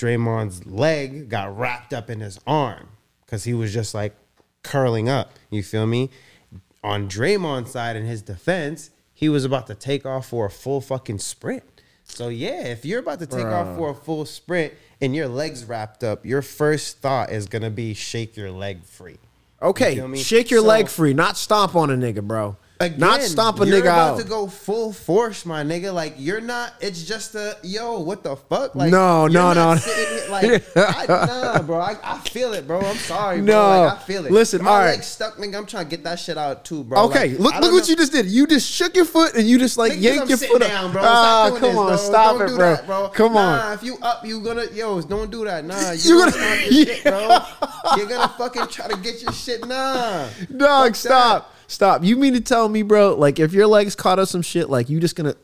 Draymond's 0.00 0.64
leg 0.66 1.28
got 1.28 1.56
wrapped 1.56 1.92
up 1.92 2.08
in 2.08 2.20
his 2.20 2.40
arm 2.46 2.88
because 3.24 3.44
he 3.44 3.52
was 3.52 3.72
just 3.72 3.94
like 3.94 4.16
curling 4.62 5.08
up. 5.08 5.32
You 5.50 5.62
feel 5.62 5.86
me? 5.86 6.10
On 6.82 7.06
Draymond's 7.08 7.72
side, 7.72 7.96
in 7.96 8.06
his 8.06 8.22
defense, 8.22 8.90
he 9.12 9.28
was 9.28 9.44
about 9.44 9.66
to 9.66 9.74
take 9.74 10.06
off 10.06 10.28
for 10.28 10.46
a 10.46 10.50
full 10.50 10.80
fucking 10.80 11.18
sprint. 11.18 11.62
So 12.04 12.28
yeah, 12.28 12.64
if 12.68 12.84
you're 12.86 13.00
about 13.00 13.18
to 13.18 13.26
take 13.26 13.44
off 13.44 13.76
for 13.76 13.90
a 13.90 13.94
full 13.94 14.24
sprint 14.24 14.72
and 15.02 15.14
your 15.14 15.28
legs 15.28 15.64
wrapped 15.66 16.02
up, 16.02 16.24
your 16.24 16.40
first 16.42 16.98
thought 16.98 17.30
is 17.30 17.46
gonna 17.46 17.70
be 17.70 17.92
shake 17.92 18.36
your 18.36 18.50
leg 18.50 18.84
free. 18.84 19.18
Okay, 19.62 20.00
me? 20.06 20.18
shake 20.18 20.50
your 20.50 20.60
So- 20.62 20.66
leg 20.66 20.88
free, 20.88 21.12
not 21.12 21.36
stomp 21.36 21.76
on 21.76 21.90
a 21.90 21.94
nigga, 21.94 22.22
bro. 22.22 22.56
Not 22.80 23.18
Again, 23.18 23.28
stomp 23.28 23.60
a 23.60 23.66
you're 23.66 23.76
nigga 23.78 23.80
about 23.82 24.14
out. 24.14 24.18
to 24.20 24.24
go 24.24 24.46
full 24.46 24.92
force, 24.92 25.44
my 25.44 25.62
nigga. 25.62 25.92
Like 25.92 26.14
you're 26.16 26.40
not. 26.40 26.72
It's 26.80 27.02
just 27.04 27.34
a 27.34 27.58
yo. 27.62 28.00
What 28.00 28.22
the 28.22 28.36
fuck? 28.36 28.74
Like 28.74 28.90
No, 28.90 29.26
no, 29.26 29.52
no. 29.52 29.74
here- 29.74 30.26
Like 30.30 30.62
I, 30.76 31.04
nah, 31.06 31.62
bro. 31.62 31.78
I, 31.78 31.96
I 32.02 32.18
feel 32.20 32.54
it, 32.54 32.66
bro. 32.66 32.80
I'm 32.80 32.96
sorry, 32.96 33.36
bro. 33.42 33.44
No. 33.54 33.84
Like, 33.84 33.92
I 33.98 34.02
feel 34.04 34.24
it. 34.24 34.32
Listen, 34.32 34.64
my 34.64 34.70
all 34.70 34.78
right. 34.78 35.04
stuck, 35.04 35.36
nigga. 35.36 35.56
I'm 35.58 35.66
trying 35.66 35.84
to 35.84 35.90
get 35.90 36.04
that 36.04 36.18
shit 36.18 36.38
out 36.38 36.64
too, 36.64 36.82
bro. 36.84 37.04
Okay, 37.06 37.30
Like, 37.30 37.38
look 37.38 37.54
look 37.60 37.72
what 37.72 37.88
you 37.88 37.96
just 37.96 38.12
did. 38.12 38.26
You 38.26 38.46
just 38.46 38.70
shook 38.70 38.96
your 38.96 39.04
foot 39.04 39.34
and 39.34 39.46
you 39.46 39.58
just 39.58 39.76
like 39.76 39.92
Niggas, 39.92 40.00
yanked 40.02 40.28
your 40.30 40.38
foot 40.38 40.60
down, 40.62 40.86
up. 40.86 40.92
bro. 40.92 41.02
Ah, 41.04 41.48
come 41.50 41.60
this, 41.60 41.76
on, 41.76 41.86
bro. 41.88 41.96
stop 41.96 42.38
don't 42.38 42.42
it, 42.42 42.48
do 42.50 42.56
bro. 42.56 42.74
That, 42.76 42.86
bro. 42.86 43.08
Come 43.10 43.34
nah, 43.34 43.66
on. 43.68 43.72
if 43.74 43.82
you 43.82 43.98
up, 44.00 44.24
you 44.24 44.40
gonna 44.40 44.64
yo, 44.72 45.00
don't 45.02 45.30
do 45.30 45.44
that. 45.44 45.64
Nah, 45.66 45.90
you, 45.92 46.14
You 46.14 46.18
gonna 46.18 46.30
gonna- 46.30 46.44
start 46.44 46.60
your 46.70 46.86
shit, 46.86 47.04
bro. 47.04 47.38
You're 47.98 48.06
gonna 48.06 48.28
fucking 48.38 48.66
try 48.68 48.88
to 48.88 48.96
get 48.96 49.20
your 49.22 49.32
shit. 49.32 49.66
Nah, 49.66 50.28
Dog, 50.56 50.96
stop. 50.96 51.54
Stop. 51.70 52.02
You 52.02 52.16
mean 52.16 52.32
to 52.34 52.40
tell 52.40 52.68
me, 52.68 52.82
bro, 52.82 53.14
like 53.14 53.38
if 53.38 53.52
your 53.52 53.68
legs 53.68 53.94
caught 53.94 54.18
up 54.18 54.26
some 54.26 54.42
shit, 54.42 54.68
like 54.68 54.90
you 54.90 54.98
just 54.98 55.14
gonna 55.14 55.36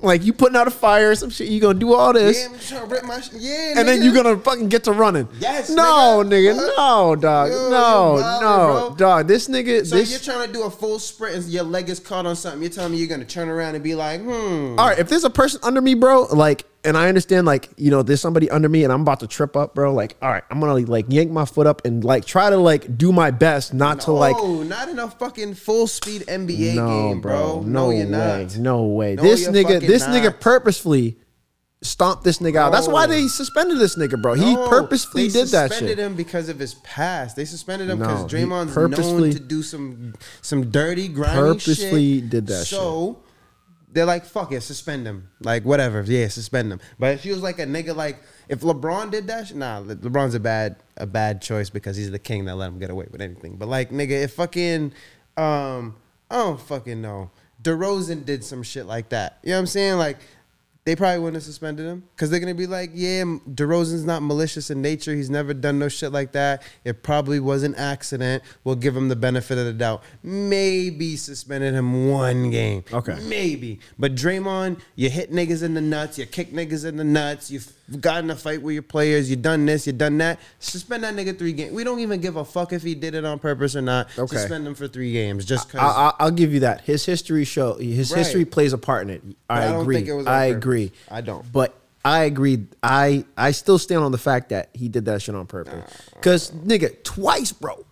like 0.00 0.24
you 0.24 0.32
putting 0.32 0.56
out 0.56 0.66
a 0.66 0.72
fire 0.72 1.10
or 1.10 1.14
some 1.14 1.30
shit, 1.30 1.46
you 1.48 1.60
gonna 1.60 1.78
do 1.78 1.94
all 1.94 2.12
this 2.12 2.40
Yeah, 2.40 2.48
I'm 2.52 2.58
trying 2.58 2.80
to 2.88 2.94
rip 2.94 3.04
my 3.04 3.20
shit. 3.20 3.34
Yeah, 3.40 3.74
and 3.76 3.86
then 3.86 4.00
nigga. 4.00 4.04
you 4.04 4.12
gonna 4.14 4.36
fucking 4.36 4.68
get 4.68 4.82
to 4.84 4.92
running. 4.92 5.28
Yes, 5.38 5.70
No, 5.70 6.22
nigga. 6.26 6.52
nigga. 6.58 6.76
No, 6.76 7.14
dog. 7.14 7.50
Yo, 7.50 7.70
no, 7.70 8.16
no, 8.40 8.88
bro. 8.88 8.94
dog. 8.96 9.28
This 9.28 9.46
nigga 9.46 9.86
So 9.86 9.94
this 9.94 10.10
you're 10.10 10.18
trying 10.34 10.48
to 10.48 10.52
do 10.52 10.64
a 10.64 10.70
full 10.70 10.98
sprint 10.98 11.36
and 11.36 11.44
your 11.44 11.62
leg 11.62 11.88
is 11.88 12.00
caught 12.00 12.26
on 12.26 12.34
something. 12.34 12.60
You're 12.60 12.70
telling 12.72 12.90
me 12.90 12.98
you're 12.98 13.08
gonna 13.08 13.24
turn 13.24 13.48
around 13.48 13.76
and 13.76 13.84
be 13.84 13.94
like, 13.94 14.20
hmm. 14.20 14.74
All 14.78 14.88
right, 14.88 14.98
if 14.98 15.08
there's 15.08 15.24
a 15.24 15.30
person 15.30 15.60
under 15.62 15.80
me, 15.80 15.94
bro, 15.94 16.22
like, 16.32 16.64
and 16.86 16.96
I 16.96 17.08
understand, 17.08 17.46
like, 17.46 17.68
you 17.76 17.90
know, 17.90 18.02
there's 18.02 18.20
somebody 18.20 18.48
under 18.50 18.68
me 18.68 18.84
and 18.84 18.92
I'm 18.92 19.02
about 19.02 19.20
to 19.20 19.26
trip 19.26 19.56
up, 19.56 19.74
bro. 19.74 19.92
Like, 19.92 20.16
all 20.22 20.30
right, 20.30 20.44
I'm 20.50 20.60
gonna 20.60 20.74
like 20.86 21.06
yank 21.08 21.30
my 21.30 21.44
foot 21.44 21.66
up 21.66 21.84
and 21.84 22.04
like 22.04 22.24
try 22.24 22.48
to 22.48 22.56
like 22.56 22.96
do 22.96 23.12
my 23.12 23.30
best 23.30 23.74
not 23.74 24.00
to 24.02 24.12
like. 24.12 24.36
No, 24.36 24.62
not 24.62 24.88
in 24.88 24.98
a 24.98 25.10
fucking 25.10 25.54
full 25.54 25.86
speed 25.86 26.22
NBA 26.22 26.76
No, 26.76 26.86
game, 26.88 27.20
bro. 27.20 27.60
bro. 27.60 27.62
No, 27.62 27.90
you're 27.90 28.04
way. 28.06 28.10
not. 28.44 28.56
No 28.56 28.84
way. 28.86 29.16
No, 29.16 29.22
this 29.22 29.46
nigga, 29.48 29.80
this 29.80 30.06
not. 30.06 30.14
nigga 30.14 30.40
purposefully 30.40 31.18
stomped 31.82 32.24
this 32.24 32.38
nigga 32.38 32.56
out. 32.56 32.72
That's 32.72 32.88
why 32.88 33.06
they 33.06 33.28
suspended 33.28 33.78
this 33.78 33.96
nigga, 33.96 34.20
bro. 34.20 34.34
He 34.34 34.54
purposefully 34.68 35.28
did 35.28 35.48
that 35.48 35.70
suspended 35.70 35.98
him 35.98 36.14
because 36.14 36.48
of 36.48 36.58
his 36.58 36.74
past. 36.74 37.36
They 37.36 37.44
suspended 37.44 37.90
him 37.90 37.98
because 37.98 38.22
No, 38.32 38.38
Draymond's 38.38 38.76
known 38.76 39.30
to 39.30 39.38
do 39.38 39.62
some 39.62 40.14
some 40.40 40.70
dirty, 40.70 41.08
grimy 41.08 41.34
Purposefully 41.34 42.20
shit. 42.20 42.30
did 42.30 42.46
that 42.48 42.66
so, 42.66 43.18
they're 43.92 44.04
like, 44.04 44.24
fuck 44.24 44.52
it, 44.52 44.62
suspend 44.62 45.06
him. 45.06 45.28
Like 45.40 45.64
whatever, 45.64 46.02
yeah, 46.02 46.28
suspend 46.28 46.72
him. 46.72 46.80
But 46.98 47.14
if 47.14 47.22
he 47.22 47.30
was 47.30 47.42
like 47.42 47.58
a 47.58 47.66
nigga, 47.66 47.94
like 47.94 48.18
if 48.48 48.60
LeBron 48.60 49.10
did 49.10 49.26
that, 49.28 49.54
nah, 49.54 49.78
Le- 49.78 49.96
LeBron's 49.96 50.34
a 50.34 50.40
bad 50.40 50.76
a 50.96 51.06
bad 51.06 51.42
choice 51.42 51.70
because 51.70 51.96
he's 51.96 52.10
the 52.10 52.18
king 52.18 52.44
that 52.46 52.56
let 52.56 52.68
him 52.68 52.78
get 52.78 52.90
away 52.90 53.06
with 53.10 53.20
anything. 53.20 53.56
But 53.56 53.68
like 53.68 53.90
nigga, 53.90 54.22
if 54.22 54.34
fucking 54.34 54.92
um, 55.36 55.96
I 56.30 56.36
don't 56.36 56.60
fucking 56.60 57.00
know. 57.00 57.30
DeRozan 57.62 58.24
did 58.24 58.44
some 58.44 58.62
shit 58.62 58.86
like 58.86 59.08
that. 59.10 59.38
You 59.42 59.50
know 59.50 59.56
what 59.56 59.60
I'm 59.60 59.66
saying? 59.66 59.98
Like 59.98 60.18
they 60.86 60.94
probably 60.94 61.18
wouldn't 61.18 61.34
have 61.34 61.42
suspended 61.42 61.84
him 61.84 62.04
because 62.14 62.30
they're 62.30 62.38
gonna 62.38 62.54
be 62.54 62.68
like, 62.68 62.92
yeah, 62.94 63.24
DeRozan's 63.24 64.04
not 64.04 64.22
malicious 64.22 64.70
in 64.70 64.80
nature. 64.80 65.12
He's 65.16 65.28
never 65.28 65.52
done 65.52 65.80
no 65.80 65.88
shit 65.88 66.12
like 66.12 66.30
that. 66.32 66.62
It 66.84 67.02
probably 67.02 67.40
was 67.40 67.64
an 67.64 67.74
accident. 67.74 68.44
We'll 68.62 68.76
give 68.76 68.96
him 68.96 69.08
the 69.08 69.16
benefit 69.16 69.58
of 69.58 69.66
the 69.66 69.72
doubt. 69.72 70.04
Maybe 70.22 71.16
suspended 71.16 71.74
him 71.74 72.08
one 72.08 72.50
game. 72.52 72.84
Okay. 72.92 73.18
maybe. 73.24 73.80
But 73.98 74.14
Draymond, 74.14 74.80
you 74.94 75.10
hit 75.10 75.32
niggas 75.32 75.64
in 75.64 75.74
the 75.74 75.80
nuts. 75.80 76.18
You 76.18 76.26
kick 76.26 76.52
niggas 76.52 76.84
in 76.84 76.96
the 76.96 77.04
nuts. 77.04 77.50
You've 77.50 77.75
got 78.00 78.24
in 78.24 78.30
a 78.30 78.36
fight 78.36 78.62
with 78.62 78.74
your 78.74 78.82
players. 78.82 79.30
You 79.30 79.36
done 79.36 79.66
this. 79.66 79.86
You 79.86 79.92
done 79.92 80.18
that. 80.18 80.40
Suspend 80.58 81.04
that 81.04 81.14
nigga 81.14 81.38
three 81.38 81.52
games. 81.52 81.72
We 81.72 81.84
don't 81.84 82.00
even 82.00 82.20
give 82.20 82.36
a 82.36 82.44
fuck 82.44 82.72
if 82.72 82.82
he 82.82 82.94
did 82.94 83.14
it 83.14 83.24
on 83.24 83.38
purpose 83.38 83.76
or 83.76 83.82
not. 83.82 84.08
Okay. 84.18 84.36
Suspend 84.36 84.66
him 84.66 84.74
for 84.74 84.88
three 84.88 85.12
games 85.12 85.44
just 85.44 85.68
I, 85.68 85.72
because. 85.72 85.96
I, 85.96 86.12
I'll 86.18 86.30
give 86.30 86.52
you 86.52 86.60
that. 86.60 86.80
His 86.82 87.04
history 87.06 87.44
show. 87.44 87.74
His 87.74 88.10
Right. 88.10 88.18
history 88.18 88.44
plays 88.44 88.72
a 88.72 88.78
part 88.78 89.02
in 89.04 89.10
it. 89.10 89.22
I, 89.48 89.64
I 89.64 89.68
don't 89.68 89.82
agree. 89.82 89.96
think 89.96 90.08
it 90.08 90.28
I 90.28 90.48
purpose. 90.48 90.56
agree. 90.56 90.92
I 91.10 91.20
don't. 91.20 91.52
But 91.52 91.74
I 92.04 92.24
agree. 92.24 92.66
I 92.82 93.24
I 93.36 93.50
still 93.52 93.78
stand 93.78 94.02
on 94.04 94.12
the 94.12 94.18
fact 94.18 94.50
that 94.50 94.70
he 94.72 94.88
did 94.88 95.04
that 95.06 95.22
shit 95.22 95.34
on 95.34 95.46
purpose. 95.46 95.84
Cause 96.22 96.50
nigga, 96.52 97.02
twice, 97.04 97.52
bro. 97.52 97.84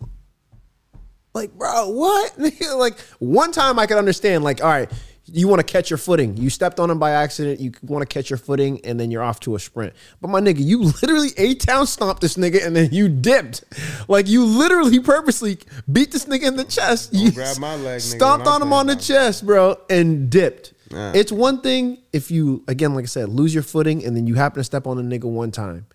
Like, 1.33 1.53
bro, 1.53 1.89
what? 1.89 2.37
Like 2.77 2.97
one 3.19 3.51
time 3.51 3.77
I 3.77 3.85
could 3.87 3.97
understand. 3.97 4.43
Like, 4.43 4.63
all 4.63 4.69
right, 4.69 4.89
you 5.27 5.47
want 5.47 5.59
to 5.59 5.63
catch 5.63 5.89
your 5.89 5.97
footing. 5.97 6.37
You 6.37 6.49
stepped 6.49 6.79
on 6.79 6.89
him 6.91 6.99
by 6.99 7.11
accident. 7.11 7.59
You 7.59 7.71
want 7.81 8.07
to 8.07 8.13
catch 8.13 8.29
your 8.29 8.37
footing, 8.37 8.79
and 8.85 8.99
then 8.99 9.09
you're 9.09 9.23
off 9.23 9.39
to 9.41 9.55
a 9.55 9.59
sprint. 9.59 9.93
But 10.21 10.29
my 10.29 10.39
nigga, 10.39 10.59
you 10.59 10.83
literally 11.01 11.31
a 11.37 11.55
town 11.55 11.87
stomped 11.87 12.21
this 12.21 12.35
nigga, 12.35 12.65
and 12.65 12.75
then 12.75 12.91
you 12.91 13.09
dipped. 13.09 13.63
Like 14.07 14.27
you 14.27 14.45
literally 14.45 14.99
purposely 14.99 15.57
beat 15.91 16.11
this 16.11 16.25
nigga 16.25 16.47
in 16.47 16.55
the 16.55 16.63
chest. 16.63 17.13
You 17.13 17.31
grab 17.31 17.57
my 17.57 17.75
leg, 17.75 18.01
nigga, 18.01 18.15
stomped 18.15 18.47
on 18.47 18.61
him 18.61 18.73
on 18.73 18.87
the 18.87 18.95
chest, 18.95 19.45
bro, 19.45 19.77
and 19.89 20.29
dipped. 20.29 20.73
Yeah. 20.91 21.13
It's 21.15 21.31
one 21.31 21.61
thing 21.61 21.97
if 22.13 22.29
you 22.29 22.63
again, 22.67 22.93
like 22.93 23.03
I 23.03 23.07
said, 23.07 23.29
lose 23.29 23.53
your 23.53 23.63
footing 23.63 24.05
and 24.05 24.15
then 24.15 24.27
you 24.27 24.35
happen 24.35 24.59
to 24.59 24.63
step 24.63 24.85
on 24.85 24.99
a 24.99 25.01
nigga 25.01 25.25
one 25.25 25.51
time. 25.51 25.87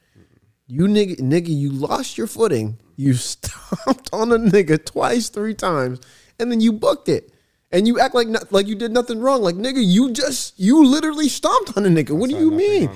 You 0.67 0.83
nigga, 0.83 1.21
nigga, 1.21 1.49
you 1.49 1.71
lost 1.71 2.19
your 2.19 2.27
footing. 2.27 2.79
You 2.97 3.15
stomped 3.15 4.11
on 4.13 4.33
a 4.33 4.39
nigga 4.39 4.85
twice, 4.85 5.29
three 5.29 5.55
times, 5.55 6.01
and 6.39 6.51
then 6.51 6.61
you 6.61 6.73
booked 6.73 7.09
it. 7.09 7.30
And 7.73 7.87
you 7.87 8.01
act 8.01 8.15
like 8.15 8.27
not, 8.27 8.53
like 8.53 8.67
you 8.67 8.75
did 8.75 8.91
nothing 8.91 9.21
wrong. 9.21 9.43
Like 9.43 9.55
nigga, 9.55 9.81
you 9.81 10.11
just 10.13 10.59
you 10.59 10.85
literally 10.85 11.29
stomped 11.29 11.77
on 11.77 11.87
a 11.87 11.89
nigga. 11.89 12.11
What 12.11 12.31
do 12.31 12.37
you 12.37 12.51
mean? 12.51 12.91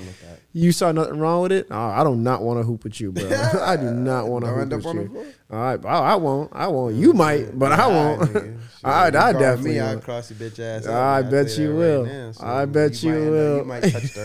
Wrong 0.55 0.61
with 0.61 0.61
that. 0.61 0.61
You 0.61 0.71
saw 0.71 0.91
nothing 0.91 1.19
wrong 1.19 1.41
with 1.43 1.51
it? 1.51 1.67
Oh, 1.71 1.75
I 1.75 2.03
do 2.03 2.15
not 2.15 2.41
want 2.41 2.59
to 2.59 2.63
hoop 2.63 2.83
with 2.83 2.99
you, 3.01 3.11
bro. 3.11 3.23
I 3.61 3.75
do 3.75 3.91
not 3.91 4.27
want 4.27 4.45
to 4.45 4.51
hoop 4.51 4.69
with 4.71 4.95
you. 4.95 5.33
All 5.51 5.59
right, 5.59 5.85
I, 5.85 5.97
I 5.99 6.15
won't. 6.15 6.51
I 6.53 6.67
won't. 6.67 6.95
You 6.95 7.13
might, 7.13 7.57
but 7.57 7.71
I 7.71 7.87
won't. 7.87 8.21
nigga. 8.21 8.57
I, 8.83 9.07
I 9.07 9.09
definitely 9.11 9.71
me. 9.71 9.79
I'll 9.79 9.99
cross 9.99 10.29
your 10.31 10.39
bitch 10.39 10.59
ass. 10.59 10.87
I 10.87 11.21
bet 11.23 11.57
you 11.57 11.75
will. 11.75 12.03
Right. 12.05 12.35
So 12.35 12.45
I 12.45 12.65
bet 12.65 13.03
you 13.03 13.11
might 13.11 13.17
end 13.17 13.25
up- 13.27 13.31
will. 13.31 13.57
You 13.57 13.65
might 13.65 13.81
touch 13.81 14.13
the 14.13 14.21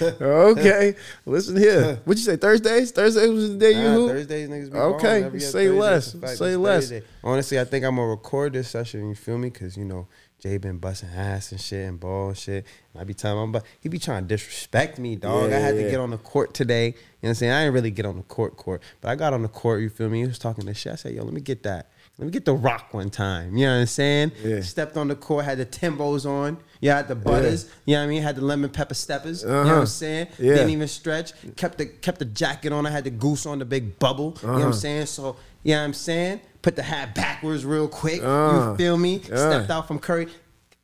earth. 0.00 0.22
okay, 0.22 0.94
listen 1.26 1.56
here. 1.56 1.96
What'd 2.04 2.18
you 2.18 2.24
say? 2.24 2.36
Thursdays? 2.36 2.90
Thursdays 2.90 3.30
was 3.30 3.50
the 3.52 3.58
day 3.58 3.72
you 3.72 3.82
Nah, 3.84 3.92
hoop. 3.94 4.10
Thursdays 4.10 4.48
niggas 4.48 4.72
be 4.72 4.78
Okay, 4.78 5.20
say 5.20 5.20
other 5.20 5.30
Thursday. 5.38 5.68
less. 5.70 6.06
It's 6.06 6.14
a 6.14 6.18
fact. 6.26 6.38
Say 6.38 6.56
less. 6.56 6.82
Thursday. 6.90 7.02
Honestly, 7.24 7.60
I 7.60 7.64
think 7.64 7.84
I'm 7.84 7.96
gonna 7.96 8.08
record 8.08 8.52
this 8.52 8.68
session. 8.68 9.08
You 9.08 9.14
feel 9.14 9.38
me? 9.38 9.50
Because 9.50 9.76
you 9.76 9.84
know 9.84 10.06
Jay 10.42 10.58
been 10.58 10.78
busting 10.78 11.08
ass 11.10 11.52
and 11.52 11.60
shit 11.60 11.88
and 11.88 12.00
ball 12.00 12.28
and 12.30 12.36
shit. 12.36 12.66
And 12.92 13.00
I 13.00 13.04
be 13.04 13.14
telling 13.14 13.44
him, 13.44 13.52
but 13.52 13.64
he 13.80 13.88
be 13.88 14.00
trying 14.00 14.24
to 14.24 14.28
disrespect 14.28 14.98
me, 14.98 15.14
dog. 15.14 15.50
Yeah, 15.50 15.56
I 15.56 15.60
had 15.60 15.76
yeah. 15.76 15.84
to 15.84 15.90
get 15.90 16.00
on 16.00 16.10
the 16.10 16.18
court 16.18 16.52
today. 16.52 16.86
You 16.86 16.92
know 16.92 16.96
what 17.20 17.28
I'm 17.28 17.34
saying? 17.36 17.52
I 17.52 17.60
didn't 17.62 17.74
really 17.74 17.90
get 17.92 18.06
on 18.06 18.16
the 18.16 18.24
court 18.24 18.56
court, 18.56 18.82
but 19.00 19.08
I 19.10 19.14
got 19.14 19.32
on 19.34 19.42
the 19.42 19.48
court. 19.48 19.82
You 19.82 19.88
feel 19.88 20.08
me? 20.08 20.22
He 20.22 20.26
was 20.26 20.40
talking 20.40 20.66
to 20.66 20.74
shit. 20.74 20.92
I 20.92 20.96
said, 20.96 21.14
yo, 21.14 21.22
let 21.22 21.32
me 21.32 21.40
get 21.40 21.62
that. 21.62 21.90
let 22.18 22.26
me 22.26 22.32
get 22.32 22.44
the 22.44 22.54
rock 22.54 22.92
one 22.92 23.08
time. 23.08 23.56
You 23.56 23.66
know 23.66 23.74
what 23.74 23.80
I'm 23.82 23.86
saying? 23.86 24.32
Yeah. 24.42 24.60
Stepped 24.62 24.96
on 24.96 25.06
the 25.06 25.14
court, 25.14 25.44
had 25.44 25.58
the 25.58 25.66
Timbos 25.66 26.26
on. 26.26 26.56
Yeah, 26.80 26.96
had 26.96 27.06
the 27.06 27.14
butters. 27.14 27.70
You 27.84 27.94
know 27.94 28.00
what 28.00 28.06
I 28.06 28.08
mean? 28.08 28.22
Had 28.24 28.34
the 28.34 28.40
lemon 28.44 28.68
pepper 28.68 28.94
steppers. 28.94 29.42
You 29.44 29.48
know 29.48 29.58
what 29.58 29.66
Uh-huh. 29.68 29.80
I'm 29.82 29.86
saying? 29.86 30.26
Yeah. 30.40 30.54
Didn't 30.54 30.70
even 30.70 30.88
stretch. 30.88 31.32
Kept 31.54 31.78
the 31.78 31.86
kept 31.86 32.18
the 32.18 32.24
jacket 32.24 32.72
on. 32.72 32.84
I 32.84 32.90
had 32.90 33.04
the 33.04 33.10
goose 33.10 33.46
on 33.46 33.60
the 33.60 33.64
big 33.64 33.96
bubble. 34.00 34.36
You 34.42 34.48
know 34.48 34.52
what 34.54 34.58
Uh-huh. 34.58 34.66
I'm 34.70 34.72
saying? 34.74 35.06
So, 35.06 35.36
you 35.62 35.74
know 35.74 35.80
what 35.80 35.84
I'm 35.84 35.94
saying? 35.94 36.40
Put 36.62 36.76
the 36.76 36.82
hat 36.82 37.14
backwards 37.14 37.64
real 37.64 37.88
quick. 37.88 38.22
Uh. 38.22 38.70
you 38.70 38.76
feel 38.76 38.96
me? 38.96 39.16
Yeah. 39.28 39.36
Stepped 39.36 39.70
out 39.70 39.88
from 39.88 39.98
Curry. 39.98 40.28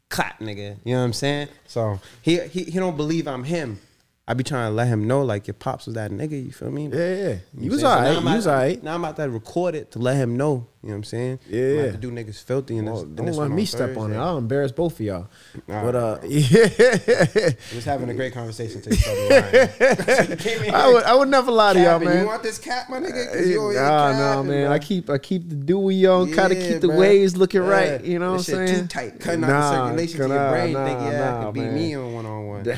Clap, 0.09 0.41
nigga. 0.41 0.77
You 0.85 0.95
know 0.95 1.01
what 1.01 1.05
I'm 1.05 1.13
saying? 1.13 1.49
So 1.67 2.01
he 2.23 2.41
he, 2.49 2.65
he 2.65 2.79
don't 2.79 2.97
believe 2.97 3.29
I'm 3.29 3.45
him. 3.45 3.79
I 4.27 4.35
be 4.35 4.45
trying 4.45 4.71
to 4.71 4.75
let 4.75 4.89
him 4.89 5.07
know 5.07 5.23
like 5.23 5.47
your 5.47 5.55
pops 5.55 5.87
was 5.87 5.95
that 5.95 6.11
nigga. 6.11 6.45
You 6.45 6.53
feel 6.53 6.71
me? 6.71 6.89
Yeah, 6.89 7.15
yeah. 7.15 7.29
You 7.29 7.41
You 7.65 7.71
was 7.71 7.81
So 7.81 7.89
alright. 7.89 8.23
You 8.23 8.25
was 8.25 8.47
alright. 8.47 8.83
Now 8.83 8.95
I'm 8.95 9.03
about 9.03 9.17
to 9.17 9.31
record 9.31 9.75
it 9.75 9.91
to 9.93 9.99
let 9.99 10.17
him 10.17 10.37
know. 10.37 10.67
You 10.81 10.91
know 10.91 10.93
what 10.93 10.97
I'm 10.99 11.05
saying? 11.05 11.41
Yeah, 11.49 11.61
about 11.61 11.85
yeah. 11.87 11.91
to 11.93 11.99
do 11.99 12.11
niggas 12.13 12.41
filthy 12.45 12.79
and 12.79 12.87
Well, 12.87 13.05
this. 13.05 13.17
don't 13.17 13.33
let 13.35 13.51
me 13.51 13.65
step 13.65 13.97
on 13.97 14.13
it. 14.13 14.17
I'll 14.17 14.39
embarrass 14.39 14.71
both 14.71 14.95
of 14.95 15.01
y'all. 15.01 15.29
Nah, 15.67 15.83
but 15.83 15.95
uh, 15.97 16.19
bro. 16.19 16.29
yeah, 16.29 17.51
was 17.75 17.85
having 17.85 18.09
a 18.11 18.15
great 18.15 18.33
conversation 18.33 18.81
till 18.81 18.93
you 18.93 18.99
started 19.01 19.29
lying. 19.29 20.29
You 20.31 20.37
came 20.37 20.59
in 20.59 20.65
here 20.67 20.75
I 20.75 20.93
would 20.93 21.03
I 21.03 21.15
would 21.17 21.29
never 21.29 21.51
lie 21.51 21.73
to 21.73 21.81
y'all, 21.83 21.99
man. 21.99 22.21
You 22.21 22.27
want 22.27 22.45
this 22.45 22.59
cap, 22.59 22.89
my 22.89 22.99
nigga? 23.01 23.57
over 23.57 23.75
Nah, 23.75 24.13
nah, 24.13 24.43
man. 24.45 24.67
bro. 24.67 24.73
I 24.73 24.79
keep 24.79 25.11
I 25.11 25.19
keep 25.19 25.49
the 25.49 25.57
dewy 25.57 26.07
on, 26.07 26.31
kind 26.33 26.53
of 26.53 26.59
Yeah, 26.59 26.69
keep 26.69 26.81
the 26.81 26.89
bruh. 26.89 26.99
waves 26.99 27.37
looking 27.37 27.63
Yeah. 27.63 27.69
right. 27.69 28.05
You 28.05 28.21
know 28.21 28.31
what 28.31 28.37
I'm 28.39 28.43
saying? 28.45 28.83
Too 28.83 28.87
tight, 28.87 29.19
cutting 29.21 29.43
out 29.43 29.49
the 29.49 29.53
Nah, 29.55 29.71
circulation 29.87 30.21
to 30.21 30.29
your 30.29 30.49
brain. 30.51 30.73
nah, 30.75 30.85
think 30.85 31.01
yeah, 31.01 31.19
nah, 31.19 31.45
could 31.47 31.55
beat 31.55 31.71
me 31.71 31.95
on 31.97 32.15
one 32.15 32.27
on 32.27 32.47
one. 32.47 32.61
I 32.71 32.77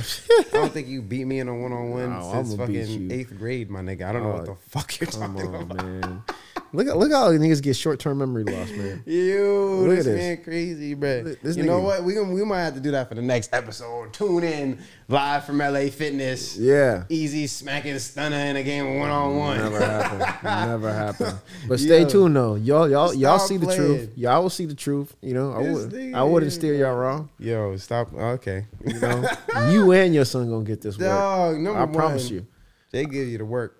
don't 0.53 0.72
think 0.72 0.88
you 0.88 1.03
beat 1.03 1.26
me 1.26 1.40
in 1.40 1.48
a 1.48 1.55
one 1.55 1.72
on 1.74 1.90
one 1.90 2.22
since 2.32 2.55
fucking 2.57 3.12
eighth 3.12 3.36
grade, 3.36 3.68
my 3.68 3.80
nigga. 3.82 4.05
I 4.09 4.12
don't 4.12 4.22
know 4.22 4.30
Oh, 4.30 4.36
what 4.38 4.46
the 4.46 4.55
fuck 4.70 4.98
you're 4.98 5.07
talking 5.11 5.46
about. 5.46 5.76
man. 5.76 6.22
Look 6.73 6.87
at 6.87 6.97
look 6.97 7.11
how 7.11 7.31
niggas 7.33 7.62
get 7.62 7.75
short 7.75 7.99
term 7.99 8.18
memory 8.18 8.45
loss, 8.45 8.71
man. 8.71 9.03
You, 9.07 9.45
Look 9.87 9.97
this, 9.97 10.07
at 10.07 10.12
this. 10.12 10.18
man 10.18 10.45
crazy, 10.45 10.95
bro. 10.95 11.23
This 11.43 11.57
you 11.57 11.64
know 11.64 11.81
what? 11.81 12.05
We 12.05 12.14
gonna, 12.14 12.33
we 12.33 12.45
might 12.45 12.61
have 12.62 12.75
to 12.75 12.81
do 12.81 12.93
that 12.93 13.09
for 13.09 13.16
the 13.16 13.23
next 13.23 13.53
episode. 13.53 14.12
Tune 14.12 14.45
in 14.45 14.79
live 15.09 15.45
from 15.45 15.59
LA 15.59 15.87
Fitness. 15.89 16.57
Yeah. 16.57 17.05
Easy 17.09 17.49
smacking 17.49 17.95
Stunna 17.97 18.51
in 18.51 18.57
a 18.57 18.62
game 18.62 18.99
one 19.01 19.11
on 19.11 19.37
one. 19.37 19.59
Never 19.59 19.81
happened. 19.81 20.45
Never 20.71 20.93
happened. 20.93 21.39
But 21.68 21.81
stay 21.81 22.03
Yo. 22.03 22.09
tuned 22.09 22.37
though. 22.37 22.55
Y'all 22.55 22.89
y'all 22.89 23.12
y'all 23.14 23.39
see 23.41 23.57
the 23.57 23.75
truth. 23.75 24.11
Y'all 24.16 24.43
will 24.43 24.51
see 24.51 24.66
the 24.66 24.75
truth. 24.75 25.14
You 25.21 25.35
know, 25.35 25.53
I 25.53 25.62
This 25.64 25.75
would 25.77 25.91
nigga 25.91 26.14
I 26.14 26.23
wouldn't 26.23 26.53
steer 26.53 26.75
y'all 26.75 26.95
wrong. 26.97 27.29
Yo, 27.39 27.77
stop. 27.79 28.14
Okay, 28.14 28.66
You 28.87 29.01
know, 29.01 29.29
you 29.71 29.91
and 29.93 30.14
your 30.14 30.25
son 30.25 30.49
gonna 30.49 30.64
get 30.64 30.81
this 30.81 30.97
work. 30.99 31.07
dog. 31.09 31.57
Number 31.59 31.81
I 31.81 31.87
promise 31.87 32.25
one, 32.27 32.35
you. 32.35 32.47
They 32.93 33.05
give 33.07 33.27
you 33.29 33.39
the 33.39 33.45
work. 33.45 33.80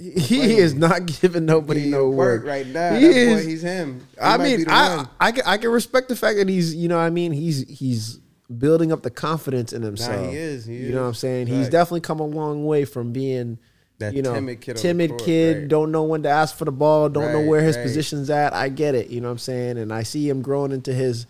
He, 0.00 0.10
he 0.20 0.56
is 0.58 0.74
not 0.74 1.06
giving 1.06 1.44
nobody 1.44 1.82
you 1.82 1.90
no 1.90 2.08
work. 2.08 2.44
right 2.44 2.66
now. 2.66 2.94
He 2.94 3.04
is- 3.06 3.42
boy, 3.44 3.48
he's 3.48 3.62
him. 3.62 4.06
He 4.14 4.20
I 4.20 4.36
mean, 4.38 4.64
I, 4.68 4.96
one. 4.96 5.08
I 5.20 5.32
can 5.32 5.42
I 5.46 5.58
can 5.58 5.70
respect 5.70 6.08
the 6.08 6.16
fact 6.16 6.36
that 6.38 6.48
he's 6.48 6.74
you 6.74 6.86
know 6.88 6.96
what 6.96 7.02
I 7.02 7.10
mean 7.10 7.32
he's 7.32 7.68
he's 7.68 8.20
building 8.56 8.92
up 8.92 9.02
the 9.02 9.10
confidence 9.10 9.72
in 9.72 9.82
himself. 9.82 10.30
he 10.30 10.36
is, 10.36 10.64
he 10.66 10.76
you 10.76 10.90
know 10.92 11.00
what 11.00 11.06
I'm 11.08 11.12
is. 11.12 11.18
saying? 11.18 11.46
He's 11.48 11.68
definitely 11.68 12.00
come 12.02 12.20
a 12.20 12.26
long 12.26 12.64
way 12.64 12.84
from 12.84 13.12
being 13.12 13.58
That 13.98 14.14
you 14.14 14.22
know 14.22 14.34
timid 14.34 14.60
kid 14.60 14.76
timid 14.76 15.10
court, 15.10 15.22
kid, 15.24 15.56
right. 15.58 15.68
don't 15.68 15.90
know 15.90 16.04
when 16.04 16.22
to 16.22 16.28
ask 16.28 16.56
for 16.56 16.64
the 16.64 16.72
ball, 16.72 17.08
don't 17.08 17.32
know 17.32 17.40
where 17.44 17.60
his 17.60 17.76
right. 17.76 17.82
position's 17.82 18.30
at. 18.30 18.54
I 18.54 18.68
get 18.68 18.94
it, 18.94 19.08
you 19.10 19.20
know 19.20 19.26
what 19.28 19.32
I'm 19.32 19.38
saying? 19.38 19.78
And 19.78 19.92
I 19.92 20.04
see 20.04 20.28
him 20.28 20.42
growing 20.42 20.70
into 20.72 20.94
his 20.94 21.26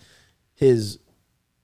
his 0.55 0.99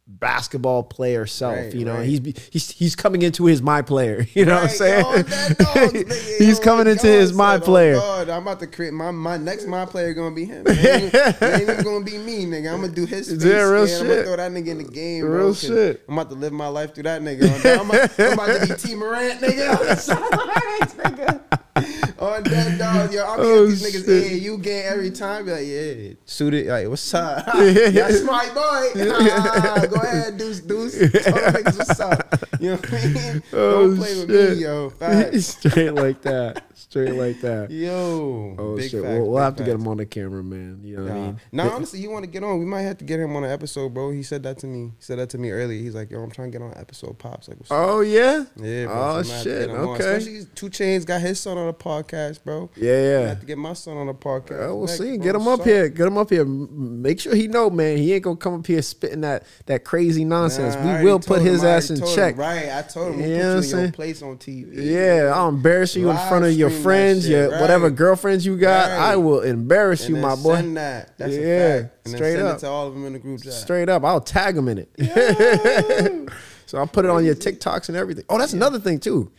basketball 0.06 0.82
player 0.82 1.26
self. 1.26 1.56
Right, 1.56 1.74
you 1.74 1.84
know, 1.84 1.96
right. 1.96 2.06
he's 2.06 2.48
he's 2.50 2.70
he's 2.70 2.96
coming 2.96 3.22
into 3.22 3.46
his 3.46 3.62
my 3.62 3.82
player. 3.82 4.26
You 4.34 4.46
know 4.46 4.54
what 4.56 4.64
I'm 4.64 4.68
saying? 4.70 5.04
yo, 5.06 5.22
dog, 5.22 5.28
nigga, 5.28 6.38
he's 6.38 6.58
yo, 6.58 6.64
coming 6.64 6.88
into 6.88 7.04
God 7.04 7.12
his 7.12 7.32
my 7.32 7.54
said, 7.54 7.62
oh, 7.62 7.64
player. 7.64 7.94
God, 7.94 8.28
I'm 8.28 8.42
about 8.42 8.58
to 8.60 8.66
create 8.66 8.92
my 8.92 9.12
my 9.12 9.36
next 9.36 9.66
my 9.66 9.86
player 9.86 10.12
gonna 10.12 10.34
be 10.34 10.44
him. 10.44 10.64
It 10.66 10.84
ain't, 10.84 11.14
ain't 11.42 11.62
even 11.62 11.84
gonna 11.84 12.04
be 12.04 12.18
me, 12.18 12.46
nigga. 12.46 12.72
I'm 12.72 12.80
gonna 12.80 12.92
do 12.92 13.06
his 13.06 13.30
face. 13.30 13.44
Yeah, 13.44 13.62
real 13.62 13.86
man. 13.86 14.00
I'm 14.00 14.06
gonna 14.08 14.22
throw 14.24 14.36
that 14.36 14.52
nigga 14.52 14.66
in 14.66 14.78
the 14.78 14.84
game, 14.84 15.22
bro. 15.22 15.54
Shit. 15.54 16.02
I'm 16.08 16.14
about 16.18 16.30
to 16.30 16.36
live 16.36 16.52
my 16.52 16.66
life 16.66 16.94
through 16.94 17.04
that 17.04 17.22
nigga. 17.22 17.80
I'm 17.80 17.88
about, 17.88 18.18
I'm 18.18 18.32
about 18.32 18.60
to 18.60 18.66
be 18.66 18.74
Tee 18.74 18.94
Morant, 18.96 19.40
nigga. 19.40 19.78
On 19.78 19.86
the 19.86 19.96
sidelines, 19.96 20.94
nigga. 20.94 21.43
On 22.18 22.42
that 22.44 22.78
dog, 22.78 23.12
yo, 23.12 23.24
I'm 23.26 23.40
Oh, 23.40 23.42
oh, 23.42 23.66
these 23.66 23.82
niggas 23.82 24.04
shit. 24.06 24.32
in. 24.32 24.42
You 24.42 24.58
get 24.58 24.86
every 24.86 25.10
time, 25.10 25.44
be 25.46 25.50
like, 25.52 25.66
yeah, 25.66 26.14
shoot 26.26 26.54
it. 26.54 26.66
Like, 26.68 26.88
what's 26.88 27.12
up? 27.14 27.46
yeah, 27.56 28.08
smart 28.10 28.54
boy. 28.54 28.90
Go 28.94 30.00
ahead, 30.00 30.38
deuce, 30.38 30.60
deuce. 30.60 30.96
Tell 30.98 31.08
niggas 31.10 31.78
what's 31.78 32.00
up. 32.00 32.44
You 32.60 32.70
know 32.70 32.76
what 32.76 32.92
I 32.92 33.06
mean? 33.08 33.42
Oh, 33.52 33.88
Don't 33.88 33.96
play 33.96 34.24
with 34.24 34.30
me, 34.30 34.62
yo. 34.62 34.90
Facts. 34.90 35.46
Straight 35.58 35.90
like 35.94 36.22
that. 36.22 36.62
Straight 36.74 37.14
like 37.14 37.40
that. 37.40 37.70
Yo, 37.84 38.54
Oh 38.58 38.76
big 38.76 38.90
shit! 38.90 39.02
facts, 39.02 39.12
We'll, 39.18 39.30
we'll 39.30 39.42
have 39.42 39.56
to 39.56 39.64
get 39.64 39.74
him 39.74 39.86
on 39.88 39.96
the 39.98 40.06
camera, 40.06 40.42
man. 40.42 40.80
You 40.82 40.96
know 40.96 41.02
what 41.04 41.12
I 41.12 41.14
mean? 41.14 41.40
Now, 41.52 41.70
honestly, 41.70 42.00
you 42.00 42.10
want 42.10 42.24
to 42.24 42.30
get 42.30 42.42
on? 42.44 42.58
We 42.58 42.64
might 42.64 42.82
have 42.82 42.98
to 42.98 43.04
get 43.04 43.20
him 43.20 43.34
on 43.36 43.44
an 43.44 43.50
episode, 43.50 43.94
bro. 43.94 44.10
He 44.10 44.22
said 44.22 44.42
that 44.42 44.58
to 44.58 44.66
me. 44.66 44.92
He 44.96 45.02
said 45.02 45.18
that 45.18 45.30
to 45.30 45.38
me 45.38 45.50
earlier. 45.50 45.80
He's 45.80 45.94
like, 45.94 46.10
"Yo, 46.10 46.22
I'm 46.22 46.30
trying 46.30 46.50
to 46.50 46.58
get 46.58 46.64
on 46.64 46.72
an 46.72 46.78
episode." 46.78 47.18
Pops 47.18 47.48
like, 47.48 47.58
up? 47.60 47.66
Oh 47.70 48.00
yeah. 48.00 48.44
yeah, 48.56 48.86
bro. 48.86 48.94
Oh 48.94 49.22
so 49.22 49.28
we 49.28 49.28
might 49.28 49.34
have 49.34 49.42
to 49.42 49.42
shit. 49.42 49.44
get 49.66 49.70
him 49.70 49.76
on. 49.76 49.88
Okay. 49.94 50.16
Especially 50.16 50.44
2 50.54 50.66
Chainz 50.70 51.06
got 51.06 51.20
his 51.20 51.40
son 51.40 51.58
on 51.58 51.68
a 51.68 51.72
podcast, 51.72 52.44
bro. 52.44 52.70
Yeah, 52.76 52.90
I 52.90 52.94
yeah. 52.94 53.20
have 53.28 53.40
to 53.40 53.46
get 53.46 53.58
my 53.58 53.72
son 53.72 53.96
on 53.96 54.08
a 54.08 54.14
podcast. 54.14 54.70
Uh, 54.70 54.74
we'll 54.74 54.86
next, 54.86 54.98
see. 54.98 55.16
bro. 55.16 55.24
Get 55.24 55.34
him 55.36 55.48
up 55.48 55.58
So- 55.60 55.64
here. 55.64 55.88
Get 55.88 56.06
him 56.06 56.18
up 56.18 56.30
here. 56.30 56.44
Make 56.44 57.20
sure 57.20 57.34
he 57.34 57.48
know, 57.48 57.70
man. 57.70 57.98
He 57.98 58.12
ain't 58.12 58.24
gonna 58.24 58.36
come 58.36 58.54
up 58.54 58.66
here 58.66 58.82
spitting 58.82 59.20
that 59.22 59.44
that 59.66 59.84
crazy 59.84 60.24
nonsense. 60.24 60.74
Nah, 60.74 60.98
we 60.98 61.04
will 61.04 61.20
put 61.20 61.42
his 61.42 61.62
I 61.64 61.70
ass 61.70 61.90
in 61.90 62.04
check. 62.14 62.36
right, 62.36 62.70
I 62.70 62.82
told 62.82 63.14
him 63.14 63.20
we'll 63.20 63.28
know 63.28 63.34
what 63.36 63.56
I'm 63.56 63.62
put 63.62 63.68
you 63.70 63.76
in 63.76 63.82
your 63.84 63.92
place 63.92 64.22
on 64.22 64.36
TV. 64.38 64.68
Yeah, 64.74 65.32
I'll 65.34 65.48
embarrass 65.48 65.96
you 65.96 66.10
in 66.10 66.16
front 66.28 66.44
of 66.44 66.52
your 66.52 66.63
that 66.70 66.82
friends, 66.82 67.22
shit, 67.22 67.30
your 67.32 67.50
right. 67.50 67.60
whatever 67.60 67.90
girlfriends 67.90 68.44
you 68.46 68.56
got. 68.56 68.88
Right. 68.88 69.10
I 69.12 69.16
will 69.16 69.40
embarrass 69.40 70.06
And 70.06 70.16
you, 70.16 70.22
my 70.22 70.34
boy. 70.36 70.56
Send 70.56 70.76
that. 70.76 71.16
That's 71.18 71.34
Yeah, 71.34 71.40
a 71.40 71.82
fact. 71.82 71.94
And 72.06 72.14
straight 72.16 72.38
up. 72.40 72.56
it 72.56 72.60
to 72.60 72.68
all 72.68 72.86
of 72.88 72.94
them 72.94 73.06
in 73.06 73.12
the 73.14 73.18
group 73.18 73.42
chat. 73.42 73.52
Straight 73.52 73.88
up, 73.88 74.04
I'll 74.04 74.20
tag 74.20 74.54
them 74.54 74.68
in 74.68 74.78
it. 74.86 76.30
so 76.66 76.78
I'll 76.78 76.86
put 76.86 77.04
it 77.04 77.10
on 77.10 77.24
your 77.24 77.34
TikToks 77.34 77.88
and 77.88 77.96
everything. 77.96 78.24
Oh, 78.28 78.38
that's 78.38 78.52
another 78.52 78.78
thing 78.78 78.98
too. 79.00 79.30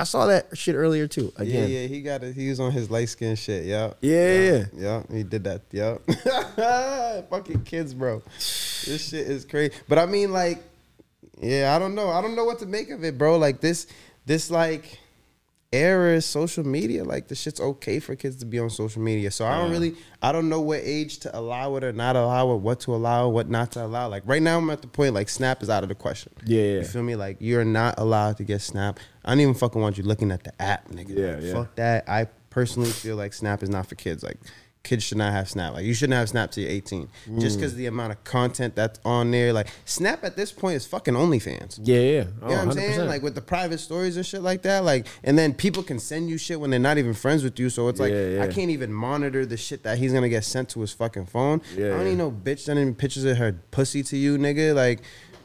I 0.00 0.04
saw 0.04 0.26
that 0.26 0.56
shit 0.56 0.76
earlier 0.76 1.08
too. 1.08 1.32
Again, 1.36 1.68
Yeah, 1.68 1.80
yeah, 1.80 1.86
he 1.88 2.02
got 2.02 2.22
it. 2.22 2.36
He 2.36 2.48
was 2.50 2.60
on 2.60 2.70
his 2.70 2.88
light 2.88 3.08
skin 3.08 3.34
shit. 3.34 3.64
Yeah, 3.64 3.94
Yeah, 4.00 4.32
yeah. 4.40 4.64
yeah. 4.76 5.02
He 5.12 5.24
did 5.24 5.42
that. 5.44 5.62
Yeah, 5.72 5.96
fucking 7.30 7.64
kids, 7.64 7.94
bro. 7.94 8.22
This 8.38 9.08
shit 9.08 9.26
is 9.28 9.44
crazy. 9.44 9.74
But 9.88 9.98
I 9.98 10.06
mean, 10.06 10.32
like, 10.32 10.62
yeah, 11.40 11.74
I 11.74 11.80
don't 11.80 11.96
know. 11.96 12.10
I 12.10 12.20
don't 12.22 12.36
know 12.36 12.44
what 12.44 12.60
to 12.60 12.66
make 12.66 12.90
of 12.90 13.02
it, 13.04 13.18
bro. 13.18 13.38
Like 13.38 13.60
this, 13.60 13.88
this 14.24 14.50
like 14.52 15.00
era 15.72 16.14
is 16.14 16.24
social 16.24 16.64
media. 16.64 17.04
Like 17.04 17.28
the 17.28 17.34
shit's 17.34 17.60
okay 17.60 18.00
for 18.00 18.16
kids 18.16 18.36
to 18.36 18.46
be 18.46 18.58
on 18.58 18.70
social 18.70 19.02
media. 19.02 19.30
So 19.30 19.44
I 19.44 19.58
don't 19.58 19.70
really, 19.70 19.94
I 20.22 20.32
don't 20.32 20.48
know 20.48 20.60
what 20.60 20.80
age 20.82 21.18
to 21.20 21.38
allow 21.38 21.76
it 21.76 21.84
or 21.84 21.92
not 21.92 22.16
allow 22.16 22.52
it, 22.54 22.56
what 22.58 22.80
to 22.80 22.94
allow, 22.94 23.28
what 23.28 23.48
not 23.50 23.72
to 23.72 23.84
allow. 23.84 24.08
Like 24.08 24.22
right 24.26 24.42
now, 24.42 24.58
I'm 24.58 24.70
at 24.70 24.80
the 24.80 24.88
point 24.88 25.14
like 25.14 25.28
Snap 25.28 25.62
is 25.62 25.68
out 25.70 25.82
of 25.82 25.88
the 25.88 25.94
question. 25.94 26.32
Yeah, 26.44 26.62
yeah. 26.62 26.78
You 26.78 26.84
feel 26.84 27.02
me? 27.02 27.16
Like 27.16 27.36
you're 27.40 27.64
not 27.64 27.98
allowed 27.98 28.38
to 28.38 28.44
get 28.44 28.60
Snap. 28.62 28.98
I 29.24 29.30
don't 29.32 29.40
even 29.40 29.54
fucking 29.54 29.80
want 29.80 29.98
you 29.98 30.04
looking 30.04 30.30
at 30.30 30.44
the 30.44 30.60
app, 30.60 30.88
nigga. 30.88 31.16
Yeah, 31.16 31.34
Like, 31.34 31.42
yeah. 31.44 31.52
Fuck 31.52 31.74
that. 31.76 32.08
I 32.08 32.28
personally 32.50 32.90
feel 32.90 33.16
like 33.16 33.32
Snap 33.34 33.62
is 33.62 33.68
not 33.68 33.86
for 33.86 33.94
kids. 33.94 34.22
Like 34.22 34.38
kids 34.84 35.02
should 35.04 35.18
not 35.18 35.32
have 35.32 35.48
Snap. 35.50 35.74
Like 35.74 35.84
you 35.84 35.92
shouldn't 35.92 36.16
have 36.16 36.28
Snap 36.28 36.50
till 36.50 36.62
you're 36.64 36.72
18. 36.72 37.08
Just 37.38 37.56
Mm. 37.56 37.60
because 37.60 37.74
the 37.74 37.86
amount 37.86 38.12
of 38.12 38.24
content 38.24 38.74
that's 38.74 38.98
on 39.04 39.30
there. 39.30 39.52
Like 39.52 39.66
Snap 39.84 40.24
at 40.24 40.36
this 40.36 40.50
point 40.52 40.76
is 40.76 40.86
fucking 40.86 41.14
OnlyFans. 41.14 41.80
yeah, 41.82 41.98
yeah. 41.98 42.00
Oh, 42.00 42.04
You 42.04 42.20
know 42.20 42.24
what 42.46 42.58
I'm 42.58 42.68
100%. 42.70 42.74
saying? 42.74 43.06
Like 43.08 43.22
with 43.22 43.34
the 43.34 43.40
private 43.42 43.78
stories 43.78 44.16
and 44.16 44.24
shit 44.24 44.40
like 44.42 44.62
that. 44.62 44.84
Like, 44.84 45.06
and 45.24 45.36
then 45.36 45.52
people 45.52 45.82
can 45.82 45.98
send 45.98 46.30
you 46.30 46.38
shit 46.38 46.58
when 46.60 46.70
they're 46.70 46.78
not 46.80 46.96
even 46.96 47.12
friends 47.12 47.42
with 47.44 47.58
you. 47.58 47.68
So 47.70 47.88
it's 47.88 48.00
like 48.00 48.12
Yeah, 48.12 48.26
yeah. 48.28 48.42
I 48.44 48.46
can't 48.46 48.70
even 48.70 48.92
monitor 48.92 49.44
the 49.44 49.56
shit 49.56 49.82
that 49.82 49.98
he's 49.98 50.12
gonna 50.12 50.28
get 50.28 50.44
sent 50.44 50.68
to 50.70 50.80
his 50.80 50.92
fucking 50.92 51.26
phone. 51.26 51.60
Yeah, 51.76 51.88
I 51.88 51.90
don't 51.98 52.04
need 52.04 52.18
no 52.18 52.30
bitch 52.30 52.60
sending 52.60 52.94
pictures 52.94 53.24
of 53.24 53.36
her 53.36 53.52
pussy 53.70 54.02
to 54.04 54.16
you, 54.16 54.38
nigga. 54.38 54.74
Like, 54.74 55.00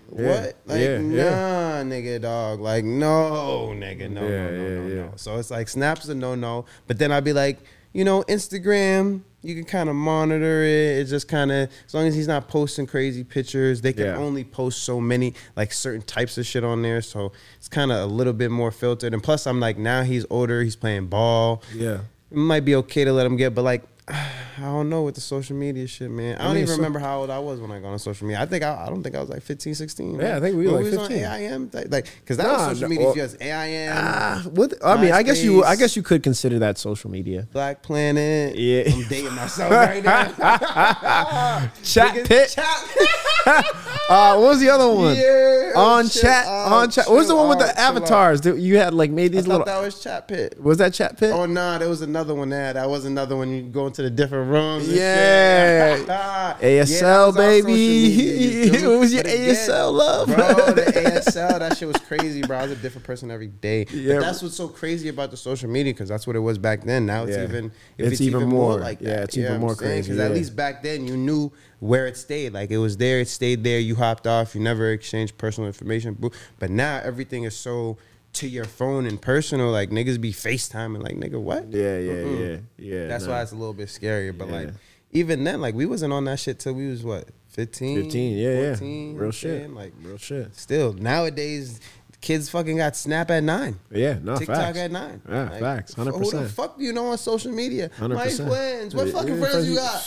what? 0.10 0.56
Like, 0.68 0.80
nah, 1.02 1.82
nigga, 1.84 2.22
dog. 2.22 2.60
Like, 2.60 2.84
no, 2.86 3.72
nigga, 3.76 4.10
no, 4.12 4.22
no, 4.22 4.52
no, 4.52 4.88
no, 4.88 4.88
no. 5.06 5.12
So 5.16 5.38
it's 5.38 5.50
like 5.50 5.68
Snap's 5.68 6.08
a 6.08 6.14
no, 6.16 6.36
no. 6.36 6.66
But 6.88 7.00
then 7.00 7.12
I'd 7.12 7.24
be 7.24 7.34
like, 7.34 7.60
you 7.94 8.04
know, 8.04 8.24
Instagram. 8.24 9.22
You 9.46 9.56
can 9.56 9.66
kind 9.66 9.89
of 9.89 9.96
monitor 9.96 10.64
it. 10.64 11.00
It's 11.00 11.10
just 11.10 11.28
kind 11.28 11.52
of 11.52 11.70
as 11.86 11.94
long 11.94 12.08
as 12.08 12.16
he's 12.16 12.28
not 12.30 12.48
posting 12.48 12.88
crazy 12.88 13.24
pictures. 13.26 13.82
They 13.82 13.91
can 13.91 14.06
Yeah. 14.06 14.16
only 14.18 14.46
post 14.46 14.84
so 14.84 15.02
many 15.02 15.34
like 15.58 15.74
certain 15.74 16.02
types 16.02 16.38
of 16.38 16.46
shit 16.46 16.64
on 16.64 16.82
there. 16.82 17.02
So 17.02 17.34
it's 17.58 17.68
kind 17.68 17.91
of 17.91 18.10
a 18.10 18.14
little 18.14 18.32
bit 18.32 18.52
more 18.52 18.72
filtered. 18.72 19.14
And 19.14 19.22
plus, 19.22 19.46
I'm 19.46 19.60
like 19.60 19.78
now 19.78 20.04
he's 20.04 20.26
older. 20.30 20.64
He's 20.64 20.78
playing 20.78 21.08
ball. 21.08 21.62
Yeah. 21.76 22.00
It 22.32 22.38
might 22.38 22.62
be 22.64 22.74
okay 22.76 23.04
to 23.04 23.12
let 23.12 23.26
him 23.26 23.36
get, 23.36 23.54
but 23.54 23.64
like 23.64 23.84
I 24.58 24.62
don't 24.62 24.89
know 24.89 25.04
with 25.04 25.16
the 25.16 25.22
social 25.22 25.56
media 25.56 25.88
shit, 25.88 26.12
man. 26.12 26.38
I 26.38 26.43
don't 26.43 26.54
mean, 26.54 26.64
even 26.64 26.68
so- 26.68 26.76
remember 26.78 26.99
how 26.99 27.20
old 27.22 27.30
I 27.30 27.39
was 27.39 27.60
when 27.60 27.72
I 27.72 27.80
got 27.80 27.88
on 27.89 27.99
social 27.99 28.28
media. 28.28 28.41
I 28.41 28.45
think 28.45 28.64
I, 28.64 28.86
I 28.86 28.89
don't 28.89 29.01
think 29.01 29.16
I 29.16 29.20
was 29.22 29.30
like 29.30 29.41
15, 29.41 29.74
16. 29.76 30.20
Yeah, 30.20 30.38
I 30.38 30.39
think 30.39 30.56
we 30.58 30.68
were 30.68 30.74
like 30.74 30.84
was 30.84 30.97
on 30.97 31.08
15. 31.08 31.26
AIM, 31.26 31.70
like, 31.74 31.91
like 31.91 32.08
cause 32.26 32.38
that 32.38 32.47
Nah, 32.47 32.68
was 32.70 32.78
social 32.80 32.82
no, 32.84 32.88
media. 32.89 33.06
well- 33.06 33.16
just 33.16 33.41
AIM, 33.41 33.91
Ah, 33.95 34.43
what? 34.51 34.74
I 34.86 35.01
mean, 35.01 35.12
I 35.14 35.24
guess 35.24 35.43
you. 35.43 35.64
I 35.64 35.76
guess 35.76 35.95
you 35.95 36.04
could 36.04 36.22
consider 36.22 36.60
that 36.60 36.78
social 36.78 37.10
media. 37.10 37.47
Black 37.51 37.82
Planet. 37.82 38.56
Yeah. 38.58 38.84
I'm 38.93 39.04
dating 39.08 39.34
myself 39.36 39.72
right 39.72 40.04
now. 40.04 41.70
Chat 41.84 42.26
pit. 42.28 42.49
Chat. 42.49 42.89
Uh, 44.10 44.36
what 44.38 44.49
was 44.49 44.60
the 44.60 44.70
other 44.70 44.89
one? 44.93 45.16
Yeah, 45.16 45.72
on 45.76 46.08
chat. 46.08 46.45
out, 46.45 46.72
on 46.74 46.89
chat. 46.89 47.08
What 47.08 47.16
was 47.18 47.28
the 47.30 47.36
one 47.36 47.49
with 47.49 47.60
the 47.60 47.78
avatars? 47.80 48.41
that 48.41 48.58
You 48.58 48.78
had 48.78 48.93
like 48.93 49.12
made 49.12 49.32
I 49.32 49.36
these 49.38 49.45
thought 49.45 49.60
little. 49.60 49.66
that 49.66 49.82
was 49.82 50.01
Chat 50.04 50.28
Pit. 50.28 50.62
was 50.62 50.78
that 50.78 50.93
chat 50.93 51.18
pit? 51.18 51.32
Oh 51.34 51.45
nah, 51.45 51.78
there 51.78 51.88
was 51.89 52.01
another 52.01 52.36
one 52.36 52.49
there. 52.49 52.74
That 52.74 52.89
was 52.89 53.06
another 53.06 53.36
one. 53.38 53.49
You 53.49 53.64
go 53.64 53.89
into 53.94 54.02
the 54.02 54.10
different 54.10 54.50
rooms. 54.50 54.88
Yeah. 54.89 55.98
Yeah, 56.64 56.84
ASL, 56.84 56.88
that 56.88 56.88
was 56.88 57.02
on 57.04 57.34
social 57.34 57.34
baby. 57.34 57.74
media? 57.74 58.74
It 58.94 59.00
was 59.00 59.14
your 59.14 59.24
But 59.24 59.34
again, 59.34 59.56
ASL 59.56 59.94
love. 59.94 60.28
bro. 60.28 60.36
The 60.74 60.82
ASL, 61.26 61.60
that 61.60 61.78
shit 61.78 61.88
was 61.88 61.98
crazy, 61.98 62.41
bro. 62.41 62.58
I 62.58 62.64
was 62.64 62.72
a 62.72 62.76
different 62.76 63.06
person 63.06 63.32
every 63.32 63.48
day. 63.48 63.86
Yeah. 63.91 64.16
But 64.16 64.22
that's 64.22 64.41
what's 64.41 64.56
so 64.56 64.68
crazy 64.68 65.10
about 65.10 65.32
the 65.32 65.38
social 65.38 65.70
media 65.70 65.94
because 65.94 66.10
that's 66.10 66.26
what 66.28 66.36
it 66.36 66.39
was 66.39 66.58
back 66.58 66.84
then. 66.84 67.06
Now 67.06 67.24
it's 67.24 67.36
Yeah. 67.36 67.44
even, 67.44 67.72
if 67.98 68.12
It's 68.14 68.22
even 68.22 68.48
more. 68.50 68.80
like 68.80 69.00
that. 69.00 69.08
Yeah, 69.08 69.24
it's 69.24 69.36
You 69.38 69.46
even 69.46 69.60
more 69.62 69.76
crazy, 69.76 70.12
Because 70.12 70.20
at 70.20 70.32
least 70.32 70.56
back 70.56 70.84
then 70.84 71.08
you 71.08 71.18
knew 71.18 71.52
where 71.80 72.08
it 72.08 72.16
stayed. 72.18 72.54
Like 72.54 72.72
it 72.72 72.78
was 72.78 72.98
there, 72.98 73.20
it 73.22 73.28
stayed 73.28 73.64
there. 73.64 73.80
You 73.80 73.96
hopped 73.96 74.28
off. 74.28 74.56
You 74.56 74.62
never 74.62 74.91
exchanged 74.91 75.38
personal 75.38 75.68
information. 75.68 76.18
But 76.60 76.70
now 76.70 77.02
everything 77.04 77.44
is 77.44 77.56
so 77.56 77.98
to 78.34 78.48
your 78.48 78.66
phone 78.66 79.06
and 79.06 79.22
personal. 79.22 79.70
Like 79.72 79.90
niggas 79.90 80.20
be 80.20 80.32
FaceTiming. 80.34 81.04
Like 81.04 81.16
nigga, 81.16 81.40
what? 81.40 81.72
Yeah, 81.72 81.98
yeah, 82.00 82.14
Mm-mm. 82.14 82.64
yeah, 82.78 82.94
yeah. 82.96 83.08
That's 83.08 83.28
why 83.28 83.42
it's 83.42 83.52
a 83.52 83.56
little 83.56 83.74
bit 83.74 83.88
scarier. 83.90 84.38
But 84.38 84.48
Yeah. 84.50 84.54
like 84.54 84.70
even 85.12 85.44
then, 85.44 85.62
like 85.62 85.76
we 85.76 85.86
wasn't 85.86 86.14
on 86.14 86.26
that 86.26 86.40
shit 86.40 86.60
till 86.60 86.74
we 86.74 86.88
was 86.90 87.04
what 87.04 87.28
15? 87.50 88.04
15, 88.04 88.38
yeah, 88.38 88.70
14, 88.76 89.14
yeah. 89.16 89.22
Real 89.22 89.32
shit. 89.32 89.70
Like 89.74 89.94
Real 90.02 90.18
shit. 90.18 90.56
still 90.56 90.94
nowadays. 90.94 91.80
Kids 92.22 92.48
fucking 92.50 92.78
got 92.78 92.96
Snap 92.96 93.30
at 93.32 93.44
nine. 93.44 93.78
Yeah, 93.92 94.18
no, 94.24 94.38
TikTok 94.38 94.56
facts. 94.56 94.78
at 94.78 94.92
nine. 94.92 95.22
Yeah, 95.30 95.50
Like, 95.50 95.60
facts. 95.60 95.94
Who 95.96 96.06
the 96.32 96.48
fuck 96.48 96.78
do 96.78 96.84
you 96.86 96.94
know 96.94 97.08
on 97.08 97.18
social 97.18 97.52
media? 97.52 97.92
My 98.00 98.08
100%. 98.08 98.48
friends. 98.48 98.96
What 98.96 99.10
fucking 99.10 99.36
yeah, 99.36 99.42
friends 99.42 99.70
you 99.70 99.76
got? 99.76 100.02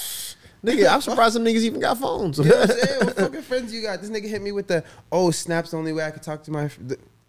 Nigga, 0.64 0.90
I'm 0.94 1.00
surprised 1.02 1.34
some 1.34 1.44
niggas 1.44 1.60
even 1.60 1.78
got 1.78 1.98
phones. 1.98 2.38
You 2.38 2.46
know 2.46 2.56
what 2.56 2.70
I'm 2.70 2.76
saying? 2.78 3.00
What 3.04 3.16
fucking 3.16 3.42
friends 3.42 3.74
you 3.74 3.82
got? 3.82 4.00
This 4.00 4.08
nigga 4.08 4.28
hit 4.30 4.40
me 4.40 4.50
with 4.50 4.66
the 4.66 4.82
oh 5.12 5.30
Snap's 5.30 5.72
the 5.72 5.76
only 5.76 5.92
way 5.92 6.04
I 6.04 6.10
could 6.10 6.22
talk 6.22 6.42
to 6.44 6.50
my 6.50 6.70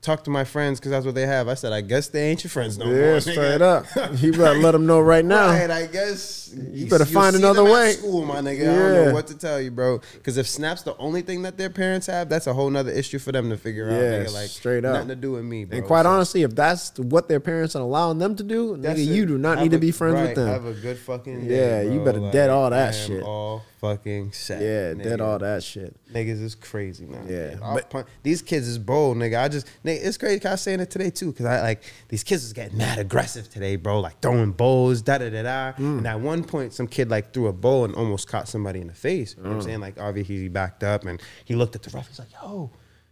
talk 0.02 0.24
to 0.24 0.30
my 0.30 0.43
friends 0.43 0.80
because 0.80 0.91
that's 0.91 1.06
what 1.06 1.16
they 1.16 1.26
have. 1.26 1.48
I 1.48 1.56
said 1.56 1.74
I 1.74 1.82
guess 1.82 2.08
they 2.08 2.30
ain't 2.30 2.43
your 2.43 2.50
friends 2.50 2.78
no 2.78 2.86
more. 2.86 2.95
yeah, 2.95 3.20
straight 3.20 3.62
up. 3.62 3.86
You 4.18 4.32
better 4.32 4.60
let 4.60 4.72
them 4.72 4.86
know 4.86 5.00
right 5.02 5.26
now. 5.26 5.48
Right, 5.50 5.70
I 5.70 5.88
guess 5.88 6.54
You 6.56 6.88
better 6.88 7.06
find 7.06 7.36
another 7.36 7.64
way. 7.64 7.93
School, 7.93 8.24
my 8.26 8.36
nigga. 8.36 8.62
I 8.62 8.76
don't 8.76 9.06
know 9.08 9.14
what 9.14 9.28
to 9.28 9.38
tell 9.38 9.60
you, 9.60 9.72
bro. 9.72 10.00
Because 10.14 10.38
if 10.38 10.48
Snap's 10.48 10.84
the 10.84 10.95
only 10.98 11.22
thing 11.24 11.41
that 11.41 11.58
their 11.58 11.70
parents 11.70 12.08
have, 12.08 12.30
that's 12.30 12.48
a 12.48 12.54
whole 12.54 12.70
nother 12.70 12.91
issue 12.91 13.20
for 13.20 13.32
them 13.32 13.50
to 13.50 13.58
figure 13.58 13.89
out. 13.89 13.93
Yeah, 14.00 14.24
Nigga. 14.24 14.34
Like 14.34 14.50
straight 14.50 14.86
up. 14.86 14.93
nothing 14.93 15.10
to 15.10 15.16
do 15.16 15.32
with 15.34 15.43
me, 15.43 15.66
bro. 15.66 15.80
And 15.80 15.88
quite 15.88 16.04
So 16.04 16.10
honestly, 16.10 16.43
if 16.43 16.56
that's 16.56 16.98
what 17.00 17.28
their 17.28 17.39
parents 17.39 17.76
are 17.76 17.82
allowing 17.82 18.20
them 18.20 18.36
to 18.36 18.43
do, 18.43 18.78
nigga, 18.78 18.93
it. 18.98 19.00
you 19.00 19.26
do 19.26 19.38
not 19.38 19.58
Have 19.58 19.66
need 19.66 19.72
to 19.72 19.80
be 19.80 19.91
friends 19.91 20.16
right, 20.16 20.28
with 20.28 20.36
them. 20.36 20.48
Have 20.48 20.66
a 20.66 20.74
good 20.74 20.98
fucking 21.00 21.41
Yeah, 21.45 21.84
day, 21.84 21.93
you 21.93 22.00
better 22.04 22.20
Like, 22.20 22.32
dead 22.32 22.50
all 22.50 22.70
that 22.70 22.91
shit. 22.95 23.24
All 23.24 23.64
fucking 23.80 24.32
set. 24.32 24.61
yeah, 24.61 24.93
nigga. 24.93 25.21
all 25.21 25.39
that 25.39 25.63
shit. 25.63 25.95
Niggas 26.11 26.41
is 26.41 26.55
crazy 26.55 27.05
now. 27.05 27.21
Yeah, 27.28 27.55
but- 27.91 28.07
these 28.23 28.41
kids 28.41 28.67
is 28.67 28.78
bold, 28.78 29.17
nigga. 29.17 29.41
I 29.43 29.47
just, 29.47 29.67
nigga, 29.86 29.99
it's 30.03 30.17
crazy. 30.17 30.45
I 30.45 30.51
was 30.51 30.61
saying 30.61 30.80
it 30.80 30.89
today 30.89 31.09
too, 31.09 31.32
because 31.32 31.45
I 31.45 31.61
like 31.61 31.84
these 32.09 32.23
kids 32.23 32.43
is 32.43 32.53
getting 32.53 32.78
mad 32.78 32.97
aggressive 32.99 33.49
today, 33.49 33.75
bro. 33.75 33.99
Like 33.99 34.19
throwing 34.21 34.51
bowls, 34.51 35.01
da 35.01 35.17
da 35.19 35.30
da 35.30 35.43
da. 35.43 35.73
Mm. 35.73 35.99
And 35.99 36.07
at 36.07 36.19
one 36.19 36.43
point, 36.43 36.73
some 36.73 36.88
kid 36.88 37.09
like 37.09 37.34
threw 37.34 37.47
a 37.47 37.53
bowl 37.53 37.86
and 37.86 37.95
almost 37.95 38.28
caught 38.28 38.47
somebody 38.47 38.82
in 38.82 38.88
the 38.88 38.93
face. 38.93 39.36
You 39.38 39.43
know 39.43 39.49
what 39.49 39.55
Mm. 39.55 39.57
I'm 39.59 39.61
saying? 39.63 39.80
Like 39.82 39.99
obviously 39.99 40.38
he 40.38 40.47
backed 40.49 40.84
up 40.84 41.05
and 41.05 41.21
he 41.45 41.55
looked 41.55 41.75
at 41.75 41.84
the 41.84 41.89
ref. 41.91 42.07
He's 42.07 42.19
like, 42.19 42.32
yo, 42.34 42.39
you 42.41 42.49
know 42.53 42.61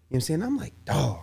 what 0.09 0.16
I'm 0.16 0.22
saying? 0.22 0.43
I'm 0.43 0.57
like, 0.57 0.74
dog. 0.86 1.20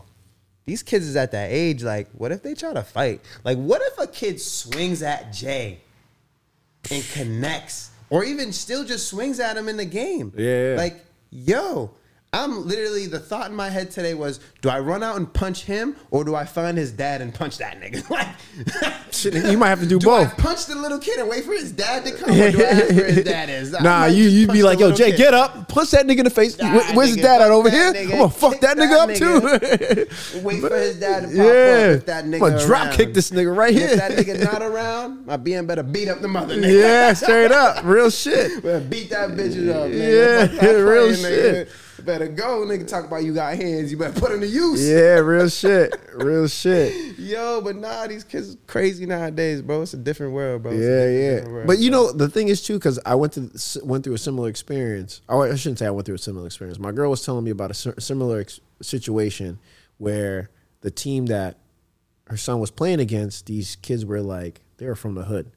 These 0.64 0.84
kids 0.84 1.09
is 1.09 1.16
at 1.16 1.32
that 1.32 1.51
age. 1.51 1.82
Like, 1.82 2.09
what 2.12 2.30
if 2.30 2.43
they 2.45 2.55
try 2.55 2.72
to 2.72 2.84
fight? 2.84 3.20
Like, 3.43 3.59
what 3.59 3.82
if 3.82 3.99
a 3.99 4.07
kid 4.07 4.40
swings 4.40 5.03
at 5.03 5.32
Jay 5.32 5.80
and 6.90 7.03
connects, 7.12 7.90
or 8.13 8.23
even 8.25 8.53
still 8.53 8.85
just 8.85 9.09
swings 9.09 9.41
at 9.41 9.57
him 9.57 9.71
in 9.71 9.79
the 9.79 9.87
game? 9.87 10.35
Yeah. 10.37 10.75
Like, 10.77 11.03
yo, 11.31 11.93
I'm 12.35 12.66
literally 12.66 13.07
the 13.09 13.18
thought 13.20 13.51
in 13.51 13.55
my 13.55 13.68
head 13.68 13.91
today 13.91 14.14
was, 14.14 14.41
do 14.62 14.70
I 14.70 14.78
run 14.80 15.03
out 15.03 15.16
and 15.18 15.30
punch 15.30 15.64
him, 15.64 15.95
or 16.11 16.24
do 16.24 16.35
I 16.35 16.47
find 16.47 16.78
his 16.78 16.91
dad 16.91 17.20
and 17.20 17.35
punch 17.35 17.59
that 17.59 17.78
nigga? 17.78 18.09
like, 19.35 19.45
you 19.51 19.59
might 19.59 19.68
have 19.68 19.80
to 19.80 19.87
do, 19.87 19.99
do 20.01 20.11
I 20.11 20.24
both. 20.24 20.39
punch 20.39 20.64
the 20.64 20.74
little 20.74 20.99
kid 20.99 21.18
and 21.20 21.28
wait 21.28 21.45
for 21.45 21.53
his 21.53 21.72
dad 21.72 22.07
to 22.07 22.12
come, 22.12 22.30
or 22.30 22.51
do 22.51 22.59
I 22.64 22.64
ask 22.70 22.95
where 22.95 23.07
his 23.12 23.24
dad 23.24 23.51
is? 23.51 23.72
Nah, 23.72 24.07
you 24.07 24.24
you'd 24.24 24.51
be 24.51 24.62
like, 24.62 24.80
yo, 24.80 24.93
Jay, 24.93 25.11
kid. 25.11 25.18
get 25.18 25.35
up, 25.35 25.68
punch 25.68 25.91
that 25.91 26.07
nigga 26.07 26.20
in 26.20 26.24
the 26.24 26.30
face. 26.30 26.57
Nah, 26.59 26.74
Where- 26.74 26.95
Where's 26.95 27.09
his 27.11 27.18
dad 27.18 27.43
at 27.43 27.51
over 27.51 27.68
here? 27.68 27.93
nigga. 27.93 28.05
I'm 28.05 28.09
gonna 28.20 28.30
fuck 28.30 28.59
that 28.61 28.78
nigga 28.78 28.97
up 28.97 29.14
too. 30.33 30.41
Wait 30.41 30.61
for 30.62 30.74
his 30.74 30.99
dad 30.99 31.20
to 31.24 31.26
pop 31.26 31.37
yeah, 31.37 31.43
up. 31.43 31.97
If 31.99 32.07
that 32.07 32.24
I'm 32.24 32.33
nigga 32.33 32.41
gonna 32.41 32.64
drop 32.66 32.87
around. 32.87 32.97
kick 32.97 33.12
this 33.12 33.30
nigga 33.30 33.55
right 33.55 33.74
If 33.74 33.78
here. 33.91 33.97
that 33.97 34.12
nigga 34.12 34.43
not 34.43 34.62
around, 34.62 35.26
my 35.26 35.37
BM 35.37 35.66
better 35.66 35.83
beat 35.83 36.09
up 36.09 36.22
the 36.22 36.28
mother 36.28 36.57
nigga. 36.57 36.80
yeah, 36.80 37.12
straight 37.12 37.53
up, 37.53 37.85
real 37.85 38.09
shit. 38.09 38.62
Beat 38.89 39.11
that 39.11 39.33
bitch 39.33 39.68
up, 39.68 39.91
nigga. 39.91 40.62
Yeah, 40.62 40.70
real 40.70 41.14
shit. 41.14 41.68
Better 42.05 42.26
go, 42.28 42.64
nigga. 42.66 42.86
Talk 42.86 43.05
about 43.07 43.22
you 43.24 43.32
got 43.34 43.55
hands. 43.57 43.90
You 43.92 43.98
better 43.98 44.18
put 44.18 44.30
them 44.30 44.40
to 44.40 44.46
use. 44.46 44.86
Yeah, 44.88 45.18
real 45.18 45.48
shit, 45.48 45.94
real 46.14 46.48
shit. 46.48 47.16
Yo, 47.18 47.61
but 47.61 47.76
nah, 47.76 48.07
these 48.07 48.24
kids 48.24 48.57
crazy 48.66 49.07
nowadays, 49.07 49.62
bro. 49.62 49.82
It's 49.82 49.94
a 49.94 49.98
different 49.98 50.32
world, 50.32 50.62
bro. 50.64 50.72
It's 50.72 50.80
Yeah, 50.82 51.09
yeah. 51.44 51.48
world, 51.48 51.66
But 51.66 51.78
you 51.78 51.90
bro. 51.90 52.07
know, 52.07 52.12
the 52.12 52.28
thing 52.28 52.48
is 52.48 52.62
too, 52.62 52.74
because 52.74 52.98
I 53.07 53.14
went 53.14 53.34
to 53.34 53.50
went 53.84 54.05
through 54.05 54.14
a 54.14 54.18
similar 54.18 54.48
experience. 54.48 55.20
Oh, 55.28 55.42
I 55.42 55.55
shouldn't 55.55 55.78
say 55.78 55.86
I 55.86 55.90
went 55.90 56.07
through 56.07 56.16
a 56.16 56.18
similar 56.18 56.46
experience. 56.46 56.78
My 56.78 56.92
girl 56.92 57.11
was 57.11 57.24
telling 57.24 57.44
me 57.44 57.50
about 57.50 57.70
a 57.70 58.00
similar 58.00 58.40
ex- 58.40 58.61
situation 58.80 59.59
where 59.98 60.50
the 60.80 60.90
team 60.90 61.26
that 61.26 61.59
her 62.26 62.36
son 62.36 62.59
was 62.61 62.70
playing 62.70 62.98
against, 63.00 63.46
these 63.46 63.76
kids 63.76 64.05
were 64.05 64.20
like 64.20 64.61
they 64.78 64.86
were 64.86 64.96
from 64.96 65.14
the 65.14 65.24
hood, 65.24 65.50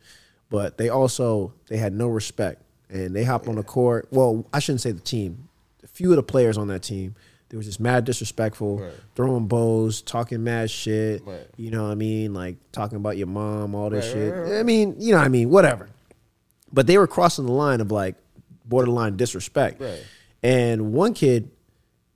but 0.50 0.78
they 0.78 0.90
also 0.90 1.54
they 1.68 1.78
had 1.78 1.94
no 1.94 2.08
respect 2.08 2.62
and 2.90 3.16
they 3.16 3.24
hopped 3.24 3.48
on 3.48 3.56
the 3.56 3.64
court. 3.64 4.08
Well, 4.12 4.46
I 4.54 4.60
shouldn't 4.60 4.82
say 4.82 4.92
the 4.92 5.00
team. 5.02 5.50
Few 5.96 6.10
of 6.12 6.18
the 6.18 6.24
players 6.24 6.58
on 6.58 6.68
that 6.68 6.84
team. 6.84 7.16
They 7.50 7.58
were 7.58 7.64
just 7.64 7.80
mad 7.80 8.06
disrespectful, 8.06 8.80
Right. 8.80 8.92
throwing 9.16 9.48
bows, 9.48 10.02
talking 10.02 10.44
mad 10.44 10.70
shit. 10.70 11.26
Right. 11.26 11.48
You 11.58 11.72
know 11.72 11.84
what 11.84 11.92
I 11.92 11.96
mean? 11.96 12.34
Like 12.34 12.58
talking 12.72 12.98
about 12.98 13.18
your 13.18 13.28
mom, 13.28 13.74
all 13.76 13.90
this 13.90 14.06
Right, 14.08 14.14
shit. 14.14 14.60
I 14.60 14.64
mean, 14.64 14.96
you 15.00 15.12
know 15.12 15.20
what 15.20 15.26
I 15.26 15.30
mean? 15.30 15.50
Whatever. 15.50 15.90
But 16.74 16.88
they 16.88 16.98
were 16.98 17.08
crossing 17.08 17.46
the 17.46 17.52
line 17.54 17.80
of 17.82 17.92
like 17.92 18.16
borderline 18.66 19.16
disrespect. 19.16 19.80
Right. 19.80 20.04
And 20.44 20.92
one 20.92 21.14
kid, 21.14 21.50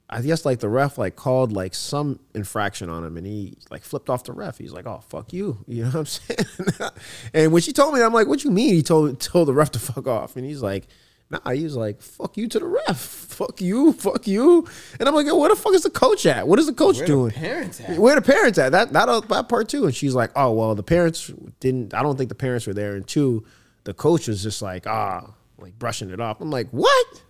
I 0.09 0.21
guess 0.23 0.43
like 0.45 0.59
the 0.59 0.67
ref 0.67 0.97
like 0.97 1.15
called 1.15 1.51
like 1.53 1.75
some 1.75 2.19
infraction 2.33 2.89
on 2.89 3.03
him 3.05 3.15
and 3.15 3.25
he 3.27 3.55
like 3.69 3.83
flipped 3.83 4.09
off 4.09 4.23
the 4.23 4.33
ref. 4.33 4.57
He's 4.57 4.73
like, 4.73 4.87
Oh 4.87 5.01
fuck 5.07 5.31
you. 5.31 5.63
You 5.67 5.83
know 5.83 5.89
what 5.91 5.95
I'm 5.95 6.05
saying? 6.07 6.89
and 7.35 7.51
when 7.53 7.61
she 7.61 7.71
told 7.71 7.93
me, 7.93 8.01
I'm 8.01 8.13
like, 8.13 8.27
What 8.27 8.43
you 8.43 8.49
mean? 8.51 8.73
He 8.73 8.81
told 8.81 9.19
told 9.21 9.47
the 9.47 9.53
ref 9.53 9.71
to 9.71 9.79
fuck 9.79 10.07
off. 10.07 10.35
And 10.35 10.43
he's 10.45 10.63
like, 10.63 10.87
Nah, 11.31 11.51
he 11.51 11.63
was 11.63 11.75
like, 11.75 12.01
fuck 12.01 12.37
you 12.37 12.47
to 12.47 12.59
the 12.59 12.65
ref. 12.65 12.97
Fuck 13.39 13.61
you, 13.61 13.93
fuck 13.93 14.27
you. 14.27 14.67
And 14.99 15.07
I'm 15.07 15.15
like, 15.15 15.25
yo, 15.25 15.37
where 15.37 15.47
the 15.49 15.55
fuck 15.55 15.73
is 15.73 15.83
the 15.83 15.89
coach 15.89 16.25
at? 16.25 16.45
What 16.45 16.59
is 16.59 16.65
the 16.65 16.73
coach 16.73 16.97
Where 16.97 17.05
the 17.05 17.13
doing? 17.13 17.31
parents 17.31 17.79
at? 17.79 17.97
Where 17.97 18.15
the 18.15 18.21
parents 18.21 18.57
at? 18.59 18.73
That 18.73 18.91
that 18.91 19.29
that 19.29 19.47
part 19.47 19.69
too. 19.69 19.85
And 19.85 19.95
she's 19.95 20.13
like, 20.13 20.31
oh 20.35 20.51
well, 20.51 20.75
the 20.75 20.83
parents 20.83 21.31
didn't. 21.61 21.93
I 21.93 22.01
don't 22.03 22.17
think 22.17 22.27
the 22.27 22.35
parents 22.35 22.67
were 22.67 22.73
there. 22.73 22.95
And 22.95 23.07
two, 23.07 23.45
the 23.85 23.93
coach 23.93 24.27
was 24.27 24.43
just 24.43 24.61
like 24.61 24.85
ah, 24.87 25.31
like 25.57 25.79
brushing 25.79 26.09
it 26.09 26.19
off. 26.19 26.41
I'm 26.41 26.49
like, 26.49 26.67
what? 26.71 27.23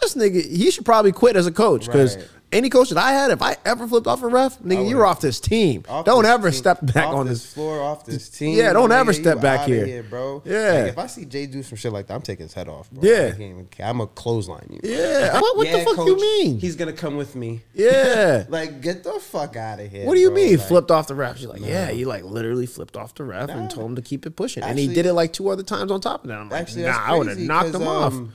This 0.00 0.16
nigga, 0.16 0.44
he 0.44 0.72
should 0.72 0.84
probably 0.84 1.12
quit 1.12 1.36
as 1.36 1.46
a 1.46 1.52
coach 1.52 1.86
because 1.86 2.16
Right. 2.16 2.26
Any 2.52 2.68
coach 2.70 2.90
that 2.90 2.98
I 2.98 3.12
had, 3.12 3.30
if 3.30 3.40
I 3.42 3.56
ever 3.64 3.86
flipped 3.88 4.06
off 4.06 4.22
a 4.22 4.28
ref, 4.28 4.58
nigga, 4.60 4.88
you're 4.88 5.04
off 5.06 5.20
this 5.20 5.40
team. 5.40 5.84
Off 5.88 6.04
don't 6.04 6.22
this 6.24 6.32
ever 6.32 6.50
team- 6.50 6.58
step 6.58 6.78
back 6.82 7.06
off 7.08 7.14
on 7.14 7.26
this 7.26 7.42
this. 7.42 7.52
floor, 7.54 7.80
off 7.80 8.04
this 8.04 8.28
team. 8.28 8.56
Yeah, 8.56 8.72
don't 8.72 8.90
nigga, 8.90 9.00
ever 9.00 9.12
you 9.12 9.20
step 9.22 9.40
back 9.40 9.60
outta 9.60 9.86
here. 9.86 10.02
bro. 10.02 10.42
Yeah. 10.44 10.72
Like, 10.82 10.92
if 10.92 10.98
I 10.98 11.06
see 11.06 11.24
Jay 11.24 11.46
do 11.46 11.62
some 11.62 11.76
shit 11.76 11.92
like 11.92 12.06
that, 12.08 12.14
I'm 12.14 12.22
taking 12.22 12.44
his 12.44 12.54
head 12.54 12.68
off. 12.68 12.90
Bro. 12.90 13.02
Yeah. 13.08 13.26
I 13.26 13.30
can't 13.30 13.40
even 13.40 13.66
care. 13.66 13.86
I'm 13.86 14.00
a 14.00 14.06
clothesline 14.06 14.66
you. 14.70 14.80
Yeah, 14.82 15.32
what, 15.40 15.56
what 15.56 15.70
the 15.70 15.78
Yeah, 15.78 15.84
fuck 15.84 16.06
you 16.06 16.16
mean? 16.16 16.58
He's 16.58 16.76
gonna 16.76 16.92
come 16.92 17.16
with 17.16 17.34
me. 17.34 17.62
yeah. 17.74 18.44
Like, 18.48 18.80
get 18.80 19.02
the 19.04 19.12
fuck 19.20 19.56
out 19.56 19.80
of 19.80 19.90
here. 19.90 20.06
What 20.06 20.14
do 20.14 20.20
you 20.20 20.28
bro. 20.28 20.36
mean 20.36 20.58
Like, 20.58 20.68
flipped 20.68 20.90
off 20.90 21.06
the 21.08 21.14
ref? 21.14 21.38
She's 21.38 21.46
like, 21.46 21.60
yeah, 21.62 21.90
you 21.90 22.06
like 22.06 22.24
literally 22.24 22.66
flipped 22.66 22.96
off 22.96 23.14
the 23.14 23.24
ref 23.24 23.48
and 23.50 23.70
told 23.70 23.90
him 23.90 23.96
to 23.96 24.02
keep 24.02 24.26
it 24.26 24.36
pushing, 24.36 24.62
and 24.62 24.78
he 24.78 24.88
did 24.92 25.06
it 25.06 25.14
like 25.14 25.32
two 25.32 25.48
other 25.48 25.62
times 25.62 25.90
on 25.90 26.00
top 26.00 26.22
of 26.24 26.28
that. 26.28 26.38
I'm 26.38 26.48
like, 26.48 26.60
Actually, 26.62 26.82
nah, 26.84 26.98
I 27.02 27.16
would 27.16 27.28
have 27.28 27.38
knocked 27.38 27.74
him 27.74 27.82
off. 27.86 28.12
Um, 28.12 28.32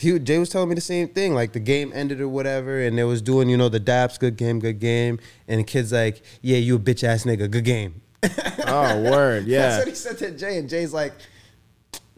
He, 0.00 0.18
Jay 0.18 0.38
was 0.38 0.48
telling 0.50 0.68
me 0.68 0.74
the 0.74 0.80
same 0.80 1.08
thing. 1.08 1.34
Like 1.34 1.52
the 1.52 1.60
game 1.60 1.92
ended 1.94 2.20
or 2.20 2.28
whatever, 2.28 2.80
and 2.82 2.98
they 2.98 3.04
was 3.04 3.22
doing, 3.22 3.48
you 3.48 3.56
know, 3.56 3.68
the 3.68 3.78
daps, 3.80 4.18
good 4.18 4.36
game, 4.36 4.58
good 4.58 4.80
game, 4.80 5.18
and 5.48 5.60
the 5.60 5.64
kid's 5.64 5.92
like, 5.92 6.22
"Yeah, 6.42 6.58
you 6.58 6.76
a 6.76 6.78
bitch 6.78 7.04
ass 7.04 7.24
nigga, 7.24 7.50
good 7.50 7.64
game." 7.64 8.00
Oh, 8.66 9.02
word, 9.02 9.46
yeah. 9.46 9.60
That's 9.68 9.78
what 9.80 9.88
he 9.88 9.94
said 9.94 10.18
to 10.18 10.30
Jay, 10.32 10.58
and 10.58 10.68
Jay's 10.68 10.92
like, 10.92 11.12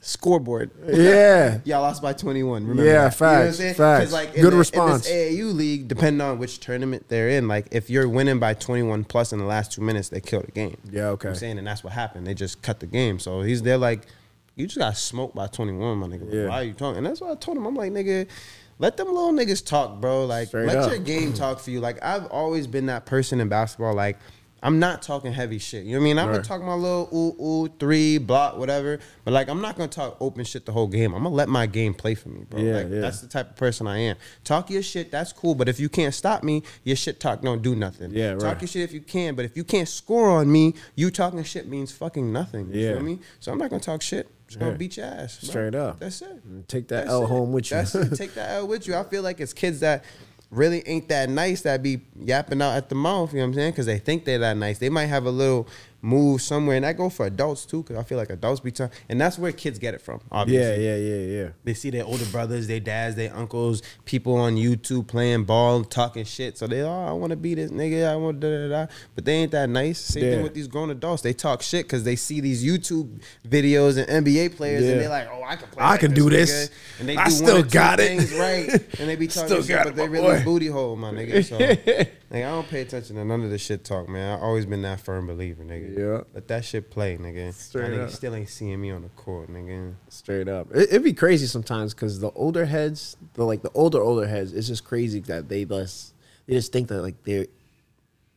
"Scoreboard." 0.00 0.70
yeah. 0.86 1.58
Y'all 1.64 1.82
lost 1.82 2.00
by 2.00 2.12
21. 2.12 2.62
Remember 2.66 2.84
Yeah, 2.84 3.08
that. 3.08 3.20
You 3.20 3.26
know 3.26 3.32
what 3.32 3.46
I'm 3.46 3.52
facts, 3.52 3.76
facts. 3.76 4.12
Like 4.12 4.34
Good 4.34 4.52
the- 4.52 4.56
response. 4.56 5.06
In 5.08 5.14
this 5.16 5.34
AAU 5.38 5.54
league, 5.54 5.88
depending 5.88 6.20
on 6.20 6.38
which 6.38 6.60
tournament 6.60 7.06
they're 7.08 7.28
in, 7.30 7.48
like 7.48 7.66
if 7.72 7.90
you're 7.90 8.08
winning 8.08 8.38
by 8.38 8.54
21 8.54 9.04
plus 9.04 9.32
in 9.32 9.38
the 9.38 9.44
last 9.44 9.72
two 9.72 9.82
minutes, 9.82 10.08
they 10.08 10.20
kill 10.20 10.42
the 10.42 10.52
game. 10.52 10.76
Yeah, 10.84 10.90
You 10.92 10.98
know 11.02 11.08
okay. 11.12 11.28
what 11.28 11.34
I'm 11.34 11.38
saying, 11.38 11.58
and 11.58 11.66
that's 11.66 11.82
what 11.84 11.92
happened. 11.92 12.26
They 12.26 12.34
just 12.34 12.62
cut 12.62 12.80
the 12.80 12.86
game. 12.86 13.18
So 13.18 13.42
he's 13.42 13.62
there 13.62 13.76
like, 13.78 14.06
you 14.56 14.66
just 14.66 14.78
got 14.78 14.96
smoked 14.96 15.34
by 15.34 15.46
21, 15.46 15.98
my 15.98 16.06
nigga. 16.06 16.32
Yeah. 16.32 16.48
Why 16.48 16.62
are 16.62 16.64
you 16.64 16.72
talking? 16.72 16.98
And 16.98 17.06
that's 17.06 17.20
why 17.20 17.30
I 17.30 17.34
told 17.36 17.56
him. 17.56 17.66
I'm 17.66 17.74
like, 17.76 17.92
nigga. 17.92 18.26
Let 18.78 18.98
them 18.98 19.06
little 19.06 19.32
niggas 19.32 19.64
talk, 19.64 20.00
bro. 20.02 20.26
Like, 20.26 20.48
Straight 20.48 20.66
let 20.66 20.76
up. 20.76 20.90
your 20.90 20.98
game 20.98 21.32
talk 21.32 21.60
for 21.60 21.70
you. 21.70 21.80
Like, 21.80 22.02
I've 22.02 22.26
always 22.26 22.66
been 22.66 22.86
that 22.86 23.06
person 23.06 23.40
in 23.40 23.48
basketball. 23.48 23.94
Like, 23.94 24.18
I'm 24.62 24.78
not 24.78 25.02
talking 25.02 25.32
heavy 25.32 25.58
shit. 25.58 25.84
You 25.84 25.92
know 25.92 25.98
what 25.98 26.02
I 26.02 26.04
mean? 26.04 26.18
I'm 26.18 26.26
Right. 26.28 26.32
gonna 26.36 26.44
talk 26.44 26.62
my 26.62 26.74
little 26.74 27.08
ooh 27.12 27.42
ooh 27.42 27.68
three 27.78 28.18
block 28.18 28.56
whatever, 28.56 28.98
but 29.24 29.32
like 29.32 29.48
I'm 29.48 29.60
not 29.60 29.76
gonna 29.76 29.88
talk 29.88 30.16
open 30.18 30.44
shit 30.44 30.64
the 30.66 30.72
whole 30.72 30.86
game. 30.86 31.12
I'm 31.14 31.22
gonna 31.24 31.34
let 31.34 31.48
my 31.48 31.66
game 31.66 31.92
play 31.94 32.14
for 32.14 32.30
me, 32.30 32.44
bro. 32.48 32.60
Yeah, 32.60 32.74
like 32.76 32.90
yeah. 32.90 33.00
that's 33.00 33.20
the 33.20 33.28
type 33.28 33.50
of 33.50 33.56
person 33.56 33.86
I 33.86 33.98
am. 33.98 34.16
Talk 34.44 34.70
your 34.70 34.82
shit, 34.82 35.10
that's 35.10 35.32
cool, 35.32 35.54
but 35.54 35.68
if 35.68 35.78
you 35.78 35.88
can't 35.88 36.14
stop 36.14 36.42
me, 36.42 36.62
your 36.84 36.96
shit 36.96 37.20
talk 37.20 37.42
don't 37.42 37.60
do 37.62 37.76
nothing. 37.76 38.12
Yeah, 38.12 38.32
Talk 38.34 38.42
right. 38.42 38.60
your 38.62 38.68
shit 38.68 38.82
if 38.82 38.92
you 38.92 39.00
can, 39.02 39.34
but 39.34 39.44
if 39.44 39.56
you 39.56 39.62
can't 39.62 39.88
score 39.88 40.30
on 40.30 40.50
me, 40.50 40.74
you 40.94 41.10
talking 41.10 41.44
shit 41.44 41.68
means 41.68 41.92
fucking 41.92 42.32
nothing. 42.32 42.72
You 42.72 42.80
Yeah. 42.80 42.92
feel 42.94 43.02
me? 43.02 43.18
So 43.40 43.52
I'm 43.52 43.58
not 43.58 43.68
gonna 43.70 43.82
talk 43.82 44.00
shit. 44.02 44.26
Just 44.48 44.58
gonna 44.60 44.72
beat 44.76 44.96
your 44.96 45.06
ass. 45.06 45.38
bro. 45.40 45.48
Straight 45.50 45.74
up. 45.74 45.98
That's 46.00 46.22
it. 46.22 46.68
Take 46.68 46.88
that 46.88 47.02
That's 47.02 47.10
L 47.10 47.24
it. 47.24 47.26
home 47.26 47.52
with 47.52 47.70
you. 47.70 47.76
That's 47.76 47.94
it. 47.94 48.14
Take 48.16 48.34
that 48.34 48.50
L 48.52 48.68
with 48.68 48.86
you. 48.86 48.94
I 48.94 49.02
feel 49.04 49.22
like 49.22 49.40
it's 49.40 49.52
kids 49.52 49.80
that 49.80 50.04
really 50.50 50.86
ain't 50.86 51.08
that 51.08 51.28
nice 51.28 51.62
that 51.62 51.82
be 51.82 52.00
yapping 52.18 52.62
out 52.62 52.76
at 52.76 52.88
the 52.88 52.94
mouth. 52.94 53.32
You 53.32 53.38
know 53.38 53.44
what 53.44 53.48
I'm 53.48 53.54
saying? 53.54 53.72
Because 53.72 53.86
they 53.86 53.98
think 53.98 54.24
they're 54.24 54.38
that 54.38 54.56
nice. 54.56 54.78
They 54.78 54.88
might 54.88 55.06
have 55.06 55.26
a 55.26 55.30
little 55.30 55.66
move 56.02 56.40
somewhere, 56.42 56.76
and 56.76 56.84
that 56.84 56.96
go 56.96 57.08
for 57.08 57.26
adults 57.26 57.66
too. 57.66 57.82
Because 57.82 57.96
I 57.96 58.02
feel 58.02 58.18
like 58.18 58.30
adults 58.30 58.60
be 58.60 58.70
trying, 58.70 58.90
and 59.08 59.20
that's 59.20 59.38
where 59.38 59.52
kids 59.52 59.78
get 59.78 59.94
it 59.94 60.00
from. 60.00 60.20
Obviously. 60.30 60.84
yeah, 60.84 60.96
yeah, 60.96 61.14
yeah. 61.16 61.42
Yeah. 61.44 61.48
They 61.64 61.74
see 61.74 61.90
their 61.90 62.04
older 62.04 62.24
brothers, 62.26 62.66
their 62.66 62.80
dads, 62.80 63.16
their 63.16 63.34
uncles, 63.34 63.82
people 64.04 64.34
on 64.36 64.56
YouTube 64.56 65.06
playing 65.06 65.44
ball, 65.44 65.84
talking 65.84 66.24
shit. 66.24 66.56
So 66.58 66.66
they, 66.66 66.82
oh, 66.82 67.06
I 67.06 67.12
want 67.12 67.30
to 67.30 67.36
be 67.36 67.54
this 67.54 67.70
nigga. 67.70 68.08
I 68.08 68.16
want 68.16 68.40
da 68.40 68.48
da 68.48 68.68
da. 68.68 68.92
But 69.14 69.24
they 69.24 69.34
ain't 69.34 69.52
that 69.52 69.68
nice. 69.68 69.98
Same 70.00 70.24
Yeah. 70.24 70.30
thing 70.32 70.42
with 70.42 70.54
these 70.54 70.68
grown 70.68 70.90
adults. 70.90 71.22
They 71.22 71.32
talk 71.32 71.62
shit 71.62 71.86
because 71.86 72.04
they 72.04 72.16
see 72.16 72.40
these 72.40 72.64
YouTube 72.64 73.20
videos 73.48 73.96
and 73.98 74.26
NBA 74.26 74.56
players, 74.56 74.84
Yeah. 74.84 74.92
and 74.92 75.00
they're 75.00 75.08
like, 75.08 75.28
oh, 75.32 75.42
I 75.46 75.56
can 75.56 75.68
play. 75.68 75.82
I 75.82 75.90
like 75.90 76.00
can 76.00 76.14
do 76.14 76.30
this. 76.30 76.50
nigga. 76.68 77.00
And 77.00 77.08
they 77.08 77.16
I 77.16 77.28
still 77.28 77.62
got 77.62 78.00
it. 78.00 78.32
right, 78.38 78.68
and 79.00 79.08
they 79.08 79.16
be 79.16 79.26
talking 79.26 79.48
Still 79.48 79.62
shit, 79.62 79.84
but 79.84 79.96
they 79.96 80.08
really 80.08 80.38
boy. 80.38 80.44
booty 80.44 80.66
hole, 80.68 80.96
my 80.96 81.10
nigga. 81.12 81.44
So 81.44 81.56
like, 82.30 82.44
I 82.44 82.50
don't 82.50 82.68
pay 82.68 82.80
attention 82.82 83.16
to 83.16 83.24
none 83.24 83.42
of 83.44 83.50
this 83.50 83.60
shit 83.62 83.84
talk, 83.84 84.08
man. 84.08 84.36
I've 84.36 84.42
always 84.42 84.66
been 84.66 84.82
that 84.82 85.00
firm 85.00 85.26
believer, 85.26 85.62
nigga. 85.64 85.85
Yeah. 85.96 86.22
Let 86.34 86.48
that 86.48 86.64
shit 86.64 86.90
play, 86.90 87.16
nigga. 87.18 87.52
Straight 87.52 87.90
nigga 87.92 88.04
up. 88.04 88.10
still 88.10 88.34
ain't 88.34 88.48
seeing 88.48 88.80
me 88.80 88.90
on 88.90 89.02
the 89.02 89.08
court, 89.10 89.50
nigga. 89.50 89.94
Straight 90.08 90.48
up, 90.48 90.68
it, 90.74 90.88
it'd 90.90 91.04
be 91.04 91.12
crazy 91.12 91.46
sometimes 91.46 91.94
because 91.94 92.20
the 92.20 92.30
older 92.32 92.64
heads, 92.66 93.16
the 93.34 93.44
like 93.44 93.62
the 93.62 93.70
older 93.74 94.00
older 94.00 94.26
heads, 94.26 94.52
it's 94.52 94.66
just 94.68 94.84
crazy 94.84 95.20
that 95.20 95.48
they 95.48 95.64
just 95.64 96.14
they 96.46 96.54
just 96.54 96.72
think 96.72 96.88
that 96.88 97.02
like 97.02 97.22
they're 97.24 97.46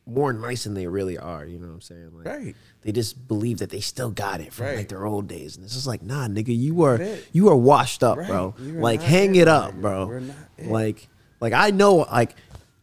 more 0.06 0.32
nice 0.32 0.64
than 0.64 0.74
they 0.74 0.86
really 0.86 1.18
are. 1.18 1.44
You 1.44 1.58
know 1.58 1.68
what 1.68 1.74
I'm 1.74 1.80
saying? 1.82 2.10
Like, 2.14 2.26
Right. 2.26 2.56
They 2.82 2.92
just 2.92 3.28
believe 3.28 3.58
that 3.58 3.68
they 3.70 3.80
still 3.80 4.10
got 4.10 4.40
it 4.40 4.52
from 4.52 4.66
Right. 4.66 4.76
like 4.78 4.88
their 4.88 5.06
old 5.06 5.28
days, 5.28 5.56
and 5.56 5.64
it's 5.64 5.74
just 5.74 5.86
like, 5.86 6.02
nah, 6.02 6.26
nigga, 6.28 6.56
you 6.56 6.82
are 6.82 6.98
you 7.32 7.48
are 7.48 7.56
washed 7.56 8.02
up, 8.02 8.16
Right. 8.18 8.26
bro. 8.26 8.54
You're 8.60 8.80
Like, 8.80 9.02
hang 9.02 9.34
it, 9.36 9.42
it 9.42 9.48
up, 9.48 9.72
nigga. 9.74 9.80
bro. 9.82 10.06
We're 10.06 10.20
not 10.20 10.36
it. 10.58 10.66
Like, 10.68 11.08
like 11.40 11.52
I 11.52 11.70
know, 11.70 11.96
like. 12.10 12.34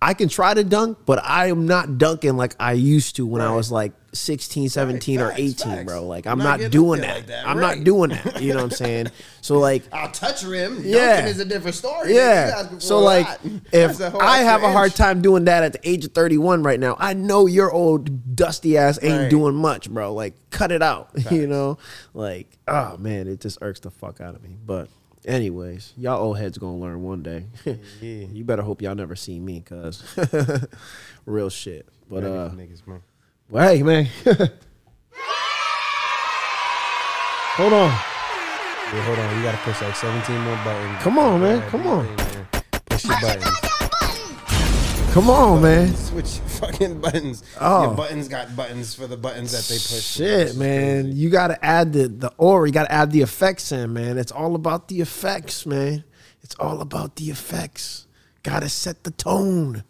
I 0.01 0.13
can 0.13 0.29
try 0.29 0.53
to 0.53 0.63
dunk, 0.63 0.99
but 1.05 1.19
I 1.23 1.47
am 1.47 1.65
not 1.65 1.97
dunking 1.97 2.37
like 2.37 2.55
I 2.59 2.73
used 2.73 3.15
to 3.15 3.25
when 3.25 3.41
I 3.41 3.55
was 3.55 3.71
like 3.71 3.93
16, 4.13 4.69
17, 4.69 5.19
or 5.19 5.29
facts, 5.29 5.39
18, 5.39 5.55
facts. 5.55 5.83
bro. 5.85 6.05
Like 6.05 6.27
I'm 6.27 6.37
not 6.37 6.59
doing 6.69 7.01
that. 7.01 7.15
like 7.15 7.25
that, 7.27 7.47
I'm 7.47 7.57
right. 7.57 7.77
not 7.77 7.83
doing 7.83 8.09
that. 8.11 8.41
You 8.41 8.49
know 8.53 8.57
what 8.63 8.71
I'm 8.73 8.77
saying? 8.77 9.07
So 9.41 9.59
like 9.59 9.83
I'll 9.93 10.11
touch 10.11 10.43
rim. 10.43 10.81
Yeah. 10.83 11.15
Dunking 11.15 11.27
is 11.31 11.39
a 11.39 11.45
different 11.45 11.75
story. 11.75 12.13
yeah. 12.13 12.77
So 12.79 12.99
like, 12.99 13.25
if 13.45 13.71
That's 13.71 13.99
a 14.01 14.09
whole 14.09 14.21
I 14.21 14.39
have 14.39 14.55
extra 14.55 14.69
a 14.69 14.73
hard 14.73 14.93
time 14.93 15.21
doing 15.21 15.45
that 15.45 15.63
at 15.63 15.71
the 15.71 15.89
age 15.89 16.03
of 16.03 16.11
31 16.11 16.63
right 16.63 16.79
now, 16.79 16.97
I 16.99 17.13
know 17.13 17.45
your 17.45 17.71
old 17.71 18.35
dusty 18.35 18.77
ass 18.77 18.99
ain't 19.01 19.21
Right. 19.21 19.29
doing 19.29 19.55
much, 19.55 19.89
bro. 19.89 20.13
Like, 20.13 20.33
cut 20.49 20.73
it 20.73 20.81
out. 20.83 21.11
You 21.31 21.47
know, 21.47 21.77
like, 22.13 22.57
oh 22.67 22.97
man, 22.97 23.27
it 23.29 23.39
just 23.39 23.59
irks 23.61 23.79
the 23.79 23.89
fuck 23.91 24.19
out 24.19 24.35
of 24.35 24.43
me. 24.43 24.57
But 24.65 24.89
anyways, 25.27 25.93
y'all 25.97 26.21
old 26.23 26.37
heads 26.39 26.57
gonna 26.57 26.77
learn 26.77 27.03
one 27.03 27.21
day. 27.21 27.45
Yeah. 27.65 27.75
you 28.01 28.43
better 28.43 28.63
hope 28.63 28.81
y'all 28.81 28.95
never 28.95 29.15
see 29.15 29.39
me, 29.39 29.61
cause 29.61 30.03
real 31.25 31.49
shit. 31.49 31.87
But 32.09 32.23
Ready 32.23 32.35
uh, 32.35 32.49
niggas, 32.49 32.87
man. 32.87 33.01
well, 33.49 33.67
hey 33.67 33.83
man, 33.83 34.05
hold 37.55 37.73
on. 37.73 37.91
Yeah, 38.93 39.01
hold 39.03 39.19
on. 39.19 39.37
You 39.37 39.43
gotta 39.43 39.57
push 39.57 39.81
like 39.81 39.95
17 39.95 40.39
more 40.39 40.55
buttons. 40.63 41.03
Come 41.03 41.19
on, 41.19 41.41
man. 41.41 41.69
Come 41.69 41.87
on. 41.87 42.07
Push 42.85 43.03
your 43.05 43.19
buttons. 43.19 43.66
Come 45.17 45.31
on, 45.31 45.63
man. 45.63 45.95
Switch 45.95 46.37
your 46.37 46.45
fucking 46.45 47.01
buttons. 47.01 47.43
Oh. 47.59 47.85
Your 47.85 47.95
buttons 47.95 48.27
got 48.27 48.55
buttons 48.55 48.93
for 48.93 49.07
the 49.07 49.17
buttons 49.17 49.51
that 49.51 49.63
they 49.63 49.73
push. 49.79 50.03
Shit, 50.03 50.55
man. 50.55 51.11
You 51.11 51.31
gotta 51.31 51.57
add 51.65 51.91
the 51.91 52.07
the 52.07 52.31
aura, 52.37 52.67
you 52.67 52.71
gotta 52.71 52.91
add 52.91 53.11
the 53.11 53.21
effects 53.23 53.71
in, 53.71 53.93
man. 53.93 54.19
It's 54.19 54.31
all 54.31 54.53
about 54.53 54.89
the 54.89 55.01
effects, 55.01 55.65
man. 55.65 56.03
It's 56.43 56.53
all 56.59 56.81
about 56.81 57.15
the 57.15 57.31
effects. 57.31 58.05
Gotta 58.43 58.69
set 58.69 59.05
the 59.05 59.09
tone. 59.09 59.83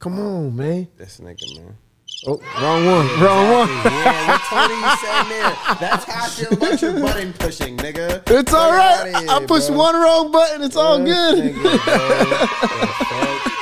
Come 0.00 0.18
on, 0.18 0.54
man. 0.54 0.88
This 0.98 1.18
nigga, 1.18 1.56
man. 1.56 1.78
Oh, 2.26 2.38
wrong 2.60 2.84
one. 2.84 3.06
Wrong 3.20 3.50
one. 3.52 3.68
Yeah, 3.70 4.28
what 4.28 4.40
Tony 4.50 4.74
you 4.74 4.96
saying 4.98 5.28
there? 5.30 5.56
That's 5.80 6.04
how 6.04 6.24
I 6.24 6.28
feel 6.28 6.52
about 6.52 6.82
your 6.82 7.00
button 7.00 7.32
pushing, 7.32 7.78
nigga. 7.78 8.22
It's 8.30 8.52
all 8.52 8.70
Fuck 8.70 8.78
right. 8.78 9.16
here, 9.16 9.30
I 9.30 9.46
pushed 9.46 9.70
one 9.70 9.94
wrong 9.94 10.30
button. 10.30 10.60
It's 10.62 10.76
all 10.76 11.02
good. 11.02 11.54
nigga, 11.54 13.50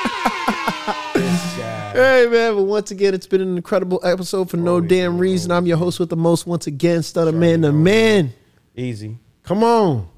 Hey 1.92 2.26
man, 2.30 2.54
but 2.54 2.62
once 2.62 2.90
again, 2.90 3.12
it's 3.12 3.26
been 3.26 3.42
an 3.42 3.56
incredible 3.56 4.00
episode 4.02 4.48
for 4.48 4.56
no 4.56 4.76
oh, 4.76 4.80
damn 4.80 5.12
been, 5.12 5.18
reason. 5.18 5.50
I'm 5.50 5.66
your 5.66 5.76
host 5.76 6.00
with 6.00 6.08
the 6.08 6.16
most. 6.16 6.46
Once 6.46 6.66
again, 6.66 7.02
Sorry, 7.02 7.32
Man, 7.32 7.60
the 7.60 7.70
man. 7.70 8.32
Easy. 8.74 9.18
Come 9.42 9.62
on. 9.62 10.08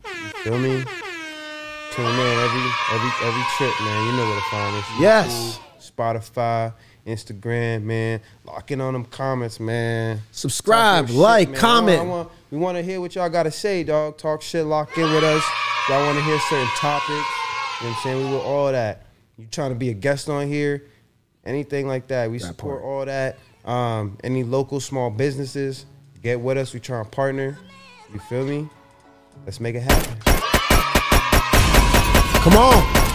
Feel 0.45 0.59
me? 0.59 0.85
Tune 1.91 2.07
in 2.07 2.39
every 2.39 2.63
every 2.93 3.11
every 3.23 3.43
trip, 3.57 3.73
man. 3.81 4.07
You 4.07 4.17
know 4.17 4.25
where 4.25 4.37
to 4.37 4.47
find 4.51 4.77
us. 4.77 4.85
Yes. 5.01 5.61
Spotify, 5.81 6.73
Instagram, 7.07 7.83
man. 7.83 8.21
Lock 8.45 8.71
in 8.71 8.81
on 8.81 8.93
them 8.93 9.05
comments, 9.07 9.59
man. 9.59 10.21
Subscribe, 10.31 11.09
your 11.09 11.23
like, 11.23 11.51
man. 11.51 11.61
comment. 11.61 12.01
I 12.01 12.05
want, 12.05 12.31
we 12.53 12.59
want 12.59 12.79
to 12.79 12.83
hear 12.83 13.01
what 13.01 13.17
y'all 13.17 13.29
got 13.29 13.45
to 13.45 13.51
say, 13.51 13.83
dog. 13.83 14.17
Talk 14.17 14.43
shit, 14.43 14.65
lock 14.65 14.97
in 14.97 15.13
with 15.13 15.25
us. 15.25 15.45
Y'all 15.89 16.07
want 16.07 16.19
to 16.19 16.25
hear 16.25 16.39
certain 16.39 16.69
topics. 16.77 17.09
You 17.09 17.15
know 17.15 17.25
what 17.91 17.97
I'm 17.97 18.03
saying? 18.03 18.25
We 18.25 18.31
will 18.31 18.43
all 18.43 18.71
that. 18.71 19.07
You 19.37 19.47
trying 19.51 19.71
to 19.71 19.77
be 19.77 19.91
a 19.91 19.95
guest 19.95 20.29
on 20.29 20.47
here, 20.47 20.85
anything 21.47 21.87
like 21.87 22.09
that. 22.09 22.31
We 22.31 22.39
support 22.39 22.83
part. 22.83 22.85
all 22.85 23.05
that. 23.07 23.39
Um, 23.65 24.19
any 24.23 24.45
local 24.45 24.81
small 24.81 25.11
businesses, 25.11 25.87
get 26.23 26.41
with 26.41 26.59
us. 26.59 26.75
We 26.75 26.81
try 26.81 27.03
to 27.03 27.09
partner. 27.09 27.59
You 28.13 28.21
feel 28.21 28.45
me? 28.45 28.69
Let's 29.45 29.61
make 29.61 29.75
it 29.75 29.83
happen. 29.83 30.19
Come 32.43 32.57
on. 32.57 33.14